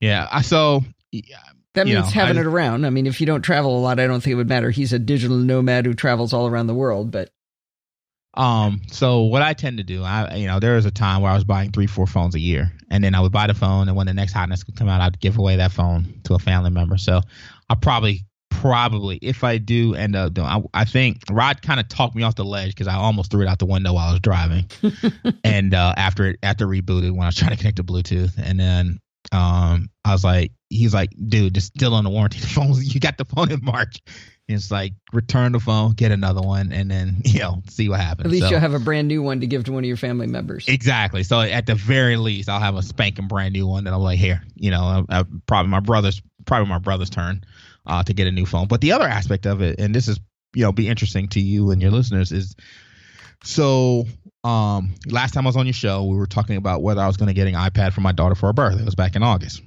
Yeah. 0.00 0.28
I- 0.30 0.42
So 0.42 0.84
yeah, 1.12 1.36
That 1.74 1.86
means 1.86 1.98
know, 1.98 2.04
having 2.04 2.36
I- 2.36 2.40
it 2.40 2.46
around. 2.46 2.84
I 2.84 2.90
mean, 2.90 3.06
if 3.06 3.20
you 3.20 3.26
don't 3.26 3.42
travel 3.42 3.76
a 3.76 3.80
lot, 3.80 3.98
I 4.00 4.06
don't 4.06 4.20
think 4.22 4.32
it 4.32 4.36
would 4.36 4.48
matter. 4.48 4.70
He's 4.70 4.92
a 4.92 4.98
digital 4.98 5.36
nomad 5.36 5.86
who 5.86 5.94
travels 5.94 6.32
all 6.32 6.46
around 6.46 6.66
the 6.66 6.74
world, 6.74 7.10
but 7.10 7.30
Um, 8.34 8.82
so 8.86 9.22
what 9.22 9.42
I 9.42 9.54
tend 9.54 9.78
to 9.78 9.82
do, 9.84 10.04
I 10.04 10.36
you 10.36 10.46
know, 10.46 10.60
there 10.60 10.76
was 10.76 10.86
a 10.86 10.90
time 10.92 11.20
where 11.20 11.32
I 11.32 11.34
was 11.34 11.42
buying 11.42 11.72
three, 11.72 11.88
four 11.88 12.06
phones 12.06 12.36
a 12.36 12.40
year, 12.40 12.70
and 12.88 13.02
then 13.02 13.12
I 13.14 13.20
would 13.20 13.32
buy 13.32 13.48
the 13.48 13.54
phone, 13.54 13.88
and 13.88 13.96
when 13.96 14.06
the 14.06 14.14
next 14.14 14.32
hotness 14.34 14.64
would 14.66 14.76
come 14.76 14.88
out, 14.88 15.00
I'd 15.00 15.18
give 15.18 15.36
away 15.36 15.56
that 15.56 15.72
phone 15.72 16.20
to 16.24 16.34
a 16.34 16.38
family 16.38 16.70
member. 16.70 16.96
So 16.96 17.22
I 17.68 17.74
probably, 17.74 18.24
probably, 18.50 19.18
if 19.22 19.42
I 19.44 19.58
do 19.58 19.94
end 19.94 20.14
up 20.14 20.34
doing, 20.34 20.46
I, 20.46 20.62
I 20.74 20.84
think 20.84 21.22
Rod 21.30 21.62
kind 21.62 21.80
of 21.80 21.88
talked 21.88 22.14
me 22.14 22.22
off 22.22 22.34
the 22.34 22.44
ledge 22.44 22.70
because 22.70 22.88
I 22.88 22.94
almost 22.94 23.30
threw 23.30 23.42
it 23.42 23.48
out 23.48 23.58
the 23.58 23.66
window 23.66 23.94
while 23.94 24.08
I 24.08 24.12
was 24.12 24.20
driving, 24.20 24.66
and 25.44 25.72
uh, 25.74 25.94
after 25.96 26.26
it 26.26 26.38
after 26.42 26.66
rebooted 26.66 27.10
when 27.12 27.22
I 27.22 27.26
was 27.26 27.36
trying 27.36 27.52
to 27.52 27.56
connect 27.56 27.76
to 27.76 27.84
Bluetooth, 27.84 28.32
and 28.36 28.60
then 28.60 29.00
um, 29.32 29.90
I 30.04 30.12
was 30.12 30.24
like, 30.24 30.52
he's 30.68 30.92
like, 30.92 31.10
dude, 31.28 31.56
it's 31.56 31.66
still 31.66 31.94
on 31.94 32.04
the 32.04 32.10
warranty. 32.10 32.40
The 32.40 32.46
phone, 32.48 32.74
you 32.76 33.00
got 33.00 33.18
the 33.18 33.24
phone 33.24 33.50
in 33.50 33.64
March. 33.64 34.02
It's 34.48 34.70
like 34.70 34.94
return 35.12 35.52
the 35.52 35.60
phone, 35.60 35.92
get 35.92 36.10
another 36.10 36.40
one, 36.42 36.72
and 36.72 36.90
then 36.90 37.18
you 37.24 37.38
know 37.38 37.62
see 37.68 37.88
what 37.88 38.00
happens. 38.00 38.26
at 38.26 38.30
least 38.32 38.44
So- 38.44 38.50
you'll 38.50 38.60
have 38.60 38.74
a 38.74 38.80
brand 38.80 39.08
new 39.08 39.22
one 39.22 39.40
to 39.40 39.46
give 39.46 39.64
to 39.64 39.72
one 39.72 39.84
of 39.84 39.88
your 39.88 39.96
family 39.96 40.26
members. 40.26 40.66
Exactly. 40.68 41.22
So 41.22 41.40
at 41.40 41.66
the 41.66 41.76
very 41.76 42.16
least, 42.16 42.48
I'll 42.48 42.60
have 42.60 42.76
a 42.76 42.82
spanking 42.82 43.28
brand 43.28 43.52
new 43.52 43.66
one 43.66 43.84
that 43.84 43.94
I'm 43.94 44.00
like, 44.00 44.18
here, 44.18 44.42
you 44.56 44.70
know, 44.70 45.04
I, 45.08 45.20
I, 45.20 45.24
probably 45.46 45.70
my 45.70 45.80
brother's 45.80 46.20
probably 46.46 46.68
my 46.68 46.78
brother's 46.78 47.10
turn 47.10 47.44
uh, 47.86 48.02
to 48.02 48.12
get 48.12 48.26
a 48.26 48.32
new 48.32 48.46
phone. 48.46 48.68
But 48.68 48.80
the 48.80 48.92
other 48.92 49.06
aspect 49.06 49.46
of 49.46 49.62
it, 49.62 49.80
and 49.80 49.94
this 49.94 50.08
is 50.08 50.18
you 50.54 50.62
know 50.62 50.72
be 50.72 50.88
interesting 50.88 51.28
to 51.28 51.40
you 51.40 51.70
and 51.70 51.80
your 51.80 51.90
listeners 51.90 52.32
is 52.32 52.56
so 53.44 54.04
um 54.44 54.94
last 55.06 55.32
time 55.32 55.46
I 55.46 55.48
was 55.48 55.56
on 55.56 55.66
your 55.66 55.72
show 55.72 56.04
we 56.04 56.16
were 56.16 56.26
talking 56.26 56.56
about 56.56 56.82
whether 56.82 57.00
I 57.00 57.06
was 57.06 57.16
going 57.16 57.28
to 57.28 57.34
get 57.34 57.46
an 57.46 57.54
iPad 57.54 57.92
for 57.92 58.00
my 58.00 58.12
daughter 58.12 58.34
for 58.34 58.46
her 58.46 58.52
birthday. 58.52 58.82
It 58.82 58.84
was 58.84 58.94
back 58.94 59.16
in 59.16 59.22
August. 59.22 59.62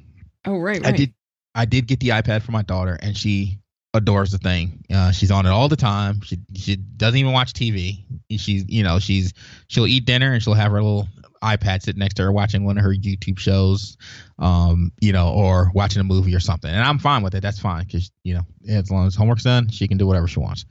Oh 0.45 0.57
right, 0.57 0.81
right. 0.81 0.93
I 0.93 0.95
did 0.95 1.13
I 1.55 1.65
did 1.65 1.87
get 1.87 1.99
the 1.99 2.09
iPad 2.09 2.41
for 2.41 2.51
my 2.51 2.63
daughter 2.63 2.97
and 3.01 3.15
she 3.15 3.59
adores 3.93 4.31
the 4.31 4.39
thing. 4.39 4.83
Uh, 4.93 5.11
she's 5.11 5.29
on 5.31 5.45
it 5.45 5.49
all 5.49 5.69
the 5.69 5.75
time. 5.75 6.21
She 6.21 6.39
she 6.55 6.75
doesn't 6.75 7.17
even 7.17 7.31
watch 7.31 7.53
TV. 7.53 8.03
She's 8.37 8.65
you 8.67 8.83
know 8.83 8.99
she's 8.99 9.33
she'll 9.67 9.87
eat 9.87 10.05
dinner 10.05 10.33
and 10.33 10.41
she'll 10.41 10.55
have 10.55 10.71
her 10.71 10.81
little 10.81 11.07
iPad 11.43 11.81
sitting 11.83 11.99
next 11.99 12.15
to 12.15 12.23
her 12.23 12.31
watching 12.31 12.63
one 12.65 12.77
of 12.77 12.83
her 12.83 12.93
YouTube 12.93 13.37
shows, 13.37 13.97
um, 14.39 14.91
you 15.01 15.11
know, 15.11 15.29
or 15.29 15.71
watching 15.75 15.99
a 15.99 16.03
movie 16.03 16.33
or 16.33 16.39
something. 16.39 16.71
And 16.71 16.81
I'm 16.81 16.99
fine 16.99 17.21
with 17.21 17.35
it. 17.35 17.41
That's 17.41 17.59
fine 17.59 17.83
because 17.85 18.11
you 18.23 18.33
know 18.33 18.41
as 18.67 18.89
long 18.89 19.05
as 19.05 19.15
homework's 19.15 19.43
done, 19.43 19.69
she 19.69 19.87
can 19.87 19.97
do 19.97 20.07
whatever 20.07 20.27
she 20.27 20.39
wants. 20.39 20.65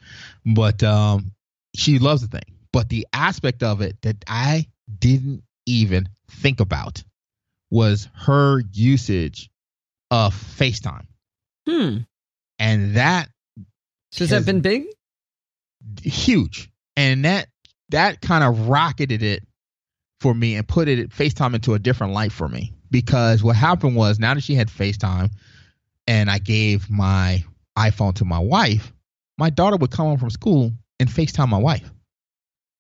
But 0.44 0.82
um, 0.82 1.32
she 1.74 1.98
loves 1.98 2.22
the 2.22 2.28
thing. 2.28 2.56
But 2.72 2.88
the 2.88 3.06
aspect 3.12 3.62
of 3.62 3.82
it 3.82 4.00
that 4.02 4.24
I 4.26 4.66
didn't 4.98 5.42
even 5.66 6.08
think 6.30 6.60
about 6.60 7.02
was 7.70 8.08
her 8.14 8.62
usage 8.72 9.50
of 10.10 10.34
FaceTime. 10.34 11.06
Hmm. 11.68 11.98
And 12.58 12.96
that 12.96 13.28
So 14.10 14.24
has 14.24 14.30
that 14.30 14.46
been 14.46 14.60
big? 14.60 14.84
huge. 16.02 16.70
And 16.96 17.24
that 17.24 17.48
that 17.90 18.20
kind 18.20 18.44
of 18.44 18.68
rocketed 18.68 19.22
it 19.22 19.42
for 20.22 20.32
me 20.32 20.54
and 20.54 20.66
put 20.66 20.88
it 20.88 21.10
FaceTime 21.10 21.54
into 21.54 21.74
a 21.74 21.78
different 21.78 22.12
light 22.14 22.32
for 22.32 22.48
me. 22.48 22.72
Because 22.90 23.42
what 23.42 23.56
happened 23.56 23.96
was 23.96 24.18
now 24.18 24.34
that 24.34 24.42
she 24.42 24.54
had 24.54 24.68
FaceTime 24.68 25.30
and 26.06 26.30
I 26.30 26.38
gave 26.38 26.88
my 26.88 27.44
iPhone 27.76 28.14
to 28.16 28.24
my 28.24 28.38
wife, 28.38 28.92
my 29.36 29.50
daughter 29.50 29.76
would 29.76 29.90
come 29.90 30.06
home 30.06 30.18
from 30.18 30.30
school 30.30 30.72
and 31.00 31.08
FaceTime 31.08 31.48
my 31.48 31.58
wife. 31.58 31.90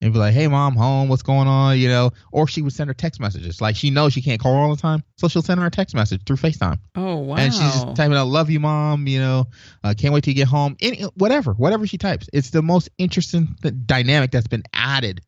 And 0.00 0.12
be 0.12 0.18
like, 0.18 0.34
hey 0.34 0.48
mom, 0.48 0.74
home, 0.74 1.08
what's 1.08 1.22
going 1.22 1.46
on? 1.46 1.78
You 1.78 1.88
know, 1.88 2.10
or 2.32 2.48
she 2.48 2.60
would 2.60 2.72
send 2.72 2.88
her 2.88 2.94
text 2.94 3.20
messages. 3.20 3.60
Like 3.60 3.76
she 3.76 3.90
knows 3.90 4.12
she 4.12 4.20
can't 4.20 4.40
call 4.40 4.54
her 4.54 4.58
all 4.58 4.74
the 4.74 4.82
time. 4.82 5.04
So 5.16 5.28
she'll 5.28 5.42
send 5.42 5.60
her 5.60 5.66
a 5.66 5.70
text 5.70 5.94
message 5.94 6.22
through 6.26 6.36
FaceTime. 6.36 6.78
Oh 6.96 7.18
wow. 7.18 7.36
And 7.36 7.52
she's 7.52 7.62
just 7.62 7.94
typing 7.94 8.16
out, 8.16 8.26
"Love 8.26 8.50
you, 8.50 8.58
mom." 8.58 9.06
You 9.06 9.20
know, 9.20 9.46
uh, 9.84 9.94
can't 9.96 10.12
wait 10.12 10.24
till 10.24 10.32
you 10.32 10.36
get 10.36 10.48
home. 10.48 10.76
Any, 10.80 11.02
whatever, 11.14 11.52
whatever 11.52 11.86
she 11.86 11.98
types, 11.98 12.28
it's 12.32 12.50
the 12.50 12.62
most 12.62 12.88
interesting 12.98 13.54
th- 13.62 13.74
dynamic 13.86 14.32
that's 14.32 14.48
been 14.48 14.64
added 14.74 15.20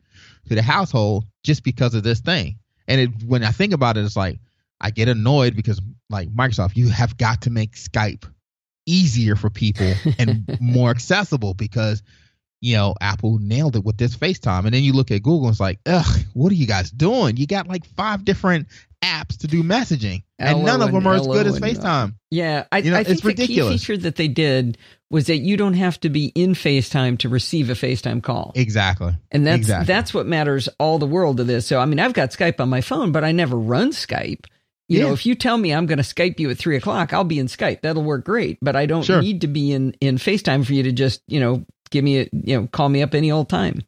to 0.47 0.55
the 0.55 0.61
household 0.61 1.25
just 1.43 1.63
because 1.63 1.93
of 1.93 2.03
this 2.03 2.19
thing. 2.19 2.59
And 2.87 3.01
it, 3.01 3.23
when 3.23 3.43
I 3.43 3.51
think 3.51 3.73
about 3.73 3.97
it, 3.97 4.05
it's 4.05 4.15
like 4.15 4.39
I 4.79 4.91
get 4.91 5.07
annoyed 5.07 5.55
because, 5.55 5.81
like 6.09 6.29
Microsoft, 6.29 6.75
you 6.75 6.89
have 6.89 7.17
got 7.17 7.43
to 7.43 7.49
make 7.49 7.73
Skype 7.73 8.25
easier 8.85 9.35
for 9.35 9.49
people 9.49 9.91
and 10.19 10.57
more 10.61 10.91
accessible 10.91 11.53
because 11.53 12.03
you 12.65 12.75
know 12.75 12.95
Apple 12.99 13.37
nailed 13.39 13.75
it 13.75 13.83
with 13.83 13.97
this 13.97 14.15
FaceTime. 14.17 14.65
And 14.65 14.73
then 14.73 14.83
you 14.83 14.93
look 14.93 15.11
at 15.11 15.21
Google, 15.23 15.45
and 15.45 15.51
it's 15.53 15.59
like, 15.59 15.79
ugh, 15.85 16.05
what 16.33 16.51
are 16.51 16.55
you 16.55 16.67
guys 16.67 16.89
doing? 16.91 17.37
You 17.37 17.47
got 17.47 17.67
like 17.67 17.85
five 17.85 18.25
different 18.25 18.67
apps 19.03 19.37
to 19.39 19.47
do 19.47 19.61
messaging, 19.63 20.23
and 20.39 20.49
Allo 20.59 20.63
none 20.65 20.81
of 20.81 20.91
them 20.91 21.05
are 21.05 21.15
as 21.15 21.27
good 21.27 21.45
as 21.45 21.57
uh, 21.57 21.59
FaceTime. 21.59 22.15
Yeah, 22.31 22.65
I, 22.71 22.79
You 22.79 22.91
know, 22.91 22.97
I 22.97 23.03
think 23.03 23.23
it's 23.23 23.37
the 23.37 23.47
key 23.47 23.59
feature 23.59 23.97
that 23.97 24.15
they 24.15 24.27
did 24.27 24.77
was 25.11 25.27
that 25.27 25.37
you 25.37 25.55
don't 25.57 25.75
have 25.75 25.99
to 25.99 26.09
be 26.09 26.31
in 26.33 26.53
FaceTime 26.53 27.19
to 27.19 27.29
receive 27.29 27.69
a 27.69 27.73
FaceTime 27.73 28.23
call. 28.23 28.51
Exactly. 28.55 29.13
And 29.31 29.45
that's 29.45 29.59
Exactly. 29.59 29.85
that's 29.85 30.13
what 30.13 30.25
matters 30.25 30.67
all 30.79 30.97
the 30.97 31.05
world 31.05 31.37
to 31.37 31.43
this. 31.43 31.67
So 31.67 31.79
I 31.79 31.85
mean, 31.85 31.99
I've 31.99 32.13
got 32.13 32.31
Skype 32.31 32.59
on 32.59 32.69
my 32.69 32.81
phone, 32.81 33.11
but 33.11 33.23
I 33.23 33.31
never 33.31 33.55
run 33.55 33.91
Skype. 33.91 34.45
You 34.87 35.01
know, 35.01 35.13
if 35.13 35.25
you 35.25 35.33
tell 35.33 35.57
me 35.57 35.73
I'm 35.73 35.87
going 35.87 35.97
to 35.97 36.03
Skype 36.03 36.39
you 36.39 36.51
at 36.51 36.59
three 36.59 36.75
o'clock, 36.77 37.11
I'll 37.11 37.23
be 37.23 37.39
in 37.39 37.47
Skype. 37.47 37.81
That'll 37.81 38.03
work 38.03 38.23
great. 38.23 38.59
But 38.61 38.75
I 38.75 38.85
don't 38.85 39.01
Sure. 39.03 39.19
need 39.19 39.41
to 39.41 39.47
be 39.47 39.71
in 39.71 39.95
in 40.01 40.17
FaceTime 40.17 40.63
for 40.65 40.73
you 40.73 40.83
to 40.83 40.91
just 40.91 41.21
you 41.27 41.39
know 41.39 41.65
give 41.89 42.03
me 42.03 42.21
a 42.21 42.29
you 42.31 42.59
know 42.59 42.67
call 42.67 42.89
me 42.89 43.01
up 43.01 43.13
any 43.13 43.31
old 43.31 43.49
time. 43.49 43.81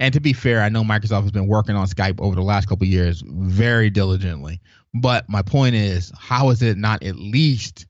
And 0.00 0.12
to 0.14 0.20
be 0.20 0.32
fair, 0.32 0.62
I 0.62 0.68
know 0.68 0.82
Microsoft 0.82 1.22
has 1.22 1.30
been 1.30 1.46
working 1.46 1.76
on 1.76 1.86
Skype 1.86 2.20
over 2.20 2.34
the 2.34 2.42
last 2.42 2.68
couple 2.68 2.84
of 2.84 2.90
years 2.90 3.22
very 3.26 3.90
diligently. 3.90 4.60
But 4.94 5.28
my 5.28 5.42
point 5.42 5.74
is, 5.74 6.12
how 6.18 6.50
is 6.50 6.62
it 6.62 6.76
not 6.78 7.02
at 7.02 7.16
least 7.16 7.86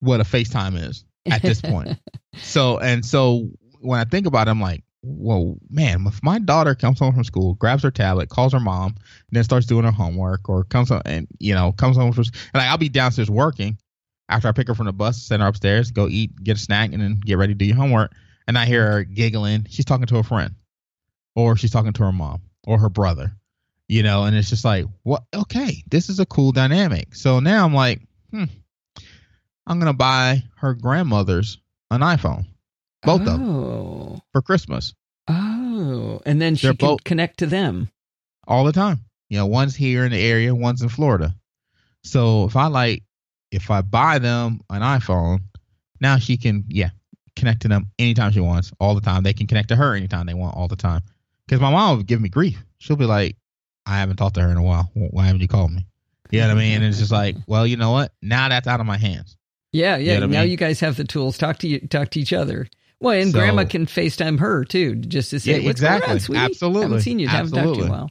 what 0.00 0.20
a 0.20 0.24
FaceTime 0.24 0.88
is 0.88 1.04
at 1.30 1.42
this 1.42 1.60
point? 1.60 1.98
so 2.36 2.78
and 2.78 3.04
so 3.04 3.48
when 3.80 4.00
I 4.00 4.04
think 4.04 4.26
about 4.26 4.48
it, 4.48 4.50
I'm 4.50 4.60
like, 4.60 4.84
whoa, 5.02 5.58
man, 5.70 6.06
if 6.06 6.22
my 6.22 6.38
daughter 6.38 6.74
comes 6.74 6.98
home 6.98 7.14
from 7.14 7.24
school, 7.24 7.54
grabs 7.54 7.82
her 7.82 7.90
tablet, 7.90 8.28
calls 8.28 8.52
her 8.52 8.60
mom, 8.60 8.96
then 9.30 9.44
starts 9.44 9.66
doing 9.66 9.84
her 9.84 9.90
homework, 9.90 10.48
or 10.48 10.64
comes 10.64 10.88
home 10.88 11.02
and 11.04 11.26
you 11.38 11.54
know 11.54 11.72
comes 11.72 11.96
home 11.96 12.12
from, 12.12 12.24
and 12.24 12.60
like 12.60 12.68
I'll 12.68 12.78
be 12.78 12.88
downstairs 12.88 13.30
working 13.30 13.78
after 14.28 14.48
I 14.48 14.52
pick 14.52 14.68
her 14.68 14.74
from 14.74 14.86
the 14.86 14.92
bus, 14.92 15.22
send 15.22 15.42
her 15.42 15.48
upstairs, 15.48 15.90
go 15.90 16.08
eat, 16.08 16.32
get 16.42 16.56
a 16.56 16.60
snack, 16.60 16.92
and 16.92 17.02
then 17.02 17.20
get 17.24 17.38
ready 17.38 17.54
to 17.54 17.58
do 17.58 17.64
your 17.64 17.76
homework. 17.76 18.12
And 18.48 18.58
I 18.58 18.64
hear 18.66 18.90
her 18.90 19.04
giggling. 19.04 19.66
She's 19.68 19.84
talking 19.84 20.06
to 20.06 20.16
a 20.16 20.22
friend, 20.24 20.54
or 21.36 21.56
she's 21.56 21.70
talking 21.70 21.92
to 21.92 22.02
her 22.02 22.12
mom 22.12 22.40
or 22.66 22.78
her 22.78 22.88
brother, 22.88 23.30
you 23.88 24.02
know. 24.02 24.24
And 24.24 24.34
it's 24.34 24.48
just 24.48 24.64
like, 24.64 24.86
what? 25.02 25.22
Okay, 25.34 25.84
this 25.88 26.08
is 26.08 26.18
a 26.18 26.26
cool 26.26 26.50
dynamic. 26.52 27.14
So 27.14 27.38
now 27.40 27.64
I'm 27.64 27.74
like, 27.74 28.00
hmm, 28.30 28.44
I'm 29.66 29.78
gonna 29.78 29.92
buy 29.92 30.42
her 30.56 30.74
grandmother's 30.74 31.58
an 31.90 32.00
iPhone, 32.00 32.46
both 33.02 33.20
of 33.20 33.26
them 33.26 33.48
oh. 33.48 34.20
for 34.32 34.42
Christmas. 34.42 34.94
Oh, 35.28 36.20
and 36.24 36.40
then 36.40 36.56
she 36.56 36.66
They're 36.66 36.74
can 36.74 36.88
both- 36.88 37.04
connect 37.04 37.38
to 37.40 37.46
them. 37.46 37.90
all 38.46 38.64
the 38.64 38.72
time. 38.72 39.00
You 39.28 39.36
know, 39.36 39.46
one's 39.46 39.76
here 39.76 40.06
in 40.06 40.10
the 40.12 40.18
area, 40.18 40.54
one's 40.54 40.80
in 40.80 40.88
Florida. 40.88 41.34
So 42.02 42.46
if 42.46 42.56
I 42.56 42.68
like, 42.68 43.02
if 43.50 43.70
I 43.70 43.82
buy 43.82 44.18
them 44.18 44.62
an 44.70 44.80
iPhone, 44.80 45.40
now 46.00 46.16
she 46.16 46.38
can, 46.38 46.64
yeah, 46.68 46.90
connect 47.38 47.62
to 47.62 47.68
them 47.68 47.90
anytime 47.98 48.32
she 48.32 48.40
wants, 48.40 48.72
all 48.80 48.94
the 48.94 49.00
time. 49.00 49.22
They 49.22 49.32
can 49.32 49.46
connect 49.46 49.68
to 49.68 49.76
her 49.76 49.94
anytime 49.94 50.26
they 50.26 50.34
want, 50.34 50.56
all 50.56 50.68
the 50.68 50.76
time. 50.76 51.02
Because 51.46 51.60
my 51.60 51.70
mom 51.70 51.96
would 51.96 52.06
give 52.06 52.20
me 52.20 52.28
grief. 52.28 52.62
She'll 52.78 52.96
be 52.96 53.06
like, 53.06 53.36
I 53.86 53.98
haven't 53.98 54.16
talked 54.16 54.34
to 54.34 54.42
her 54.42 54.50
in 54.50 54.56
a 54.56 54.62
while. 54.62 54.90
Why 54.94 55.26
haven't 55.26 55.40
you 55.40 55.48
called 55.48 55.72
me? 55.72 55.86
You 56.30 56.40
know 56.40 56.48
what 56.48 56.56
I 56.56 56.60
mean? 56.60 56.74
And 56.76 56.84
it's 56.84 56.98
just 56.98 57.10
like, 57.12 57.36
well, 57.46 57.66
you 57.66 57.76
know 57.76 57.90
what? 57.90 58.12
Now 58.20 58.48
that's 58.50 58.66
out 58.66 58.80
of 58.80 58.86
my 58.86 58.98
hands. 58.98 59.36
Yeah, 59.72 59.96
yeah. 59.96 60.14
know 60.14 60.20
what 60.20 60.22
I 60.24 60.32
now 60.32 60.40
mean? 60.42 60.50
you 60.50 60.56
guys 60.58 60.80
have 60.80 60.96
the 60.96 61.04
tools. 61.04 61.38
Talk 61.38 61.58
to 61.60 61.68
you, 61.68 61.80
talk 61.80 62.10
to 62.10 62.20
each 62.20 62.32
other. 62.34 62.68
Well, 63.00 63.18
and 63.18 63.32
So- 63.32 63.38
Grandma 63.38 63.64
can 63.64 63.86
FaceTime 63.86 64.40
her 64.40 64.64
too, 64.64 64.96
just 64.96 65.30
to 65.30 65.40
say, 65.40 65.60
Yeah, 65.60 65.66
"What's 65.66 65.80
going 65.80 66.02
on, 66.02 66.20
sweetie? 66.20 66.42
Absolutely. 66.44 66.82
haven't 66.82 67.00
seen 67.00 67.18
you. 67.18 67.28
Haven't 67.28 67.52
talked 67.52 67.74
to 67.74 67.78
you 67.78 67.84
in 67.84 67.88
a 67.88 67.92
while." 67.92 68.10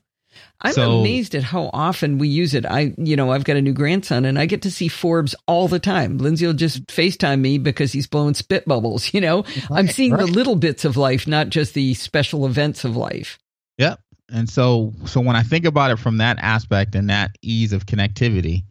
I'm 0.62 0.74
So- 0.74 1.00
amazed 1.02 1.36
at 1.36 1.44
how 1.44 1.70
often 1.72 2.18
we 2.18 2.28
use 2.30 2.54
it. 2.56 2.66
I, 2.66 2.94
you 2.98 3.16
know, 3.16 3.32
I've 3.32 3.44
got 3.44 3.58
a 3.58 3.62
new 3.62 3.74
grandson, 3.74 4.26
and 4.26 4.40
I 4.40 4.48
get 4.48 4.64
to 4.64 4.72
see 4.72 4.88
Forbes 4.88 5.36
all 5.48 5.68
the 5.68 5.78
time. 5.80 6.18
Lindsay 6.18 6.48
will 6.48 6.54
just 6.54 6.88
FaceTime 6.88 7.40
me 7.42 7.60
because 7.60 7.92
he's 7.92 8.08
blowing 8.08 8.34
spit 8.34 8.66
bubbles. 8.66 9.14
You 9.18 9.22
know, 9.22 9.46
I'm 9.72 9.86
Right, 9.86 9.90
seeing 9.96 10.16
the 10.18 10.26
little 10.28 10.56
bits 10.56 10.84
of 10.86 10.98
life, 10.98 11.28
not 11.28 11.50
just 11.50 11.74
the 11.76 11.94
special 11.94 12.46
events 12.46 12.84
of 12.86 12.96
life. 12.96 13.38
Yep. 13.78 14.00
And 14.30 14.50
so 14.50 14.94
so 15.06 15.22
when 15.22 15.36
I 15.36 15.44
think 15.44 15.66
about 15.66 15.92
it 15.92 16.00
from 16.00 16.18
that 16.18 16.38
aspect 16.40 16.96
and 16.96 17.10
that 17.10 17.32
ease 17.42 17.72
of 17.74 17.86
connectivity, 17.86 18.64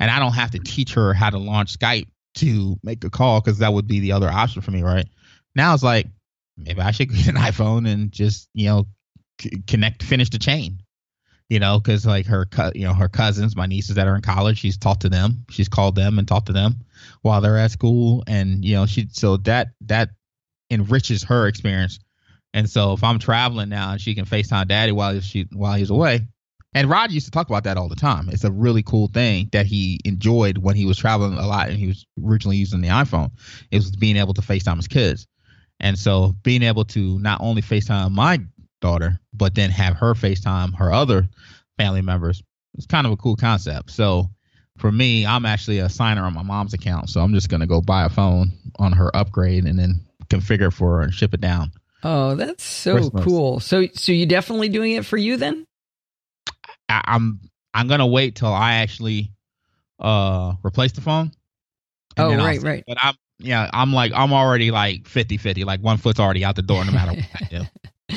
and 0.00 0.10
I 0.10 0.18
don't 0.18 0.32
have 0.32 0.50
to 0.52 0.58
teach 0.58 0.94
her 0.94 1.12
how 1.14 1.30
to 1.30 1.38
launch 1.38 1.78
Skype 1.78 2.06
to 2.36 2.76
make 2.82 3.04
a 3.04 3.10
call 3.10 3.40
because 3.40 3.58
that 3.58 3.72
would 3.72 3.86
be 3.86 4.00
the 4.00 4.12
other 4.12 4.28
option 4.30 4.60
for 4.62 4.70
me, 4.72 4.82
right? 4.82 5.06
Now 5.54 5.72
it's 5.74 5.82
like 5.84 6.06
maybe 6.56 6.80
I 6.80 6.90
should 6.90 7.10
get 7.10 7.28
an 7.28 7.34
iPhone 7.36 7.88
and 7.88 8.10
just 8.10 8.48
you 8.54 8.66
know 8.66 8.86
c- 9.40 9.62
connect, 9.68 10.02
finish 10.02 10.30
the 10.30 10.38
chain, 10.38 10.80
you 11.54 11.60
know, 11.60 11.78
because 11.78 12.04
like 12.04 12.26
her 12.26 12.46
you 12.74 12.84
know 12.84 12.94
her 12.94 13.08
cousins, 13.08 13.54
my 13.56 13.66
nieces 13.66 13.94
that 13.94 14.08
are 14.08 14.16
in 14.16 14.22
college, 14.22 14.58
she's 14.58 14.76
talked 14.76 15.02
to 15.02 15.08
them, 15.08 15.46
she's 15.48 15.68
called 15.68 15.94
them 15.94 16.18
and 16.18 16.26
talked 16.26 16.46
to 16.46 16.52
them 16.52 16.74
while 17.22 17.40
they're 17.40 17.58
at 17.58 17.70
school, 17.70 18.24
and 18.26 18.64
you 18.64 18.74
know 18.74 18.86
she 18.86 19.08
so 19.12 19.36
that 19.38 19.68
that 19.82 20.10
enriches 20.70 21.22
her 21.22 21.46
experience 21.46 22.00
and 22.54 22.70
so 22.70 22.92
if 22.92 23.02
I'm 23.02 23.18
traveling 23.18 23.68
now 23.68 23.92
and 23.92 24.00
she 24.00 24.14
can 24.14 24.24
FaceTime 24.24 24.68
daddy 24.68 24.92
while 24.92 25.20
she 25.20 25.46
while 25.52 25.74
he's 25.74 25.90
away. 25.90 26.20
And 26.72 26.88
Rod 26.88 27.12
used 27.12 27.26
to 27.26 27.30
talk 27.30 27.48
about 27.48 27.64
that 27.64 27.76
all 27.76 27.88
the 27.88 27.96
time. 27.96 28.28
It's 28.30 28.42
a 28.42 28.50
really 28.50 28.82
cool 28.82 29.08
thing 29.08 29.48
that 29.52 29.66
he 29.66 30.00
enjoyed 30.04 30.58
when 30.58 30.74
he 30.74 30.86
was 30.86 30.98
traveling 30.98 31.34
a 31.34 31.46
lot 31.46 31.68
and 31.68 31.78
he 31.78 31.86
was 31.86 32.06
originally 32.24 32.56
using 32.56 32.80
the 32.80 32.88
iPhone. 32.88 33.30
It 33.70 33.76
was 33.76 33.94
being 33.94 34.16
able 34.16 34.34
to 34.34 34.40
FaceTime 34.40 34.76
his 34.76 34.88
kids. 34.88 35.26
And 35.80 35.98
so 35.98 36.34
being 36.42 36.62
able 36.62 36.84
to 36.86 37.18
not 37.18 37.40
only 37.40 37.62
FaceTime 37.62 38.12
my 38.12 38.40
daughter, 38.80 39.20
but 39.32 39.54
then 39.54 39.70
have 39.70 39.96
her 39.96 40.14
FaceTime 40.14 40.74
her 40.76 40.92
other 40.92 41.28
family 41.78 42.02
members, 42.02 42.42
it's 42.74 42.86
kind 42.86 43.06
of 43.06 43.12
a 43.12 43.16
cool 43.16 43.36
concept. 43.36 43.90
So 43.90 44.30
for 44.78 44.90
me, 44.90 45.24
I'm 45.24 45.46
actually 45.46 45.78
a 45.78 45.88
signer 45.88 46.24
on 46.24 46.34
my 46.34 46.42
mom's 46.42 46.74
account. 46.74 47.08
So 47.08 47.20
I'm 47.20 47.34
just 47.34 47.48
gonna 47.48 47.66
go 47.66 47.80
buy 47.80 48.04
a 48.04 48.08
phone 48.08 48.52
on 48.78 48.92
her 48.92 49.14
upgrade 49.14 49.64
and 49.64 49.78
then 49.78 50.06
configure 50.28 50.72
for 50.72 50.96
her 50.96 51.02
and 51.02 51.14
ship 51.14 51.34
it 51.34 51.40
down. 51.40 51.72
Oh, 52.02 52.34
that's 52.34 52.62
so 52.62 52.96
Christmas. 52.96 53.24
cool. 53.24 53.60
So, 53.60 53.86
so 53.94 54.12
you 54.12 54.26
definitely 54.26 54.68
doing 54.68 54.92
it 54.92 55.06
for 55.06 55.16
you 55.16 55.36
then? 55.36 55.66
I, 56.88 57.00
I'm 57.04 57.40
I'm 57.72 57.88
gonna 57.88 58.06
wait 58.06 58.36
till 58.36 58.52
I 58.52 58.74
actually 58.74 59.32
uh 59.98 60.54
replace 60.64 60.92
the 60.92 61.00
phone. 61.00 61.32
Oh, 62.16 62.36
right, 62.36 62.60
see. 62.60 62.66
right. 62.66 62.84
But 62.86 62.98
I'm 63.00 63.14
yeah, 63.38 63.68
I'm 63.72 63.92
like 63.92 64.12
I'm 64.14 64.32
already 64.32 64.70
like 64.70 65.04
50-50. 65.04 65.64
Like 65.64 65.80
one 65.80 65.96
foot's 65.96 66.20
already 66.20 66.44
out 66.44 66.56
the 66.56 66.62
door 66.62 66.84
no 66.84 66.92
matter 66.92 67.12
what 67.32 67.42
I 67.42 67.44
do. 67.46 67.62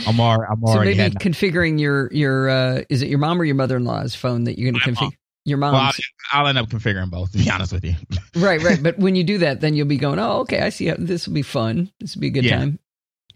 I'm 0.07 0.19
already 0.19 0.45
I'm 0.51 0.61
So 0.67 0.79
maybe 0.83 1.15
configuring 1.15 1.79
your 1.79 2.11
your 2.13 2.49
uh, 2.49 2.81
is 2.89 3.01
it 3.01 3.09
your 3.09 3.19
mom 3.19 3.39
or 3.41 3.45
your 3.45 3.55
mother 3.55 3.77
in 3.77 3.85
law's 3.85 4.15
phone 4.15 4.43
that 4.45 4.57
you're 4.59 4.71
going 4.71 4.81
to 4.81 4.91
mom. 4.91 5.11
configure? 5.11 5.17
Your 5.45 5.57
Well, 5.59 5.75
I'll, 5.75 5.91
I'll 6.33 6.47
end 6.47 6.57
up 6.57 6.67
configuring 6.67 7.09
both. 7.09 7.31
To 7.31 7.37
be 7.37 7.49
honest 7.49 7.71
with 7.71 7.85
you. 7.85 7.93
right, 8.35 8.61
right. 8.61 8.83
But 8.83 8.99
when 8.99 9.15
you 9.15 9.23
do 9.23 9.37
that, 9.37 9.61
then 9.61 9.75
you'll 9.75 9.87
be 9.87 9.95
going, 9.95 10.19
oh, 10.19 10.39
okay, 10.41 10.59
I 10.59 10.69
see. 10.69 10.87
How, 10.87 10.95
this 10.99 11.25
will 11.25 11.33
be 11.35 11.41
fun. 11.41 11.89
This 12.01 12.15
will 12.15 12.21
be 12.21 12.27
a 12.27 12.31
good 12.31 12.43
Yeah. 12.43 12.57
time. 12.57 12.79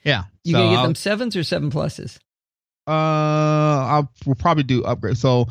Yeah. 0.03 0.23
You 0.43 0.51
so 0.53 0.57
gonna 0.59 0.71
get 0.71 0.77
I'll- 0.79 0.83
them 0.87 0.95
sevens 0.95 1.35
or 1.37 1.43
seven 1.43 1.71
pluses? 1.71 2.17
Uh, 2.87 2.91
I'll 2.91 4.11
we'll 4.25 4.35
probably 4.35 4.63
do 4.63 4.83
upgrade. 4.83 5.17
So 5.17 5.47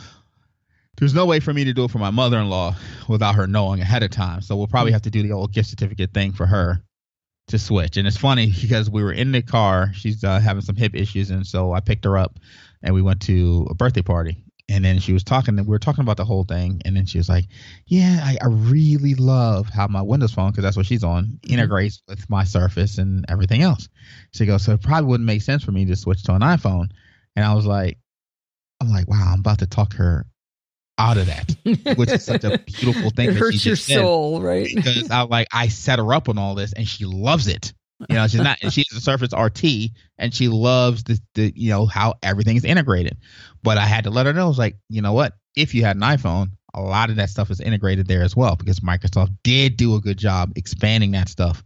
there's 0.99 1.15
no 1.15 1.25
way 1.25 1.41
for 1.41 1.55
me 1.55 1.65
to 1.65 1.73
do 1.73 1.85
it 1.85 1.91
for 1.91 1.99
my 1.99 2.11
mother-in-law 2.11 2.75
without 3.09 3.37
her 3.37 3.47
knowing 3.47 3.81
ahead 3.81 4.03
of 4.03 4.11
time. 4.11 4.43
So 4.43 4.57
we'll 4.57 4.67
probably 4.67 4.93
have 4.93 5.03
to 5.03 5.11
do 5.11 5.23
the 5.23 5.33
old 5.33 5.53
gift 5.53 5.71
certificate 5.71 6.13
thing 6.13 6.33
for 6.33 6.45
her 6.47 6.83
to 7.51 7.59
switch. 7.59 7.97
And 7.97 8.07
it's 8.07 8.17
funny 8.17 8.53
because 8.61 8.91
we 8.91 9.03
were 9.03 9.13
in 9.13 9.33
the 9.33 9.43
car. 9.43 9.93
She's 9.95 10.25
uh, 10.25 10.41
having 10.41 10.63
some 10.63 10.77
hip 10.77 10.95
issues, 10.95 11.31
and 11.31 11.47
so 11.47 11.73
I 11.73 11.81
picked 11.81 12.05
her 12.05 12.17
up, 12.19 12.39
and 12.83 12.95
we 12.95 13.03
went 13.03 13.23
to 13.23 13.67
a 13.71 13.75
birthday 13.75 14.03
party. 14.03 14.45
And 14.69 14.85
then 14.85 15.01
she 15.01 15.13
was 15.13 15.25
talking. 15.25 15.59
And 15.59 15.67
we 15.67 15.73
were 15.73 15.81
talking 15.81 16.03
about 16.03 16.17
the 16.17 16.25
whole 16.25 16.45
thing, 16.45 16.81
and 16.85 16.97
then 16.97 17.05
she 17.07 17.19
was 17.19 17.29
like, 17.29 17.47
"Yeah, 17.87 18.21
I, 18.23 18.39
I 18.41 18.47
really 18.47 19.15
love 19.15 19.69
how 19.69 19.89
my 19.89 20.03
Windows 20.03 20.33
Phone, 20.33 20.51
because 20.51 20.63
that's 20.63 20.77
what 20.77 20.87
she's 20.87 21.03
on, 21.05 21.41
integrates 21.49 22.03
with 22.07 22.31
my 22.31 22.45
Surface 22.45 22.99
and 22.99 23.25
everything 23.29 23.63
else." 23.63 23.89
She 24.33 24.47
goes, 24.47 24.65
"So 24.65 24.73
it 24.73 24.83
probably 24.83 25.09
wouldn't 25.09 25.27
make 25.27 25.43
sense 25.43 25.65
for 25.65 25.73
me 25.73 25.87
to 25.87 25.97
switch 25.97 26.23
to 26.25 26.35
an 26.35 26.43
iPhone." 26.43 26.91
And 27.37 27.45
I 27.45 27.55
was 27.55 27.67
like, 27.67 27.99
I'm 28.81 28.91
like, 28.91 29.09
wow, 29.09 29.33
I'm 29.33 29.41
about 29.41 29.59
to 29.59 29.67
talk 29.67 29.95
her 29.95 30.27
out 30.99 31.17
of 31.17 31.27
that, 31.27 31.97
which 31.97 32.11
is 32.11 32.25
such 32.25 32.45
a 32.45 32.59
beautiful 32.67 33.11
thing. 33.11 33.31
it 33.31 33.33
that 33.33 33.39
she 33.39 33.39
hurts 33.39 33.67
your 33.67 33.77
soul, 33.77 34.41
right? 34.41 34.69
Because 34.75 35.11
I 35.11 35.23
like 35.23 35.49
I 35.53 35.69
set 35.69 35.99
her 35.99 36.13
up 36.13 36.29
on 36.29 36.39
all 36.39 36.55
this 36.55 36.73
and 36.73 36.87
she 36.87 37.05
loves 37.05 37.49
it. 37.49 37.73
You 38.09 38.17
know, 38.17 38.27
she's 38.27 38.41
not 38.41 38.59
she's 38.73 38.91
a 38.93 39.01
Surface 39.01 39.33
RT 39.37 39.91
and 40.19 40.35
she 40.35 40.49
loves 40.49 41.05
the, 41.05 41.19
the 41.35 41.53
you 41.55 41.71
know 41.71 41.87
how 41.87 42.15
everything 42.23 42.57
is 42.57 42.65
integrated. 42.65 43.17
But 43.63 43.79
I 43.79 43.87
had 43.87 44.05
to 44.05 44.11
let 44.11 44.27
her 44.27 44.33
know, 44.33 44.45
I 44.45 44.49
was 44.49 44.59
like, 44.59 44.77
you 44.89 45.03
know 45.03 45.13
what? 45.13 45.35
If 45.57 45.75
you 45.75 45.85
had 45.85 45.97
an 45.97 46.03
iPhone, 46.03 46.51
a 46.75 46.81
lot 46.81 47.11
of 47.11 47.17
that 47.17 47.31
stuff 47.31 47.51
is 47.51 47.61
integrated 47.61 48.07
there 48.07 48.23
as 48.23 48.37
well 48.37 48.57
because 48.57 48.81
Microsoft 48.81 49.37
did 49.43 49.77
do 49.77 49.97
a 49.97 50.01
good 50.01 50.19
job 50.19 50.53
expanding 50.57 51.11
that 51.13 51.29
stuff 51.29 51.63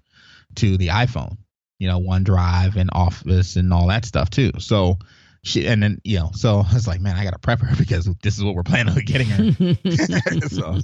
to 0.56 0.76
the 0.76 0.88
iPhone. 0.88 1.36
You 1.78 1.88
know, 1.88 2.01
OneDrive 2.01 2.76
and 2.76 2.90
Office 2.92 3.56
and 3.56 3.72
all 3.72 3.88
that 3.88 4.05
stuff 4.05 4.30
too. 4.30 4.52
So 4.59 4.98
she 5.45 5.66
and 5.66 5.83
then 5.83 6.01
you 6.05 6.19
know, 6.19 6.31
so 6.33 6.65
I 6.69 6.75
was 6.75 6.89
like, 6.89 7.01
man, 7.01 7.16
I 7.16 7.25
gotta 7.25 7.39
prep 7.39 7.61
her 7.61 7.77
because 7.79 8.07
this 8.23 8.37
is 8.37 8.43
what 8.43 8.55
we're 8.55 8.62
planning 8.62 8.95
on 8.95 9.05
getting 9.05 9.29
her. 9.29 9.45
so, 10.49 10.79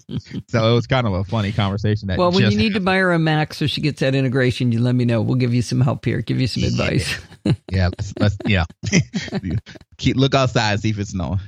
so 0.49 0.71
it 0.71 0.75
was 0.75 0.87
kind 0.87 1.07
of 1.07 1.15
a 1.15 1.25
funny 1.25 1.51
conversation. 1.51 2.09
That 2.09 2.19
well, 2.19 2.31
when 2.31 2.51
you 2.51 2.57
need 2.57 2.75
to 2.75 2.81
buy 2.81 2.97
her 2.97 3.13
a 3.13 3.19
Mac 3.19 3.55
so 3.55 3.67
she 3.67 3.81
gets 3.81 4.01
that 4.01 4.15
integration, 4.15 4.71
you 4.71 4.81
let 4.81 4.95
me 4.95 5.05
know. 5.05 5.23
We'll 5.23 5.37
give 5.37 5.55
you 5.55 5.63
some 5.63 5.81
help 5.81 6.05
here. 6.05 6.21
Give 6.21 6.41
you 6.41 6.47
some 6.47 6.63
advice. 6.63 7.19
yeah, 7.73 7.89
let's, 7.89 8.13
let's 8.21 8.37
yeah, 8.47 8.65
keep 9.97 10.17
look 10.17 10.35
outside, 10.35 10.79
see 10.81 10.91
if 10.91 10.99
it's 10.99 11.11
snowing. 11.11 11.41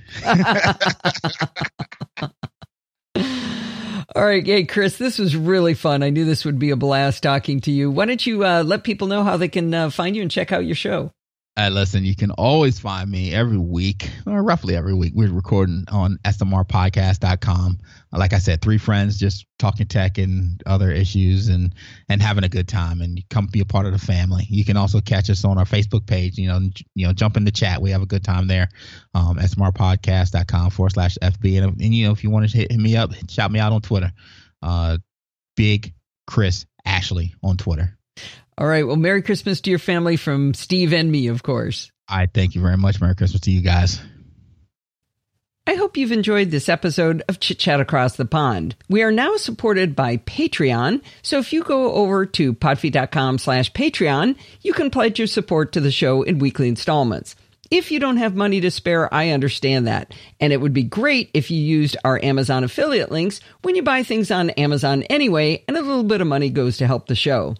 All 4.15 4.25
right, 4.25 4.45
hey 4.45 4.65
Chris, 4.65 4.97
this 4.97 5.19
was 5.19 5.37
really 5.37 5.75
fun. 5.75 6.03
I 6.03 6.11
knew 6.11 6.25
this 6.25 6.45
would 6.45 6.59
be 6.59 6.71
a 6.71 6.77
blast 6.77 7.23
talking 7.23 7.61
to 7.63 7.71
you. 7.71 7.91
Why 7.91 8.07
don't 8.07 8.27
you 8.27 8.45
uh, 8.45 8.63
let 8.63 8.85
people 8.85 9.07
know 9.07 9.23
how 9.23 9.37
they 9.37 9.49
can 9.49 9.73
uh, 9.73 9.91
find 9.91 10.17
you 10.17 10.23
and 10.23 10.31
check 10.31 10.53
out 10.53 10.65
your 10.65 10.75
show? 10.75 11.13
Uh, 11.55 11.69
listen, 11.71 12.03
you 12.03 12.17
can 12.17 12.31
always 12.31 12.79
find 12.79 13.11
me 13.11 13.35
every 13.35 13.59
week, 13.59 14.11
or 14.27 14.43
roughly 14.43 14.75
every 14.75 14.95
week. 14.95 15.13
We're 15.15 15.31
recording 15.31 15.85
on 15.93 16.19
smrpodcast.com. 16.25 17.79
Like 18.11 18.33
I 18.33 18.39
said, 18.39 18.63
three 18.63 18.79
friends 18.79 19.19
just 19.19 19.45
talking 19.59 19.87
tech 19.87 20.17
and 20.17 20.63
other 20.65 20.91
issues 20.91 21.49
and 21.49 21.75
and 22.09 22.23
having 22.23 22.45
a 22.45 22.49
good 22.49 22.69
time. 22.69 23.03
And 23.03 23.23
come 23.29 23.49
be 23.53 23.61
a 23.61 23.67
part 23.67 23.85
of 23.85 23.93
the 23.93 23.99
family. 23.99 24.47
You 24.49 24.65
can 24.65 24.79
also 24.79 25.03
catch 25.03 25.29
us 25.29 25.45
on 25.45 25.59
our 25.59 25.67
Facebook 25.67 26.07
page. 26.07 26.39
You 26.39 26.49
know, 26.49 26.61
you 26.95 27.07
know, 27.07 27.13
jump 27.13 27.37
in 27.37 27.45
the 27.45 27.51
chat. 27.51 27.83
We 27.83 27.91
have 27.91 28.03
a 28.03 28.07
good 28.07 28.25
time 28.25 28.47
there. 28.47 28.71
Um, 29.13 29.37
smrpodcast.com 29.37 30.71
forward 30.71 30.93
slash 30.93 31.19
fb. 31.21 31.63
And, 31.63 31.79
and 31.83 31.95
you 31.95 32.07
know, 32.07 32.13
if 32.13 32.25
you 32.25 32.31
want 32.31 32.49
to 32.49 32.57
hit, 32.57 32.73
hit 32.73 32.81
me 32.81 32.97
up, 32.97 33.11
shout 33.29 33.53
me 33.53 33.61
out 33.61 33.73
on 33.73 33.83
Twitter. 33.83 34.11
Uh, 34.63 34.97
Big 35.55 35.93
Chris 36.27 36.65
Ashley 36.87 37.35
on 37.43 37.59
Twitter. 37.59 37.99
All 38.63 38.69
right. 38.69 38.87
Well, 38.87 38.95
Merry 38.95 39.23
Christmas 39.23 39.61
to 39.63 39.71
your 39.71 39.81
family 39.81 40.17
from 40.17 40.55
Steve 40.55 40.93
and 40.93 41.11
me, 41.11 41.27
of 41.27 41.43
course. 41.43 41.91
I 42.07 42.27
thank 42.27 42.55
you 42.55 42.61
very 42.61 42.77
much. 42.77 43.01
Merry 43.01 43.17
Christmas 43.17 43.41
to 43.41 43.51
you 43.51 43.61
guys. 43.61 44.01
I 45.67 45.75
hope 45.75 45.97
you've 45.97 46.13
enjoyed 46.13 46.53
this 46.53 46.69
episode 46.69 47.25
of 47.29 47.41
Chit 47.41 47.59
Chat 47.59 47.81
Across 47.81 48.15
the 48.15 48.25
Pond. 48.25 48.77
We 48.89 49.03
are 49.03 49.11
now 49.11 49.37
supported 49.37 49.97
by 49.97 50.19
Patreon, 50.19 51.03
so 51.23 51.41
if 51.41 51.53
you 51.53 51.65
go 51.65 51.93
over 51.93 52.25
to 52.25 52.55
podfeet.com 52.55 53.39
slash 53.39 53.73
Patreon, 53.73 54.37
you 54.61 54.73
can 54.73 54.91
pledge 54.91 55.19
your 55.19 55.27
support 55.27 55.73
to 55.73 55.81
the 55.81 55.91
show 55.91 56.23
in 56.23 56.39
weekly 56.39 56.69
installments. 56.69 57.35
If 57.69 57.91
you 57.91 57.99
don't 57.99 58.19
have 58.19 58.37
money 58.37 58.61
to 58.61 58.71
spare, 58.71 59.13
I 59.13 59.31
understand 59.31 59.89
that. 59.89 60.15
And 60.39 60.53
it 60.53 60.61
would 60.61 60.73
be 60.73 60.85
great 60.85 61.33
if 61.35 61.51
you 61.51 61.61
used 61.61 61.97
our 62.05 62.23
Amazon 62.23 62.63
affiliate 62.63 63.11
links 63.11 63.41
when 63.63 63.75
you 63.75 63.83
buy 63.83 64.05
things 64.05 64.31
on 64.31 64.51
Amazon 64.51 65.03
anyway, 65.11 65.65
and 65.67 65.77
a 65.77 65.83
little 65.83 66.05
bit 66.05 66.21
of 66.21 66.29
money 66.29 66.49
goes 66.49 66.77
to 66.77 66.87
help 66.87 67.09
the 67.09 67.17
show. 67.17 67.57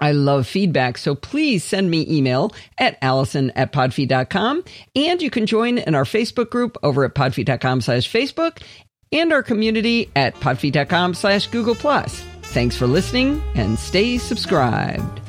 I 0.00 0.12
love 0.12 0.46
feedback, 0.46 0.98
so 0.98 1.14
please 1.14 1.64
send 1.64 1.90
me 1.90 2.06
email 2.08 2.52
at 2.78 2.98
allison 3.02 3.50
at 3.56 3.72
podfeet.com. 3.72 4.64
And 4.94 5.20
you 5.22 5.30
can 5.30 5.46
join 5.46 5.78
in 5.78 5.94
our 5.94 6.04
Facebook 6.04 6.50
group 6.50 6.76
over 6.82 7.04
at 7.04 7.14
podfeet.com 7.14 7.80
slash 7.80 8.10
Facebook 8.12 8.62
and 9.10 9.32
our 9.32 9.42
community 9.42 10.10
at 10.14 10.34
podfeet.com 10.36 11.14
slash 11.14 11.46
Google 11.48 11.74
Plus. 11.74 12.20
Thanks 12.42 12.76
for 12.76 12.86
listening 12.86 13.42
and 13.54 13.78
stay 13.78 14.18
subscribed. 14.18 15.27